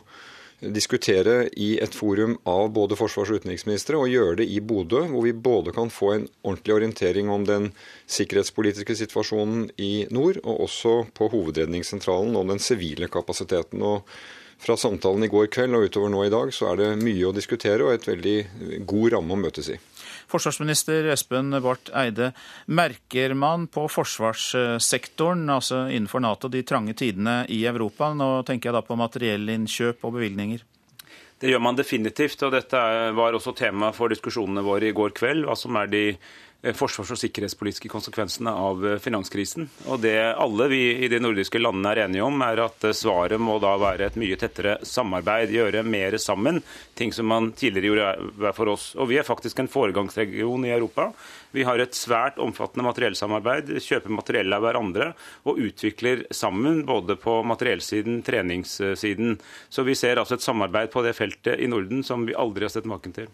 diskutere 0.61 1.49
i 1.57 1.79
et 1.81 1.95
forum 1.95 2.37
av 2.45 2.69
både 2.77 2.97
forsvars- 2.97 3.33
og 3.33 3.41
utenriksministre, 3.41 3.97
og 3.97 4.13
gjøre 4.13 4.37
det 4.37 4.49
i 4.53 4.61
Bodø, 4.61 5.07
hvor 5.09 5.25
vi 5.25 5.33
både 5.33 5.73
kan 5.73 5.89
få 5.89 6.13
en 6.13 6.29
ordentlig 6.45 6.75
orientering 6.75 7.29
om 7.33 7.45
den 7.45 7.73
sikkerhetspolitiske 8.07 8.97
situasjonen 8.97 9.71
i 9.79 10.07
nord, 10.11 10.37
og 10.45 10.69
også 10.69 11.07
på 11.17 11.31
Hovedredningssentralen 11.33 12.37
om 12.37 12.49
den 12.49 12.61
sivile 12.61 13.09
kapasiteten. 13.09 13.83
og 13.83 14.05
fra 14.59 14.77
samtalen 14.77 15.27
i 15.27 15.31
går 15.31 15.51
kveld 15.53 15.77
og 15.77 15.89
utover 15.89 16.13
nå 16.13 16.25
i 16.27 16.33
dag, 16.33 16.53
så 16.55 16.73
er 16.73 16.81
det 16.81 16.89
mye 17.03 17.29
å 17.29 17.35
diskutere 17.37 17.87
og 17.87 17.95
et 17.95 18.09
veldig 18.09 18.37
god 18.89 19.13
ramme 19.17 19.37
å 19.37 19.41
møtes 19.41 19.71
i. 19.75 19.79
Forsvarsminister 20.27 21.07
Espen 21.13 21.55
Barth 21.63 21.93
Eide, 21.95 22.33
merker 22.67 23.35
man 23.39 23.69
på 23.71 23.87
forsvarssektoren, 23.93 25.45
altså 25.53 25.85
innenfor 25.87 26.25
Nato, 26.25 26.51
de 26.51 26.65
trange 26.67 26.97
tidene 26.99 27.45
i 27.53 27.61
Europa? 27.69 28.11
Nå 28.17 28.41
tenker 28.49 28.73
jeg 28.73 28.79
da 28.79 28.83
på 28.87 28.99
materiellinnkjøp 28.99 30.03
og 30.03 30.17
bevilgninger. 30.19 30.65
Det 31.37 31.51
gjør 31.53 31.61
man 31.61 31.77
definitivt, 31.77 32.41
og 32.47 32.55
dette 32.55 32.81
var 33.13 33.37
også 33.37 33.53
tema 33.55 33.91
for 33.93 34.09
diskusjonene 34.09 34.65
våre 34.65 34.89
i 34.89 34.97
går 34.97 35.13
kveld. 35.19 35.45
Hva 35.45 35.57
som 35.59 35.77
er 35.77 35.91
de 35.93 36.05
forsvars- 36.75 37.13
og 37.15 37.21
sikkerhetspolitiske 37.21 37.91
konsekvensene 37.93 38.51
av 38.51 38.83
eh, 38.87 38.99
finanskrisen. 39.03 39.69
Og 39.87 40.01
Det 40.03 40.17
alle 40.33 40.69
vi 40.73 40.83
i 41.05 41.11
de 41.13 41.21
nordiske 41.23 41.61
landene 41.61 41.93
er 41.93 42.03
enige 42.07 42.25
om, 42.27 42.43
er 42.43 42.65
at 42.65 42.89
eh, 42.89 42.97
svaret 42.97 43.41
må 43.41 43.59
da 43.63 43.77
være 43.79 44.09
et 44.11 44.19
mye 44.19 44.39
tettere 44.41 44.79
samarbeid, 44.83 45.55
gjøre 45.55 45.85
mer 45.87 46.19
sammen. 46.23 46.63
Ting 46.99 47.13
som 47.13 47.29
man 47.31 47.53
tidligere 47.53 47.93
gjorde 47.93 48.55
for 48.57 48.73
oss. 48.75 48.89
Og 48.97 49.11
Vi 49.13 49.21
er 49.21 49.29
faktisk 49.29 49.61
en 49.63 49.71
foregangsregion 49.71 50.67
i 50.67 50.75
Europa. 50.75 51.13
Vi 51.55 51.65
har 51.67 51.81
et 51.81 51.97
svært 51.97 52.41
omfattende 52.43 52.87
materiellsamarbeid, 52.89 53.75
kjøper 53.83 54.13
materiell 54.13 54.53
av 54.57 54.65
hverandre 54.65 55.11
og 55.47 55.61
utvikler 55.63 56.25
sammen 56.35 56.83
både 56.89 57.17
på 57.21 57.39
materiellsiden, 57.47 58.21
treningssiden. 58.27 59.37
Så 59.69 59.85
vi 59.87 59.97
ser 59.99 60.21
altså 60.21 60.37
et 60.37 60.45
samarbeid 60.45 60.93
på 60.93 61.05
det 61.07 61.15
feltet 61.19 61.61
i 61.63 61.69
Norden 61.71 62.03
som 62.07 62.27
vi 62.29 62.37
aldri 62.37 62.67
har 62.67 62.75
sett 62.75 62.89
maken 62.89 63.15
til. 63.17 63.31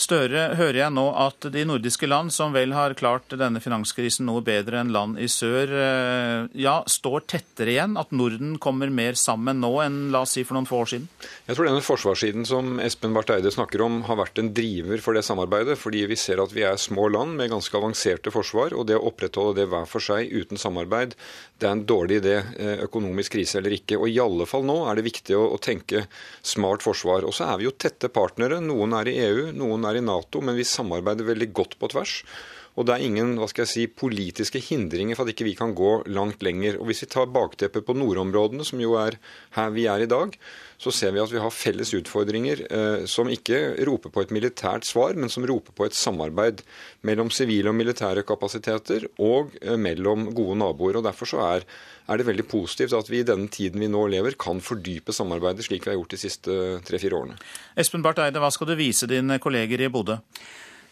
Støre, 0.00 0.48
hører 0.58 0.82
jeg 0.84 0.94
nå 0.96 1.06
at 1.26 1.48
de 1.52 1.64
nordiske 1.68 2.08
land, 2.08 2.32
som 2.34 2.54
vel 2.56 2.74
har 2.76 2.96
klart 2.98 3.32
denne 3.38 3.62
finanskrisen 3.62 4.26
noe 4.28 4.44
bedre 4.44 4.82
enn 4.82 4.92
land 4.94 5.20
i 5.22 5.28
sør, 5.30 5.72
eh, 5.72 6.48
ja, 6.60 6.78
står 6.86 7.26
tettere 7.30 7.74
igjen? 7.76 7.96
At 8.00 8.12
Norden 8.16 8.56
kommer 8.62 8.90
mer 8.92 9.18
sammen 9.18 9.60
nå 9.62 9.72
enn 9.84 10.00
la 10.14 10.24
oss 10.26 10.36
si 10.36 10.44
for 10.46 10.58
noen 10.58 10.68
få 10.68 10.82
år 10.84 10.92
siden? 10.92 11.08
Jeg 11.46 11.56
tror 11.56 11.68
denne 11.68 11.84
forsvarssiden 11.84 12.46
som 12.48 12.76
Espen 12.82 13.14
Barth 13.16 13.34
Eide 13.34 13.52
snakker 13.54 13.84
om, 13.86 14.02
har 14.06 14.20
vært 14.20 14.40
en 14.42 14.52
driver 14.56 15.02
for 15.02 15.16
det 15.16 15.24
samarbeidet. 15.26 15.78
Fordi 15.80 16.04
vi 16.10 16.18
ser 16.20 16.42
at 16.42 16.52
vi 16.54 16.64
er 16.66 16.78
små 16.80 17.08
land 17.12 17.35
med 17.36 17.52
ganske 17.52 17.76
avanserte 17.78 18.32
forsvar. 18.34 18.74
Og 18.76 18.88
det 18.88 18.98
å 18.98 19.06
opprettholde 19.10 19.60
det 19.60 19.68
hver 19.72 19.86
for 19.90 20.04
seg 20.04 20.32
uten 20.32 20.60
samarbeid, 20.60 21.14
det 21.60 21.68
er 21.68 21.76
en 21.76 21.84
dårlig 21.88 22.20
idé. 22.22 22.36
Eh, 22.56 22.82
økonomisk 22.86 23.36
krise 23.36 23.60
eller 23.60 23.76
ikke. 23.76 24.00
Og 24.00 24.10
i 24.10 24.18
alle 24.22 24.48
fall 24.48 24.66
nå 24.66 24.80
er 24.88 24.98
det 24.98 25.06
viktig 25.08 25.36
å, 25.38 25.46
å 25.54 25.62
tenke 25.62 26.06
smart 26.42 26.84
forsvar. 26.86 27.28
Og 27.28 27.36
så 27.36 27.50
er 27.50 27.60
vi 27.60 27.68
jo 27.68 27.76
tette 27.76 28.12
partnere. 28.12 28.60
Noen 28.64 28.96
er 28.98 29.12
i 29.12 29.18
EU, 29.28 29.48
noen 29.56 29.88
er 29.88 30.00
i 30.00 30.04
Nato, 30.04 30.42
men 30.44 30.58
vi 30.58 30.66
samarbeider 30.66 31.28
veldig 31.28 31.52
godt 31.56 31.78
på 31.80 31.92
tvers. 31.94 32.20
Og 32.76 32.84
det 32.84 32.94
er 32.94 33.06
ingen 33.06 33.34
hva 33.40 33.48
skal 33.48 33.64
jeg 33.64 33.72
si, 33.72 33.84
politiske 33.88 34.60
hindringer 34.60 35.16
for 35.16 35.24
at 35.24 35.32
ikke 35.32 35.48
vi 35.48 35.56
kan 35.56 35.72
gå 35.76 36.02
langt 36.12 36.44
lenger. 36.44 36.76
Og 36.80 36.90
Hvis 36.90 37.02
vi 37.06 37.10
tar 37.12 37.30
bakteppet 37.32 37.86
på 37.86 37.96
nordområdene, 37.96 38.66
som 38.68 38.80
jo 38.82 38.98
er 39.00 39.16
her 39.56 39.72
vi 39.72 39.86
er 39.88 40.04
i 40.04 40.10
dag, 40.10 40.36
så 40.76 40.92
ser 40.92 41.14
vi 41.14 41.22
at 41.22 41.32
vi 41.32 41.40
har 41.40 41.54
felles 41.54 41.94
utfordringer 41.96 42.62
eh, 42.68 43.06
som 43.08 43.30
ikke 43.32 43.78
roper 43.88 44.12
på 44.12 44.26
et 44.26 44.34
militært 44.36 44.84
svar, 44.84 45.16
men 45.16 45.32
som 45.32 45.46
roper 45.48 45.72
på 45.72 45.86
et 45.88 45.96
samarbeid 45.96 46.60
mellom 47.08 47.32
sivile 47.32 47.72
og 47.72 47.78
militære 47.78 48.26
kapasiteter 48.28 49.08
og 49.24 49.56
eh, 49.62 49.78
mellom 49.80 50.28
gode 50.36 50.58
naboer. 50.60 51.00
og 51.00 51.08
Derfor 51.08 51.32
så 51.32 51.40
er, 51.46 51.64
er 52.12 52.20
det 52.20 52.28
veldig 52.28 52.44
positivt 52.50 52.96
at 52.98 53.08
vi 53.08 53.22
i 53.22 53.28
denne 53.28 53.48
tiden 53.48 53.80
vi 53.80 53.88
nå 53.88 54.04
lever, 54.12 54.36
kan 54.36 54.60
fordype 54.60 55.16
samarbeidet 55.16 55.64
slik 55.64 55.88
vi 55.88 55.94
har 55.94 55.98
gjort 56.00 56.12
de 56.12 56.20
siste 56.26 56.60
tre-fire 56.84 57.16
årene. 57.16 57.40
Espen 57.80 58.04
Barth 58.04 58.20
Eide, 58.20 58.42
hva 58.42 58.52
skal 58.52 58.68
du 58.68 58.76
vise 58.76 59.08
dine 59.08 59.40
kolleger 59.40 59.80
i 59.80 59.92
Bodø? 59.92 60.20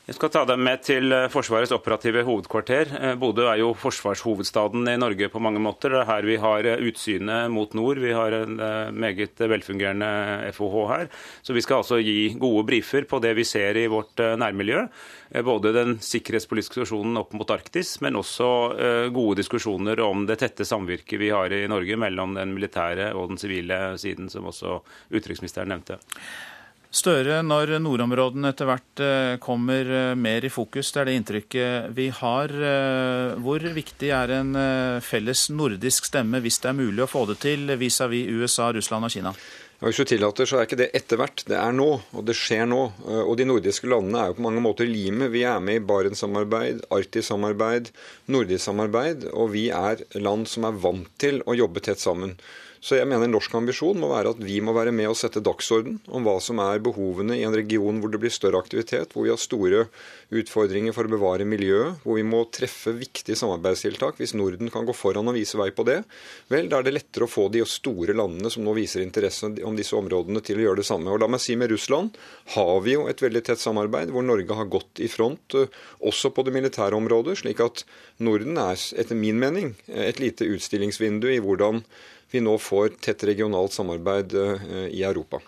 Jeg 0.05 0.19
skal 0.19 0.29
ta 0.35 0.41
deg 0.45 0.59
med 0.61 0.83
til 0.85 1.15
eh, 1.17 1.31
Forsvarets 1.33 1.71
operative 1.73 2.27
hovedkvarter. 2.27 2.91
Eh, 2.99 3.15
Bodø 3.17 3.47
er 3.49 3.63
jo 3.63 3.71
forsvarshovedstaden 3.73 4.85
i 4.93 4.99
Norge 5.01 5.31
på 5.33 5.41
mange 5.41 5.63
måter. 5.65 5.95
Det 5.95 6.03
er 6.03 6.11
her 6.11 6.29
vi 6.29 6.37
har 6.43 6.69
eh, 6.69 6.83
utsynet 6.91 7.49
mot 7.49 7.73
nord. 7.73 8.03
Vi 8.05 8.13
har 8.13 8.37
en 8.37 8.61
meget 9.01 9.41
velfungerende 9.41 10.53
FOH 10.53 10.77
her. 10.93 11.09
Så 11.41 11.57
vi 11.57 11.65
skal 11.65 11.81
altså 11.81 12.03
gi 12.05 12.35
gode 12.37 12.67
brifer 12.69 13.09
på 13.09 13.23
det 13.25 13.33
vi 13.41 13.49
ser 13.49 13.81
i 13.81 13.89
vårt 13.89 14.21
nærmiljø. 14.21 14.85
Både 15.41 15.73
den 15.73 15.97
sikkerhetspolitiske 16.05 16.83
situasjonen 16.83 17.17
opp 17.25 17.33
mot 17.33 17.57
Arktis, 17.57 17.97
men 18.05 18.21
også 18.21 18.47
gode 19.15 19.41
diskusjoner 19.41 20.05
om 20.05 20.29
det 20.29 20.37
tette 20.45 20.69
samvirket 20.69 21.17
vi 21.19 21.33
har 21.33 21.53
i 21.53 21.65
Norge 21.71 21.97
mellom 21.99 22.37
den 22.37 22.53
militære 22.55 23.15
og 23.17 23.33
den 23.33 23.41
sivile 23.41 23.81
siden, 23.99 24.29
som 24.31 24.53
også 24.53 24.83
utenriksministeren 25.11 25.73
nevnte. 25.73 25.99
Støre, 26.95 27.41
når 27.43 27.73
nordområdene 27.83 28.53
etter 28.53 28.69
hvert 28.69 29.01
eh, 29.03 29.33
kommer 29.43 29.89
eh, 29.91 30.13
mer 30.15 30.45
i 30.47 30.51
fokus, 30.53 30.93
det 30.95 31.01
er 31.01 31.09
det 31.09 31.17
inntrykket 31.19 31.89
vi 31.97 32.07
har. 32.21 32.55
Eh, 32.55 33.33
hvor 33.43 33.67
viktig 33.75 34.13
er 34.15 34.31
en 34.37 34.55
felles 35.03 35.49
nordisk 35.51 36.07
stemme, 36.07 36.39
hvis 36.45 36.61
det 36.63 36.71
er 36.71 36.79
mulig 36.79 37.03
å 37.03 37.11
få 37.11 37.25
det 37.33 37.41
til, 37.43 37.67
vis-à-vis 37.81 38.29
-vis 38.31 38.45
USA, 38.45 38.71
Russland 38.73 39.09
og 39.09 39.11
Kina? 39.11 39.35
Hvis 39.83 39.99
du 39.99 40.05
tillater, 40.05 40.47
så 40.47 40.61
er 40.61 40.69
ikke 40.69 40.79
det 40.79 40.91
etter 40.95 41.19
hvert. 41.19 41.43
Det 41.51 41.59
er 41.59 41.73
nå, 41.75 41.91
og 42.15 42.23
det 42.25 42.37
skjer 42.39 42.65
nå. 42.71 42.83
Og 43.27 43.35
de 43.37 43.45
nordiske 43.45 43.91
landene 43.91 44.21
er 44.23 44.27
jo 44.31 44.39
på 44.39 44.47
mange 44.47 44.63
måter 44.63 44.87
limet. 44.87 45.33
Vi 45.35 45.43
er 45.43 45.59
med 45.61 45.83
i 45.83 45.85
Barentssamarbeid, 45.85 46.87
Arktis-samarbeid, 46.95 47.91
nordisk 48.29 48.65
samarbeid, 48.65 49.27
og 49.35 49.51
vi 49.51 49.69
er 49.69 50.07
land 50.15 50.47
som 50.47 50.65
er 50.65 50.79
vant 50.79 51.11
til 51.19 51.43
å 51.45 51.59
jobbe 51.59 51.83
tett 51.83 52.01
sammen. 52.01 52.39
Så 52.85 52.99
jeg 52.99 53.09
mener 53.09 53.31
norsk 53.33 53.55
ambisjon 53.57 53.97
må 53.97 54.11
være 54.11 54.35
at 54.35 54.41
vi 54.45 54.59
må 54.61 54.75
være 54.77 54.93
med 54.93 55.09
og 55.09 55.17
sette 55.17 55.41
dagsorden 55.41 55.95
om 56.13 56.27
hva 56.27 56.35
som 56.45 56.59
er 56.61 56.83
behovene 56.85 57.39
i 57.39 57.45
en 57.49 57.55
region 57.57 57.97
hvor 58.03 58.13
det 58.13 58.21
blir 58.21 58.35
større 58.35 58.61
aktivitet, 58.61 59.15
hvor 59.15 59.25
vi 59.25 59.33
har 59.33 59.41
store 59.41 59.87
utfordringer 60.37 60.93
for 60.93 61.09
å 61.09 61.15
bevare 61.15 61.47
miljøet, 61.49 62.03
hvor 62.05 62.19
vi 62.19 62.27
må 62.29 62.43
treffe 62.53 62.93
viktige 62.99 63.39
samarbeidstiltak. 63.41 64.21
Hvis 64.21 64.37
Norden 64.37 64.69
kan 64.75 64.85
gå 64.85 64.93
foran 64.93 65.33
og 65.33 65.39
vise 65.39 65.57
vei 65.57 65.71
på 65.73 65.89
det, 65.89 66.03
vel, 66.53 66.69
da 66.69 66.83
er 66.83 66.85
det 66.85 66.97
lettere 66.99 67.25
å 67.25 67.33
få 67.33 67.49
de 67.55 67.65
store 67.65 68.19
landene 68.21 68.53
som 68.53 68.69
nå 68.69 68.77
viser 68.77 69.01
interesse 69.01 69.49
om 69.65 69.81
disse 69.81 69.97
områdene, 69.97 70.45
til 70.45 70.61
å 70.61 70.67
gjøre 70.69 70.83
det 70.83 70.89
samme. 70.91 71.09
Og 71.09 71.25
la 71.25 71.31
meg 71.33 71.41
si 71.41 71.57
med 71.57 71.73
Russland 71.73 72.21
har 72.53 72.75
vi 72.85 72.99
jo 72.99 73.09
et 73.09 73.25
veldig 73.25 73.47
tett 73.49 73.65
samarbeid, 73.65 74.13
hvor 74.13 74.29
Norge 74.29 74.61
har 74.61 74.69
gått 74.69 75.01
i 75.01 75.09
front, 75.09 75.57
eh, 75.57 75.73
også 76.05 76.35
på 76.37 76.45
det 76.45 76.53
militære 76.53 77.01
området, 77.01 77.41
slik 77.41 77.65
at 77.65 77.87
Norden 78.21 78.61
er 78.61 78.77
etter 78.77 79.17
min 79.17 79.41
mening 79.41 79.73
et 79.89 80.21
lite 80.21 80.45
utstillingsvindu 80.53 81.33
i 81.33 81.41
hvordan 81.41 81.81
vi 82.35 82.43
nå 82.45 82.59
får 82.59 82.99
tett 83.05 83.25
regionalt 83.25 83.75
samarbeid 83.75 84.35
eh, 84.35 84.87
i 84.91 85.03
Europa. 85.07 85.41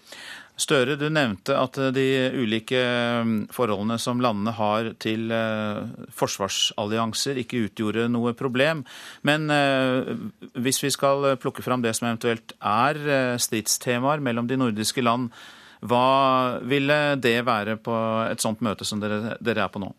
Støre, 0.56 0.94
du 0.96 1.10
nevnte 1.12 1.52
at 1.60 1.76
de 1.92 2.04
ulike 2.32 2.78
mm, 2.80 3.34
forholdene 3.52 3.98
som 4.00 4.22
landene 4.24 4.54
har 4.56 4.88
til 5.02 5.28
eh, 5.34 5.82
forsvarsallianser 6.16 7.42
ikke 7.42 7.66
utgjorde 7.66 8.06
noe 8.08 8.32
problem. 8.38 8.86
Men 9.28 9.50
eh, 9.52 10.14
hvis 10.56 10.80
vi 10.86 10.94
skal 10.94 11.34
plukke 11.42 11.64
fram 11.66 11.84
det 11.84 11.92
som 11.98 12.08
eventuelt 12.08 12.56
er 12.62 13.36
stridstemaer 13.42 14.24
mellom 14.24 14.48
de 14.48 14.60
nordiske 14.62 15.04
land, 15.04 15.28
hva 15.84 16.58
ville 16.64 16.96
det 17.20 17.42
være 17.44 17.76
på 17.84 17.94
et 18.30 18.40
sånt 18.40 18.62
møte 18.64 18.86
som 18.88 19.02
dere, 19.02 19.36
dere 19.44 19.66
er 19.66 19.72
på 19.72 19.82
nå? 19.82 19.90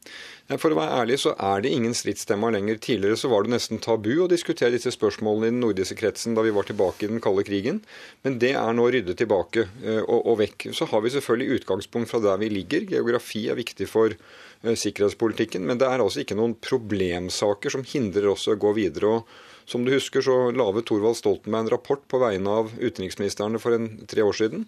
For 0.56 0.72
å 0.72 0.78
være 0.78 1.02
ærlig 1.02 1.18
så 1.20 1.34
er 1.43 1.64
det 1.64 1.74
ingen 1.76 1.95
stridstemaer 1.98 2.54
lenger. 2.56 2.78
Tidligere 2.80 3.18
så 3.20 3.28
var 3.28 3.43
det 3.43 3.52
nesten 3.52 3.82
tabu 3.84 4.14
å 4.24 4.30
diskutere 4.32 4.72
disse 4.78 4.93
spørsmålene 4.95 5.50
i 5.50 5.52
den 5.52 5.60
nordiske 5.60 5.98
kretsen 6.00 6.38
da 6.38 6.45
vi 6.45 6.54
var 6.56 6.70
tilbake 6.70 7.04
i 7.04 7.10
den 7.12 7.20
kalde 7.24 7.43
krigen. 7.43 7.82
Men 8.24 8.38
det 8.39 8.54
er 8.56 8.78
nå 8.78 8.86
ryddet 8.88 9.20
tilbake 9.20 9.66
eh, 9.84 10.00
og, 10.06 10.22
og 10.22 10.39
vekk. 10.45 10.70
Så 10.78 10.88
har 10.88 11.04
vi 11.04 11.12
selvfølgelig 11.18 11.60
utgangspunkt 11.60 12.14
fra 12.14 12.24
der 12.24 12.39
vi 12.39 12.52
ligger. 12.54 12.88
Geografi 12.88 13.43
er 13.52 13.60
viktig 13.60 13.89
for 13.91 14.16
uh, 14.16 14.72
sikkerhetspolitikken. 14.72 15.68
Men 15.68 15.84
det 15.84 15.91
er 15.91 16.06
altså 16.06 16.24
ikke 16.24 16.39
noen 16.39 16.56
problemsaker 16.64 17.76
som 17.76 17.84
hindrer 17.84 18.32
oss 18.32 18.48
å 18.48 18.56
gå 18.56 18.72
videre. 18.80 19.18
og 19.20 19.28
som 19.68 19.84
du 19.84 19.91
husker, 19.91 20.24
så 20.24 20.51
laget 20.55 20.86
Thorvald 20.88 21.18
Stoltenberg 21.20 21.65
en 21.65 21.74
rapport 21.74 22.03
på 22.07 22.22
vegne 22.22 22.53
av 22.61 22.70
utenriksministrene 22.80 23.59
for 23.59 23.76
en, 23.76 23.89
tre 24.07 24.24
år 24.24 24.38
siden. 24.39 24.63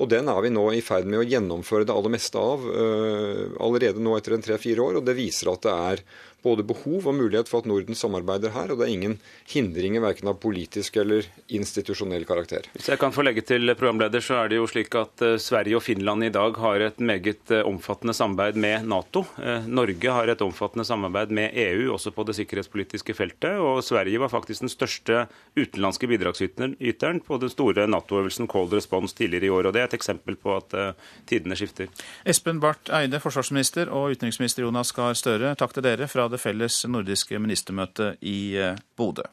Og 0.00 0.08
den 0.10 0.30
er 0.32 0.40
vi 0.42 0.50
nå 0.50 0.64
i 0.74 0.82
ferd 0.82 1.06
med 1.10 1.20
å 1.20 1.26
gjennomføre 1.26 1.86
det 1.86 1.94
aller 1.94 2.14
meste 2.14 2.40
av 2.40 2.64
uh, 2.64 3.46
allerede 3.62 4.02
nå 4.02 4.16
etter 4.16 4.36
en 4.36 4.42
tre-fire 4.42 4.82
år. 4.82 4.98
Og 4.98 5.06
det 5.06 5.18
viser 5.18 5.52
at 5.52 5.62
det 5.66 5.76
er 5.92 6.02
både 6.40 6.64
behov 6.64 7.04
og 7.04 7.18
mulighet 7.18 7.50
for 7.50 7.60
at 7.60 7.66
Norden 7.68 7.98
samarbeider 7.98 8.54
her, 8.54 8.70
og 8.72 8.78
det 8.80 8.86
er 8.86 8.92
ingen 8.94 9.16
hindringer 9.52 10.00
verken 10.00 10.30
av 10.30 10.38
politisk 10.40 10.96
eller 11.02 11.26
institusjonell 11.52 12.24
karakter. 12.24 12.70
Hvis 12.72 12.88
jeg 12.88 13.00
kan 13.02 13.12
få 13.12 13.26
legge 13.26 13.44
til 13.44 13.74
programleder, 13.74 14.24
så 14.24 14.38
er 14.40 14.48
det 14.48 14.56
jo 14.56 14.68
slik 14.70 14.96
at 14.98 15.26
uh, 15.26 15.34
Sverige 15.42 15.76
og 15.78 15.84
Finland 15.84 16.26
i 16.26 16.32
dag 16.32 16.56
har 16.62 16.86
et 16.86 17.02
meget 17.02 17.52
uh, 17.52 17.60
omfattende 17.68 18.16
samarbeid 18.16 18.56
med 18.56 18.88
Nato. 18.90 19.26
Norge 19.68 20.14
har 20.16 20.30
et 20.32 20.42
omfattende 20.42 20.86
samarbeid 20.88 21.34
med 21.34 21.54
EU, 21.60 21.90
også 21.92 22.14
på 22.14 22.24
det 22.26 22.38
sikkerhetspolitiske 22.38 23.14
feltet. 23.14 23.60
Og 23.60 23.82
Sverige 23.84 24.22
var 24.22 24.32
faktisk 24.32 24.39
den 24.48 24.70
største 24.70 25.26
utenlandske 25.56 26.08
bidragsyteren 26.08 27.20
på 27.26 27.38
den 27.40 27.50
store 27.50 27.86
Nato-øvelsen 27.86 28.48
Cold 28.48 28.72
Response 28.72 29.16
tidligere 29.16 29.46
i 29.46 29.50
år. 29.50 29.66
og 29.66 29.72
Det 29.72 29.80
er 29.80 29.84
et 29.84 29.94
eksempel 29.94 30.36
på 30.36 30.56
at 30.56 30.74
uh, 30.74 30.92
tidene 31.26 31.56
skifter. 31.56 31.88
Espen 32.24 32.60
Barth 32.60 32.92
Eide, 32.94 33.20
forsvarsminister, 33.20 33.90
og 33.90 34.16
utenriksminister 34.16 34.62
Jonas 34.62 34.92
Gahr 34.92 35.14
Støre, 35.14 35.54
takk 35.54 35.74
til 35.74 35.82
dere 35.82 36.08
fra 36.08 36.28
det 36.28 36.40
felles 36.40 36.84
nordiske 36.86 37.38
ministermøtet 37.38 38.16
i 38.22 38.56
uh, 38.58 38.76
Bodø. 38.96 39.28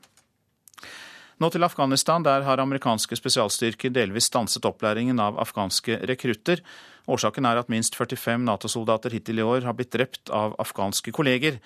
Nå 1.37 1.51
til 1.53 1.63
Afghanistan. 1.63 2.23
Der 2.25 2.41
har 2.41 2.57
amerikanske 2.57 3.15
spesialstyrker 3.15 3.93
delvis 3.93 4.25
stanset 4.31 4.65
opplæringen 4.65 5.19
av 5.21 5.37
afghanske 5.37 5.99
rekrutter. 6.09 6.63
Årsaken 7.07 7.45
er 7.45 7.61
at 7.61 7.69
minst 7.69 7.95
45 7.95 8.41
Nato-soldater 8.47 9.13
hittil 9.13 9.39
i 9.39 9.45
år 9.45 9.67
har 9.67 9.77
blitt 9.77 9.93
drept 9.93 10.31
av 10.33 10.57
afghanske 10.59 11.13
kolleger. 11.13 11.61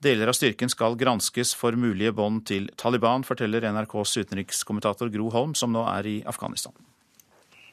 Deler 0.00 0.30
av 0.32 0.32
styrken 0.32 0.70
skal 0.72 0.94
granskes 0.96 1.50
for 1.60 1.76
mulige 1.76 2.14
bånd 2.16 2.46
til 2.48 2.70
Taliban, 2.80 3.20
forteller 3.20 3.66
NRKs 3.68 4.14
utenrikskommentator 4.22 5.10
Gro 5.12 5.26
Holm, 5.34 5.52
som 5.52 5.74
nå 5.76 5.82
er 5.92 6.06
i 6.08 6.14
Afghanistan. 6.32 6.72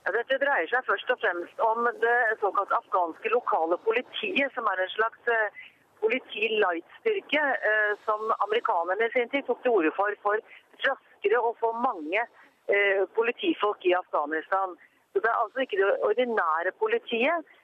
Ja, 0.03 0.11
dette 0.11 0.36
dreier 0.41 0.67
seg 0.67 0.84
først 0.89 1.13
og 1.13 1.21
fremst 1.21 1.61
om 1.63 1.88
det 2.03 2.17
såkalt 2.41 2.73
afghanske 2.75 3.32
lokale 3.32 3.78
politiet, 3.86 4.51
som 4.57 4.67
er 4.67 4.84
en 4.84 4.91
slags 4.91 5.32
eh, 5.32 5.63
politi-light-styrke 6.03 7.45
eh, 7.71 7.93
som 8.03 8.28
amerikanerne 8.49 9.07
i 9.07 9.13
sin 9.15 9.32
tid 9.32 9.47
tok 9.47 9.63
til 9.63 9.78
orde 9.80 9.93
for 9.95 10.19
for 10.25 10.43
raskere 10.84 11.39
å 11.39 11.53
få 11.63 11.71
mange 11.80 12.19
eh, 12.19 13.07
politifolk 13.15 13.88
i 13.88 13.95
Afghanistan. 13.95 14.75
Så 15.15 15.23
Det 15.23 15.32
er 15.32 15.43
altså 15.45 15.63
ikke 15.63 15.80
det 15.80 15.95
ordinære 16.11 16.75
politiet. 16.84 17.55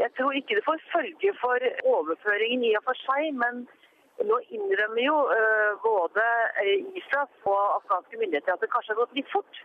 Jeg 0.00 0.10
tror 0.18 0.36
ikke 0.38 0.58
det 0.58 0.66
får 0.66 0.84
følge 0.92 1.34
for 1.40 1.68
overføringen 1.96 2.64
i 2.68 2.74
og 2.78 2.84
for 2.88 3.02
seg, 3.04 3.30
men 3.42 3.64
nå 4.30 4.40
innrømmer 4.56 5.02
jo 5.02 5.16
både 5.82 6.26
ISAF 7.00 7.48
og 7.50 7.62
afghanske 7.80 8.20
myndigheter 8.20 8.54
at 8.54 8.62
det 8.62 8.70
kanskje 8.74 8.94
har 8.94 9.02
gått 9.02 9.16
litt 9.18 9.32
fort. 9.32 9.64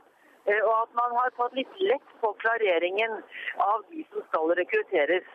Eh, 0.49 0.61
og 0.65 0.75
at 0.83 0.93
man 0.97 1.15
har 1.17 1.31
tatt 1.37 1.55
litt 1.57 1.81
lett 1.83 2.13
på 2.21 2.31
klareringen 2.43 3.17
av 3.65 3.83
de 3.91 4.05
som 4.11 4.23
skal 4.29 4.53
rekrutteres. 4.59 5.27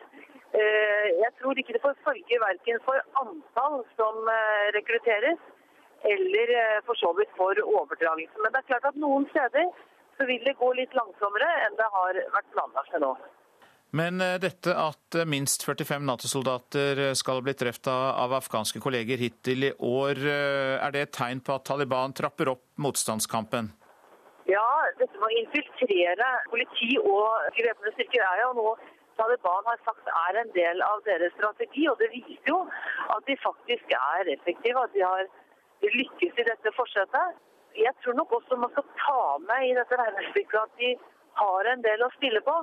Eh, 0.55 1.07
jeg 1.21 1.31
tror 1.39 1.59
ikke 1.59 1.75
det 1.75 1.83
får 1.83 1.99
følge 2.07 2.41
verken 2.41 2.81
for 2.87 3.01
antall 3.21 3.83
som 3.99 4.31
eh, 4.31 4.71
rekrutteres, 4.77 5.39
eller 6.05 6.51
for 6.87 6.99
så 7.01 7.11
vidt 7.17 7.31
for 7.37 7.59
overdragelse. 7.65 8.41
Men 8.43 8.53
det 8.53 8.61
er 8.61 8.69
klart 8.73 8.89
at 8.91 8.99
noen 9.01 9.25
steder 9.31 9.71
så 10.17 10.27
vil 10.29 10.43
det 10.45 10.59
gå 10.59 10.69
litt 10.77 10.93
langsommere 10.95 11.47
enn 11.65 11.79
det 11.79 11.87
har 11.95 12.19
vært 12.35 12.51
planlagt 12.53 12.93
til 12.93 13.03
nå. 13.03 13.15
Men 13.95 14.19
dette 14.43 14.73
at 14.75 15.15
minst 15.29 15.63
45 15.63 16.03
Nato-soldater 16.03 16.99
skal 17.15 17.39
ha 17.39 17.43
blitt 17.45 17.61
drept 17.63 17.87
av 17.87 18.33
afghanske 18.35 18.81
kolleger 18.83 19.21
hittil 19.21 19.69
i 19.69 19.71
år, 19.87 20.19
er 20.27 20.91
det 20.91 21.03
et 21.05 21.13
tegn 21.15 21.39
på 21.39 21.55
at 21.55 21.63
Taliban 21.69 22.15
trapper 22.17 22.51
opp 22.51 22.65
motstandskampen? 22.83 23.71
Ja, 24.51 24.65
dette 24.99 25.15
med 25.15 25.29
å 25.29 25.37
infiltrere 25.39 26.27
politi 26.51 26.91
og 26.99 27.47
væpnede 27.55 27.95
styrker 27.95 28.25
er 28.27 28.43
jo 28.43 28.51
noe 28.59 28.75
Taliban 29.17 29.63
har 29.69 29.79
sagt 29.87 30.09
er 30.11 30.39
en 30.41 30.51
del 30.55 30.81
av 30.83 31.01
deres 31.07 31.33
strategi. 31.37 31.87
Og 31.91 31.99
det 32.01 32.11
viser 32.13 32.51
jo 32.51 32.59
at 33.15 33.25
de 33.29 33.37
faktisk 33.43 33.95
er 33.97 34.31
effektive, 34.35 34.83
at 34.83 34.93
de 34.95 35.03
har 35.05 35.27
lykkes 35.85 36.41
i 36.41 36.47
dette 36.49 36.73
forsettet. 36.75 37.37
Jeg 37.79 37.93
tror 38.03 38.15
nok 38.19 38.31
også 38.37 38.57
man 38.59 38.71
skal 38.73 38.87
ta 39.01 39.21
med 39.47 39.69
i 39.69 39.75
dette 39.77 39.99
regnestykket 39.99 40.59
at 40.61 40.81
de 40.81 40.91
har 41.39 41.71
en 41.71 41.83
del 41.83 42.03
å 42.05 42.11
spille 42.15 42.41
på. 42.43 42.55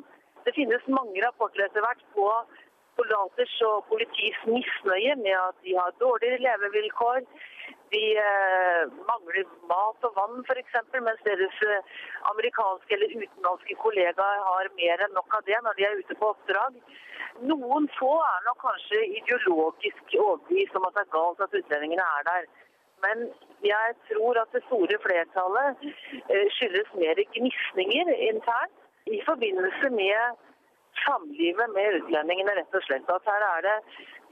Det 0.45 0.55
finnes 0.59 0.87
mange 0.99 1.23
rapporter 1.25 1.65
etter 1.67 1.85
hvert 1.85 2.05
på 2.17 2.29
soldaters 2.97 3.55
og 3.69 3.85
politis 3.91 4.39
misnøye 4.49 5.15
med 5.21 5.37
at 5.39 5.59
de 5.65 5.77
har 5.79 5.95
dårligere 6.01 6.43
levevilkår, 6.47 7.21
de 7.93 8.03
eh, 8.25 8.83
mangler 9.09 9.47
mat 9.71 10.07
og 10.09 10.17
vann 10.17 10.43
f.eks., 10.49 10.77
mens 11.07 11.25
deres 11.29 11.63
eh, 11.69 11.89
amerikanske 12.33 12.97
eller 12.97 13.15
utenlandske 13.21 13.77
kollegaer 13.85 14.45
har 14.49 14.71
mer 14.81 15.05
enn 15.07 15.17
nok 15.19 15.39
av 15.39 15.47
det 15.49 15.61
når 15.67 15.79
de 15.79 15.87
er 15.89 15.99
ute 16.01 16.19
på 16.21 16.31
oppdrag. 16.33 16.79
Noen 17.53 17.89
få 17.99 18.13
er 18.25 18.45
nok 18.49 18.61
kanskje 18.65 19.03
ideologisk 19.21 20.17
overbevist 20.19 20.77
om 20.81 20.89
at 20.89 20.99
det 20.99 21.05
er 21.07 21.15
galt 21.17 21.45
at 21.47 21.59
utlendingene 21.61 22.09
er 22.19 22.29
der. 22.29 22.51
Men 23.05 23.25
jeg 23.67 23.97
tror 24.09 24.41
at 24.41 24.53
det 24.57 24.65
store 24.69 25.01
flertallet 25.05 25.89
eh, 25.89 26.49
skyldes 26.57 26.97
mer 26.97 27.21
gnisninger 27.37 28.15
internt 28.31 28.82
i 29.13 29.21
forbindelse 29.27 29.91
med 29.95 30.41
samlivet 31.05 31.71
med 31.77 32.01
utlendingene, 32.01 32.57
rett 32.59 32.77
og 32.77 32.85
slett. 32.87 33.09
At 33.11 33.29
her 33.29 33.45
er 33.49 33.65
det 33.67 33.77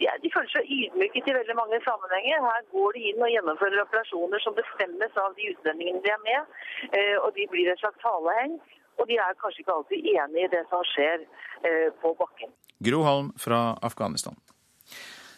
ja, 0.01 0.13
de 0.23 0.31
føler 0.33 0.49
seg 0.53 0.69
ydmyket 0.77 1.29
i 1.29 1.37
veldig 1.37 1.57
mange 1.59 1.81
sammenhenger. 1.85 2.45
Her 2.47 2.63
går 2.73 2.97
de 2.97 3.03
inn 3.11 3.25
og 3.25 3.33
gjennomfører 3.35 3.83
operasjoner 3.85 4.41
som 4.45 4.57
bestemmes 4.57 5.19
av 5.25 5.35
de 5.37 5.51
utlendingene 5.53 6.01
de 6.05 6.13
er 6.15 6.23
med, 6.25 6.55
eh, 6.89 7.17
og 7.21 7.35
de 7.37 7.45
blir 7.53 7.69
et 7.69 7.83
slags 7.83 8.07
haleheng. 8.07 8.57
Og 9.01 9.09
de 9.09 9.17
er 9.21 9.37
kanskje 9.41 9.63
ikke 9.63 9.77
alltid 9.77 10.09
enig 10.15 10.45
i 10.45 10.53
det 10.53 10.63
som 10.73 10.85
skjer 10.93 11.25
eh, 11.25 11.89
på 12.01 12.15
bakken. 12.21 12.53
Gro 12.85 13.03
Holm 13.05 13.31
fra 13.41 13.61
Afghanistan. 13.85 14.37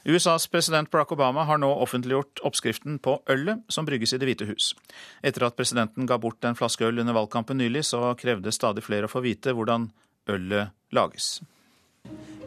USAs 0.04 0.46
president 0.50 0.90
Barack 0.90 1.12
Obama 1.12 1.44
har 1.44 1.58
nå 1.62 1.70
offentliggjort 1.84 2.42
oppskriften 2.42 2.98
på 2.98 3.20
ølet 3.30 3.62
som 3.68 3.86
brygges 3.86 4.12
i 4.12 4.18
Det 4.18 4.26
hvite 4.26 4.48
hus. 4.50 4.72
Etter 5.22 5.46
at 5.46 5.56
presidenten 5.56 6.10
ga 6.10 6.18
bort 6.18 6.44
en 6.44 6.58
flaske 6.58 6.86
øl 6.88 6.98
under 7.04 7.14
valgkampen 7.14 7.58
nylig, 7.62 7.84
så 7.86 8.10
krevde 8.18 8.52
stadig 8.52 8.82
flere 8.82 9.06
å 9.06 9.14
få 9.14 9.22
vite 9.22 9.54
hvordan 9.54 9.92
ølet 10.28 10.74
lages. 10.90 11.38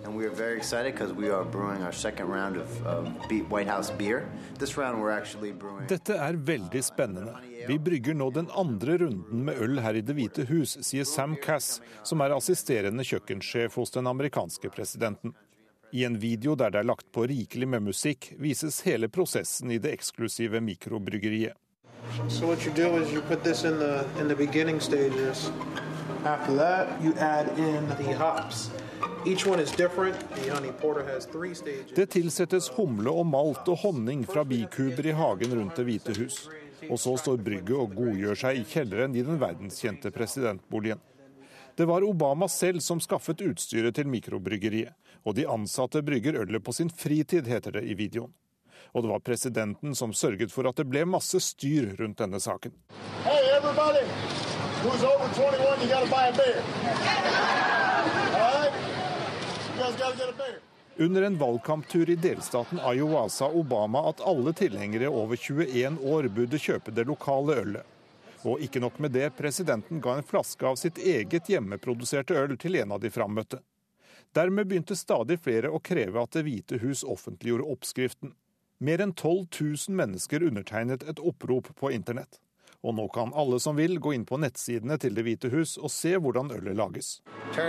and 0.06 0.16
we 0.16 0.26
are 0.26 0.36
very 0.36 0.58
excited 0.58 0.94
because 0.94 1.14
we 1.14 1.30
are 1.30 1.44
brewing 1.44 1.84
our 1.84 1.92
second 1.92 2.28
round 2.30 2.58
of, 2.58 2.86
of 2.86 3.08
White 3.50 3.68
House 3.68 3.92
beer. 3.98 4.30
This 4.60 4.78
round 4.78 5.02
we're 5.02 5.12
actually 5.12 5.52
brewing. 5.52 5.88
Dette 5.88 6.14
er 6.14 6.38
veldig 6.38 6.84
spennende. 6.84 7.34
Vi 7.68 7.80
brygger 7.80 8.14
nå 8.14 8.30
den 8.36 8.50
andre 8.54 8.98
runden 9.02 9.46
med 9.46 9.58
øl 9.62 9.80
her 9.82 9.98
i 9.98 10.04
Det 10.06 10.16
hvite 10.16 10.46
hus, 10.50 10.78
sier 10.86 11.08
Sam 11.10 11.36
Cass, 11.42 11.80
som 12.04 12.22
er 12.22 12.36
assisterende 12.36 13.06
kjøkkensjef 13.08 13.80
hos 13.80 13.96
den 13.96 14.08
amerikanske 14.12 14.70
presidenten. 14.70 15.34
I 15.96 16.04
en 16.04 16.20
video 16.20 16.56
der 16.60 16.74
det 16.76 16.80
er 16.82 16.88
lagt 16.90 17.06
på 17.16 17.24
rikelig 17.24 17.68
med 17.72 17.80
musikk, 17.86 18.34
vises 18.36 18.82
hele 18.84 19.08
prosessen 19.08 19.72
i 19.72 19.78
det 19.80 19.94
eksklusive 19.96 20.60
mikrobryggeriet. 20.60 21.56
So 22.28 22.48
what 22.48 22.66
you 22.68 22.74
do 22.76 22.98
is 23.00 23.14
you 23.14 23.22
put 23.22 23.44
this 23.44 23.64
in 23.64 23.80
the 23.80 24.04
in 24.20 24.28
the 24.28 24.36
beginning 24.36 24.82
stages. 24.82 25.52
After 26.26 26.56
that, 26.58 26.88
you 27.04 27.14
add 27.20 27.48
in 27.58 27.88
the 27.98 28.14
hops. 28.14 28.70
Det 31.96 32.10
tilsettes 32.10 32.70
humle 32.76 33.12
og 33.12 33.26
malt 33.26 33.68
og 33.68 33.78
honning 33.82 34.28
fra 34.28 34.44
bikuber 34.46 35.06
i 35.06 35.16
hagen 35.16 35.56
rundt 35.60 35.76
Det 35.76 35.86
hvite 35.86 36.14
hus. 36.20 36.50
Og 36.90 37.00
så 37.00 37.18
står 37.18 37.38
brygget 37.38 37.78
og 37.78 37.96
godgjør 37.96 38.36
seg 38.44 38.60
i 38.60 38.68
kjelleren 38.70 39.16
i 39.16 39.24
den 39.26 39.40
verdenskjente 39.42 40.12
presidentboligen. 40.12 41.00
Det 41.76 41.88
var 41.88 42.04
Obama 42.04 42.48
selv 42.48 42.80
som 42.80 43.02
skaffet 43.04 43.42
utstyret 43.42 43.96
til 43.96 44.08
mikrobryggeriet, 44.08 44.94
og 45.26 45.36
de 45.36 45.48
ansatte 45.50 46.02
brygger 46.06 46.38
ølet 46.46 46.64
på 46.64 46.74
sin 46.74 46.90
fritid, 46.90 47.48
heter 47.50 47.72
det 47.80 47.84
i 47.84 47.98
videoen. 47.98 48.34
Og 48.94 49.04
det 49.04 49.10
var 49.10 49.20
presidenten 49.20 49.96
som 49.96 50.14
sørget 50.14 50.54
for 50.54 50.70
at 50.70 50.78
det 50.78 50.86
ble 50.88 51.04
masse 51.10 51.40
styr 51.42 51.96
rundt 52.00 52.22
denne 52.22 52.40
saken. 52.40 52.72
Hey, 53.26 53.42
over 54.86 55.30
21, 55.34 55.82
you 55.82 55.90
gotta 55.90 56.08
buy 56.12 56.28
a 56.30 56.34
beer. 56.38 56.62
Under 60.98 61.22
en 61.22 61.38
valgkamptur 61.38 62.10
i 62.10 62.16
delstaten 62.16 62.80
Iowa 62.94 63.30
sa 63.30 63.50
Obama 63.50 64.10
at 64.10 64.22
alle 64.22 64.54
tilhengere 64.54 65.08
over 65.08 65.36
21 65.36 65.98
år 66.02 66.28
burde 66.28 66.60
kjøpe 66.60 66.92
det 66.92 67.04
lokale 67.10 67.58
ølet. 67.62 67.84
Og 68.46 68.62
ikke 68.62 68.80
nok 68.80 69.00
med 69.00 69.12
det, 69.12 69.30
presidenten 69.36 70.00
ga 70.02 70.16
en 70.16 70.24
flaske 70.24 70.68
av 70.68 70.78
sitt 70.80 70.98
eget 70.98 71.50
hjemmeproduserte 71.50 72.38
øl 72.38 72.56
til 72.58 72.80
en 72.80 72.96
av 72.96 73.02
de 73.04 73.12
frammøtte. 73.12 73.60
Dermed 74.36 74.68
begynte 74.68 74.98
stadig 75.00 75.38
flere 75.40 75.70
å 75.72 75.80
kreve 75.80 76.20
at 76.20 76.36
Det 76.36 76.44
hvite 76.44 76.80
hus 76.82 77.06
offentliggjorde 77.08 77.70
oppskriften. 77.72 78.34
Mer 78.84 79.00
enn 79.00 79.14
12 79.16 79.46
000 79.88 79.96
mennesker 79.96 80.44
undertegnet 80.44 81.06
et 81.08 81.22
opprop 81.24 81.70
på 81.80 81.92
internett. 81.96 82.42
Og 82.86 82.94
nå 82.94 83.08
kan 83.10 83.34
alle 83.34 83.58
som 83.60 83.76
vil 83.80 83.98
gå 84.00 84.14
inn 84.14 84.26
på 84.30 84.38
nettsidene 84.38 85.00
til 85.02 85.16
Det 85.18 85.24
hvite 85.26 85.50
hus 85.50 85.78
og 85.82 85.90
se 85.90 86.14
hvordan 86.22 86.52
ølet 86.54 86.78
lages. 86.78 87.08
Uh. 87.26 87.64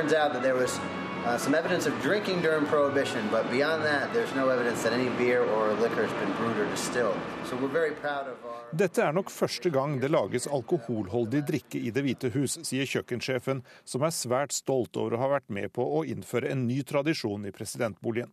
Dette 8.77 9.03
er 9.03 9.12
nok 9.17 9.33
første 9.33 9.73
gang 9.73 9.97
det 10.03 10.12
lages 10.12 10.47
alkoholholdig 10.47 11.43
drikke 11.49 11.81
i 11.81 11.91
Det 11.91 12.05
hvite 12.05 12.29
hus, 12.37 12.59
sier 12.69 12.87
kjøkkensjefen, 12.87 13.64
som 13.89 14.05
er 14.05 14.12
svært 14.14 14.53
stolt 14.53 15.01
over 15.01 15.17
å 15.17 15.23
ha 15.25 15.33
vært 15.39 15.49
med 15.49 15.73
på 15.73 15.83
å 15.97 16.05
innføre 16.05 16.53
en 16.53 16.69
ny 16.69 16.83
tradisjon 16.85 17.49
i 17.49 17.55
presidentboligen. 17.57 18.31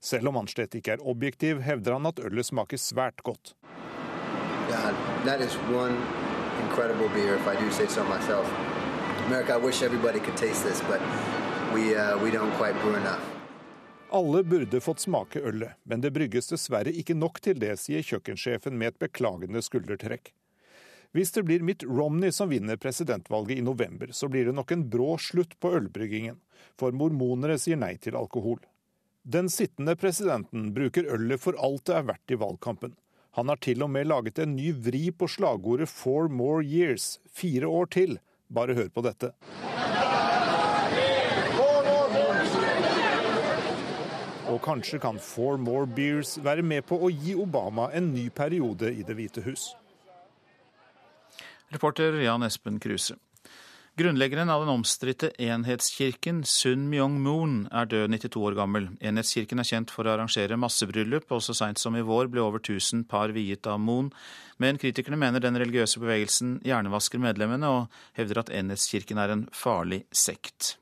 Selv 0.00 0.30
om 0.30 0.38
han 0.38 0.48
slett 0.48 0.78
ikke 0.78 0.94
er 0.94 1.02
objektiv, 1.12 1.60
hevder 1.66 1.98
han 1.98 2.08
at 2.08 2.22
ølet 2.22 2.46
smaker 2.46 2.78
svært 2.80 3.20
godt. 3.26 3.56
God, 4.70 4.94
that 5.24 5.40
is 5.40 5.54
one 5.54 5.96
incredible 6.62 7.08
beer, 7.14 7.34
if 7.34 7.46
I 7.48 7.56
do 7.60 7.70
say 7.70 7.86
so 7.86 8.04
myself. 8.04 8.46
America, 9.26 9.54
I 9.54 9.56
wish 9.56 9.82
everybody 9.82 10.20
could 10.20 10.36
taste 10.36 10.64
this, 10.64 10.80
but 10.88 11.00
we, 11.74 11.96
uh, 11.96 12.16
we 12.22 12.30
don't 12.30 12.52
quite 12.52 12.80
brew 12.82 12.94
enough. 12.94 13.20
Alle 14.10 14.42
burde 14.42 14.80
fått 14.80 15.00
smake 15.00 15.40
ølet, 15.40 15.70
men 15.82 16.00
det 16.00 16.10
brygges 16.10 16.48
dessverre 16.50 16.90
ikke 16.90 17.14
nok 17.14 17.40
til 17.40 17.58
det, 17.58 17.76
sier 17.78 18.02
kjøkkensjefen 18.02 18.78
med 18.78 18.92
et 18.92 18.98
beklagende 18.98 19.62
skuldertrekk. 19.62 20.32
Hvis 21.14 21.34
det 21.34 21.42
blir 21.46 21.62
Mitt 21.66 21.82
Romney 21.82 22.30
som 22.30 22.50
vinner 22.50 22.76
presidentvalget 22.76 23.58
i 23.58 23.66
november, 23.66 24.10
så 24.12 24.28
blir 24.28 24.46
det 24.46 24.54
nok 24.54 24.70
en 24.70 24.86
brå 24.90 25.16
slutt 25.18 25.58
på 25.58 25.74
ølbryggingen, 25.78 26.38
for 26.78 26.94
mormonere 26.94 27.58
sier 27.58 27.78
nei 27.78 27.96
til 27.98 28.18
alkohol. 28.18 28.62
Den 29.22 29.50
sittende 29.50 29.96
presidenten 29.98 30.70
bruker 30.74 31.10
ølet 31.10 31.42
for 31.42 31.58
alt 31.58 31.86
det 31.90 31.98
er 31.98 32.10
verdt 32.14 32.34
i 32.34 32.38
valgkampen. 32.38 32.94
Han 33.40 33.48
har 33.48 33.56
til 33.56 33.80
og 33.80 33.88
med 33.88 34.04
laget 34.04 34.36
en 34.42 34.50
ny 34.52 34.68
vri 34.84 35.06
på 35.16 35.24
slagordet 35.24 35.88
'four 35.88 36.28
more 36.28 36.62
years', 36.62 37.18
fire 37.32 37.66
år 37.66 37.86
til. 37.86 38.18
Bare 38.54 38.74
hør 38.74 38.88
på 38.88 39.00
dette. 39.00 39.32
Og 44.50 44.60
kanskje 44.60 45.00
kan 45.00 45.18
Four 45.18 45.56
More 45.56 45.86
Beers 45.86 46.44
være 46.44 46.62
med 46.62 46.82
på 46.82 46.98
å 46.98 47.08
gi 47.08 47.34
Obama 47.34 47.88
en 47.94 48.12
ny 48.12 48.28
periode 48.28 48.92
i 48.92 49.02
Det 49.02 49.16
hvite 49.16 49.40
hus. 49.40 49.74
Reporter 51.72 52.20
Jan 52.20 52.42
Espen 52.42 52.78
Kruse. 52.78 53.14
Grunnleggeren 54.00 54.48
av 54.48 54.62
den 54.62 54.70
omstridte 54.72 55.28
enhetskirken 55.36 56.38
Sun 56.48 56.86
Myong 56.88 57.18
Moon 57.20 57.56
er 57.68 57.84
død 57.84 58.14
92 58.14 58.44
år 58.48 58.54
gammel. 58.56 58.86
Enhetskirken 59.04 59.60
er 59.60 59.68
kjent 59.68 59.92
for 59.92 60.08
å 60.08 60.14
arrangere 60.14 60.56
massebryllup, 60.56 61.26
og 61.28 61.42
så 61.44 61.52
seint 61.58 61.76
som 61.76 61.98
i 61.98 62.04
vår 62.08 62.30
ble 62.32 62.40
over 62.40 62.62
1000 62.62 63.02
par 63.10 63.34
viet 63.36 63.68
av 63.68 63.76
Moon. 63.76 64.08
Men 64.56 64.80
kritikerne 64.80 65.20
mener 65.20 65.44
den 65.44 65.60
religiøse 65.60 66.00
bevegelsen 66.00 66.56
hjernevasker 66.64 67.20
medlemmene, 67.20 67.68
og 67.68 68.16
hevder 68.16 68.40
at 68.40 68.54
enhetskirken 68.62 69.20
er 69.20 69.34
en 69.34 69.46
farlig 69.52 70.06
sekt. 70.16 70.78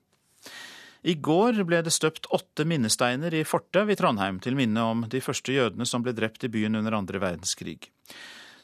I 1.02 1.18
går 1.18 1.64
ble 1.66 1.82
det 1.82 1.98
støpt 1.98 2.30
åtte 2.38 2.68
minnesteiner 2.70 3.34
i 3.34 3.42
Fortau 3.42 3.82
ved 3.90 3.98
Trondheim 3.98 4.38
til 4.46 4.54
minne 4.54 4.86
om 4.94 5.08
de 5.10 5.24
første 5.24 5.58
jødene 5.58 5.90
som 5.90 6.06
ble 6.06 6.14
drept 6.14 6.46
i 6.46 6.54
byen 6.54 6.78
under 6.78 7.02
andre 7.02 7.26
verdenskrig. 7.26 7.90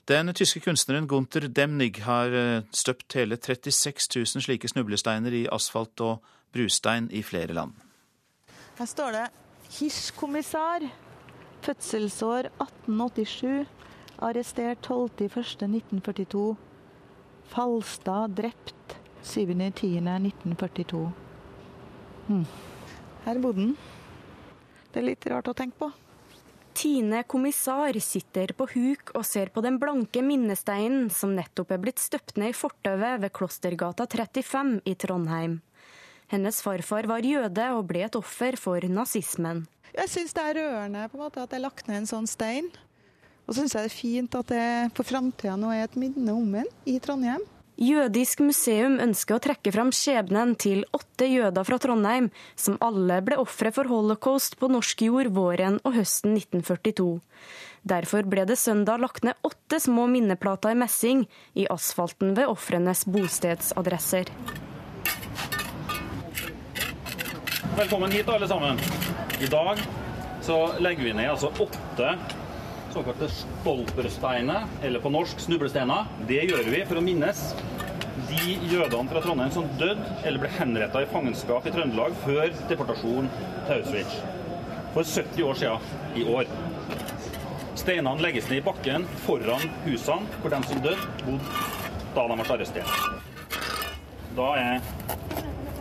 Den 0.09 0.29
tyske 0.37 0.61
kunstneren 0.61 1.07
Gunther 1.09 1.49
Demnig 1.49 2.03
har 2.05 2.35
eh, 2.37 2.63
støpt 2.77 3.15
hele 3.17 3.39
36 3.41 4.11
000 4.37 4.45
slike 4.45 4.69
snublesteiner 4.69 5.33
i 5.33 5.47
asfalt 5.53 6.01
og 6.05 6.21
brustein 6.53 7.09
i 7.09 7.23
flere 7.25 7.57
land. 7.57 7.73
Her 8.79 8.85
står 8.85 9.11
det 9.17 9.25
'Hirsch-kommissær'. 9.71 10.91
Fødselsår 11.65 12.51
1887. 12.61 13.67
Arrestert 14.19 14.91
12.01.1942. 14.91 16.55
Falstad 17.45 18.29
drept 18.37 19.01
7.10.1942. 19.23 21.09
Hmm. 22.29 22.47
Her 23.25 23.41
bodde 23.41 23.61
han. 23.61 23.77
Det 24.93 25.01
er 25.01 25.09
litt 25.09 25.27
rart 25.27 25.49
å 25.49 25.57
tenke 25.57 25.79
på. 25.81 25.91
Tine 26.75 27.23
kommissar 27.23 27.95
sitter 28.03 28.51
på 28.59 28.67
huk 28.73 29.13
og 29.15 29.23
ser 29.27 29.53
på 29.55 29.63
den 29.63 29.77
blanke 29.79 30.25
minnesteinen 30.27 31.07
som 31.15 31.37
nettopp 31.37 31.71
er 31.71 31.79
blitt 31.85 32.03
støpt 32.03 32.35
ned 32.41 32.51
i 32.51 32.57
fortauet 32.59 33.23
ved 33.23 33.31
Klostergata 33.37 34.09
35 34.11 34.81
i 34.91 34.97
Trondheim. 34.99 35.61
Hennes 36.33 36.59
farfar 36.67 37.07
var 37.07 37.23
jøde 37.23 37.69
og 37.77 37.87
ble 37.93 38.03
et 38.09 38.19
offer 38.19 38.59
for 38.59 38.83
nazismen. 38.91 39.63
Jeg 39.95 40.11
syns 40.11 40.35
det 40.35 40.49
er 40.49 40.59
rørende 40.59 41.07
på 41.13 41.21
en 41.21 41.23
måte 41.23 41.45
at 41.45 41.53
det 41.53 41.61
er 41.61 41.67
lagt 41.69 41.87
ned 41.87 42.01
en 42.03 42.11
sånn 42.11 42.27
stein. 42.27 42.73
Og 43.47 43.55
så 43.55 43.61
syns 43.61 43.77
jeg 43.77 43.87
det 43.87 43.93
er 43.93 43.99
fint 44.01 44.39
at 44.41 44.51
det 44.51 44.69
for 44.99 45.07
framtida 45.07 45.55
nå 45.61 45.71
er 45.71 45.87
et 45.87 45.99
minne 46.01 46.35
om 46.35 46.59
den 46.59 46.67
i 46.91 46.99
Trondheim. 46.99 47.45
Jødisk 47.75 48.39
museum 48.39 49.01
ønsker 49.03 49.35
å 49.35 49.43
trekke 49.43 49.73
fram 49.75 49.89
skjebnen 49.91 50.53
til 50.63 50.85
åtte 50.95 51.27
jøder 51.27 51.67
fra 51.67 51.79
Trondheim, 51.83 52.29
som 52.55 52.77
alle 52.79 53.17
ble 53.27 53.35
ofre 53.43 53.73
for 53.75 53.91
holocaust 53.91 54.55
på 54.61 54.69
norsk 54.71 55.03
jord 55.03 55.33
våren 55.35 55.81
og 55.83 55.97
høsten 55.97 56.37
1942. 56.39 57.19
Derfor 57.83 58.29
ble 58.31 58.45
det 58.47 58.61
søndag 58.63 59.03
lagt 59.03 59.27
ned 59.27 59.35
åtte 59.43 59.81
små 59.83 60.07
minneplater 60.07 60.71
i 60.71 60.79
messing 60.79 61.27
i 61.59 61.67
asfalten 61.67 62.37
ved 62.39 62.47
ofrenes 62.53 63.03
bostedsadresser. 63.11 64.31
Velkommen 67.75 68.15
hit, 68.15 68.31
alle 68.31 68.47
sammen. 68.47 68.79
I 69.43 69.51
dag 69.51 69.83
så 70.47 70.63
legger 70.79 71.11
vi 71.11 71.19
ned 71.19 71.35
altså 71.35 71.51
åtte 71.59 72.15
såkalte 72.95 73.29
stolpersteiner, 73.29 74.67
eller 74.83 75.01
på 75.03 75.11
norsk 75.11 75.41
snublesteiner. 75.41 76.07
Det 76.29 76.45
gjør 76.47 76.69
vi 76.71 76.83
for 76.87 77.01
å 77.01 77.05
minnes 77.05 77.41
de 78.29 78.55
jødene 78.71 79.11
fra 79.11 79.23
Trondheim 79.25 79.51
som 79.55 79.67
døde 79.81 80.05
eller 80.23 80.39
ble 80.43 80.51
henretta 80.55 81.03
i 81.03 81.09
fangenskap 81.11 81.67
i 81.67 81.73
Trøndelag 81.75 82.15
før 82.23 82.53
deportasjon 82.71 83.31
til 83.67 83.75
Auschwitz. 83.81 84.21
For 84.95 85.11
70 85.11 85.49
år 85.49 85.59
siden 85.59 86.21
i 86.21 86.27
år. 86.37 86.51
Steinene 87.75 88.23
legges 88.23 88.47
ned 88.51 88.63
i 88.63 88.67
bakken 88.69 89.09
foran 89.27 89.67
husene 89.89 90.39
hvor 90.41 90.55
de 90.55 90.63
som 90.71 90.85
døde, 90.87 91.11
bodde 91.25 91.59
da 92.15 92.29
de 92.31 92.39
ble 92.39 92.49
arrestert. 92.55 92.95
Da 94.39 94.49
er 94.59 94.81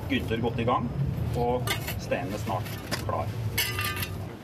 Gynter 0.09 0.41
godt 0.41 0.59
i 0.61 0.67
gang, 0.67 0.89
og 1.37 1.73
steinen 2.01 2.33
er 2.33 2.45
snart 2.45 2.77
klar. 3.05 3.42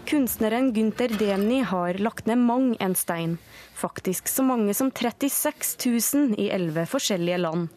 Kunstneren 0.09 0.73
Gunther 0.73 1.07
Demny 1.07 1.61
har 1.61 1.93
lagt 1.93 2.25
ned 2.25 2.37
mang 2.41 2.71
en 2.79 2.95
stein. 2.95 3.37
Faktisk 3.77 4.27
så 4.27 4.41
mange 4.43 4.73
som 4.73 4.89
36 4.91 5.77
000 5.85 6.33
i 6.41 6.47
elleve 6.49 6.87
forskjellige 6.89 7.37
land. 7.37 7.67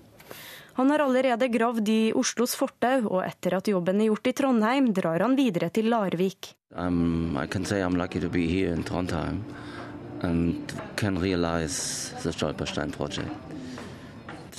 Han 0.79 0.91
har 0.91 1.05
allerede 1.05 1.51
gravd 1.53 1.91
i 1.93 2.13
Oslos 2.17 2.55
fortau, 2.57 3.05
og 3.11 3.21
etter 3.27 3.59
at 3.59 3.69
jobben 3.69 4.01
er 4.01 4.09
gjort 4.09 4.31
i 4.31 4.33
Trondheim, 4.33 4.89
drar 4.97 5.21
han 5.21 5.37
videre 5.37 5.69
til 5.69 5.91
Larvik. 5.93 6.55
Um, 6.75 7.37
I 7.37 7.45
can 7.47 7.67
say 7.67 7.83
I'm 7.85 7.99
lucky 8.01 8.21
to 8.21 8.31
be 8.31 8.47
here 8.49 8.73
in 8.73 8.83
Trondheim 8.83 9.45
and 10.23 10.73
can 10.97 11.21
realize 11.21 12.15
the 12.23 12.33
Stolperstein 12.33 12.97
project. 12.97 13.29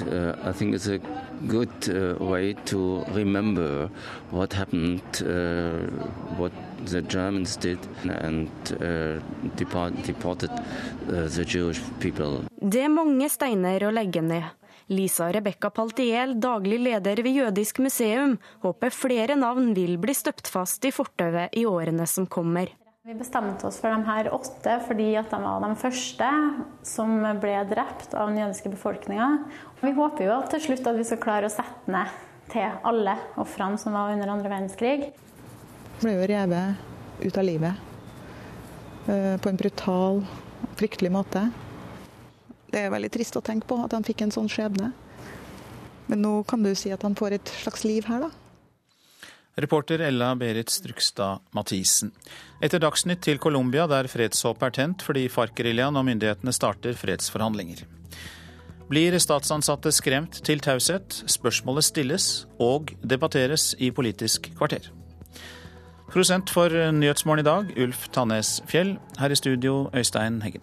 Uh, 0.02 0.36
I 0.44 0.52
think 0.52 0.76
it's 0.76 0.88
a 0.88 1.00
good 1.48 1.74
uh, 1.90 2.24
way 2.24 2.54
to 2.66 3.04
remember 3.14 3.90
what 4.30 4.54
happened, 4.54 5.02
uh, 5.26 5.90
what 6.38 6.52
the 6.86 7.02
Germans 7.02 7.58
did, 7.58 7.80
and 8.06 8.50
uh, 8.82 9.22
depart, 9.56 9.94
deported 10.04 10.52
uh, 10.52 11.28
the 11.28 11.46
Jewish 11.46 11.82
people. 12.00 12.44
Det 12.60 12.84
er 12.84 12.92
mange 12.92 13.30
steiner 13.30 13.88
å 13.88 13.94
legge 13.94 14.22
ned. 14.24 14.52
Lisa 14.92 15.30
Rebekka 15.32 15.70
Paltiel, 15.72 16.36
daglig 16.40 16.80
leder 16.84 17.22
ved 17.24 17.38
Jødisk 17.38 17.80
museum, 17.80 18.38
håper 18.64 18.92
flere 18.92 19.38
navn 19.40 19.72
vil 19.78 19.96
bli 20.02 20.16
støpt 20.16 20.50
fast 20.52 20.84
i 20.86 20.92
fortauet 20.92 21.56
i 21.56 21.66
årene 21.66 22.08
som 22.10 22.28
kommer. 22.28 22.74
Vi 23.04 23.16
bestemte 23.20 23.68
oss 23.68 23.82
for 23.84 23.92
de 23.92 24.08
her 24.08 24.30
åtte 24.32 24.78
fordi 24.88 25.10
at 25.20 25.32
de 25.32 25.40
var 25.44 25.64
de 25.64 25.74
første 25.76 26.28
som 26.88 27.18
ble 27.44 27.58
drept 27.68 28.14
av 28.16 28.30
den 28.32 28.40
jødiske 28.40 28.72
befolkninga. 28.72 29.28
Vi 29.82 29.92
håper 29.98 30.30
jo 30.30 30.38
til 30.54 30.64
slutt 30.68 30.88
at 30.88 31.00
vi 31.00 31.08
skal 31.10 31.20
klare 31.24 31.50
å 31.50 31.52
sette 31.52 31.92
ned 31.92 32.14
til 32.54 32.80
alle 32.88 33.18
ofrene 33.44 33.80
som 33.82 33.96
var 33.96 34.14
under 34.14 34.32
andre 34.32 34.52
verdenskrig. 34.52 35.10
Ble 36.04 36.18
jo 36.18 36.28
revet 36.28 37.24
ut 37.24 37.38
av 37.40 37.46
livet 37.48 37.74
eh, 39.08 39.38
på 39.40 39.50
en 39.50 39.60
brutal, 39.60 40.24
fryktelig 40.76 41.12
måte. 41.14 41.46
Det 42.74 42.82
er 42.82 42.92
veldig 42.92 43.12
trist 43.14 43.38
å 43.40 43.44
tenke 43.46 43.70
på 43.70 43.78
at 43.86 43.94
han 43.96 44.04
fikk 44.04 44.26
en 44.26 44.34
sånn 44.34 44.50
skjebne. 44.52 44.92
Men 46.12 46.24
nå 46.26 46.34
kan 46.50 46.64
du 46.66 46.74
si 46.76 46.92
at 46.92 47.06
han 47.08 47.16
får 47.16 47.38
et 47.38 47.52
slags 47.64 47.86
liv 47.88 48.10
her, 48.10 48.26
da. 48.26 48.32
Reporter 49.64 50.02
Ella 50.02 50.32
Berit 50.36 50.74
Strukstad 50.74 51.40
Mathisen. 51.54 52.10
Etter 52.60 52.82
Dagsnytt 52.82 53.22
til 53.22 53.38
Colombia, 53.40 53.86
der 53.88 54.10
fredshåpet 54.10 54.66
er 54.66 54.74
tent 54.80 55.06
fordi 55.06 55.28
FARC-geriljaen 55.30 56.00
og 56.00 56.08
myndighetene 56.10 56.56
starter 56.56 56.98
fredsforhandlinger. 56.98 57.86
Blir 58.90 59.16
statsansatte 59.22 59.94
skremt 59.94 60.42
til 60.44 60.60
taushet? 60.60 61.22
Spørsmålet 61.30 61.88
stilles 61.88 62.28
og 62.60 62.92
debatteres 63.06 63.72
i 63.80 63.94
Politisk 63.94 64.50
kvarter. 64.58 64.90
Prosent 66.14 66.52
for 66.54 66.70
Nyhetsmorgen 66.70 67.42
i 67.42 67.46
dag, 67.48 67.70
Ulf 67.82 68.04
Tannes 68.14 68.60
Fjell. 68.70 69.00
Her 69.18 69.34
i 69.34 69.36
studio, 69.36 69.90
Øystein 69.98 70.36
Heggen. 70.46 70.62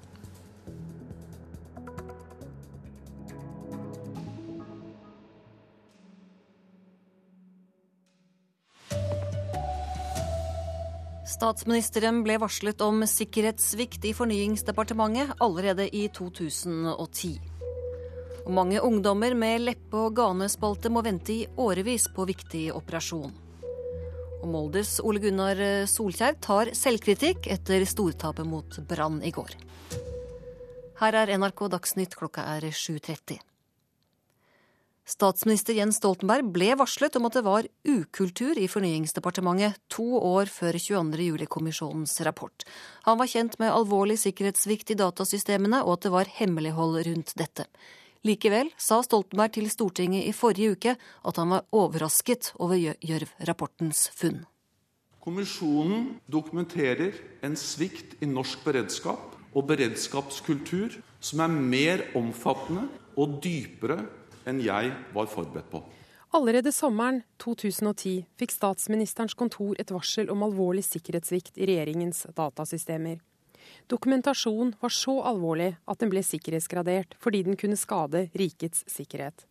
Statsministeren 11.26 12.22
ble 12.22 12.38
varslet 12.38 12.86
om 12.86 13.02
sikkerhetssvikt 13.02 14.06
i 14.06 14.14
Fornyingsdepartementet 14.14 15.34
allerede 15.42 15.90
i 15.90 16.06
2010. 16.14 17.34
Og 18.46 18.54
mange 18.54 18.78
ungdommer 18.78 19.34
med 19.34 19.66
leppe- 19.66 20.06
og 20.06 20.14
ganespalte 20.14 20.94
må 20.94 21.02
vente 21.02 21.40
i 21.40 21.46
årevis 21.58 22.06
på 22.14 22.30
viktig 22.30 22.68
operasjon. 22.70 23.49
Og 24.40 24.48
Molders 24.48 24.96
Ole 25.04 25.20
Gunnar 25.20 25.58
Solkjær 25.90 26.38
tar 26.40 26.72
selvkritikk 26.76 27.50
etter 27.52 27.84
stortapet 27.88 28.48
mot 28.48 28.80
Brann 28.88 29.20
i 29.20 29.32
går. 29.34 29.52
Her 31.00 31.16
er 31.16 31.32
NRK 31.36 31.68
Dagsnytt, 31.72 32.16
klokka 32.16 32.44
er 32.56 32.66
7.30. 32.72 33.40
Statsminister 35.10 35.74
Jens 35.74 35.96
Stoltenberg 35.98 36.52
ble 36.54 36.68
varslet 36.78 37.16
om 37.18 37.24
at 37.26 37.34
det 37.34 37.42
var 37.42 37.66
ukultur 37.88 38.58
i 38.60 38.68
Fornyingsdepartementet 38.70 39.80
to 39.90 40.04
år 40.20 40.50
før 40.52 40.78
22. 40.78 41.24
juli-kommisjonens 41.24 42.14
rapport. 42.28 42.66
Han 43.08 43.18
var 43.18 43.30
kjent 43.32 43.56
med 43.58 43.72
alvorlig 43.74 44.20
sikkerhetssvikt 44.22 44.92
i 44.94 44.98
datasystemene 45.00 45.82
og 45.82 45.96
at 45.96 46.06
det 46.06 46.14
var 46.14 46.30
hemmelighold 46.36 47.00
rundt 47.08 47.34
dette. 47.40 47.66
Likevel 48.20 48.68
sa 48.76 48.98
Stoltenberg 49.00 49.54
til 49.56 49.68
Stortinget 49.72 50.26
i 50.28 50.32
forrige 50.36 50.74
uke 50.74 50.92
at 51.00 51.38
han 51.40 51.54
var 51.54 51.64
overrasket 51.72 52.50
over 52.60 52.76
Gjørv-rapportens 52.76 54.10
funn. 54.12 54.42
Kommisjonen 55.24 56.18
dokumenterer 56.28 57.16
en 57.44 57.56
svikt 57.56 58.18
i 58.20 58.28
norsk 58.28 58.60
beredskap 58.64 59.38
og 59.56 59.66
beredskapskultur 59.68 60.98
som 61.20 61.40
er 61.44 61.56
mer 61.72 62.04
omfattende 62.16 62.86
og 63.16 63.40
dypere 63.44 64.02
enn 64.48 64.60
jeg 64.64 64.92
var 65.16 65.32
forberedt 65.32 65.72
på. 65.72 65.80
Allerede 66.36 66.70
sommeren 66.76 67.22
2010 67.42 68.20
fikk 68.38 68.52
statsministerens 68.54 69.34
kontor 69.34 69.74
et 69.80 69.90
varsel 69.90 70.28
om 70.30 70.44
alvorlig 70.46 70.84
sikkerhetssvikt 70.86 71.56
i 71.56 71.72
regjeringens 71.72 72.26
datasystemer. 72.36 73.18
Dokumentasjonen 73.90 74.76
var 74.80 74.92
så 74.94 75.16
alvorlig 75.26 75.72
at 75.90 75.98
den 75.98 76.12
ble 76.12 76.22
sikkerhetsgradert 76.22 77.16
fordi 77.18 77.42
den 77.48 77.56
kunne 77.58 77.78
skade 77.78 78.28
rikets 78.38 78.84
sikkerhet. 78.86 79.46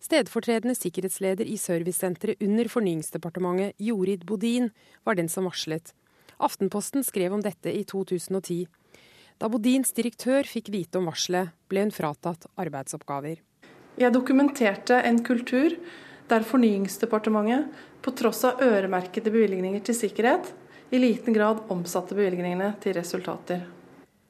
Stedfortredende 0.00 0.74
sikkerhetsleder 0.76 1.48
i 1.48 1.56
servicesenteret 1.60 2.42
under 2.44 2.68
Fornyingsdepartementet, 2.68 3.76
Jorid 3.80 4.26
Bodin, 4.28 4.70
var 5.04 5.16
den 5.16 5.28
som 5.32 5.48
varslet. 5.48 5.94
Aftenposten 6.36 7.04
skrev 7.04 7.32
om 7.32 7.44
dette 7.44 7.72
i 7.72 7.84
2010. 7.88 8.66
Da 9.40 9.48
Bodins 9.48 9.94
direktør 9.96 10.44
fikk 10.48 10.68
vite 10.74 11.00
om 11.00 11.08
varselet, 11.08 11.54
ble 11.70 11.86
hun 11.86 11.94
fratatt 11.94 12.44
arbeidsoppgaver. 12.60 13.40
Jeg 13.98 14.14
dokumenterte 14.14 15.00
en 15.00 15.22
kultur 15.24 15.74
der 16.28 16.44
Fornyingsdepartementet, 16.44 17.72
på 18.04 18.12
tross 18.14 18.44
av 18.46 18.60
øremerkede 18.62 19.32
bevilgninger 19.32 19.80
til 19.82 19.96
sikkerhet, 19.96 20.52
i 20.94 21.00
liten 21.00 21.34
grad 21.34 21.64
omsatte 21.72 22.16
bevilgningene 22.16 22.74
til 22.82 22.94
resultater. 22.96 23.66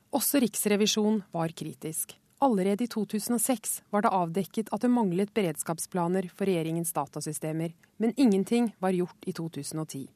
Også 0.08 0.40
Riksrevisjonen 0.40 1.20
var 1.36 1.52
kritisk. 1.52 2.14
Allerede 2.40 2.86
i 2.86 2.88
2006 2.88 3.82
var 3.92 4.04
det 4.06 4.12
avdekket 4.14 4.70
at 4.72 4.80
det 4.80 4.88
manglet 4.88 5.34
beredskapsplaner 5.36 6.30
for 6.32 6.48
regjeringens 6.48 6.94
datasystemer, 6.96 7.74
men 8.00 8.14
ingenting 8.16 8.70
var 8.80 8.96
gjort 8.96 9.28
i 9.28 9.34
2010. 9.36 10.06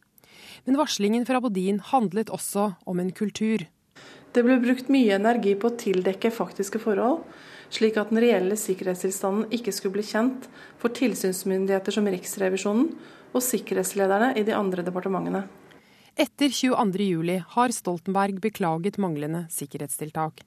Men 0.64 0.78
varslingen 0.80 1.26
fra 1.28 1.42
Bodin 1.44 1.82
handlet 1.90 2.32
også 2.32 2.70
om 2.88 3.02
en 3.02 3.12
kultur. 3.12 3.66
Det 4.32 4.44
ble 4.46 4.56
brukt 4.62 4.88
mye 4.88 5.18
energi 5.18 5.52
på 5.60 5.68
å 5.68 5.76
tildekke 5.76 6.32
faktiske 6.32 6.80
forhold, 6.80 7.26
slik 7.68 7.98
at 8.00 8.14
den 8.14 8.22
reelle 8.24 8.56
sikkerhetstilstanden 8.56 9.52
ikke 9.52 9.74
skulle 9.76 9.98
bli 9.98 10.06
kjent 10.08 10.48
for 10.80 10.94
tilsynsmyndigheter 10.96 11.92
som 11.92 12.08
Riksrevisjonen 12.08 12.94
og 13.32 13.44
sikkerhetslederne 13.44 14.32
i 14.40 14.46
de 14.46 14.56
andre 14.56 14.86
departementene. 14.86 15.44
Etter 16.16 16.48
22.07 16.52 17.42
har 17.54 17.72
Stoltenberg 17.72 18.40
beklaget 18.40 18.98
manglende 19.00 19.46
sikkerhetstiltak. 19.50 20.42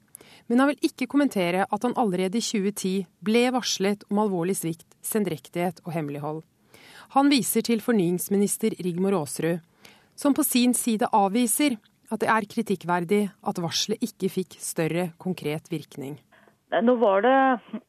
Men 0.48 0.62
han 0.62 0.70
vil 0.70 0.90
ikke 0.90 1.08
kommentere 1.10 1.66
at 1.66 1.86
han 1.88 1.96
allerede 1.98 2.38
i 2.38 2.46
2010 2.46 2.92
ble 3.26 3.48
varslet 3.56 4.06
om 4.12 4.22
alvorlig 4.22 4.60
svikt, 4.60 4.86
sendrektighet 5.02 5.82
og 5.86 5.96
hemmelighold. 5.96 6.44
Han 7.18 7.32
viser 7.34 7.66
til 7.66 7.82
fornyingsminister 7.82 8.78
Rigmor 8.86 9.18
Aasrud, 9.18 9.64
som 10.16 10.38
på 10.38 10.46
sin 10.46 10.74
side 10.78 11.10
avviser 11.14 11.80
at 12.14 12.22
det 12.22 12.30
er 12.30 12.50
kritikkverdig 12.50 13.24
at 13.42 13.62
varselet 13.62 14.06
ikke 14.06 14.30
fikk 14.30 14.58
større 14.62 15.12
konkret 15.18 15.72
virkning. 15.74 16.20
Nå 16.84 16.96
var 17.00 17.22
det 17.24 17.36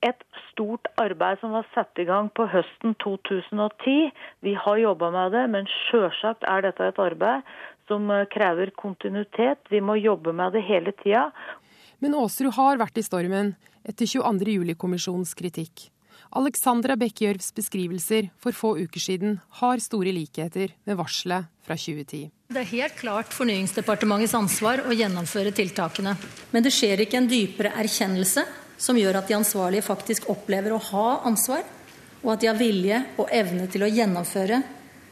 et 0.06 0.20
stort 0.50 0.86
arbeid 1.00 1.40
som 1.40 1.54
var 1.56 1.66
satt 1.74 1.98
i 1.98 2.06
gang 2.06 2.28
på 2.36 2.46
høsten 2.52 2.94
2010. 3.02 4.12
Vi 4.46 4.54
har 4.54 4.82
jobba 4.82 5.10
med 5.14 5.34
det, 5.34 5.46
men 5.50 5.66
sjølsagt 5.70 6.46
er 6.46 6.62
dette 6.66 6.86
et 6.86 7.00
arbeid 7.02 7.42
som 7.90 8.10
eh, 8.10 8.26
krever 8.30 8.70
kontinuitet. 8.78 9.64
Vi 9.72 9.80
må 9.82 9.98
jobbe 9.98 10.34
med 10.36 10.54
det 10.54 10.62
hele 10.68 10.94
tida. 11.02 11.30
Men 11.98 12.14
Aasrud 12.18 12.54
har 12.58 12.78
vært 12.78 13.00
i 13.00 13.06
stormen 13.06 13.54
etter 13.86 14.06
22. 14.06 14.54
juli-kommisjonens 14.58 15.34
kritikk. 15.38 15.88
Alexandra 16.36 16.96
Bekkjørvs 16.98 17.52
beskrivelser 17.56 18.30
for 18.42 18.56
få 18.56 18.72
uker 18.82 19.02
siden 19.02 19.38
har 19.60 19.82
store 19.82 20.12
likheter 20.14 20.74
med 20.88 20.98
varselet 20.98 21.48
fra 21.66 21.76
2010. 21.78 22.26
Det 22.52 22.62
er 22.62 22.70
helt 22.70 22.98
klart 22.98 23.34
Fornyingsdepartementets 23.34 24.34
ansvar 24.38 24.84
å 24.86 24.94
gjennomføre 24.94 25.54
tiltakene. 25.54 26.14
Men 26.52 26.66
det 26.66 26.74
skjer 26.74 27.02
ikke 27.02 27.20
en 27.22 27.30
dypere 27.30 27.72
erkjennelse 27.78 28.44
som 28.78 28.98
gjør 28.98 29.20
at 29.20 29.28
de 29.28 29.36
ansvarlige 29.38 29.86
faktisk 29.86 30.28
opplever 30.32 30.74
å 30.74 30.82
ha 30.90 31.06
ansvar, 31.28 31.64
og 32.22 32.32
at 32.34 32.42
de 32.42 32.50
har 32.50 32.58
vilje 32.58 33.00
og 33.20 33.30
evne 33.32 33.68
til 33.70 33.86
å 33.86 33.90
gjennomføre 33.90 34.62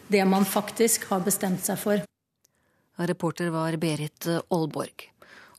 det 0.08 0.24
man 0.28 0.44
faktisk 0.44 1.08
har 1.10 1.24
bestemt 1.24 1.64
seg 1.64 1.80
for. 1.80 2.04
Reporter 2.98 3.50
var 3.54 3.76
Berit 3.82 4.28
Aalborg. 4.28 5.08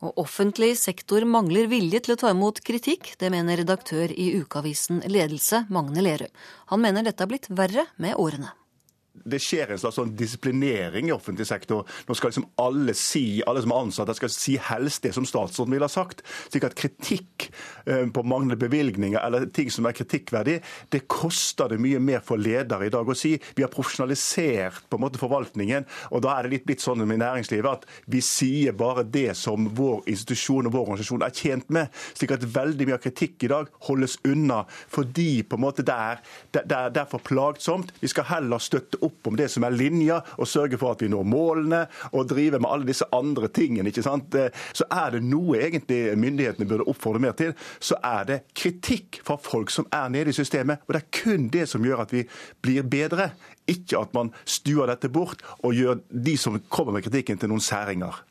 Og 0.04 0.20
offentlig 0.22 0.76
sektor 0.78 1.24
mangler 1.28 1.70
vilje 1.72 2.04
til 2.06 2.16
å 2.16 2.20
ta 2.20 2.32
imot 2.34 2.62
kritikk. 2.68 3.14
Det 3.20 3.32
mener 3.34 3.62
redaktør 3.62 4.12
i 4.12 4.34
ukeavisen 4.42 5.02
Ledelse, 5.10 5.64
Magne 5.74 6.04
Lerøe. 6.04 6.30
Han 6.72 6.84
mener 6.84 7.08
dette 7.08 7.24
har 7.24 7.32
blitt 7.32 7.50
verre 7.50 7.88
med 7.98 8.20
årene. 8.20 8.52
Det 9.24 9.40
skjer 9.44 9.72
en 9.74 9.80
slags 9.82 9.98
sånn 10.00 10.14
disiplinering 10.18 11.10
i 11.10 11.14
offentlig 11.16 11.48
sektor. 11.50 11.86
Nå 12.08 12.18
skal 12.18 12.32
liksom 12.32 12.48
alle 12.62 12.96
si, 12.98 13.42
alle 13.48 13.64
som 13.64 13.74
er 13.74 13.84
ansatte, 13.86 14.16
skal 14.18 14.34
si 14.34 14.56
helst 14.62 15.06
det 15.06 15.14
som 15.16 15.28
statsråden 15.28 15.76
ville 15.76 15.88
ha 15.88 15.92
sagt. 15.92 16.24
slik 16.50 16.68
at 16.68 16.78
kritikk 16.78 17.48
eh, 17.86 18.06
på 18.12 18.24
manglende 18.24 18.60
bevilgninger 18.60 19.20
eller 19.22 19.48
ting 19.56 19.72
som 19.74 19.88
er 19.88 19.96
kritikkverdig, 19.98 20.60
det 20.94 21.06
koster 21.12 21.72
det 21.72 21.80
mye 21.82 22.02
mer 22.04 22.24
for 22.26 22.42
ledere 22.42 22.88
i 22.88 22.94
dag 22.94 23.08
å 23.08 23.18
si. 23.18 23.36
Vi 23.56 23.66
har 23.66 23.74
profesjonalisert 23.74 24.90
på 24.90 25.00
en 25.00 25.06
måte 25.06 25.22
forvaltningen, 25.22 25.88
og 26.12 26.26
da 26.26 26.36
er 26.36 26.46
det 26.46 26.56
litt 26.56 26.68
blitt 26.68 26.84
sånn 26.84 27.06
i 27.06 27.20
næringslivet 27.20 27.72
at 27.72 27.88
vi 28.12 28.22
sier 28.26 28.76
bare 28.78 29.06
det 29.08 29.32
som 29.38 29.70
vår 29.78 30.06
institusjon 30.12 30.68
og 30.68 30.76
vår 30.76 30.86
organisasjon 30.88 31.26
er 31.26 31.36
tjent 31.36 31.70
med. 31.74 31.90
slik 32.14 32.36
at 32.36 32.44
veldig 32.44 32.88
mye 32.88 32.98
av 32.98 33.04
kritikk 33.04 33.46
i 33.46 33.52
dag 33.52 33.70
holdes 33.88 34.18
unna 34.26 34.64
fordi 34.92 35.44
på 35.44 35.58
en 35.58 35.66
måte 35.66 35.86
det 35.86 35.96
er, 35.96 36.22
det 36.54 36.64
er, 36.66 36.90
det 36.94 37.02
er 37.02 37.10
for 37.10 37.24
plagsomt. 37.24 37.94
Vi 38.02 38.10
skal 38.12 38.28
heller 38.30 38.62
støtte 38.62 39.00
opp 39.06 39.30
om 39.30 39.38
det 39.40 39.48
som 39.54 39.66
er 39.68 39.76
linja, 39.76 40.20
og 40.38 40.50
sørge 40.50 40.80
for 40.82 40.96
at 40.96 41.04
vi 41.04 41.10
når 41.12 41.28
målene, 41.30 41.84
og 42.12 42.30
drive 42.30 42.60
med 42.60 42.70
alle 42.72 42.90
disse 42.90 43.08
andre 43.16 43.50
tingene. 43.54 43.90
ikke 43.90 44.06
sant? 44.06 44.36
Eh, 44.36 44.52
så 44.74 44.88
er 44.92 45.16
det 45.16 45.24
noe 45.26 45.60
egentlig 45.62 46.18
myndighetene 46.20 46.70
burde 46.70 46.88
oppfordre 46.90 47.24
mer 47.24 47.38
til, 47.38 47.56
så 47.80 48.00
er 48.04 48.30
det 48.30 48.42
kritikk 48.58 49.22
fra 49.26 49.38
folk 49.42 49.74
som 49.74 49.88
er 49.94 50.10
nede 50.14 50.34
i 50.34 50.38
systemet. 50.38 50.86
Og 50.88 50.96
det 50.96 51.04
er 51.04 51.24
kun 51.24 51.50
det 51.54 51.68
som 51.72 51.86
gjør 51.86 52.06
at 52.06 52.14
vi 52.16 52.26
blir 52.66 52.86
bedre. 52.90 53.32
Ikke 53.70 54.02
at 54.02 54.14
man 54.14 54.32
stuer 54.46 54.90
dette 54.92 55.10
bort 55.10 55.42
og 55.64 55.74
gjør 55.74 56.02
de 56.10 56.38
som 56.38 56.60
kommer 56.70 56.98
med 56.98 57.06
kritikken 57.08 57.40
til 57.42 57.52
noen 57.52 57.64
særinger. 57.64 58.22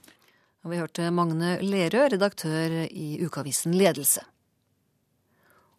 Og 0.64 0.72
vi 0.72 0.78
hørte 0.80 1.10
Magne 1.12 1.58
Lerøe, 1.60 2.08
redaktør 2.14 2.86
i 2.88 3.18
ukeavisen 3.20 3.74
Ledelse. 3.76 4.22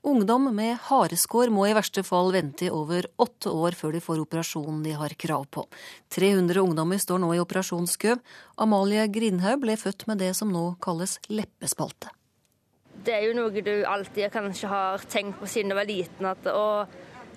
Ungdom 0.06 0.56
med 0.56 0.78
hareskår 0.86 1.50
må 1.50 1.64
i 1.66 1.72
verste 1.74 2.04
fall 2.06 2.28
vente 2.30 2.68
i 2.68 2.70
over 2.70 3.08
åtte 3.18 3.50
år 3.50 3.74
før 3.74 3.96
de 3.96 4.02
får 4.06 4.20
operasjonen 4.22 4.84
de 4.86 4.92
har 4.94 5.16
krav 5.18 5.48
på. 5.50 5.64
300 6.14 6.62
ungdommer 6.62 7.02
står 7.02 7.24
nå 7.24 7.32
i 7.34 7.40
operasjonskø. 7.42 8.14
Amalie 8.62 9.08
Grindhaug 9.10 9.64
ble 9.64 9.74
født 9.82 10.06
med 10.06 10.22
det 10.22 10.28
som 10.38 10.52
nå 10.54 10.76
kalles 10.86 11.16
leppespalte. 11.34 12.14
Det 13.02 13.16
er 13.18 13.26
jo 13.26 13.34
noe 13.40 13.66
du 13.66 13.74
alltid 13.82 14.30
kanskje 14.36 14.70
har 14.70 15.08
tenkt 15.10 15.42
på 15.42 15.50
siden 15.50 15.74
du 15.74 15.80
var 15.80 15.90
liten, 15.90 16.30
at 16.30 16.52
å, 16.54 16.86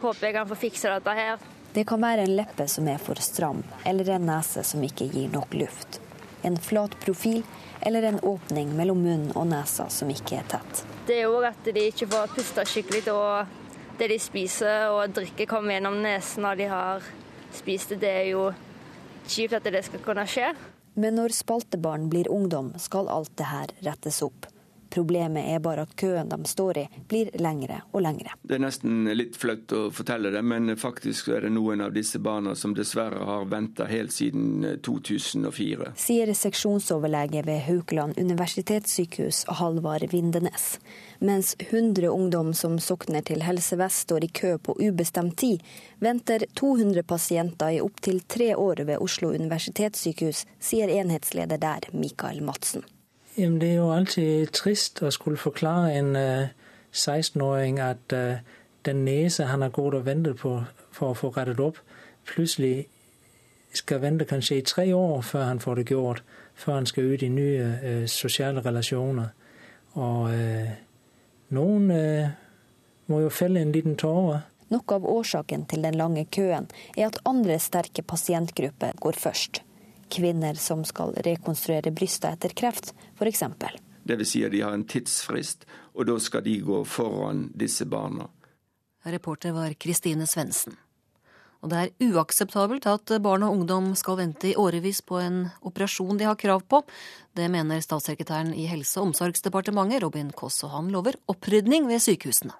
håper 0.05 0.29
jeg 0.29 0.37
kan 0.37 0.53
få 0.53 0.61
fikse 0.67 0.93
dette 0.93 1.17
her. 1.23 1.49
Det 1.73 1.89
kan 1.89 2.05
være 2.05 2.29
en 2.29 2.37
leppe 2.37 2.69
som 2.69 2.93
er 2.93 3.01
for 3.01 3.17
stram, 3.25 3.65
eller 3.89 4.13
en 4.13 4.29
nese 4.29 4.61
som 4.75 4.85
ikke 4.85 5.09
gir 5.09 5.33
nok 5.33 5.57
luft. 5.57 6.03
En 6.45 6.61
flat 6.61 7.01
profil 7.01 7.41
eller 7.81 8.13
en 8.13 8.21
åpning 8.21 8.77
mellom 8.77 9.01
munn 9.09 9.29
og 9.33 9.49
nesa 9.57 9.89
som 9.89 10.13
ikke 10.13 10.43
er 10.43 10.49
tett. 10.53 10.85
Det 11.09 11.23
er 11.23 11.31
òg 11.33 11.47
at 11.49 11.69
de 11.73 11.87
ikke 11.89 12.07
får 12.11 12.33
puste 12.35 12.65
skikkelig, 12.69 13.07
og 13.15 13.97
det 13.97 14.11
de 14.13 14.19
spiser 14.21 14.91
og 14.93 15.15
drikker 15.17 15.49
kommer 15.49 15.73
gjennom 15.73 15.97
nesen 16.05 16.45
når 16.45 16.59
de 16.61 16.67
har 16.69 17.07
spist 17.57 17.95
det. 17.95 18.03
Det 18.03 18.11
er 18.13 18.27
jo 18.35 18.43
kjipt 19.25 19.57
at 19.57 19.71
det 19.73 19.81
skal 19.87 20.05
kunne 20.05 20.27
skje. 20.29 20.53
Men 21.01 21.17
når 21.17 21.33
spaltebarn 21.33 22.11
blir 22.13 22.29
ungdom, 22.29 22.75
skal 22.77 23.09
alt 23.09 23.33
det 23.41 23.49
her 23.49 23.73
rettes 23.87 24.21
opp. 24.27 24.51
Problemet 24.91 25.49
er 25.53 25.61
bare 25.65 25.85
at 25.85 25.95
køen 25.97 26.29
de 26.29 26.39
står 26.49 26.79
i, 26.79 26.87
blir 27.09 27.31
lengre 27.41 27.83
og 27.93 28.03
lengre. 28.05 28.35
Det 28.43 28.57
er 28.57 28.65
nesten 28.65 29.09
litt 29.13 29.37
flaut 29.37 29.73
å 29.77 29.89
fortelle 29.95 30.33
det, 30.35 30.43
men 30.43 30.73
faktisk 30.81 31.29
er 31.35 31.45
det 31.47 31.53
noen 31.55 31.83
av 31.85 31.93
disse 31.97 32.21
barna 32.23 32.55
som 32.59 32.75
dessverre 32.77 33.25
har 33.29 33.47
venta 33.51 33.89
helt 33.89 34.15
siden 34.15 34.65
2004. 34.85 35.91
Eh, 35.91 35.99
Sier 35.99 36.33
seksjonsoverlege 36.35 37.45
ved 37.47 37.65
Haukeland 37.69 38.19
universitetssykehus 38.19 39.45
Halvard 39.61 40.09
Vindenes. 40.13 40.79
Mens 41.19 41.57
100 41.59 42.09
ungdom 42.09 42.55
som 42.55 42.79
sokner 42.79 43.25
til 43.27 43.43
Helse 43.43 43.77
Vest 43.77 44.07
står 44.07 44.25
i 44.25 44.33
kø 44.41 44.57
på 44.59 44.77
ubestemt 44.81 45.37
tid, 45.39 45.65
venter 45.99 46.45
200 46.55 47.03
pasienter 47.03 47.77
i 47.77 47.81
opptil 47.83 48.21
tre 48.21 48.55
år 48.57 48.85
ved 48.85 49.03
Oslo 49.03 49.33
universitetssykehus, 49.35 50.47
sier 50.61 50.89
enhetsleder 50.89 51.59
der, 51.59 51.91
Mikael 51.93 52.41
Madsen. 52.43 52.87
Jamen, 53.39 53.61
det 53.61 53.69
er 53.71 53.75
jo 53.75 53.91
alltid 53.95 54.47
trist 54.51 54.99
å 55.07 55.13
skulle 55.15 55.39
forklare 55.39 55.93
en 55.95 56.17
uh, 56.17 56.23
øh, 56.23 56.47
16-åring 56.91 57.77
at 57.79 58.11
uh, 58.13 58.41
den 58.87 59.05
nese 59.07 59.45
han 59.47 59.63
har 59.63 59.71
gått 59.71 59.95
og 59.95 60.07
ventet 60.07 60.41
på 60.41 60.57
for 60.91 61.13
å 61.13 61.15
få 61.15 61.31
rettet 61.37 61.61
opp, 61.63 61.79
plutselig 62.27 62.89
skal 63.79 64.01
vente 64.03 64.27
kanskje 64.27 64.59
i 64.59 64.65
tre 64.67 64.89
år 64.95 65.23
før 65.23 65.45
han 65.45 65.63
får 65.63 65.79
det 65.79 65.85
gjort. 65.93 66.25
Før 66.59 66.81
han 66.81 66.91
skal 66.91 67.13
ut 67.13 67.23
i 67.23 67.29
nye 67.31 67.69
uh, 67.79 68.07
sosiale 68.11 68.65
relasjoner. 68.65 69.31
Og 69.95 70.31
noen 71.55 71.87
må 73.07 73.21
jo 73.23 73.31
felle 73.35 73.63
en 73.63 73.73
liten 73.73 73.97
tåre. 73.99 74.43
Noe 74.71 74.95
av 74.95 75.07
årsaken 75.07 75.65
til 75.71 75.83
den 75.83 75.97
lange 75.99 76.27
køen 76.31 76.69
er 76.97 77.09
at 77.09 77.19
andre 77.27 77.57
sterke 77.59 78.05
pasientgrupper 78.07 78.99
går 79.01 79.19
først 79.19 79.63
kvinner 80.11 80.59
som 80.59 80.85
skal 80.89 81.15
rekonstruere 81.25 81.93
brystet 81.95 82.39
etter 82.39 82.57
kreft, 82.57 82.95
f.eks. 83.19 83.45
Dvs. 84.09 84.29
Si 84.31 84.43
at 84.45 84.53
de 84.53 84.65
har 84.65 84.75
en 84.75 84.87
tidsfrist, 84.89 85.67
og 85.95 86.09
da 86.09 86.19
skal 86.23 86.45
de 86.47 86.59
gå 86.65 86.83
foran 86.89 87.49
disse 87.59 87.87
barna. 87.89 88.29
Reporter 89.09 89.55
var 89.57 89.75
Kristine 89.81 90.27
Svendsen. 90.27 90.77
Og 91.59 91.73
det 91.73 91.79
er 91.79 92.11
uakseptabelt 92.13 92.87
at 92.87 93.13
barn 93.23 93.43
og 93.43 93.57
ungdom 93.57 93.91
skal 93.99 94.21
vente 94.21 94.53
i 94.53 94.57
årevis 94.59 95.01
på 95.03 95.19
en 95.19 95.41
operasjon 95.67 96.21
de 96.21 96.29
har 96.29 96.39
krav 96.39 96.63
på. 96.71 96.85
Det 97.35 97.49
mener 97.51 97.83
statssekretæren 97.83 98.53
i 98.55 98.69
Helse- 98.71 99.01
og 99.01 99.11
omsorgsdepartementet, 99.11 100.05
Robin 100.05 100.31
Koss, 100.31 100.63
og 100.63 100.77
han 100.77 100.93
lover 100.95 101.19
opprydning 101.27 101.91
ved 101.91 102.05
sykehusene. 102.05 102.55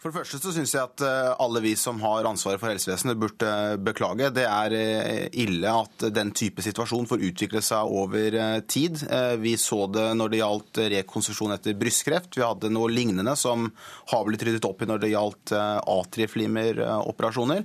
For 0.00 0.08
det 0.08 0.16
første 0.16 0.38
så 0.40 0.48
syns 0.56 0.70
jeg 0.72 0.80
at 0.80 1.02
eh, 1.04 1.34
alle 1.44 1.60
vi 1.60 1.74
som 1.76 1.98
har 2.00 2.24
ansvaret 2.24 2.56
for 2.62 2.72
helsevesenet, 2.72 3.18
burde 3.20 3.76
beklage. 3.84 4.30
Det 4.32 4.46
er 4.48 4.72
eh, 4.72 5.26
ille 5.42 5.68
at 5.68 6.06
den 6.16 6.32
type 6.32 6.64
situasjon 6.64 7.04
får 7.10 7.20
utvikle 7.28 7.60
seg 7.64 7.84
over 8.00 8.32
eh, 8.32 8.60
tid. 8.64 8.96
Vi 9.42 9.56
så 9.60 9.84
det 9.92 10.16
når 10.16 10.28
det 10.32 10.40
gjaldt 10.40 10.78
rekonstruksjon 10.94 11.52
etter 11.52 11.76
brystkreft. 11.76 12.32
Vi 12.38 12.46
hadde 12.46 12.72
noe 12.72 12.88
lignende 12.88 13.36
som 13.36 13.68
har 14.14 14.24
blitt 14.24 14.40
ryddet 14.48 14.64
opp 14.64 14.80
i 14.80 14.88
når 14.88 15.04
det 15.04 15.12
gjaldt 15.12 15.52
atrieflimmeroperasjoner. 15.52 17.60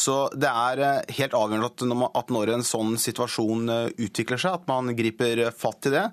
Så 0.00 0.14
det 0.32 0.48
er 0.48 0.80
eh, 0.84 1.14
helt 1.18 1.34
avgjørende 1.36 2.08
at 2.16 2.32
når 2.32 2.54
en 2.54 2.64
sånn 2.66 2.94
situasjon 3.00 3.72
eh, 3.72 3.88
utvikler 4.06 4.40
seg, 4.40 4.56
at 4.56 4.68
man 4.70 4.94
griper 4.96 5.42
fatt 5.52 5.90
i 5.90 5.94
det. 5.94 6.06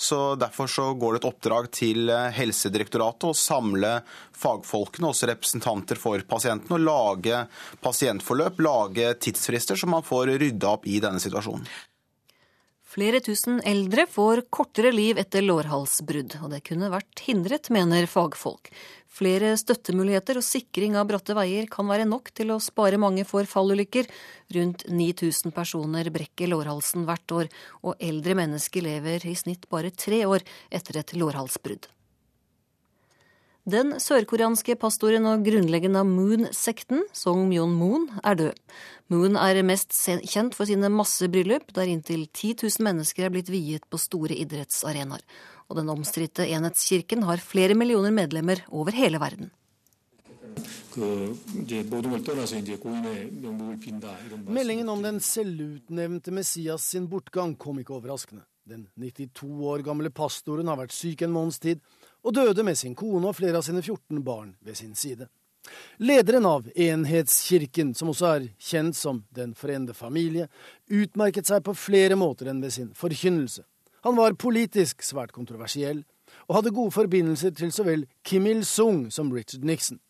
Så 0.00 0.20
Derfor 0.40 0.70
så 0.70 0.86
går 0.98 1.14
det 1.14 1.22
et 1.22 1.28
oppdrag 1.28 1.70
til 1.74 2.08
eh, 2.12 2.30
Helsedirektoratet 2.38 3.28
å 3.28 3.36
samle 3.36 3.98
fagfolkene, 4.34 5.10
også 5.10 5.28
representanter 5.32 6.00
for 6.00 6.24
pasientene, 6.28 6.78
og 6.78 6.86
lage 6.88 7.42
pasientforløp, 7.84 8.62
lage 8.64 9.12
tidsfrister, 9.26 9.78
så 9.78 9.90
man 9.90 10.06
får 10.06 10.38
rydda 10.40 10.76
opp 10.78 10.88
i 10.88 11.00
denne 11.04 11.22
situasjonen. 11.22 11.68
Flere 12.94 13.18
tusen 13.18 13.56
eldre 13.66 14.04
får 14.06 14.44
kortere 14.54 14.92
liv 14.94 15.18
etter 15.18 15.42
lårhalsbrudd, 15.42 16.36
og 16.44 16.52
det 16.52 16.60
kunne 16.68 16.92
vært 16.92 17.24
hindret, 17.26 17.66
mener 17.74 18.06
fagfolk. 18.06 18.70
Flere 19.10 19.56
støttemuligheter 19.58 20.38
og 20.38 20.46
sikring 20.46 20.94
av 21.00 21.08
bratte 21.10 21.34
veier 21.34 21.66
kan 21.70 21.90
være 21.90 22.06
nok 22.06 22.30
til 22.38 22.52
å 22.54 22.60
spare 22.62 23.00
mange 23.02 23.24
for 23.26 23.50
fallulykker. 23.50 24.06
Rundt 24.54 24.86
9000 24.86 25.56
personer 25.56 26.12
brekker 26.14 26.52
lårhalsen 26.54 27.02
hvert 27.08 27.34
år, 27.34 27.50
og 27.82 27.98
eldre 27.98 28.38
mennesker 28.38 28.86
lever 28.86 29.26
i 29.26 29.34
snitt 29.42 29.66
bare 29.74 29.90
tre 29.90 30.22
år 30.30 30.46
etter 30.70 31.02
et 31.02 31.16
lårhalsbrudd. 31.18 31.90
Den 33.64 33.94
sørkoreanske 33.96 34.76
pastoren 34.76 35.24
og 35.30 35.46
grunnleggende 35.46 36.02
av 36.02 36.08
Moon-sekten, 36.08 37.06
Song 37.16 37.46
Myon-moon, 37.48 38.10
er 38.20 38.36
død. 38.36 38.60
Moon 39.08 39.38
er 39.40 39.62
mest 39.64 39.96
kjent 40.28 40.56
for 40.56 40.68
sine 40.68 40.90
massebryllup, 40.92 41.72
der 41.72 41.88
inntil 41.88 42.26
10 42.26 42.58
000 42.66 42.84
mennesker 42.84 43.24
er 43.24 43.32
blitt 43.32 43.48
viet 43.52 43.88
på 43.88 44.00
store 44.00 44.36
idrettsarenaer 44.36 45.24
og 45.68 45.78
den 45.78 45.90
omstridte 45.92 46.46
enhetskirken 46.46 47.24
har 47.28 47.42
flere 47.42 47.76
millioner 47.78 48.12
medlemmer 48.14 48.62
over 48.68 48.94
hele 48.96 49.20
verden. 49.22 49.50
Meldingen 54.46 54.92
om 54.92 55.02
den 55.02 55.20
selvutnevnte 55.24 56.34
Messias 56.34 56.90
sin 56.92 57.08
bortgang 57.10 57.56
kom 57.58 57.80
ikke 57.80 57.96
overraskende. 57.96 58.44
Den 58.64 58.86
92 58.96 59.48
år 59.72 59.82
gamle 59.84 60.12
pastoren 60.14 60.70
har 60.70 60.78
vært 60.80 60.94
syk 60.94 61.24
en 61.26 61.34
måneds 61.34 61.58
tid, 61.60 61.82
og 62.24 62.34
døde 62.34 62.64
med 62.64 62.78
sin 62.78 62.94
kone 62.96 63.28
og 63.28 63.36
flere 63.36 63.60
av 63.60 63.66
sine 63.66 63.82
14 63.82 64.22
barn 64.24 64.54
ved 64.64 64.78
sin 64.78 64.94
side. 64.96 65.28
Lederen 65.96 66.46
av 66.46 66.66
Enhetskirken, 66.76 67.94
som 67.96 68.10
også 68.12 68.26
er 68.34 68.48
kjent 68.60 68.96
som 68.96 69.22
Den 69.32 69.54
forente 69.56 69.94
familie, 69.94 70.48
utmerket 70.90 71.48
seg 71.48 71.62
på 71.64 71.76
flere 71.76 72.18
måter 72.20 72.50
enn 72.50 72.60
ved 72.64 72.74
sin 72.74 72.90
forkynnelse. 72.96 73.64
Han 74.04 74.16
var 74.16 74.36
politisk 74.36 75.02
svært 75.02 75.32
kontroversiell, 75.32 76.02
og 76.48 76.58
hadde 76.58 76.74
gode 76.76 76.92
forbindelser 76.92 77.54
til 77.56 77.72
så 77.72 77.86
vel 77.86 78.04
Kim 78.22 78.46
Il-sung 78.50 79.06
som 79.12 79.32
Richard 79.32 79.64
Nixon. 79.64 80.00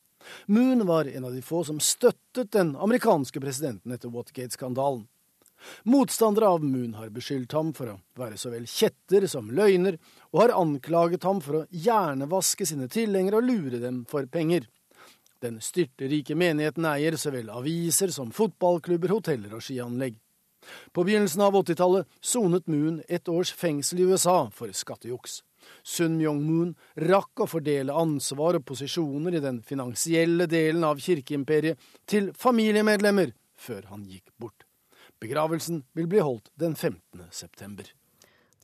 Moon 0.47 0.87
var 0.89 1.07
en 1.07 1.29
av 1.29 1.35
de 1.35 1.43
få 1.45 1.63
som 1.69 1.81
støttet 1.81 2.51
den 2.57 2.75
amerikanske 2.81 3.41
presidenten 3.41 3.93
etter 3.93 4.11
Watergate-skandalen. 4.11 5.05
Motstandere 5.89 6.49
av 6.49 6.65
Moon 6.65 6.95
har 6.99 7.13
beskyldt 7.13 7.55
ham 7.57 7.73
for 7.77 7.93
å 7.93 7.99
være 8.19 8.39
så 8.41 8.51
vel 8.53 8.67
kjetter 8.69 9.29
som 9.31 9.51
løgner, 9.55 9.99
og 10.35 10.41
har 10.41 10.57
anklaget 10.59 11.23
ham 11.23 11.39
for 11.45 11.61
å 11.61 11.67
hjernevaske 11.71 12.67
sine 12.67 12.89
tilhengere 12.91 13.39
og 13.39 13.47
lure 13.47 13.79
dem 13.79 14.03
for 14.11 14.27
penger. 14.27 14.67
Den 15.39 15.61
styrterike 15.63 16.35
menigheten 16.35 16.89
eier 16.91 17.15
så 17.21 17.31
vel 17.31 17.53
aviser 17.55 18.11
som 18.11 18.33
fotballklubber, 18.35 19.15
hoteller 19.15 19.55
og 19.55 19.63
skianlegg. 19.63 20.19
På 20.93 21.05
begynnelsen 21.05 21.45
av 21.45 21.55
80-tallet 21.61 22.09
sonet 22.25 22.67
Moon 22.73 23.03
et 23.07 23.29
års 23.29 23.53
fengsel 23.55 24.01
i 24.01 24.09
USA 24.11 24.49
for 24.51 24.73
skattejuks. 24.75 25.43
Sun 25.85 26.19
Myung-moon 26.19 26.75
rakk 27.09 27.45
å 27.45 27.49
fordele 27.49 27.95
ansvar 27.97 28.59
og 28.59 28.67
posisjoner 28.69 29.39
i 29.39 29.43
den 29.45 29.63
finansielle 29.65 30.49
delen 30.51 30.85
av 30.85 31.01
kirkeimperiet 31.01 31.81
til 32.11 32.33
familiemedlemmer 32.37 33.33
før 33.57 33.87
han 33.93 34.09
gikk 34.09 34.33
bort. 34.41 34.67
Begravelsen 35.23 35.85
vil 35.97 36.09
bli 36.11 36.25
holdt 36.25 36.51
den 36.61 36.75
15. 36.75 37.29
september. 37.31 37.87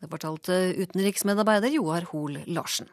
Det 0.00 0.08
fortalte 0.08 0.56
utenriksmedarbeider 0.80 1.74
Joar 1.76 2.08
Hoel 2.12 2.40
Larsen. 2.48 2.88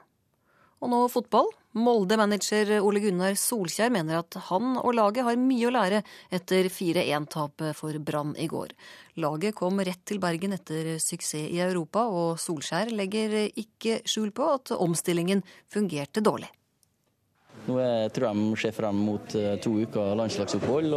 Og 0.78 0.92
nå 0.92 1.00
fotball. 1.10 1.48
Molde-manager 1.78 2.76
Ole 2.82 3.02
Gunnar 3.02 3.36
Solskjær 3.38 3.92
mener 3.94 4.20
at 4.20 4.38
han 4.48 4.76
og 4.80 4.96
laget 4.98 5.26
har 5.26 5.40
mye 5.40 5.70
å 5.70 5.74
lære 5.74 6.02
etter 6.34 6.70
4-1-tapet 6.74 7.78
for 7.78 7.98
Brann 8.02 8.36
i 8.38 8.48
går. 8.50 8.74
Laget 9.22 9.56
kom 9.58 9.82
rett 9.82 10.04
til 10.10 10.22
Bergen 10.22 10.54
etter 10.58 10.96
suksess 11.02 11.50
i 11.50 11.62
Europa, 11.62 12.06
og 12.10 12.42
Solskjær 12.42 12.94
legger 12.94 13.40
ikke 13.50 14.02
skjul 14.10 14.34
på 14.34 14.52
at 14.58 14.74
omstillingen 14.78 15.44
fungerte 15.74 16.24
dårlig. 16.26 16.50
Nå 17.68 17.78
tror 18.16 18.30
jeg 18.30 18.38
de 18.40 18.60
ser 18.62 18.76
frem 18.76 19.00
mot 19.10 19.34
eh, 19.36 19.58
to 19.60 19.74
uker 19.84 20.14
landslagsopphold, 20.16 20.94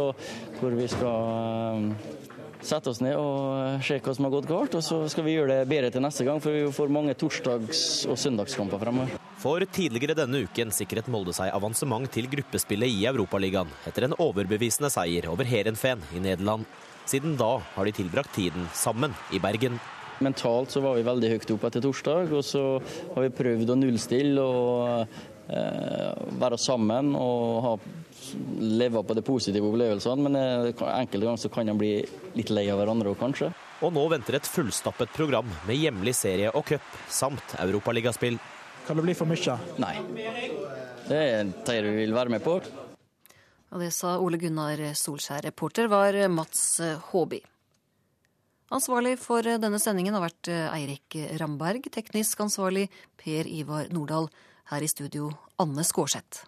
hvor 0.59 0.77
vi 0.77 0.85
skal 0.87 1.89
eh, 1.89 2.40
sette 2.65 2.91
oss 2.91 3.01
ned 3.03 3.17
og 3.19 3.81
se 3.85 3.97
hva 4.01 4.13
som 4.15 4.27
har 4.27 4.33
gått 4.35 4.49
galt. 4.49 4.77
Og 4.77 4.85
så 4.85 5.01
skal 5.11 5.25
vi 5.27 5.35
gjøre 5.35 5.61
det 5.61 5.69
bedre 5.71 5.91
til 5.93 6.03
neste 6.05 6.25
gang, 6.27 6.41
for 6.43 6.55
vi 6.55 6.63
får 6.73 6.93
mange 6.93 7.15
torsdags- 7.19 8.05
og 8.09 8.19
søndagskamper 8.21 8.81
fremover. 8.81 9.17
For 9.41 9.65
tidligere 9.73 10.17
denne 10.19 10.43
uken 10.45 10.73
sikret 10.75 11.09
Molde 11.09 11.33
seg 11.33 11.53
avansement 11.55 12.09
til 12.13 12.29
gruppespillet 12.29 12.93
i 12.93 13.07
Europaligaen 13.09 13.71
etter 13.89 14.05
en 14.05 14.17
overbevisende 14.21 14.91
seier 14.93 15.25
over 15.31 15.49
Heerenveen 15.49 16.03
i 16.13 16.21
Nederland. 16.21 16.69
Siden 17.09 17.33
da 17.39 17.55
har 17.73 17.87
de 17.87 17.95
tilbrakt 17.97 18.35
tiden 18.37 18.69
sammen 18.77 19.15
i 19.33 19.41
Bergen. 19.41 19.79
Mentalt 20.21 20.69
så 20.69 20.83
var 20.83 20.99
vi 20.99 21.05
veldig 21.05 21.31
høyt 21.31 21.51
opp 21.55 21.63
etter 21.65 21.81
torsdag, 21.81 22.29
og 22.37 22.43
så 22.45 22.63
har 23.15 23.25
vi 23.25 23.33
prøvd 23.33 23.73
å 23.73 23.77
nullstille 23.79 24.43
og 24.45 24.83
eh, 24.85 25.21
være 25.47 26.57
sammen 26.61 27.15
og 27.17 27.61
ha 27.65 27.71
leve 28.59 29.03
på 29.03 29.15
de 29.17 29.23
positive 29.25 29.67
opplevelsene, 29.67 30.27
men 30.27 30.37
eh, 30.39 30.83
enkelte 30.93 31.25
ganger 31.25 31.41
så 31.41 31.51
kan 31.53 31.69
de 31.69 31.75
bli 31.77 31.91
litt 32.37 32.51
lei 32.53 32.67
av 32.71 32.81
hverandre 32.81 33.11
òg, 33.11 33.19
kanskje. 33.19 33.51
Og 33.81 33.93
nå 33.95 34.03
venter 34.11 34.37
et 34.37 34.47
fullstappet 34.47 35.13
program 35.15 35.47
med 35.67 35.79
hjemlig 35.79 36.13
serie 36.17 36.51
og 36.53 36.65
cup, 36.69 36.85
samt 37.09 37.55
europaligaspill. 37.59 38.37
Kan 38.87 38.99
det 38.99 39.05
bli 39.07 39.15
for 39.17 39.29
mye? 39.29 39.57
Nei. 39.81 39.95
Det 41.07 41.17
er 41.17 41.49
det 41.49 41.79
vi 41.87 41.95
vil 42.03 42.15
være 42.15 42.33
med 42.33 42.43
på. 42.45 42.59
Og 43.71 43.81
det 43.81 43.89
sa 43.95 44.17
Ole 44.19 44.37
Gunnar 44.39 44.79
Solskjær. 44.97 45.45
Reporter 45.47 45.89
var 45.91 46.17
Mats 46.29 46.81
Håby. 47.09 47.39
Ansvarlig 48.71 49.17
for 49.19 49.43
denne 49.43 49.79
sendingen 49.83 50.15
har 50.15 50.23
vært 50.23 50.47
Eirik 50.51 51.17
Ramberg, 51.41 51.89
teknisk 51.91 52.39
ansvarlig 52.43 52.85
Per 53.19 53.49
Ivar 53.49 53.89
Nordahl. 53.91 54.29
Her 54.71 54.83
i 54.83 54.87
studio 54.87 55.25
Anne 55.59 55.83
Skårseth. 55.83 56.45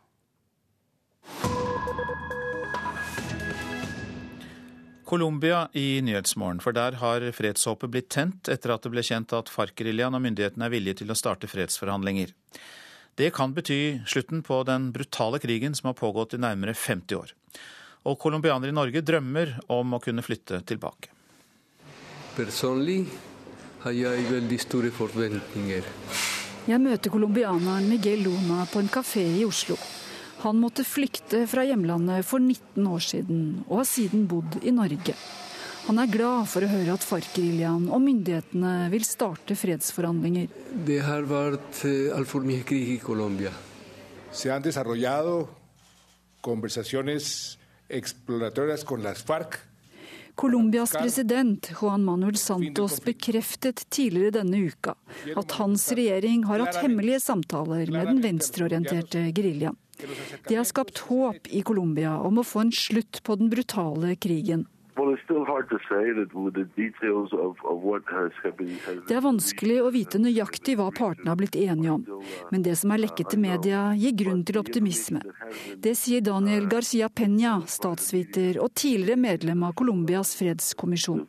Colombia 5.06 5.68
i 5.74 6.02
Nyhetsmorgen, 6.02 6.62
for 6.64 6.72
der 6.72 6.96
har 7.02 7.26
fredshåpet 7.36 7.92
blitt 7.92 8.08
tent 8.16 8.48
etter 8.48 8.72
at 8.72 8.86
det 8.86 8.94
ble 8.94 9.04
kjent 9.04 9.36
at 9.36 9.52
FARC-geriljaen 9.52 10.16
og 10.16 10.24
myndighetene 10.24 10.70
er 10.70 10.72
villige 10.72 11.02
til 11.02 11.12
å 11.12 11.18
starte 11.20 11.50
fredsforhandlinger. 11.52 12.32
Det 13.20 13.28
kan 13.36 13.52
bety 13.58 14.00
slutten 14.08 14.40
på 14.48 14.62
den 14.72 14.88
brutale 14.96 15.42
krigen 15.44 15.76
som 15.76 15.92
har 15.92 15.98
pågått 16.00 16.38
i 16.38 16.40
nærmere 16.40 16.72
50 16.80 17.20
år. 17.20 17.34
Og 18.08 18.16
colombianere 18.24 18.72
i 18.72 18.78
Norge 18.78 19.04
drømmer 19.04 19.58
om 19.68 19.98
å 19.98 20.00
kunne 20.00 20.24
flytte 20.24 20.62
tilbake. 20.72 21.12
Personlig 22.40 23.02
har 23.84 24.00
jeg 24.00 24.32
veldig 24.32 24.62
store 24.64 24.96
forventninger. 24.96 25.92
Jeg 26.64 26.80
møter 26.80 27.12
colombianeren 27.12 27.90
Miguel 27.92 28.22
Luna 28.24 28.64
på 28.72 28.80
en 28.80 28.88
kafé 28.88 29.24
i 29.36 29.44
Oslo. 29.44 29.76
Han 30.46 30.62
måtte 30.62 30.86
flykte 30.88 31.42
fra 31.52 31.66
hjemlandet 31.68 32.24
for 32.24 32.40
19 32.40 32.88
år 32.88 33.04
siden, 33.04 33.42
og 33.68 33.82
har 33.82 33.90
siden 33.90 34.24
bodd 34.32 34.62
i 34.64 34.72
Norge. 34.72 35.16
Han 35.90 36.00
er 36.00 36.08
glad 36.08 36.48
for 36.48 36.64
å 36.64 36.70
høre 36.72 36.96
at 36.96 37.04
FARC-geriljaen 37.04 37.90
og 37.92 38.00
myndighetene 38.06 38.88
vil 38.94 39.04
starte 39.04 39.58
fredsforhandlinger. 39.60 40.48
Det 40.88 41.02
har 41.04 41.28
vært 41.28 41.84
eh, 41.90 42.16
altfor 42.16 42.48
mye 42.48 42.64
krig 42.64 42.94
i 42.96 43.02
Colombia. 43.04 43.52
Se 44.32 44.48
han 44.48 44.64
desarrollado 44.64 45.50
conversaciones 46.40 47.58
exploratorias 47.92 48.88
con 48.88 49.04
las 49.04 49.20
FARC 49.28 49.60
Colombias 50.36 50.92
president 50.92 51.70
Juan 51.78 52.04
Manuel 52.04 52.38
Santos 52.38 53.00
bekreftet 53.06 53.86
tidligere 53.94 54.40
denne 54.40 54.64
uka 54.68 54.96
at 55.38 55.56
hans 55.60 55.86
regjering 55.94 56.48
har 56.50 56.64
hatt 56.66 56.82
hemmelige 56.82 57.22
samtaler 57.22 57.92
med 57.94 58.10
den 58.10 58.22
venstreorienterte 58.24 59.28
geriljaen. 59.36 59.78
Det 60.50 60.58
har 60.58 60.66
skapt 60.68 61.06
håp 61.08 61.48
i 61.54 61.62
Colombia 61.62 62.18
om 62.20 62.42
å 62.42 62.48
få 62.48 62.66
en 62.66 62.74
slutt 62.76 63.22
på 63.24 63.38
den 63.40 63.52
brutale 63.54 64.16
krigen. 64.16 64.66
Det 69.08 69.16
er 69.16 69.24
vanskelig 69.26 69.78
å 69.82 69.90
vite 69.94 70.22
nøyaktig 70.22 70.76
hva 70.78 70.90
partene 70.94 71.32
har 71.32 71.40
blitt 71.40 71.58
enige 71.58 71.96
om, 71.96 72.06
men 72.52 72.66
det 72.66 72.76
som 72.80 72.94
er 72.94 73.02
lekket 73.02 73.34
til 73.34 73.42
media 73.44 73.82
gir 73.98 74.14
grunn 74.24 74.44
til 74.46 74.60
optimisme. 74.62 75.22
Det 75.82 75.96
sier 75.98 76.22
Daniel 76.26 76.70
Garcia 76.72 77.10
Peña, 77.10 77.56
statsviter 77.66 78.62
og 78.62 78.74
tidligere 78.78 79.20
medlem 79.20 79.64
av 79.66 79.74
Colombias 79.80 80.36
fredskommisjon. 80.40 81.26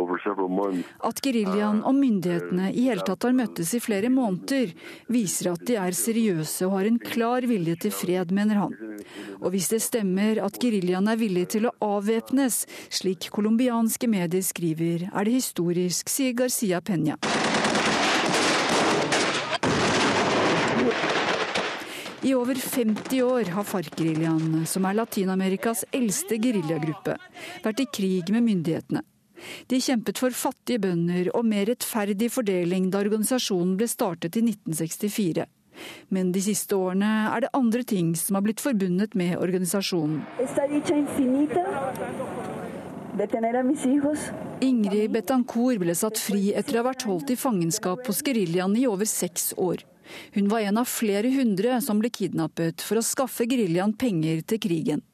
At 0.00 1.20
geriljaen 1.24 1.82
og 1.86 1.96
myndighetene 1.96 2.70
i 2.72 2.86
hele 2.88 3.04
tatt 3.06 3.26
har 3.26 3.36
møttes 3.36 3.74
i 3.76 3.82
flere 3.82 4.10
måneder, 4.12 4.72
viser 5.12 5.52
at 5.52 5.64
de 5.68 5.76
er 5.80 5.96
seriøse 5.96 6.68
og 6.68 6.78
har 6.78 6.88
en 6.90 7.00
klar 7.02 7.46
vilje 7.50 7.76
til 7.86 7.94
fred, 7.94 8.32
mener 8.36 8.62
han. 8.64 8.76
Og 9.40 9.52
hvis 9.54 9.70
det 9.72 9.82
stemmer 9.84 10.40
at 10.44 10.58
geriljaen 10.62 11.10
er 11.10 11.20
villig 11.20 11.46
til 11.56 11.68
å 11.68 11.74
avvæpnes, 11.84 12.64
slik 12.92 13.30
colombianske 13.34 14.10
medier 14.10 14.44
skriver, 14.44 15.08
er 15.10 15.28
det 15.28 15.38
historisk, 15.40 16.08
sier 16.12 16.36
Garcia 16.38 16.80
Peña. 16.80 17.20
I 22.22 22.34
over 22.34 22.54
50 22.54 23.22
år 23.24 23.48
har 23.54 23.64
FARC-geriljaen, 23.64 24.66
som 24.68 24.84
er 24.84 24.98
Latin-Amerikas 24.98 25.86
eldste 25.96 26.36
geriljagruppe, 26.36 27.14
vært 27.64 27.80
i 27.80 27.86
krig 27.88 28.28
med 28.34 28.44
myndighetene. 28.44 29.00
De 29.70 29.80
kjempet 29.80 30.20
for 30.20 30.34
fattige 30.36 30.82
bønder 30.82 31.30
og 31.34 31.46
mer 31.48 31.68
rettferdig 31.70 32.30
fordeling 32.32 32.90
da 32.92 33.02
organisasjonen 33.04 33.76
ble 33.80 33.88
startet 33.90 34.36
i 34.36 34.44
1964. 34.44 35.46
Men 36.12 36.32
de 36.34 36.42
siste 36.44 36.76
årene 36.76 37.10
er 37.30 37.44
det 37.44 37.52
andre 37.56 37.84
ting 37.86 38.12
som 38.18 38.36
har 38.36 38.44
blitt 38.44 38.60
forbundet 38.60 39.14
med 39.16 39.38
organisasjonen. 39.40 40.22
Ingrid 44.60 45.12
Betancourt 45.14 45.80
ble 45.82 45.94
satt 45.98 46.20
fri 46.20 46.50
etter 46.56 46.76
å 46.76 46.82
ha 46.82 46.88
vært 46.90 47.06
holdt 47.08 47.32
i 47.32 47.38
fangenskap 47.38 48.04
hos 48.08 48.22
geriljaen 48.26 48.76
i 48.78 48.86
over 48.90 49.08
seks 49.08 49.52
år. 49.56 49.84
Hun 50.34 50.50
var 50.50 50.66
en 50.66 50.80
av 50.80 50.90
flere 50.90 51.30
hundre 51.32 51.78
som 51.84 52.00
ble 52.02 52.10
kidnappet 52.12 52.82
for 52.82 53.00
å 53.00 53.06
skaffe 53.06 53.46
geriljaen 53.50 53.94
penger 53.98 54.42
til 54.42 54.62
krigen. 54.62 55.04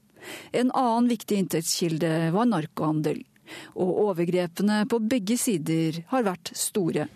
En 0.52 0.72
annen 0.74 1.10
viktig 1.12 1.38
inntektskilde 1.42 2.12
var 2.34 2.48
narkohandel. 2.50 3.22
Og 3.74 3.92
overgrepene 4.06 4.82
på 4.90 5.00
begge 5.02 5.36
sider 5.40 6.00
har 6.10 6.26
vært 6.26 6.52
store. 6.56 7.06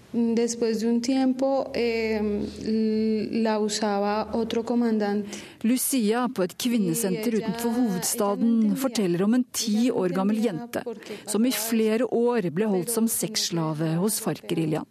Lucia 5.71 6.23
på 6.35 6.47
et 6.47 6.57
kvinnesenter 6.65 7.39
utenfor 7.41 7.77
hovedstaden 7.77 8.55
forteller 8.81 9.27
om 9.27 9.37
en 9.39 9.47
ti 9.53 9.91
år 9.91 10.17
gammel 10.17 10.41
jente 10.45 10.85
som 11.27 11.45
i 11.47 11.55
flere 11.55 12.07
år 12.07 12.51
ble 12.55 12.71
holdt 12.71 12.95
som 12.95 13.11
sexslave 13.11 13.95
hos 14.01 14.21
FARC-geriljaen. 14.25 14.89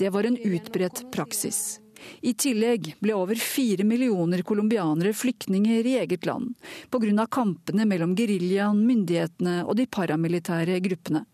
Det 0.00 0.08
var 0.14 0.24
en 0.24 0.38
utbredt 0.38 1.02
praksis. 1.12 1.78
I 2.22 2.34
tillegg 2.34 2.92
ble 3.02 3.14
over 3.16 3.38
fire 3.40 3.84
millioner 3.84 4.44
colombianere 4.46 5.14
flyktninger 5.16 5.86
i 5.86 5.96
eget 6.02 6.26
land 6.28 6.54
pga. 6.90 7.26
kampene 7.26 7.86
mellom 7.86 8.14
geriljaen, 8.14 8.84
myndighetene 8.86 9.64
og 9.64 9.76
de 9.76 9.86
paramilitære 9.86 10.80
gruppene. 10.80 11.24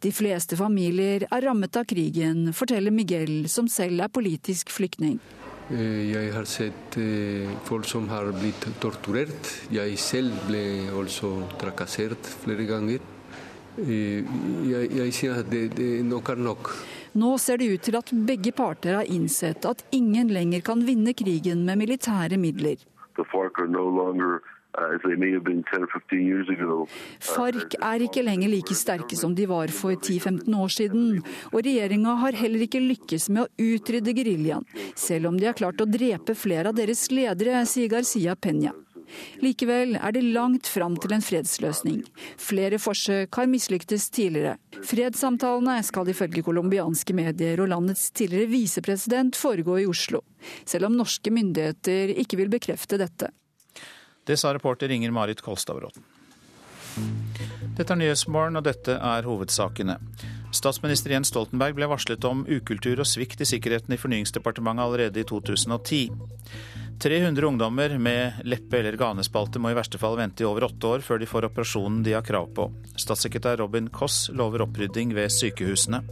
De 0.00 0.12
fleste 0.14 0.56
familier 0.56 1.26
er 1.26 1.42
rammet 1.42 1.76
av 1.76 1.84
krigen, 1.84 2.52
forteller 2.54 2.94
Miguel, 2.94 3.48
som 3.48 3.68
selv 3.68 4.00
er 4.04 4.12
politisk 4.12 4.70
flyktning. 4.70 5.18
Eh, 5.66 6.12
jeg 6.12 6.30
har 6.30 6.46
sett 6.46 6.96
eh, 7.02 7.50
folk 7.66 7.88
som 7.90 8.06
har 8.12 8.30
blitt 8.36 8.68
torturert. 8.78 9.50
Jeg 9.74 9.98
selv 9.98 10.36
ble 10.46 10.86
også 10.94 11.32
trakassert 11.58 12.30
flere 12.44 12.68
ganger. 12.68 13.02
Eh, 13.82 14.22
jeg, 14.70 14.92
jeg 15.00 15.16
sier 15.16 15.40
at 15.42 15.50
det, 15.50 15.72
det 15.74 15.90
nok 16.06 16.30
er 16.36 16.44
nok. 16.46 16.70
Nå 17.16 17.38
ser 17.40 17.56
det 17.56 17.70
ut 17.72 17.80
til 17.86 17.96
at 17.96 18.10
begge 18.28 18.52
parter 18.52 18.98
har 18.98 19.08
innsett 19.08 19.64
at 19.64 19.80
ingen 19.96 20.28
lenger 20.36 20.60
kan 20.66 20.82
vinne 20.84 21.14
krigen 21.16 21.64
med 21.64 21.80
militære 21.80 22.36
midler. 22.36 22.76
FARC 27.30 27.76
er 27.80 28.04
ikke 28.04 28.24
lenger 28.26 28.52
like 28.52 28.76
sterke 28.76 29.16
som 29.16 29.32
de 29.38 29.46
var 29.48 29.72
for 29.72 29.96
10-15 29.96 30.58
år 30.60 30.74
siden, 30.76 31.22
og 31.52 31.62
regjeringa 31.64 32.18
har 32.20 32.36
heller 32.36 32.66
ikke 32.66 32.84
lykkes 32.84 33.30
med 33.32 33.46
å 33.46 33.70
utrydde 33.70 34.12
geriljaen, 34.18 34.68
selv 34.92 35.32
om 35.32 35.40
de 35.40 35.48
har 35.48 35.56
klart 35.56 35.80
å 35.80 35.88
drepe 35.88 36.36
flere 36.36 36.68
av 36.68 36.76
deres 36.76 37.08
ledere, 37.08 37.64
sier 37.64 37.88
Garcia 37.96 38.36
Peña. 38.36 38.76
Likevel 39.44 39.96
er 39.98 40.14
det 40.16 40.24
langt 40.34 40.68
fram 40.70 40.96
til 41.00 41.14
en 41.16 41.24
fredsløsning. 41.24 42.02
Flere 42.40 42.80
forsøk 42.82 43.40
har 43.40 43.50
mislyktes 43.50 44.08
tidligere. 44.14 44.56
Fredssamtalene 44.86 45.78
skal 45.86 46.12
ifølge 46.12 46.44
colombianske 46.46 47.16
medier 47.16 47.62
og 47.64 47.70
landets 47.72 48.10
tidligere 48.16 48.50
visepresident 48.52 49.38
foregå 49.38 49.80
i 49.82 49.88
Oslo, 49.90 50.22
selv 50.64 50.90
om 50.90 50.98
norske 50.98 51.32
myndigheter 51.32 52.14
ikke 52.16 52.40
vil 52.40 52.52
bekrefte 52.52 53.00
dette. 53.00 53.32
Det 54.26 54.38
sa 54.40 54.50
reporter 54.54 54.90
Inger 54.90 55.12
Marit 55.14 55.42
Kolstadbråten. 55.44 56.02
Dette 57.76 57.92
er 57.92 58.00
Nyhetsmorgen, 58.00 58.56
og 58.56 58.64
dette 58.64 58.96
er 58.96 59.26
hovedsakene. 59.28 59.98
Statsminister 60.56 61.12
Jens 61.12 61.28
Stoltenberg 61.28 61.76
ble 61.76 61.88
varslet 61.90 62.24
om 62.24 62.44
ukultur 62.48 63.02
og 63.02 63.08
svikt 63.08 63.42
i 63.44 63.48
sikkerheten 63.48 63.92
i 63.92 64.00
Fornyingsdepartementet 64.00 64.84
allerede 64.86 65.20
i 65.20 65.26
2010. 65.28 66.00
300 66.98 67.46
ungdommer 67.46 67.98
med 67.98 68.32
leppe- 68.44 68.78
eller 68.78 68.96
ganespalte 68.96 69.60
må 69.60 69.70
i 69.70 69.76
verste 69.76 69.98
fall 70.00 70.16
vente 70.16 70.44
i 70.44 70.48
over 70.48 70.68
åtte 70.68 70.92
år 70.96 71.04
før 71.04 71.20
de 71.20 71.28
får 71.28 71.48
operasjonen 71.50 72.02
de 72.06 72.14
har 72.16 72.24
krav 72.24 72.48
på. 72.56 72.70
Statssekretær 72.96 73.60
Robin 73.60 73.90
Koss 73.92 74.30
lover 74.32 74.64
opprydding 74.64 75.12
ved 75.16 75.32
sykehusene. 75.34 76.02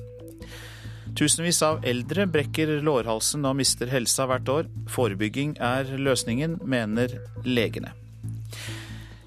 Tusenvis 1.15 1.61
av 1.63 1.85
eldre 1.87 2.27
brekker 2.27 2.79
lårhalsen 2.83 3.45
og 3.47 3.59
mister 3.61 3.91
helsa 3.93 4.27
hvert 4.29 4.49
år. 4.51 4.71
Forebygging 4.91 5.57
er 5.63 5.95
løsningen, 6.01 6.59
mener 6.67 7.21
legene. 7.47 7.95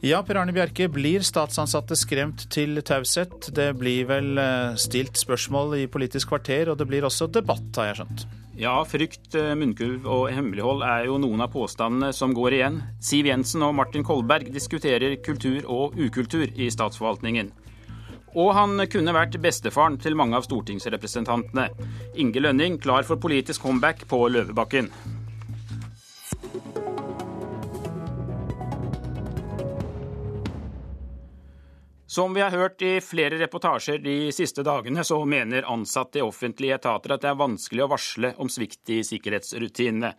Ja, 0.06 0.20
Per 0.22 0.38
Arne 0.38 0.54
Bjerke, 0.54 0.86
blir 0.94 1.24
statsansatte 1.26 1.96
skremt 1.98 2.44
til 2.54 2.78
taushet? 2.86 3.50
Det 3.56 3.72
blir 3.80 4.06
vel 4.12 4.38
eh, 4.38 4.76
stilt 4.78 5.18
spørsmål 5.18 5.74
i 5.80 5.88
Politisk 5.90 6.36
kvarter, 6.36 6.70
og 6.70 6.78
det 6.78 6.86
blir 6.90 7.08
også 7.08 7.32
debatt, 7.34 7.72
har 7.80 7.90
jeg 7.90 8.04
skjønt? 8.04 8.28
Ja, 8.58 8.80
frykt, 8.90 9.36
eh, 9.36 9.54
munnkurv 9.54 10.08
og 10.10 10.32
hemmelighold 10.34 10.82
er 10.82 11.04
jo 11.06 11.20
noen 11.22 11.44
av 11.46 11.52
påstandene 11.54 12.10
som 12.10 12.32
går 12.34 12.56
igjen. 12.58 12.80
Siv 12.98 13.28
Jensen 13.30 13.62
og 13.62 13.76
Martin 13.78 14.02
Kolberg 14.04 14.50
diskuterer 14.50 15.14
kultur 15.22 15.62
og 15.70 15.94
ukultur 15.94 16.50
i 16.50 16.66
statsforvaltningen. 16.74 17.52
Og 18.34 18.50
han 18.58 18.82
kunne 18.90 19.14
vært 19.14 19.38
bestefaren 19.42 20.00
til 20.02 20.18
mange 20.18 20.34
av 20.34 20.48
stortingsrepresentantene. 20.48 21.70
Inge 22.18 22.42
Lønning 22.42 22.82
klar 22.82 23.06
for 23.06 23.22
politisk 23.22 23.62
comeback 23.62 24.08
på 24.10 24.26
Løvebakken. 24.26 24.90
Som 32.10 32.34
vi 32.34 32.42
har 32.42 32.52
hørt 32.56 32.82
i 32.82 33.02
flere 33.04 33.36
reportasjer 33.36 33.98
de 34.00 34.32
siste 34.32 34.64
dagene, 34.64 35.04
så 35.04 35.18
mener 35.28 35.68
ansatte 35.68 36.22
i 36.22 36.24
offentlige 36.24 36.78
etater 36.80 37.12
at 37.12 37.24
det 37.26 37.28
er 37.34 37.42
vanskelig 37.42 37.84
å 37.84 37.90
varsle 37.92 38.30
om 38.40 38.48
svikt 38.48 38.94
i 38.96 39.02
sikkerhetsrutinene. 39.04 40.14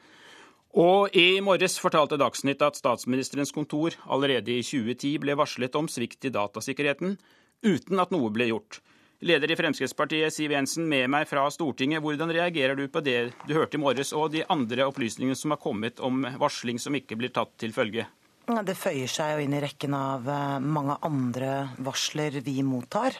Og 0.76 1.16
i 1.16 1.40
morges 1.40 1.78
fortalte 1.80 2.18
Dagsnytt 2.20 2.60
at 2.66 2.76
statsministerens 2.76 3.54
kontor 3.56 3.96
allerede 4.04 4.52
i 4.52 4.60
2010 4.60 5.16
ble 5.22 5.38
varslet 5.40 5.80
om 5.80 5.88
svikt 5.88 6.28
i 6.28 6.34
datasikkerheten, 6.34 7.16
uten 7.64 8.04
at 8.04 8.12
noe 8.12 8.28
ble 8.36 8.50
gjort. 8.50 8.82
Leder 9.24 9.50
i 9.50 9.56
Fremskrittspartiet, 9.56 10.30
Siv 10.30 10.52
Jensen, 10.52 10.84
med 10.92 11.08
meg 11.10 11.24
fra 11.26 11.48
Stortinget. 11.50 12.04
Hvordan 12.04 12.30
reagerer 12.36 12.76
du 12.76 12.84
på 12.92 13.00
det 13.00 13.32
du 13.48 13.56
hørte 13.56 13.80
i 13.80 13.82
morges, 13.82 14.12
og 14.12 14.28
de 14.36 14.44
andre 14.52 14.84
opplysningene 14.92 15.40
som 15.40 15.56
har 15.56 15.64
kommet 15.64 16.04
om 16.04 16.20
varsling 16.38 16.76
som 16.78 16.94
ikke 16.94 17.16
blir 17.16 17.32
tatt 17.32 17.56
til 17.58 17.72
følge? 17.72 18.04
Det 18.48 18.78
føyer 18.80 19.10
seg 19.12 19.34
jo 19.34 19.44
inn 19.44 19.52
i 19.58 19.60
rekken 19.60 19.92
av 19.92 20.28
eh, 20.32 20.58
mange 20.64 20.94
andre 21.04 21.74
varsler 21.84 22.38
vi 22.40 22.62
mottar. 22.64 23.18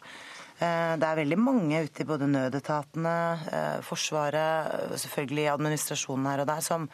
Eh, 0.57 0.95
det 0.97 1.05
er 1.05 1.19
veldig 1.19 1.37
mange 1.37 1.83
ute 1.85 2.01
i 2.01 2.07
både 2.09 2.31
nødetatene, 2.33 3.13
eh, 3.53 3.83
Forsvaret, 3.85 4.97
selvfølgelig 5.05 5.51
administrasjonen 5.53 6.31
her 6.33 6.45
og 6.47 6.49
der, 6.49 6.65
som 6.65 6.89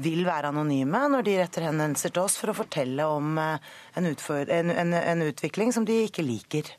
vil 0.00 0.24
være 0.24 0.54
anonyme 0.54 1.04
når 1.12 1.28
de 1.28 1.36
retter 1.42 1.68
henvendelser 1.68 2.16
til 2.16 2.24
oss 2.24 2.38
for 2.40 2.54
å 2.54 2.56
fortelle 2.56 3.04
om 3.04 3.36
en, 3.36 4.08
en, 4.08 4.74
en, 4.80 4.96
en 5.04 5.28
utvikling 5.28 5.76
som 5.76 5.84
de 5.84 6.00
ikke 6.08 6.24
liker. 6.24 6.72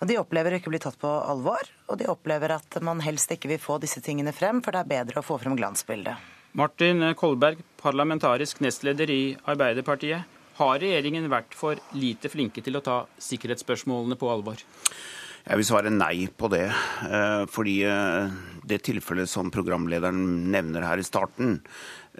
Og 0.00 0.08
De 0.08 0.16
opplever 0.16 0.56
å 0.56 0.62
ikke 0.62 0.72
bli 0.72 0.80
tatt 0.80 0.96
på 0.96 1.12
alvor, 1.12 1.60
og 1.92 2.00
de 2.00 2.08
opplever 2.08 2.56
at 2.56 2.80
man 2.80 3.04
helst 3.04 3.36
ikke 3.36 3.52
vil 3.52 3.60
få 3.60 3.76
disse 3.84 4.00
tingene 4.00 4.32
frem, 4.32 4.64
for 4.64 4.72
det 4.72 4.86
er 4.86 4.94
bedre 4.96 5.20
å 5.20 5.28
få 5.28 5.36
frem 5.44 5.60
glansbildet. 5.60 6.39
Martin 6.52 7.14
Kolberg, 7.14 7.60
parlamentarisk 7.78 8.58
nestleder 8.64 9.10
i 9.10 9.22
Arbeiderpartiet. 9.46 10.26
Har 10.58 10.80
regjeringen 10.82 11.28
vært 11.30 11.54
for 11.54 11.78
lite 11.94 12.28
flinke 12.32 12.62
til 12.64 12.74
å 12.76 12.82
ta 12.84 12.96
sikkerhetsspørsmålene 13.22 14.18
på 14.18 14.28
alvor? 14.32 14.58
Jeg 15.46 15.56
vil 15.56 15.68
svare 15.68 15.92
nei 15.94 16.26
på 16.26 16.50
det. 16.52 16.66
Eh, 17.06 17.44
fordi 17.48 17.76
eh, 17.86 18.34
det 18.66 18.82
tilfellet 18.88 19.30
som 19.30 19.52
programlederen 19.54 20.50
nevner 20.50 20.84
her 20.88 21.00
i 21.00 21.06
starten, 21.06 21.60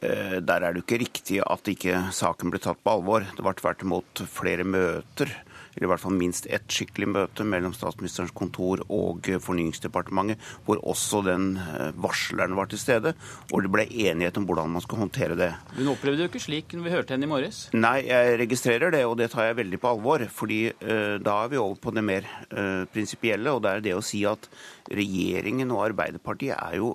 eh, 0.00 0.38
der 0.38 0.62
er 0.62 0.72
det 0.72 0.80
jo 0.80 0.86
ikke 0.86 1.02
riktig 1.02 1.42
at 1.44 1.74
ikke 1.74 2.06
saken 2.16 2.54
ble 2.54 2.62
tatt 2.62 2.80
på 2.80 2.94
alvor. 2.94 3.26
Det 3.34 3.44
var 3.44 3.58
tvert 3.58 3.82
imot 3.84 4.24
flere 4.30 4.64
møter 4.64 5.34
eller 5.74 5.86
i 5.86 5.90
hvert 5.92 6.02
fall 6.02 6.16
minst 6.18 6.48
ett 6.50 6.66
skikkelig 6.70 7.08
møte 7.14 7.46
mellom 7.46 7.74
statsministerens 7.76 8.34
kontor 8.36 8.82
og 8.88 9.28
Fornyingsdepartementet, 9.44 10.40
hvor 10.66 10.80
også 10.82 11.22
den 11.26 11.52
eh, 11.60 11.90
varsleren 12.00 12.56
var 12.58 12.70
til 12.70 12.80
stede, 12.82 13.14
og 13.50 13.64
det 13.64 13.72
ble 13.72 13.86
enighet 13.86 14.40
om 14.40 14.48
hvordan 14.48 14.74
man 14.74 14.84
skulle 14.84 15.04
håndtere 15.06 15.38
det. 15.38 15.50
Hun 15.76 15.92
opplevde 15.94 16.24
jo 16.24 16.30
ikke 16.30 16.42
slik 16.42 16.74
når 16.74 16.86
vi 16.86 16.94
hørte 16.94 17.16
henne 17.16 17.28
i 17.28 17.32
morges? 17.32 17.62
Nei, 17.76 17.98
jeg 18.08 18.38
registrerer 18.42 18.94
det, 18.94 19.04
og 19.06 19.16
det 19.20 19.30
tar 19.34 19.50
jeg 19.50 19.60
veldig 19.60 19.80
på 19.82 19.92
alvor. 19.94 20.26
fordi 20.34 20.60
uh, 20.70 21.16
da 21.22 21.36
er 21.44 21.52
vi 21.52 21.60
over 21.60 21.78
på 21.80 21.94
det 21.94 22.04
mer 22.04 22.26
uh, 22.52 22.84
prinsipielle, 22.92 23.52
og 23.52 23.62
det 23.64 23.70
er 23.76 23.86
det 23.86 23.96
å 23.96 24.04
si 24.04 24.24
at 24.28 24.50
regjeringen 24.90 25.70
og 25.74 25.84
Arbeiderpartiet 25.90 26.56
er 26.58 26.80
jo 26.80 26.94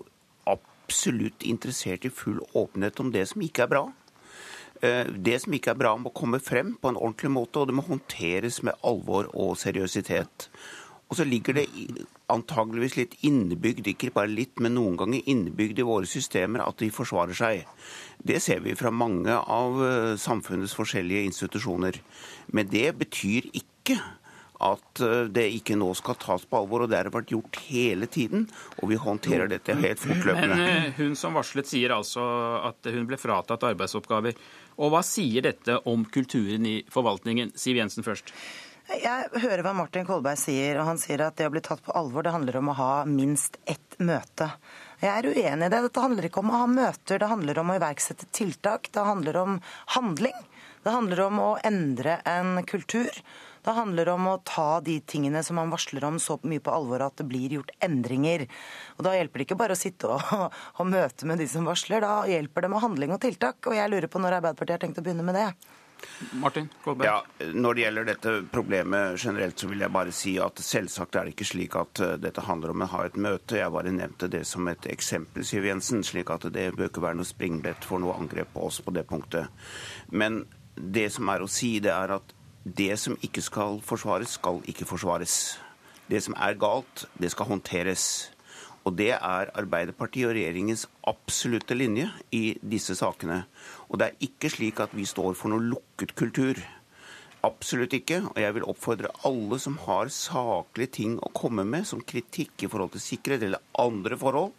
absolutt 0.86 1.46
interessert 1.48 2.06
i 2.06 2.14
full 2.14 2.42
åpenhet 2.54 3.00
om 3.02 3.12
det 3.14 3.26
som 3.32 3.42
ikke 3.42 3.66
er 3.66 3.72
bra. 3.72 3.86
Eh, 4.86 5.12
det 5.28 5.42
som 5.44 5.56
ikke 5.56 5.74
er 5.74 5.82
bra, 5.82 5.96
må 5.98 6.14
komme 6.16 6.42
frem 6.44 6.76
på 6.80 6.92
en 6.92 7.00
ordentlig 7.00 7.34
måte, 7.34 7.62
og 7.62 7.70
det 7.70 7.78
må 7.78 7.86
håndteres 7.88 8.62
med 8.68 8.78
alvor 8.86 9.30
og 9.34 9.56
seriøsitet. 9.62 10.50
Og 11.06 11.20
så 11.20 11.26
ligger 11.28 11.60
det 11.60 11.68
antageligvis 12.34 12.96
litt 12.98 13.14
innebygd, 13.28 13.86
ikke 13.92 14.14
bare 14.16 14.32
litt, 14.32 14.58
men 14.64 14.74
noen 14.78 14.98
ganger 14.98 15.28
innebygd 15.30 15.80
i 15.82 15.86
våre 15.86 16.10
systemer 16.10 16.64
at 16.66 16.80
de 16.82 16.90
forsvarer 16.94 17.38
seg. 17.38 17.66
Det 18.26 18.40
ser 18.42 18.64
vi 18.66 18.74
fra 18.78 18.90
mange 18.90 19.36
av 19.38 19.82
eh, 19.86 20.12
samfunnets 20.22 20.74
forskjellige 20.78 21.28
institusjoner. 21.30 22.02
Men 22.58 22.72
det 22.74 22.90
betyr 22.98 23.52
ikke 23.54 24.00
at 24.66 25.02
eh, 25.04 25.28
det 25.30 25.46
ikke 25.60 25.78
nå 25.78 25.92
skal 25.98 26.18
tas 26.22 26.46
på 26.50 26.60
alvor. 26.60 26.86
og 26.86 26.92
Det 26.92 27.00
har 27.00 27.12
vært 27.14 27.34
gjort 27.36 27.62
hele 27.68 28.10
tiden, 28.10 28.48
og 28.82 28.90
vi 28.92 29.00
håndterer 29.00 29.52
dette 29.52 29.78
helt 29.78 30.02
fortløpende. 30.02 30.58
Men 30.58 30.94
hun 30.98 31.18
som 31.20 31.38
varslet 31.38 31.70
sier 31.70 31.94
altså 31.96 32.26
at 32.72 32.90
hun 32.90 33.06
ble 33.10 33.20
fratatt 33.22 33.68
arbeidsoppgaver. 33.70 34.38
Og 34.76 34.92
hva 34.92 35.02
sier 35.06 35.46
dette 35.46 35.80
om 35.90 36.04
kulturen 36.12 36.66
i 36.68 36.78
forvaltningen? 36.92 37.54
Siv 37.56 37.80
Jensen 37.80 38.06
først. 38.06 38.34
Jeg 38.86 39.42
hører 39.42 39.64
hva 39.66 39.72
Martin 39.74 40.06
Kolberg 40.06 40.38
sier, 40.38 40.78
og 40.78 40.92
han 40.92 41.00
sier 41.02 41.24
at 41.26 41.40
det 41.40 41.48
å 41.48 41.54
bli 41.54 41.62
tatt 41.66 41.82
på 41.82 41.94
alvor, 41.98 42.22
det 42.22 42.36
handler 42.36 42.60
om 42.60 42.70
å 42.70 42.76
ha 42.78 42.90
minst 43.10 43.58
ett 43.66 43.98
møte. 43.98 44.52
Jeg 45.02 45.10
er 45.10 45.26
uenig 45.26 45.70
i 45.70 45.72
det. 45.74 45.80
Dette 45.88 46.04
handler 46.04 46.28
ikke 46.28 46.44
om 46.44 46.52
å 46.54 46.60
ha 46.62 46.68
møter, 46.70 47.18
det 47.20 47.32
handler 47.32 47.62
om 47.62 47.72
å 47.72 47.80
iverksette 47.80 48.30
tiltak. 48.36 48.92
Det 48.94 49.08
handler 49.08 49.42
om 49.42 49.58
handling. 49.96 50.38
Det 50.86 50.94
handler 50.94 51.24
om 51.26 51.42
å 51.42 51.50
endre 51.66 52.20
en 52.30 52.62
kultur. 52.70 53.10
Det 53.66 53.74
handler 53.74 54.12
om 54.14 54.28
å 54.30 54.40
ta 54.46 54.80
de 54.86 55.00
tingene 55.10 55.42
som 55.44 55.58
man 55.58 55.72
varsler 55.74 56.04
om 56.06 56.20
så 56.22 56.38
mye 56.46 56.62
på 56.62 56.74
alvor 56.74 57.02
at 57.08 57.18
det 57.18 57.26
blir 57.30 57.58
gjort 57.58 57.74
endringer. 57.86 58.46
Og 58.98 59.08
Da 59.08 59.16
hjelper 59.18 59.42
det 59.42 59.48
ikke 59.48 59.58
bare 59.64 59.74
å 59.74 59.80
sitte 59.80 60.12
og 60.14 60.22
ha 60.80 60.86
møte 60.86 61.26
med 61.26 61.42
de 61.42 61.50
som 61.50 61.66
varsler, 61.66 62.06
da 62.06 62.28
hjelper 62.30 62.66
det 62.66 62.76
med 62.76 62.86
handling 62.86 63.16
og 63.16 63.24
tiltak. 63.26 63.66
Og 63.66 63.78
jeg 63.78 63.90
lurer 63.90 64.12
på 64.12 64.22
når 64.22 64.38
Arbeiderpartiet 64.40 64.78
har 64.78 64.86
tenkt 64.86 65.02
å 65.02 65.06
begynne 65.06 65.26
med 65.26 65.40
det. 65.40 65.50
Martin 66.32 66.70
Kolberg. 66.84 67.08
Ja, 67.08 67.46
Når 67.54 67.74
det 67.74 67.82
gjelder 67.82 68.06
dette 68.06 68.34
problemet 68.52 69.26
generelt, 69.26 69.60
så 69.60 69.70
vil 69.72 69.82
jeg 69.82 69.94
bare 69.96 70.14
si 70.14 70.36
at 70.42 70.60
selvsagt 70.62 71.18
er 71.18 71.26
det 71.26 71.36
ikke 71.36 71.48
slik 71.50 71.78
at 71.80 72.02
eh, 72.04 72.16
dette 72.22 72.44
handler 72.46 72.74
om 72.74 72.86
å 72.86 72.90
ha 72.92 73.06
et 73.08 73.18
møte. 73.18 73.58
Jeg 73.60 73.74
bare 73.74 73.94
nevnte 73.96 74.30
det 74.32 74.44
som 74.46 74.68
et 74.72 74.86
eksempel, 74.92 75.46
Siv 75.48 75.66
Jensen, 75.66 76.04
slik 76.06 76.30
at 76.34 76.48
det 76.54 76.72
bør 76.76 76.92
ikke 76.92 77.04
være 77.08 77.20
noe 77.20 77.30
springbrett 77.30 77.88
for 77.88 78.04
noe 78.04 78.16
angrep 78.20 78.54
på 78.54 78.68
oss 78.68 78.82
på 78.86 78.94
det 78.96 79.08
punktet. 79.10 79.50
Men 80.12 80.44
det 80.76 81.10
som 81.16 81.30
er 81.32 81.44
å 81.44 81.52
si, 81.52 81.78
det 81.84 81.94
er 81.96 82.18
at 82.20 82.36
det 82.66 82.96
som 82.98 83.18
ikke 83.22 83.44
skal 83.46 83.78
forsvares, 83.86 84.40
skal 84.40 84.64
ikke 84.66 84.88
forsvares. 84.90 85.60
Det 86.10 86.22
som 86.26 86.34
er 86.38 86.58
galt, 86.58 87.06
det 87.22 87.30
skal 87.32 87.46
håndteres. 87.46 88.32
Og 88.86 88.94
det 88.98 89.12
er 89.16 89.52
Arbeiderpartiet 89.58 90.28
og 90.30 90.36
regjeringens 90.38 90.86
absolutte 91.10 91.78
linje 91.78 92.10
i 92.34 92.58
disse 92.62 92.96
sakene. 92.98 93.44
Og 93.90 94.00
det 94.02 94.08
er 94.08 94.28
ikke 94.28 94.50
slik 94.50 94.82
at 94.82 94.94
vi 94.98 95.06
står 95.10 95.38
for 95.38 95.54
noe 95.54 95.62
lukket 95.62 96.14
kultur. 96.18 96.62
Absolutt 97.46 97.94
ikke. 97.98 98.24
Og 98.34 98.42
jeg 98.42 98.58
vil 98.58 98.68
oppfordre 98.70 99.14
alle 99.26 99.62
som 99.62 99.78
har 99.86 100.14
saklige 100.14 100.94
ting 101.02 101.18
å 101.22 101.34
komme 101.34 101.66
med, 101.66 101.86
som 101.86 102.02
kritikk 102.02 102.66
i 102.66 102.70
forhold 102.70 102.94
til 102.94 103.06
sikkerhet 103.06 103.46
eller 103.46 103.66
andre 103.82 104.18
forhold, 104.18 104.54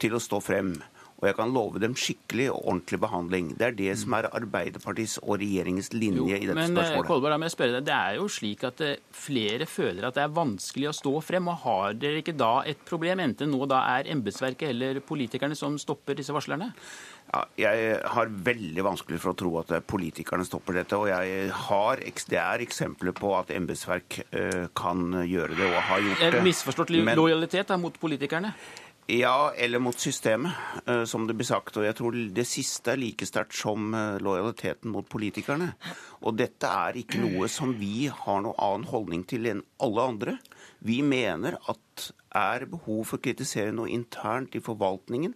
til 0.00 0.16
å 0.16 0.24
stå 0.24 0.40
frem. 0.44 0.74
Og 1.20 1.28
jeg 1.28 1.36
kan 1.36 1.52
love 1.52 1.80
dem 1.82 1.94
skikkelig 1.98 2.46
og 2.54 2.62
ordentlig 2.64 2.98
behandling. 3.02 3.50
Det 3.60 3.66
er 3.66 3.76
det 3.76 3.92
som 4.00 4.14
er 4.16 4.30
Arbeiderpartiets 4.32 5.18
og 5.20 5.36
regjeringens 5.42 5.92
linje 5.92 6.22
jo, 6.22 6.38
i 6.38 6.48
dette 6.48 6.56
men, 6.56 6.72
eh, 6.72 6.78
spørsmålet. 6.78 7.10
Kolberg, 7.10 7.42
jeg 7.44 7.54
spørre 7.56 7.74
deg, 7.76 7.84
Det 7.84 7.94
er 7.94 8.14
jo 8.16 8.28
slik 8.28 8.64
at 8.64 8.80
eh, 8.80 8.96
flere 9.12 9.66
føler 9.68 10.08
at 10.08 10.16
det 10.16 10.24
er 10.24 10.32
vanskelig 10.32 10.88
å 10.88 10.96
stå 10.96 11.14
frem. 11.22 11.48
og 11.52 11.60
Har 11.66 11.92
dere 11.92 12.22
ikke 12.24 12.36
da 12.36 12.62
et 12.64 12.80
problem, 12.88 13.20
enten 13.20 13.52
nå 13.52 13.68
da 13.68 13.84
er 13.98 14.08
embetsverket 14.14 14.70
eller 14.70 15.00
politikerne 15.00 15.56
som 15.56 15.76
stopper 15.78 16.16
disse 16.16 16.32
varslerne? 16.32 16.72
Ja, 17.30 17.44
jeg 17.54 18.00
har 18.02 18.26
veldig 18.26 18.82
vanskelig 18.82 19.20
for 19.20 19.34
å 19.34 19.36
tro 19.36 19.58
at 19.60 19.68
politikerne 19.86 20.44
stopper 20.48 20.80
dette. 20.80 20.96
Og 20.96 21.06
jeg 21.12 21.50
har, 21.52 21.96
det 22.00 22.40
er 22.40 22.64
eksempler 22.64 23.12
på 23.12 23.36
at 23.38 23.52
embetsverk 23.54 24.24
kan 24.74 25.12
gjøre 25.28 25.54
det 25.54 25.68
og 25.68 25.82
har 25.92 26.00
gjort 26.00 26.30
det. 26.32 26.42
Misforstått 26.48 26.90
lojalitet 26.90 27.70
mot 27.78 27.94
politikerne? 28.00 28.54
Ja, 29.10 29.52
eller 29.56 29.78
mot 29.82 29.98
systemet, 29.98 30.52
eh, 30.86 31.04
som 31.04 31.26
det 31.26 31.34
blir 31.34 31.48
sagt. 31.48 31.74
Og 31.76 31.82
jeg 31.82 31.96
tror 31.98 32.14
det 32.14 32.44
siste 32.46 32.92
er 32.92 33.00
like 33.00 33.26
sterkt 33.26 33.56
som 33.58 33.90
eh, 33.96 34.20
lojaliteten 34.22 34.92
mot 34.94 35.08
politikerne. 35.10 35.72
Og 36.22 36.36
dette 36.38 36.70
er 36.70 37.00
ikke 37.00 37.18
noe 37.18 37.48
som 37.50 37.72
vi 37.80 38.06
har 38.06 38.44
noen 38.44 38.54
annen 38.54 38.86
holdning 38.92 39.24
til 39.26 39.48
enn 39.50 39.64
alle 39.82 40.06
andre. 40.12 40.36
Vi 40.86 41.00
mener 41.02 41.58
at 41.72 42.10
er 42.38 42.68
behov 42.70 43.02
for 43.08 43.18
å 43.18 43.24
kritisere 43.24 43.74
noe 43.74 43.90
internt 43.90 44.54
i 44.54 44.62
forvaltningen, 44.62 45.34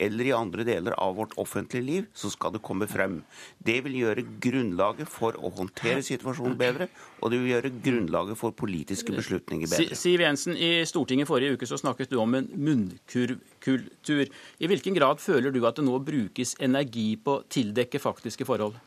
eller 0.00 0.28
i 0.28 0.32
andre 0.34 0.64
deler 0.66 0.96
av 1.00 1.14
vårt 1.18 1.34
offentlige 1.40 1.86
liv, 1.86 2.06
så 2.14 2.30
skal 2.32 2.54
det 2.54 2.62
komme 2.64 2.88
frem. 2.90 3.20
Det 3.58 3.76
vil 3.86 3.98
gjøre 4.00 4.24
grunnlaget 4.42 5.10
for 5.10 5.36
å 5.38 5.52
håndtere 5.54 6.02
situasjonen 6.04 6.56
bedre, 6.58 6.88
og 7.20 7.32
det 7.32 7.40
vil 7.42 7.52
gjøre 7.54 7.72
grunnlaget 7.84 8.40
for 8.40 8.56
politiske 8.56 9.14
beslutninger 9.14 9.70
bedre. 9.70 9.98
Siv 9.98 10.24
Jensen, 10.24 10.56
i 10.56 10.84
Stortinget 10.88 11.30
forrige 11.30 11.58
uke 11.58 11.68
så 11.68 11.78
snakket 11.80 12.12
du 12.12 12.18
om 12.22 12.34
en 12.38 12.48
munnkurvkultur. 12.54 14.26
I 14.58 14.70
hvilken 14.70 14.98
grad 14.98 15.22
føler 15.22 15.54
du 15.54 15.62
at 15.68 15.78
det 15.78 15.86
nå 15.86 16.00
brukes 16.04 16.56
energi 16.62 17.14
på 17.16 17.38
å 17.38 17.46
tildekke 17.50 18.02
faktiske 18.02 18.48
forhold? 18.48 18.80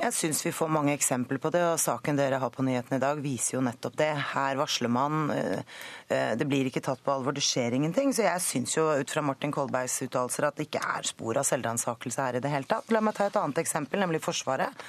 Jeg 0.00 0.14
syns 0.16 0.38
vi 0.46 0.50
får 0.56 0.70
mange 0.72 0.94
eksempler 0.96 1.36
på 1.38 1.50
det, 1.52 1.60
og 1.68 1.80
saken 1.80 2.16
dere 2.16 2.38
har 2.40 2.50
på 2.50 2.64
nyhetene 2.64 2.96
i 2.96 3.02
dag 3.02 3.18
viser 3.20 3.58
jo 3.58 3.64
nettopp 3.66 3.98
det. 4.00 4.08
Her 4.32 4.56
varsler 4.56 4.88
man. 4.88 5.26
Eh, 5.34 5.60
eh, 6.08 6.32
det 6.40 6.46
blir 6.48 6.70
ikke 6.70 6.80
tatt 6.86 7.02
på 7.04 7.12
alvor, 7.12 7.36
det 7.36 7.44
skjer 7.44 7.76
ingenting. 7.76 8.14
Så 8.16 8.24
jeg 8.24 8.40
syns 8.40 8.76
jo 8.78 8.86
ut 8.88 9.12
fra 9.12 9.24
Martin 9.26 9.52
Kolbergs 9.52 9.98
uttalelser 10.06 10.48
at 10.48 10.56
det 10.56 10.70
ikke 10.70 10.80
er 10.96 11.10
spor 11.10 11.36
av 11.36 11.44
selvransakelse 11.44 12.24
her 12.24 12.40
i 12.40 12.42
det 12.44 12.54
hele 12.54 12.70
tatt. 12.70 12.88
La 12.94 13.04
meg 13.04 13.18
ta 13.18 13.28
et 13.28 13.36
annet 13.36 13.60
eksempel, 13.60 14.00
nemlig 14.00 14.24
Forsvaret. 14.24 14.80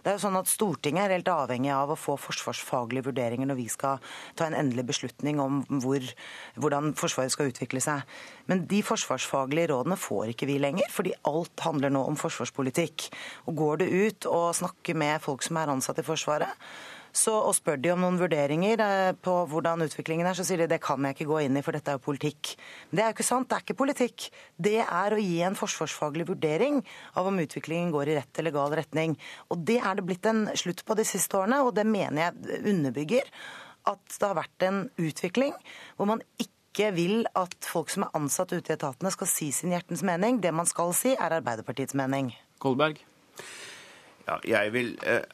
Det 0.00 0.10
er 0.10 0.16
jo 0.16 0.22
sånn 0.22 0.38
at 0.40 0.48
Stortinget 0.48 1.06
er 1.06 1.14
helt 1.18 1.28
avhengig 1.32 1.72
av 1.74 1.92
å 1.92 1.98
få 1.98 2.16
forsvarsfaglige 2.20 3.08
vurderinger 3.10 3.50
når 3.50 3.58
vi 3.58 3.66
skal 3.72 4.00
ta 4.38 4.46
en 4.48 4.56
endelig 4.56 4.86
beslutning 4.88 5.40
om 5.42 5.60
hvor, 5.82 6.04
hvordan 6.56 6.94
Forsvaret 6.98 7.34
skal 7.34 7.50
utvikle 7.52 7.82
seg. 7.84 8.06
Men 8.48 8.64
de 8.70 8.80
forsvarsfaglige 8.86 9.70
rådene 9.74 9.98
får 10.00 10.32
ikke 10.32 10.48
vi 10.48 10.56
lenger, 10.62 10.88
fordi 10.92 11.12
alt 11.28 11.66
handler 11.66 11.92
nå 11.92 12.06
om 12.08 12.16
forsvarspolitikk. 12.20 13.10
Og 13.46 13.60
Går 13.60 13.82
du 13.82 13.86
ut 14.08 14.30
og 14.30 14.54
snakker 14.56 14.96
med 14.96 15.20
folk 15.20 15.44
som 15.44 15.60
er 15.60 15.74
ansatt 15.74 16.00
i 16.00 16.06
Forsvaret, 16.06 16.56
så, 17.12 17.34
og 17.34 17.54
spør 17.56 17.80
de 17.82 17.92
om 17.94 18.02
noen 18.04 18.18
vurderinger 18.20 18.82
eh, 18.84 19.12
på 19.18 19.34
hvordan 19.50 19.84
utviklingen 19.86 20.28
er, 20.28 20.36
så 20.38 20.46
sier 20.46 20.62
de 20.62 20.68
det 20.70 20.80
kan 20.84 21.02
jeg 21.06 21.16
ikke 21.16 21.28
gå 21.30 21.40
inn 21.46 21.58
i, 21.58 21.64
for 21.66 21.76
dette 21.76 21.92
er 21.92 21.98
jo 21.98 22.04
politikk. 22.04 22.54
Men 22.90 22.98
det 22.98 23.04
er 23.04 23.10
jo 23.10 23.16
ikke 23.18 23.28
sant, 23.30 23.48
det 23.50 23.56
er 23.58 23.64
ikke 23.66 23.78
politikk. 23.80 24.28
Det 24.56 24.76
er 24.84 25.16
å 25.16 25.22
gi 25.22 25.40
en 25.46 25.58
forsvarsfaglig 25.58 26.28
vurdering 26.30 26.80
av 27.18 27.30
om 27.30 27.42
utviklingen 27.42 27.90
går 27.94 28.12
i 28.12 28.20
rett 28.20 28.42
eller 28.42 28.54
gal 28.54 28.76
retning. 28.78 29.16
Og 29.50 29.66
det 29.66 29.80
er 29.80 29.98
det 29.98 30.06
blitt 30.06 30.30
en 30.30 30.46
slutt 30.58 30.84
på 30.86 30.96
de 30.98 31.06
siste 31.08 31.38
årene, 31.38 31.62
og 31.66 31.74
det 31.78 31.88
mener 31.88 32.28
jeg 32.28 32.62
underbygger 32.74 33.28
at 33.90 34.16
det 34.16 34.26
har 34.26 34.36
vært 34.36 34.66
en 34.66 34.82
utvikling 35.00 35.54
hvor 35.96 36.10
man 36.10 36.22
ikke 36.42 36.90
vil 36.94 37.24
at 37.38 37.56
folk 37.66 37.90
som 37.90 38.04
er 38.06 38.16
ansatt 38.18 38.52
ute 38.52 38.70
i 38.70 38.76
etatene 38.76 39.10
skal 39.12 39.28
si 39.30 39.50
sin 39.54 39.72
hjertens 39.74 40.04
mening. 40.06 40.38
Det 40.44 40.52
man 40.54 40.68
skal 40.68 40.94
si, 40.96 41.16
er 41.16 41.40
Arbeiderpartiets 41.40 41.96
mening. 41.98 42.30
Kolberg? 42.62 43.00
Ja, 44.26 44.36
jeg 44.44 44.72
vil 44.74 44.92
eh, 45.08 45.24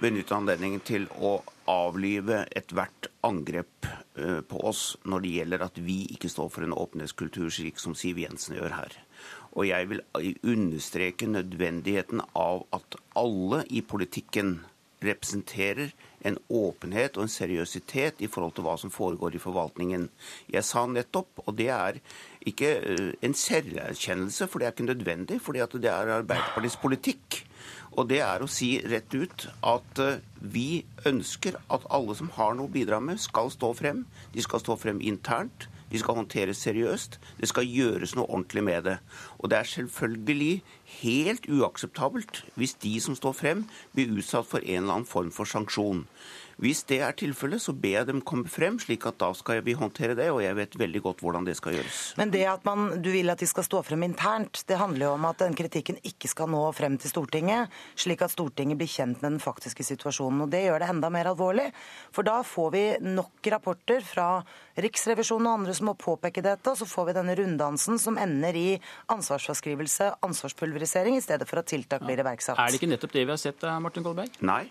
benytte 0.00 0.34
anledningen 0.34 0.80
til 0.86 1.06
å 1.20 1.38
avlive 1.70 2.44
ethvert 2.56 3.10
angrep 3.26 3.86
eh, 4.18 4.40
på 4.40 4.62
oss 4.66 4.96
når 5.04 5.24
det 5.24 5.34
gjelder 5.36 5.66
at 5.66 5.78
vi 5.84 6.00
ikke 6.14 6.30
står 6.32 6.48
for 6.54 6.66
en 6.66 6.74
åpenhetskultur, 6.74 7.50
slik 7.52 7.78
som 7.82 7.94
Siv 7.98 8.18
Jensen 8.22 8.56
gjør 8.58 8.74
her. 8.78 8.96
Og 9.52 9.66
jeg 9.68 9.90
vil 9.90 10.02
understreke 10.46 11.28
nødvendigheten 11.30 12.22
av 12.38 12.64
at 12.74 12.96
alle 13.18 13.64
i 13.68 13.82
politikken 13.82 14.60
representerer 15.04 15.92
en 16.28 16.36
åpenhet 16.52 17.16
og 17.16 17.24
en 17.24 17.32
seriøsitet 17.32 18.20
i 18.20 18.28
forhold 18.28 18.56
til 18.56 18.66
hva 18.66 18.74
som 18.80 18.92
foregår 18.92 19.36
i 19.36 19.42
forvaltningen. 19.42 20.08
Jeg 20.52 20.66
sa 20.68 20.84
nettopp, 20.88 21.44
og 21.46 21.56
det 21.60 21.70
er 21.76 22.00
ikke 22.50 22.72
eh, 22.80 23.06
en 23.24 23.36
selverkjennelse, 23.36 24.48
for 24.48 24.60
det 24.60 24.68
er 24.68 24.76
ikke 24.76 24.90
nødvendig, 24.90 25.40
fordi 25.44 25.64
det 25.78 25.92
er 25.92 26.16
Arbeiderpartiets 26.18 26.80
politikk 26.82 27.44
og 27.98 28.06
det 28.10 28.20
er 28.22 28.42
å 28.42 28.50
si 28.50 28.76
rett 28.86 29.12
ut 29.14 29.46
at 29.66 30.00
eh, 30.02 30.20
vi 30.40 30.84
ønsker 31.08 31.58
at 31.72 31.86
alle 31.90 32.14
som 32.16 32.30
har 32.36 32.54
noe 32.56 32.70
å 32.70 32.72
bidra 32.72 33.00
med, 33.02 33.20
skal 33.20 33.50
stå 33.52 33.72
frem. 33.76 34.04
De 34.34 34.42
skal 34.44 34.62
stå 34.62 34.76
frem 34.78 35.02
internt. 35.02 35.66
De 35.90 35.98
skal 35.98 36.20
håndteres 36.20 36.62
seriøst. 36.62 37.18
Det 37.40 37.48
skal 37.50 37.66
gjøres 37.66 38.14
noe 38.14 38.28
ordentlig 38.30 38.62
med 38.62 38.86
det. 38.86 38.98
Og 39.42 39.50
det 39.50 39.58
er 39.58 39.72
selvfølgelig 39.72 40.60
helt 41.00 41.48
uakseptabelt 41.50 42.44
hvis 42.54 42.76
de 42.84 42.94
som 43.02 43.18
står 43.18 43.34
frem, 43.34 43.64
blir 43.96 44.14
utsatt 44.14 44.46
for 44.46 44.62
en 44.62 44.84
eller 44.84 45.00
annen 45.00 45.10
form 45.10 45.34
for 45.34 45.50
sanksjon. 45.50 46.04
Hvis 46.60 46.82
det 46.90 46.98
er 47.00 47.16
tilfellet, 47.16 47.62
så 47.62 47.72
ber 47.72 47.94
jeg 47.94 48.08
dem 48.10 48.20
komme 48.26 48.50
frem, 48.50 48.76
slik 48.82 49.06
at 49.08 49.16
da 49.20 49.30
skal 49.36 49.62
vi 49.64 49.72
håndtere 49.78 50.16
det. 50.18 50.28
Og 50.32 50.42
jeg 50.44 50.56
vet 50.58 50.76
veldig 50.82 51.00
godt 51.06 51.22
hvordan 51.24 51.46
det 51.48 51.56
skal 51.56 51.78
gjøres. 51.78 52.00
Men 52.20 52.32
det 52.34 52.42
at 52.50 52.66
man, 52.68 53.00
du 53.00 53.08
vil 53.14 53.32
at 53.32 53.40
de 53.40 53.48
skal 53.48 53.64
stå 53.64 53.80
frem 53.86 54.04
internt, 54.04 54.62
det 54.68 54.76
handler 54.80 55.06
jo 55.08 55.12
om 55.16 55.28
at 55.30 55.40
den 55.40 55.56
kritikken 55.56 56.00
ikke 56.04 56.28
skal 56.28 56.50
nå 56.52 56.62
frem 56.76 56.98
til 57.00 57.12
Stortinget, 57.12 57.72
slik 57.98 58.24
at 58.26 58.34
Stortinget 58.34 58.80
blir 58.80 58.90
kjent 58.90 59.22
med 59.22 59.36
den 59.36 59.42
faktiske 59.42 59.86
situasjonen. 59.88 60.44
Og 60.44 60.52
det 60.52 60.66
gjør 60.66 60.84
det 60.84 60.90
enda 60.92 61.10
mer 61.12 61.30
alvorlig. 61.32 61.70
For 62.12 62.26
da 62.28 62.40
får 62.46 62.68
vi 62.76 62.84
nok 63.08 63.50
rapporter 63.54 64.04
fra 64.04 64.28
Riksrevisjonen 64.80 65.48
og 65.48 65.60
andre 65.60 65.76
som 65.76 65.88
må 65.90 65.96
påpeke 66.00 66.44
dette, 66.44 66.72
og 66.72 66.76
så 66.76 66.88
får 66.88 67.08
vi 67.08 67.16
denne 67.16 67.36
runddansen 67.40 68.00
som 68.00 68.20
ender 68.20 68.56
i 68.56 68.68
ansvarsfraskrivelse, 69.12 70.12
ansvarspulverisering, 70.28 71.16
i 71.16 71.24
stedet 71.24 71.48
for 71.48 71.62
at 71.62 71.72
tiltak 71.72 72.04
blir 72.04 72.20
iverksatt. 72.20 72.60
Er 72.60 72.68
det 72.68 72.80
ikke 72.80 72.92
nettopp 72.92 73.16
det 73.16 73.24
vi 73.24 73.34
har 73.34 73.40
sett, 73.40 73.64
Martin 73.80 74.06
Kolberg? 74.06 74.36
Nei. 74.44 74.66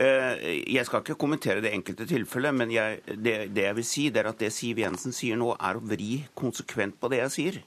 Eh, 0.00 0.62
jeg 0.72 0.86
skal 0.88 1.02
ikke 1.02 1.18
kommentere 1.20 1.60
det 1.60 1.74
enkelte 1.76 2.06
tilfellet, 2.08 2.56
men 2.56 2.72
jeg, 2.72 3.02
det, 3.12 3.34
det, 3.52 3.66
jeg 3.66 3.76
vil 3.76 3.84
si, 3.84 4.06
er 4.08 4.30
at 4.30 4.40
det 4.40 4.52
Siv 4.54 4.80
Jensen 4.80 5.12
sier 5.12 5.36
nå, 5.36 5.50
er 5.60 5.76
å 5.76 5.84
vri 5.84 6.22
konsekvent 6.38 6.96
på 7.00 7.12
det 7.12 7.20
jeg 7.26 7.34
sier. 7.36 7.60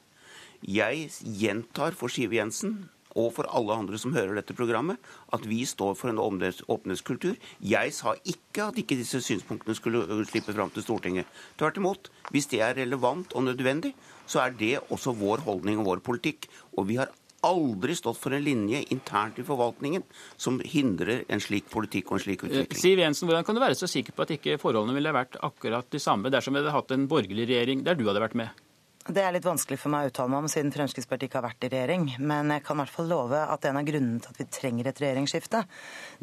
Jeg 0.66 1.10
gjentar 1.22 1.94
for 1.98 2.10
Siv 2.10 2.34
Jensen 2.34 2.88
og 3.16 3.30
for 3.38 3.48
alle 3.56 3.76
andre 3.78 4.00
som 4.02 4.16
hører 4.16 4.36
dette 4.36 4.56
programmet, 4.58 4.98
at 5.32 5.46
vi 5.48 5.62
står 5.68 5.94
for 5.96 6.12
en 6.12 6.20
åpenhetskultur. 6.20 7.38
Jeg 7.64 7.94
sa 7.96 8.16
ikke 8.28 8.66
at 8.66 8.80
ikke 8.82 8.98
disse 9.00 9.22
synspunktene 9.24 9.78
skulle 9.78 10.04
slippe 10.28 10.56
fram 10.56 10.74
til 10.74 10.84
Stortinget. 10.84 11.30
Tvert 11.60 11.80
imot. 11.80 12.10
Hvis 12.34 12.50
det 12.52 12.60
er 12.66 12.76
relevant 12.76 13.32
og 13.38 13.46
nødvendig, 13.48 13.94
så 14.28 14.44
er 14.44 14.58
det 14.60 14.74
også 14.90 15.16
vår 15.16 15.46
holdning 15.46 15.80
og 15.80 15.94
vår 15.94 16.04
politikk. 16.04 16.50
Og 16.76 16.90
vi 16.90 17.00
har 17.00 17.14
aldri 17.46 17.96
stått 17.98 18.20
for 18.20 18.36
en 18.36 18.44
linje 18.46 18.84
internt 18.94 19.40
i 19.42 19.46
forvaltningen 19.48 20.04
som 20.36 20.60
hindrer 20.60 21.24
en 21.30 21.44
slik 21.44 21.70
politikk 21.72 22.12
og 22.12 22.20
en 22.20 22.26
slik 22.26 22.46
utvikling. 22.48 22.70
Eh, 22.70 22.82
Siv 22.82 23.02
Jensen, 23.02 23.30
Hvordan 23.30 23.48
kan 23.48 23.58
du 23.58 23.64
være 23.64 23.80
så 23.80 23.90
sikker 23.90 24.16
på 24.16 24.26
at 24.26 24.36
ikke 24.38 24.60
forholdene 24.62 24.98
ville 24.98 25.16
vært 25.16 25.40
akkurat 25.46 25.90
de 25.92 26.02
samme 26.02 26.34
dersom 26.34 26.56
vi 26.56 26.64
hadde 26.64 26.76
hatt 26.76 26.96
en 26.96 27.10
borgerlig 27.12 27.50
regjering 27.52 27.86
der 27.86 27.98
du 27.98 28.08
hadde 28.10 28.24
vært 28.24 28.40
med? 28.40 28.66
Det 29.06 29.22
er 29.22 29.36
litt 29.36 29.46
vanskelig 29.46 29.78
for 29.78 29.94
meg 29.94 30.08
å 30.08 30.10
uttale 30.10 30.32
meg 30.34 30.40
om, 30.42 30.48
siden 30.50 30.72
Fremskrittspartiet 30.74 31.30
ikke 31.30 31.38
har 31.38 31.46
vært 31.46 31.66
i 31.68 31.70
regjering. 31.70 32.08
Men 32.26 32.50
jeg 32.50 32.64
kan 32.66 32.80
i 32.80 32.82
hvert 32.82 32.94
fall 32.96 33.12
love 33.12 33.38
at 33.38 33.68
en 33.70 33.78
av 33.78 33.86
grunnene 33.86 34.18
til 34.24 34.32
at 34.34 34.40
vi 34.42 34.46
trenger 34.50 34.88
et 34.90 35.02
regjeringsskifte, 35.04 35.60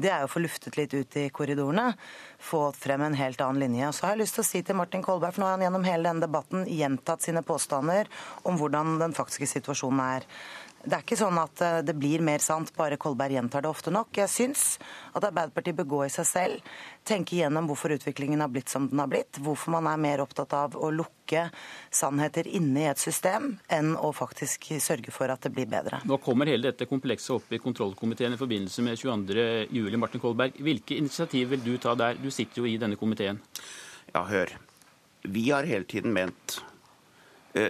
det 0.03 0.11
er 0.11 0.25
å 0.25 0.31
få 0.31 0.43
luftet 0.43 0.75
litt 0.81 0.91
ut 0.91 1.19
i 1.21 1.29
korridorene. 1.31 1.93
Få 2.43 2.65
frem 2.75 3.05
en 3.07 3.15
helt 3.15 3.45
annen 3.47 3.63
linje. 3.63 3.87
Og 3.87 3.95
så 3.95 4.09
har 4.09 4.17
jeg 4.17 4.25
lyst 4.25 4.35
til 4.35 4.43
å 4.43 4.49
si 4.49 4.65
til 4.67 4.81
Martin 4.81 5.07
Kolberg, 5.07 5.37
for 5.37 5.45
nå 5.45 5.47
har 5.47 5.55
han 5.55 5.63
gjennom 5.69 5.87
hele 5.87 6.09
denne 6.09 6.27
debatten 6.27 6.67
gjentatt 6.67 7.23
sine 7.23 7.45
påstander 7.47 8.11
om 8.51 8.59
hvordan 8.59 8.99
den 9.05 9.15
faktiske 9.15 9.47
situasjonen 9.53 10.03
er. 10.09 10.27
Det 10.83 10.97
er 10.97 11.05
ikke 11.05 11.19
sånn 11.19 11.39
at 11.39 11.61
eh, 11.63 11.79
det 11.87 11.95
blir 11.95 12.23
mer 12.25 12.43
sant 12.43 12.73
bare 12.75 12.99
Kolberg 13.01 13.37
gjentar 13.37 13.63
det 13.63 13.71
ofte 13.71 13.93
nok. 13.95 14.11
Jeg 14.19 14.31
syns 14.31 14.65
at 15.13 15.23
Arbeiderpartiet 15.29 15.77
bør 15.79 15.89
gå 15.93 16.01
i 16.07 16.11
seg 16.11 16.27
selv, 16.27 16.73
tenke 17.07 17.39
gjennom 17.39 17.69
hvorfor 17.71 17.95
utviklingen 17.95 18.43
har 18.43 18.51
blitt 18.51 18.73
som 18.73 18.89
den 18.91 19.03
har 19.03 19.11
blitt, 19.11 19.39
hvorfor 19.43 19.77
man 19.77 19.87
er 19.91 20.01
mer 20.03 20.25
opptatt 20.25 20.57
av 20.59 20.75
å 20.75 20.91
lukke 20.91 21.45
sannheter 21.95 22.49
inne 22.51 22.83
i 22.83 22.89
et 22.91 23.03
system 23.03 23.53
enn 23.73 23.95
å 23.95 24.11
faktisk 24.17 24.73
sørge 24.83 25.15
for 25.15 25.31
at 25.31 25.47
det 25.47 25.55
blir 25.55 25.71
bedre. 25.71 26.03
Nå 26.09 26.19
kommer 26.25 26.51
hele 26.51 26.73
dette 26.73 26.91
komplekset 26.91 27.37
opp 27.37 27.55
i 27.55 27.63
kontrollkomiteen 27.63 28.35
i 28.35 28.41
forbindelse 28.41 28.87
med 28.89 28.99
22.07. 28.99 30.01
Martin 30.03 30.25
Kolberg, 30.25 30.59
hvilke 30.67 30.99
initiativ 30.99 31.55
vil 31.55 31.63
du 31.63 31.77
ta 31.79 31.95
der? 31.99 32.19
Du 32.19 32.31
sitter 32.35 32.65
jo 32.65 32.69
i 32.69 32.77
denne 32.81 32.99
komiteen. 32.99 33.39
Ja, 34.11 34.27
hør. 34.27 34.51
Vi 35.23 35.47
har 35.53 35.69
hele 35.69 35.87
tiden 35.87 36.11
ment 36.17 36.59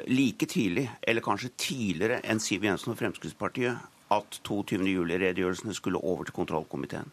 like 0.07 0.47
tidlig, 0.47 0.87
eller 1.03 1.25
kanskje 1.25 1.51
tidligere 1.59 2.21
enn 2.23 2.41
Siv 2.43 2.65
Jensen 2.67 2.93
og 2.95 3.01
Fremskrittspartiet, 3.01 3.81
at 4.13 4.39
22. 4.45 4.85
juli-redegjørelsene 4.87 5.75
skulle 5.75 6.01
over 6.03 6.29
til 6.29 6.37
kontrollkomiteen. 6.37 7.11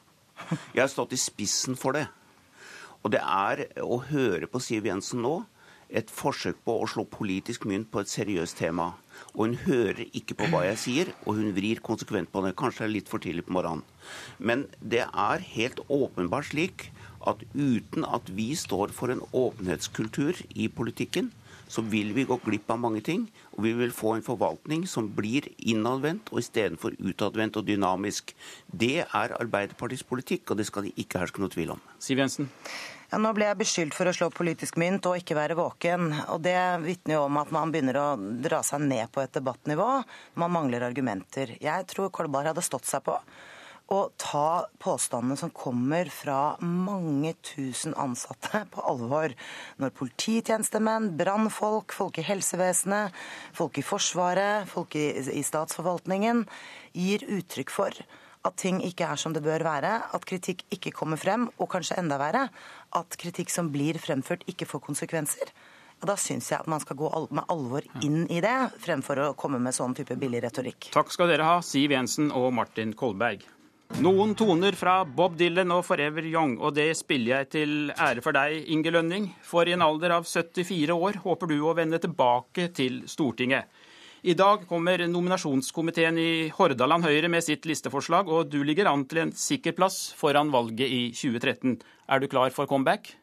Jeg 0.76 0.84
har 0.84 0.92
stått 0.92 1.16
i 1.16 1.20
spissen 1.20 1.78
for 1.80 1.96
det. 1.98 2.08
Og 3.04 3.14
det 3.14 3.22
er 3.24 3.64
å 3.84 4.02
høre 4.10 4.50
på 4.52 4.62
Siv 4.64 4.88
Jensen 4.88 5.24
nå 5.24 5.40
et 5.90 6.12
forsøk 6.14 6.60
på 6.68 6.76
å 6.78 6.88
slå 6.90 7.06
politisk 7.10 7.66
mynt 7.70 7.90
på 7.90 8.04
et 8.04 8.12
seriøst 8.12 8.60
tema. 8.60 8.92
Og 9.34 9.48
hun 9.48 9.56
hører 9.64 10.04
ikke 10.16 10.38
på 10.38 10.50
hva 10.52 10.62
jeg 10.68 10.82
sier, 10.84 11.12
og 11.26 11.40
hun 11.40 11.54
vrir 11.56 11.82
konsekvent 11.84 12.30
på 12.32 12.44
det. 12.46 12.54
Kanskje 12.60 12.84
det 12.84 12.88
er 12.88 12.94
litt 12.94 13.12
for 13.12 13.24
tidlig 13.24 13.48
på 13.48 13.56
morgenen. 13.58 13.82
Men 14.38 14.68
det 14.80 15.08
er 15.08 15.48
helt 15.56 15.82
åpenbart 15.90 16.52
slik 16.52 16.90
at 17.28 17.42
uten 17.56 18.06
at 18.06 18.30
vi 18.32 18.52
står 18.56 18.94
for 18.96 19.12
en 19.12 19.26
åpenhetskultur 19.36 20.40
i 20.56 20.70
politikken, 20.72 21.34
så 21.70 21.84
vil 21.86 22.12
vi 22.18 22.26
gå 22.28 22.40
glipp 22.44 22.72
av 22.74 22.82
mange 22.82 23.02
ting. 23.06 23.28
Og 23.56 23.64
vi 23.68 23.74
vil 23.78 23.94
få 23.96 24.16
en 24.18 24.26
forvaltning 24.26 24.86
som 24.90 25.10
blir 25.16 25.48
innadvendt 25.60 26.34
og 26.34 26.42
istedenfor 26.42 26.98
utadvendt 27.00 27.60
og 27.62 27.68
dynamisk. 27.70 28.34
Det 28.66 29.06
er 29.06 29.36
Arbeiderpartiets 29.38 30.08
politikk, 30.08 30.50
og 30.50 30.60
det 30.60 30.68
skal 30.70 30.88
de 30.88 30.96
ikke 31.00 31.22
herske 31.22 31.44
noe 31.44 31.54
tvil 31.54 31.76
om. 31.78 31.84
Siv 32.02 32.22
Jensen? 32.22 32.50
Ja, 33.10 33.18
nå 33.18 33.32
ble 33.34 33.48
jeg 33.48 33.58
beskyldt 33.58 33.96
for 33.98 34.06
å 34.06 34.14
slå 34.14 34.28
politisk 34.30 34.76
mynt 34.78 35.08
og 35.10 35.18
ikke 35.18 35.38
være 35.38 35.58
våken. 35.58 36.12
og 36.30 36.44
Det 36.46 36.58
vitner 36.84 37.18
jo 37.18 37.24
om 37.26 37.40
at 37.42 37.54
man 37.54 37.72
begynner 37.74 37.98
å 37.98 38.10
dra 38.18 38.62
seg 38.66 38.84
ned 38.86 39.10
på 39.14 39.24
et 39.24 39.34
debattnivå. 39.34 39.88
Man 40.42 40.54
mangler 40.54 40.86
argumenter. 40.86 41.56
Jeg 41.62 41.88
tror 41.90 42.12
Kolberg 42.14 42.52
hadde 42.52 42.66
stått 42.66 42.86
seg 42.90 43.02
på 43.08 43.18
å 43.90 44.00
ta 44.22 44.68
påstandene 44.82 45.38
som 45.40 45.52
kommer 45.56 46.10
fra 46.14 46.56
mange 46.62 47.34
tusen 47.46 47.96
ansatte, 47.98 48.64
på 48.74 48.86
alvor. 48.86 49.34
Når 49.82 49.96
polititjenestemenn, 49.98 51.12
brannfolk, 51.20 51.96
folk 51.96 52.22
i 52.22 52.28
helsevesenet, 52.28 53.16
folk 53.58 53.82
i 53.82 53.86
Forsvaret, 53.86 54.70
folk 54.70 54.98
i, 55.00 55.10
i 55.34 55.44
statsforvaltningen 55.46 56.46
gir 56.94 57.26
uttrykk 57.40 57.74
for 57.74 58.04
at 58.48 58.56
ting 58.62 58.80
ikke 58.86 59.08
er 59.12 59.20
som 59.20 59.34
det 59.36 59.44
bør 59.44 59.66
være, 59.68 59.92
at 60.16 60.28
kritikk 60.28 60.64
ikke 60.72 60.94
kommer 60.96 61.20
frem, 61.20 61.50
og 61.60 61.68
kanskje 61.74 61.98
enda 62.00 62.20
verre, 62.22 62.46
at 62.96 63.20
kritikk 63.20 63.52
som 63.52 63.68
blir 63.74 64.00
fremført, 64.00 64.46
ikke 64.48 64.68
får 64.70 64.86
konsekvenser. 64.86 65.52
Og 66.00 66.08
Da 66.08 66.16
syns 66.16 66.48
jeg 66.48 66.62
at 66.62 66.68
man 66.72 66.80
skal 66.80 66.96
gå 66.96 67.10
med 67.36 67.44
alvor 67.52 67.84
inn 68.06 68.24
i 68.32 68.40
det, 68.40 68.56
fremfor 68.80 69.20
å 69.20 69.30
komme 69.36 69.60
med 69.60 69.76
sånn 69.76 69.98
type 69.98 70.16
billig 70.16 70.46
retorikk. 70.46 70.94
Takk 70.96 71.12
skal 71.12 71.28
dere 71.28 71.48
ha, 71.48 71.60
Siv 71.60 71.92
Jensen 71.92 72.32
og 72.32 72.54
Martin 72.56 72.96
Kolberg. 72.96 73.44
Noen 73.98 74.36
toner 74.38 74.76
fra 74.78 75.02
Bob 75.04 75.34
Dylan 75.40 75.74
og 75.74 75.82
Forever 75.88 76.22
Young, 76.30 76.60
og 76.62 76.76
det 76.78 76.92
spiller 76.96 77.40
jeg 77.40 77.48
til 77.56 77.72
ære 77.90 78.22
for 78.22 78.38
deg, 78.38 78.68
Inge 78.70 78.94
Lønning. 78.94 79.26
For 79.42 79.66
i 79.66 79.74
en 79.74 79.82
alder 79.82 80.14
av 80.20 80.28
74 80.30 80.94
år 80.94 81.18
håper 81.24 81.50
du 81.50 81.58
å 81.66 81.74
vende 81.76 81.98
tilbake 82.00 82.70
til 82.78 83.02
Stortinget. 83.10 83.66
I 84.22 84.36
dag 84.38 84.66
kommer 84.70 85.02
nominasjonskomiteen 85.08 86.18
i 86.22 86.32
Hordaland 86.54 87.08
Høyre 87.08 87.32
med 87.34 87.44
sitt 87.44 87.66
listeforslag, 87.66 88.30
og 88.30 88.52
du 88.54 88.62
ligger 88.68 88.92
an 88.92 89.08
til 89.10 89.24
en 89.24 89.34
sikker 89.36 89.74
plass 89.76 90.12
foran 90.20 90.54
valget 90.54 90.86
i 90.86 91.02
2013. 91.16 91.80
Er 92.14 92.22
du 92.22 92.28
klar 92.32 92.54
for 92.56 92.70
comeback? 92.70 93.14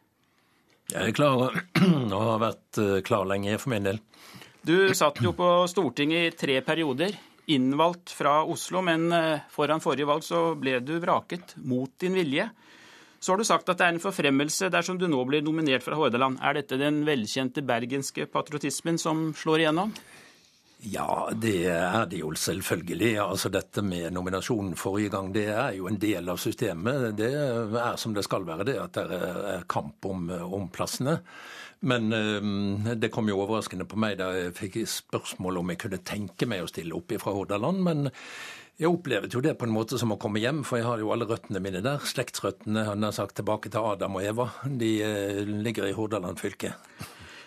Jeg 0.90 1.12
er 1.12 1.16
klar, 1.16 1.40
og 1.46 1.56
har 2.16 2.42
vært 2.42 2.82
eh, 2.82 2.98
klar 3.06 3.24
lenge 3.28 3.54
for 3.62 3.72
min 3.74 3.86
del. 3.86 4.02
Du 4.66 4.90
satt 4.98 5.20
jo 5.22 5.30
på 5.36 5.46
Stortinget 5.70 6.26
i 6.26 6.36
tre 6.36 6.58
perioder, 6.66 7.14
innvalgt 7.46 8.10
fra 8.10 8.40
Oslo, 8.44 8.82
men 8.82 9.10
eh, 9.12 9.44
foran 9.50 9.82
forrige 9.82 10.08
valg 10.08 10.24
så 10.26 10.48
ble 10.58 10.80
du 10.84 10.96
vraket 11.02 11.56
mot 11.62 11.90
din 12.02 12.16
vilje. 12.18 12.48
Så 13.18 13.32
har 13.32 13.40
du 13.40 13.46
sagt 13.48 13.68
at 13.70 13.78
det 13.80 13.86
er 13.86 13.94
en 13.94 14.02
forfremmelse 14.02 14.68
dersom 14.70 14.98
du 15.00 15.06
nå 15.10 15.22
blir 15.26 15.42
nominert 15.42 15.84
fra 15.86 15.96
Hordaland. 15.98 16.38
Er 16.44 16.58
dette 16.58 16.78
den 16.80 17.00
velkjente 17.06 17.64
bergenske 17.66 18.28
patriotismen 18.30 19.00
som 19.02 19.30
slår 19.34 19.64
igjennom? 19.64 19.94
Ja, 20.84 21.30
det 21.32 21.64
er 21.72 22.04
det 22.10 22.20
jo 22.20 22.34
selvfølgelig. 22.36 23.14
Altså 23.24 23.48
Dette 23.50 23.82
med 23.82 24.12
nominasjonen 24.14 24.76
forrige 24.78 25.14
gang, 25.16 25.32
det 25.34 25.46
er 25.48 25.72
jo 25.78 25.88
en 25.88 25.98
del 25.98 26.28
av 26.28 26.38
systemet. 26.38 27.16
Det 27.16 27.30
er 27.32 27.96
som 27.98 28.14
det 28.14 28.26
skal 28.26 28.44
være, 28.46 28.66
det 28.68 28.76
at 28.82 28.98
det 29.00 29.20
er 29.22 29.64
kamp 29.70 30.04
om, 30.06 30.28
om 30.30 30.68
plassene. 30.68 31.16
Men 31.86 32.12
øh, 32.12 32.92
det 32.98 33.12
kom 33.14 33.28
jo 33.30 33.38
overraskende 33.44 33.86
på 33.88 33.98
meg 34.00 34.18
da 34.20 34.32
jeg 34.34 34.54
fikk 34.58 34.80
spørsmål 34.90 35.60
om 35.60 35.72
jeg 35.72 35.82
kunne 35.84 36.02
tenke 36.06 36.48
meg 36.50 36.64
å 36.64 36.70
stille 36.70 36.96
opp 36.96 37.14
fra 37.22 37.34
Hordaland. 37.36 37.82
Men 37.86 38.08
jeg 38.76 38.90
opplevde 38.92 39.32
jo 39.32 39.40
det 39.40 39.54
på 39.56 39.64
en 39.64 39.72
måte 39.72 39.96
som 39.96 40.10
å 40.12 40.18
komme 40.20 40.42
hjem, 40.42 40.64
for 40.66 40.76
jeg 40.76 40.84
har 40.84 41.00
jo 41.00 41.12
alle 41.14 41.28
røttene 41.28 41.62
mine 41.64 41.80
der. 41.84 42.02
Slektsrøttene 42.04 42.88
han 42.90 43.06
har 43.06 43.14
sagt 43.16 43.38
tilbake 43.38 43.70
til 43.72 43.86
Adam 43.94 44.18
og 44.18 44.26
Eva. 44.26 44.50
De 44.66 44.90
øh, 45.06 45.44
ligger 45.64 45.88
i 45.88 45.94
Hordaland 45.96 46.42
fylke. 46.42 46.74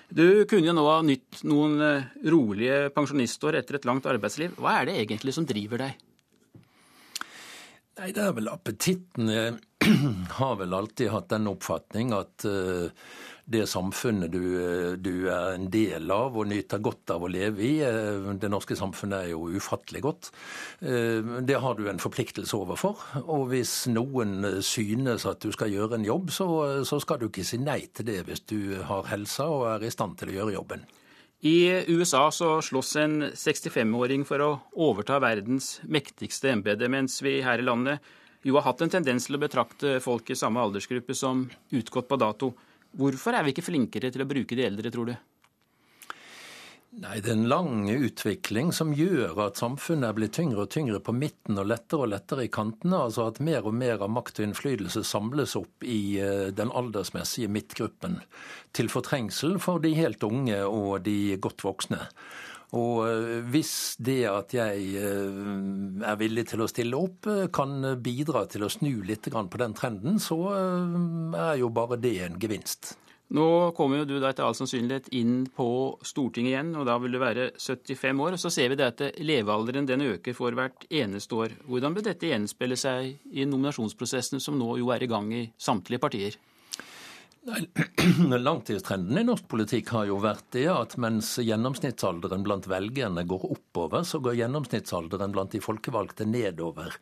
Du 0.10 0.46
kunne 0.50 0.72
jo 0.72 0.74
nå 0.74 0.88
ha 0.88 1.02
nytt 1.06 1.44
noen 1.46 1.82
eh, 1.86 2.08
rolige 2.34 2.88
pensjonistår 2.96 3.60
etter 3.60 3.78
et 3.78 3.86
langt 3.86 4.08
arbeidsliv. 4.10 4.56
Hva 4.58 4.80
er 4.80 4.90
det 4.90 5.02
egentlig 5.04 5.36
som 5.36 5.46
driver 5.46 5.84
deg? 5.84 6.06
Nei, 8.00 8.14
det 8.16 8.24
er 8.24 8.34
vel 8.34 8.50
appetitten. 8.50 9.30
Jeg 9.30 9.60
har 10.40 10.58
vel 10.58 10.74
alltid 10.74 11.12
hatt 11.14 11.30
den 11.36 11.52
oppfatning 11.52 12.16
at 12.16 12.48
det 13.50 13.66
samfunnet 13.70 14.32
du, 14.32 14.44
du, 15.02 15.14
er 15.32 15.56
en 15.56 15.68
del 15.74 16.12
av 16.14 16.38
og 16.38 16.48
nyter 16.50 16.82
godt 16.86 17.14
av 17.16 17.26
å 17.26 17.32
leve 17.32 17.66
i. 17.66 17.72
Eh, 17.86 18.30
det 18.40 18.52
norske 18.52 18.78
samfunnet 18.78 19.26
er 19.26 19.32
jo 19.34 19.48
ufattelig 19.50 20.04
godt. 20.06 20.30
Eh, 20.86 21.42
det 21.46 21.58
har 21.64 21.78
du 21.78 21.88
en 21.90 22.02
forpliktelse 22.02 22.58
overfor. 22.58 23.02
Og 23.26 23.50
hvis 23.54 23.74
noen 23.90 24.62
synes 24.66 25.26
at 25.30 25.42
du 25.42 25.52
skal 25.56 25.74
gjøre 25.74 25.98
en 25.98 26.08
jobb, 26.08 26.30
så, 26.34 26.48
så 26.86 27.02
skal 27.02 27.22
du 27.22 27.30
ikke 27.30 27.48
si 27.48 27.62
nei 27.62 27.82
til 27.90 28.12
det 28.12 28.22
hvis 28.30 28.46
du 28.50 28.60
har 28.86 29.10
helsa 29.10 29.50
og 29.50 29.68
er 29.74 29.90
i 29.90 29.94
stand 29.94 30.20
til 30.20 30.34
å 30.34 30.40
gjøre 30.40 30.58
jobben. 30.60 30.86
I 31.40 31.86
USA 31.88 32.26
så 32.36 32.58
slåss 32.62 32.96
en 33.00 33.20
65-åring 33.32 34.26
for 34.28 34.44
å 34.44 34.50
overta 34.76 35.22
verdens 35.24 35.78
mektigste 35.88 36.52
embete, 36.52 36.90
mens 36.92 37.22
vi 37.24 37.38
her 37.46 37.64
i 37.64 37.66
landet 37.66 38.04
jo 38.44 38.58
har 38.58 38.66
hatt 38.68 38.82
en 38.84 38.92
tendens 38.92 39.28
til 39.28 39.38
å 39.38 39.42
betrakte 39.42 39.98
folk 40.04 40.30
i 40.32 40.38
samme 40.40 40.60
aldersgruppe 40.64 41.16
som 41.16 41.46
utgått 41.76 42.10
på 42.12 42.20
dato. 42.20 42.52
Hvorfor 42.98 43.36
er 43.38 43.46
vi 43.46 43.54
ikke 43.54 43.68
flinkere 43.68 44.10
til 44.14 44.24
å 44.24 44.30
bruke 44.30 44.58
de 44.58 44.66
eldre, 44.66 44.92
tror 44.94 45.12
du? 45.12 45.18
Nei, 47.00 47.20
Det 47.22 47.30
er 47.30 47.36
en 47.36 47.50
lang 47.52 47.86
utvikling 47.86 48.72
som 48.74 48.96
gjør 48.98 49.38
at 49.46 49.60
samfunnet 49.62 50.10
er 50.10 50.16
blitt 50.18 50.34
tyngre 50.34 50.64
og 50.64 50.72
tyngre 50.74 50.98
på 51.00 51.14
midten 51.14 51.62
og 51.62 51.68
lettere 51.70 52.08
og 52.08 52.10
lettere 52.16 52.48
i 52.48 52.50
kantene. 52.50 53.04
Altså 53.06 53.28
at 53.30 53.38
mer 53.46 53.68
og 53.70 53.76
mer 53.78 54.02
av 54.02 54.10
makt 54.10 54.42
og 54.42 54.48
innflytelse 54.48 55.04
samles 55.06 55.54
opp 55.60 55.86
i 55.86 56.18
eh, 56.18 56.50
den 56.50 56.74
aldersmessige 56.74 57.52
midtgruppen. 57.54 58.18
Til 58.74 58.90
fortrengsel 58.90 59.60
for 59.62 59.86
de 59.86 59.94
helt 60.00 60.26
unge 60.26 60.64
og 60.66 61.06
de 61.06 61.38
godt 61.38 61.62
voksne. 61.68 62.08
Og 62.78 63.02
eh, 63.08 63.40
hvis 63.50 63.74
det 63.98 64.22
at 64.30 64.54
jeg 64.54 64.88
eh, 65.02 66.06
er 66.06 66.20
villig 66.22 66.48
til 66.52 66.62
å 66.62 66.70
stille 66.70 67.00
opp, 67.00 67.30
kan 67.56 67.96
bidra 68.04 68.46
til 68.52 68.68
å 68.68 68.72
snu 68.72 69.02
litt 69.08 69.30
på 69.30 69.62
den 69.62 69.78
trenden, 69.78 70.20
så 70.22 70.40
er 70.54 71.56
jo 71.62 71.72
bare 71.74 71.98
det 72.02 72.18
en 72.28 72.42
gevinst. 72.42 72.94
Nå 73.30 73.46
kommer 73.78 74.00
jo 74.00 74.08
du 74.10 74.16
etter 74.26 74.42
all 74.42 74.56
sannsynlighet 74.58 75.12
inn 75.14 75.44
på 75.54 75.68
Stortinget 76.02 76.50
igjen, 76.50 76.72
og 76.82 76.88
da 76.90 76.96
vil 76.98 77.14
du 77.14 77.20
være 77.22 77.52
75 77.62 78.24
år. 78.26 78.34
og 78.34 78.42
Så 78.42 78.50
ser 78.54 78.72
vi 78.72 78.80
det 78.80 78.88
at 78.88 79.04
levealderen 79.22 79.86
den 79.86 80.02
øker 80.02 80.34
for 80.34 80.58
hvert 80.58 80.88
eneste 80.90 81.38
år. 81.38 81.54
Hvordan 81.70 81.94
vil 81.94 82.08
dette 82.10 82.32
gjenspeile 82.32 82.78
seg 82.80 83.20
i 83.30 83.46
nominasjonsprosessene 83.46 84.42
som 84.42 84.58
nå 84.58 84.80
jo 84.82 84.90
er 84.96 85.06
i 85.06 85.12
gang 85.12 85.30
i 85.30 85.44
samtlige 85.62 86.02
partier? 86.02 86.40
Langtidstrenden 88.48 89.20
i 89.22 89.26
norsk 89.28 89.48
politikk 89.52 89.92
har 89.96 90.08
jo 90.10 90.18
vært 90.24 90.46
det 90.56 90.66
at 90.72 90.96
mens 91.02 91.32
gjennomsnittsalderen 91.42 92.44
blant 92.46 92.68
velgerne 92.70 93.26
går 93.28 93.46
oppover, 93.50 94.06
så 94.08 94.22
går 94.24 94.40
gjennomsnittsalderen 94.42 95.36
blant 95.36 95.56
de 95.56 95.62
folkevalgte 95.64 96.28
nedover. 96.30 96.96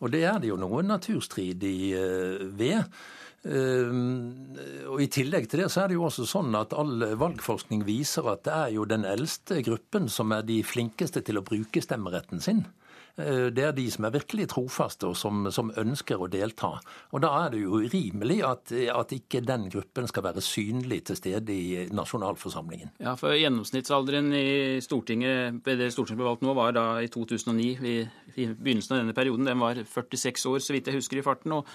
Og 0.00 0.12
det 0.14 0.24
er 0.28 0.40
det 0.42 0.52
jo 0.52 0.58
noe 0.60 0.84
naturstridig 0.86 1.76
eh, 1.98 2.46
ved. 2.58 2.98
Ehm, 3.46 4.56
og 4.90 5.02
I 5.04 5.10
tillegg 5.12 5.46
til 5.50 5.62
det 5.62 5.68
så 5.72 5.84
er 5.84 5.92
det 5.92 5.98
jo 5.98 6.06
også 6.08 6.26
sånn 6.28 6.56
at 6.58 6.74
all 6.76 7.04
valgforskning 7.18 7.84
viser 7.86 8.26
at 8.32 8.46
det 8.48 8.56
er 8.56 8.74
jo 8.78 8.88
den 8.88 9.06
eldste 9.06 9.60
gruppen 9.66 10.10
som 10.12 10.34
er 10.34 10.46
de 10.46 10.62
flinkeste 10.66 11.22
til 11.26 11.38
å 11.40 11.46
bruke 11.46 11.82
stemmeretten 11.82 12.42
sin. 12.42 12.64
Eh, 13.16 13.48
det 13.54 13.64
er 13.64 13.72
de 13.76 13.86
som 13.92 14.04
er 14.04 14.12
virkelig 14.18 14.48
trofaste 14.52 15.08
og 15.08 15.16
som, 15.16 15.46
som, 15.54 15.72
ønsker 15.80 16.20
å 16.20 16.28
delta. 16.28 16.74
Og 17.16 17.22
Da 17.24 17.32
er 17.44 17.54
det 17.54 17.62
jo 17.62 17.80
urimelig 17.80 18.42
at, 18.44 18.72
at, 18.72 19.14
ikke 19.16 19.40
den 19.46 19.68
gruppen 19.72 20.08
skal 20.10 20.26
være 20.28 20.44
synlig 20.44 21.02
til 21.08 21.18
stede 21.18 21.54
i 21.54 21.86
nasjonalforsamlingen. 21.96 22.92
Ja, 23.00 23.16
for 23.16 23.36
Gjennomsnittsalderen 23.36 24.32
i 24.36 24.80
Stortinget 24.84 25.62
det 25.64 25.92
Stortinget 25.94 26.20
ble 26.20 26.28
valgt 26.28 26.44
nå, 26.44 26.54
var 26.56 26.76
da 26.76 26.86
i 27.00 27.08
2009. 27.12 27.68
I, 27.86 27.96
i 28.36 28.48
begynnelsen 28.52 28.96
av 28.96 29.04
denne 29.04 29.16
perioden 29.16 29.48
den 29.48 29.62
var 29.64 29.80
46 29.80 30.48
år, 30.52 30.60
så 30.64 30.76
vidt 30.76 30.90
jeg 30.90 31.00
husker 31.00 31.20
i 31.20 31.24
farten. 31.24 31.56
og 31.56 31.68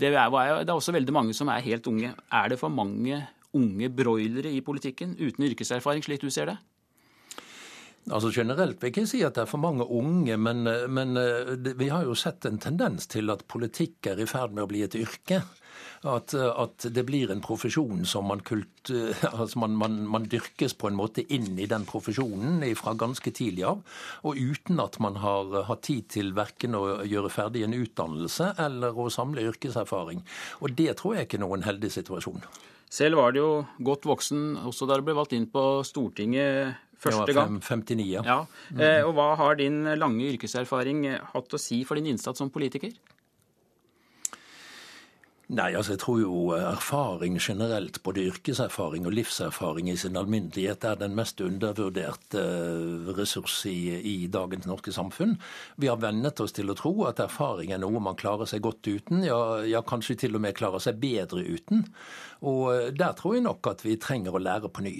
det 0.00 0.14
er, 0.14 0.30
det 0.64 0.70
er 0.70 0.78
også 0.78 0.94
veldig 0.96 1.12
mange 1.12 1.34
som 1.36 1.50
er 1.52 1.62
helt 1.66 1.86
unge. 1.86 2.14
Er 2.32 2.48
det 2.48 2.58
for 2.58 2.72
mange 2.72 3.20
unge 3.52 3.90
broilere 3.90 4.50
i 4.50 4.62
politikken 4.64 5.16
uten 5.18 5.44
yrkeserfaring, 5.44 6.02
slik 6.06 6.22
du 6.22 6.30
ser 6.30 6.52
det? 6.52 6.58
Altså 8.08 8.30
Generelt 8.32 8.80
vil 8.80 8.88
jeg 8.88 8.94
ikke 8.94 9.10
si 9.10 9.20
at 9.26 9.36
det 9.36 9.44
er 9.44 9.50
for 9.50 9.60
mange 9.60 9.84
unge, 9.84 10.36
men, 10.40 10.64
men 10.88 11.18
vi 11.78 11.90
har 11.92 12.06
jo 12.08 12.16
sett 12.16 12.46
en 12.48 12.58
tendens 12.58 13.06
til 13.12 13.30
at 13.30 13.44
politikk 13.50 14.08
er 14.14 14.22
i 14.22 14.28
ferd 14.30 14.56
med 14.56 14.64
å 14.64 14.70
bli 14.70 14.80
et 14.86 14.96
yrke. 14.98 15.42
At, 16.00 16.32
at, 16.32 16.86
det 16.96 17.02
blir 17.04 17.28
en 17.28 17.42
profesjon 17.44 18.06
som 18.08 18.24
man, 18.30 18.40
kult, 18.40 18.88
altså 19.40 19.60
man, 19.60 19.74
man, 19.76 19.98
man, 20.08 20.24
dyrkes 20.32 20.72
på 20.80 20.88
en 20.88 20.96
måte 20.96 21.26
inn 21.28 21.58
i 21.60 21.68
den 21.68 21.84
profesjonen 21.88 22.64
fra 22.78 22.94
ganske 22.96 23.32
tidlig 23.36 23.66
av. 23.68 23.82
Og 24.24 24.40
uten 24.40 24.80
at 24.80 24.96
man 25.04 25.20
har 25.20 25.66
hatt 25.68 25.84
tid 25.90 26.08
til 26.16 26.32
verken 26.36 26.78
å 26.78 27.02
gjøre 27.04 27.32
ferdig 27.32 27.66
en 27.66 27.76
utdannelse 27.76 28.54
eller 28.64 28.96
å 28.96 29.10
samle 29.12 29.44
yrkeserfaring. 29.52 30.24
Og 30.64 30.72
det 30.78 30.96
tror 31.00 31.18
jeg 31.18 31.28
ikke 31.28 31.42
er 31.42 31.44
noen 31.44 31.68
heldig 31.68 31.92
situasjon. 32.00 32.48
Selv 32.90 33.20
var 33.20 33.36
det 33.36 33.44
jo 33.44 33.52
godt 33.84 34.08
voksen 34.08 34.56
også 34.66 34.88
da 34.88 34.96
du 34.98 35.04
ble 35.06 35.14
valgt 35.20 35.36
inn 35.36 35.50
på 35.52 35.82
Stortinget 35.86 36.80
første 37.00 37.36
gang. 37.36 37.60
59, 37.60 38.04
ja. 38.12 38.24
ja. 38.26 38.40
Eh, 38.76 39.00
og 39.06 39.14
hva 39.18 39.32
har 39.40 39.56
din 39.60 39.82
lange 39.98 40.28
yrkeserfaring 40.34 41.06
hatt 41.32 41.56
å 41.56 41.60
si 41.60 41.82
for 41.88 42.00
din 42.00 42.12
innsats 42.12 42.42
som 42.42 42.52
politiker? 42.52 42.92
Nei, 45.50 45.72
altså 45.74 45.96
jeg 45.96 46.00
tror 46.04 46.18
jo 46.20 46.40
erfaring 46.54 47.34
generelt, 47.42 47.96
både 48.06 48.22
yrkeserfaring 48.30 49.08
og 49.08 49.16
livserfaring 49.16 49.88
i 49.90 49.96
sin 49.98 50.18
alminnelighet, 50.20 50.84
er 50.86 51.00
den 51.00 51.16
mest 51.18 51.42
undervurderte 51.42 52.44
ressurs 53.16 53.56
i, 53.66 53.96
i, 53.98 54.14
dagens 54.30 54.68
norske 54.70 54.94
samfunn. 54.94 55.34
Vi 55.82 55.90
har 55.90 55.98
vennet 55.98 56.38
oss 56.44 56.54
til 56.54 56.70
å 56.70 56.76
tro 56.78 56.92
at 57.10 57.22
erfaring 57.24 57.74
er 57.74 57.82
noe 57.82 57.98
man 57.98 58.18
klarer 58.20 58.46
seg 58.46 58.62
godt 58.62 58.86
uten, 58.86 59.24
ja, 59.26 59.40
ja 59.66 59.82
kanskje 59.82 60.20
til 60.22 60.38
og 60.38 60.44
med 60.46 60.54
klarer 60.54 60.84
seg 60.86 61.02
bedre 61.02 61.42
uten. 61.42 61.82
Og 62.46 62.94
der 62.94 63.18
tror 63.18 63.34
jeg 63.34 63.48
nok 63.48 63.72
at 63.72 63.82
vi 63.82 63.98
trenger 63.98 64.38
å 64.38 64.44
lære 64.44 64.70
på 64.70 64.86
ny. 64.86 64.94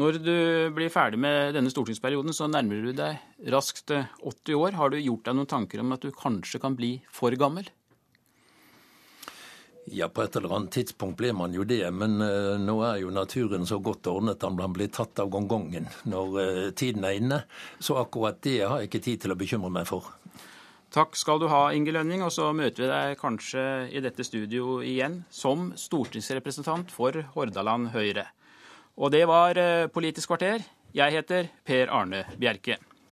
Når 0.00 0.16
du 0.24 0.36
blir 0.72 0.88
ferdig 0.88 1.18
med 1.20 1.52
denne 1.52 1.68
stortingsperioden, 1.68 2.32
så 2.32 2.46
nærmer 2.48 2.86
du 2.86 2.94
deg 2.96 3.50
raskt 3.52 3.92
80 3.92 4.56
år. 4.56 4.78
Har 4.78 4.92
du 4.92 4.96
gjort 4.96 5.26
deg 5.26 5.36
noen 5.36 5.50
tanker 5.50 5.82
om 5.82 5.92
at 5.92 6.06
du 6.06 6.14
kanskje 6.16 6.60
kan 6.62 6.78
bli 6.78 6.94
for 7.12 7.34
gammel? 7.36 7.68
Ja, 9.92 10.08
på 10.08 10.22
et 10.22 10.36
eller 10.38 10.54
annet 10.56 10.72
tidspunkt 10.72 11.18
blir 11.18 11.34
man 11.36 11.52
jo 11.52 11.66
det, 11.68 11.82
men 11.92 12.16
uh, 12.22 12.56
nå 12.62 12.76
er 12.86 13.02
jo 13.02 13.12
naturen 13.12 13.66
så 13.66 13.80
godt 13.82 14.08
ordnet 14.08 14.40
at 14.40 14.56
man 14.56 14.72
blir 14.76 14.88
tatt 14.92 15.18
av 15.20 15.32
gongongen 15.32 15.88
når 16.08 16.36
uh, 16.38 16.70
tiden 16.78 17.04
er 17.04 17.18
inne. 17.18 17.42
Så 17.82 17.98
akkurat 18.00 18.40
det 18.46 18.60
har 18.62 18.80
jeg 18.80 18.88
ikke 18.88 19.04
tid 19.04 19.24
til 19.24 19.34
å 19.34 19.38
bekymre 19.40 19.72
meg 19.74 19.88
for. 19.90 20.06
Takk 20.94 21.18
skal 21.18 21.42
du 21.42 21.48
ha, 21.50 21.68
Inge 21.76 21.92
Lønning, 21.94 22.22
og 22.24 22.32
så 22.34 22.48
møter 22.56 22.86
vi 22.86 22.90
deg 22.90 23.20
kanskje 23.20 23.64
i 23.92 24.00
dette 24.02 24.24
studio 24.26 24.80
igjen 24.82 25.24
som 25.30 25.72
stortingsrepresentant 25.78 26.94
for 26.94 27.20
Hordaland 27.34 27.92
Høyre. 27.92 28.30
Og 29.00 29.08
det 29.12 29.24
var 29.28 29.56
uh, 29.56 29.88
Politisk 29.88 30.28
kvarter. 30.28 30.60
Jeg 30.94 31.14
heter 31.14 31.48
Per 31.64 31.88
Arne 31.88 32.24
Bjerke. 32.36 32.76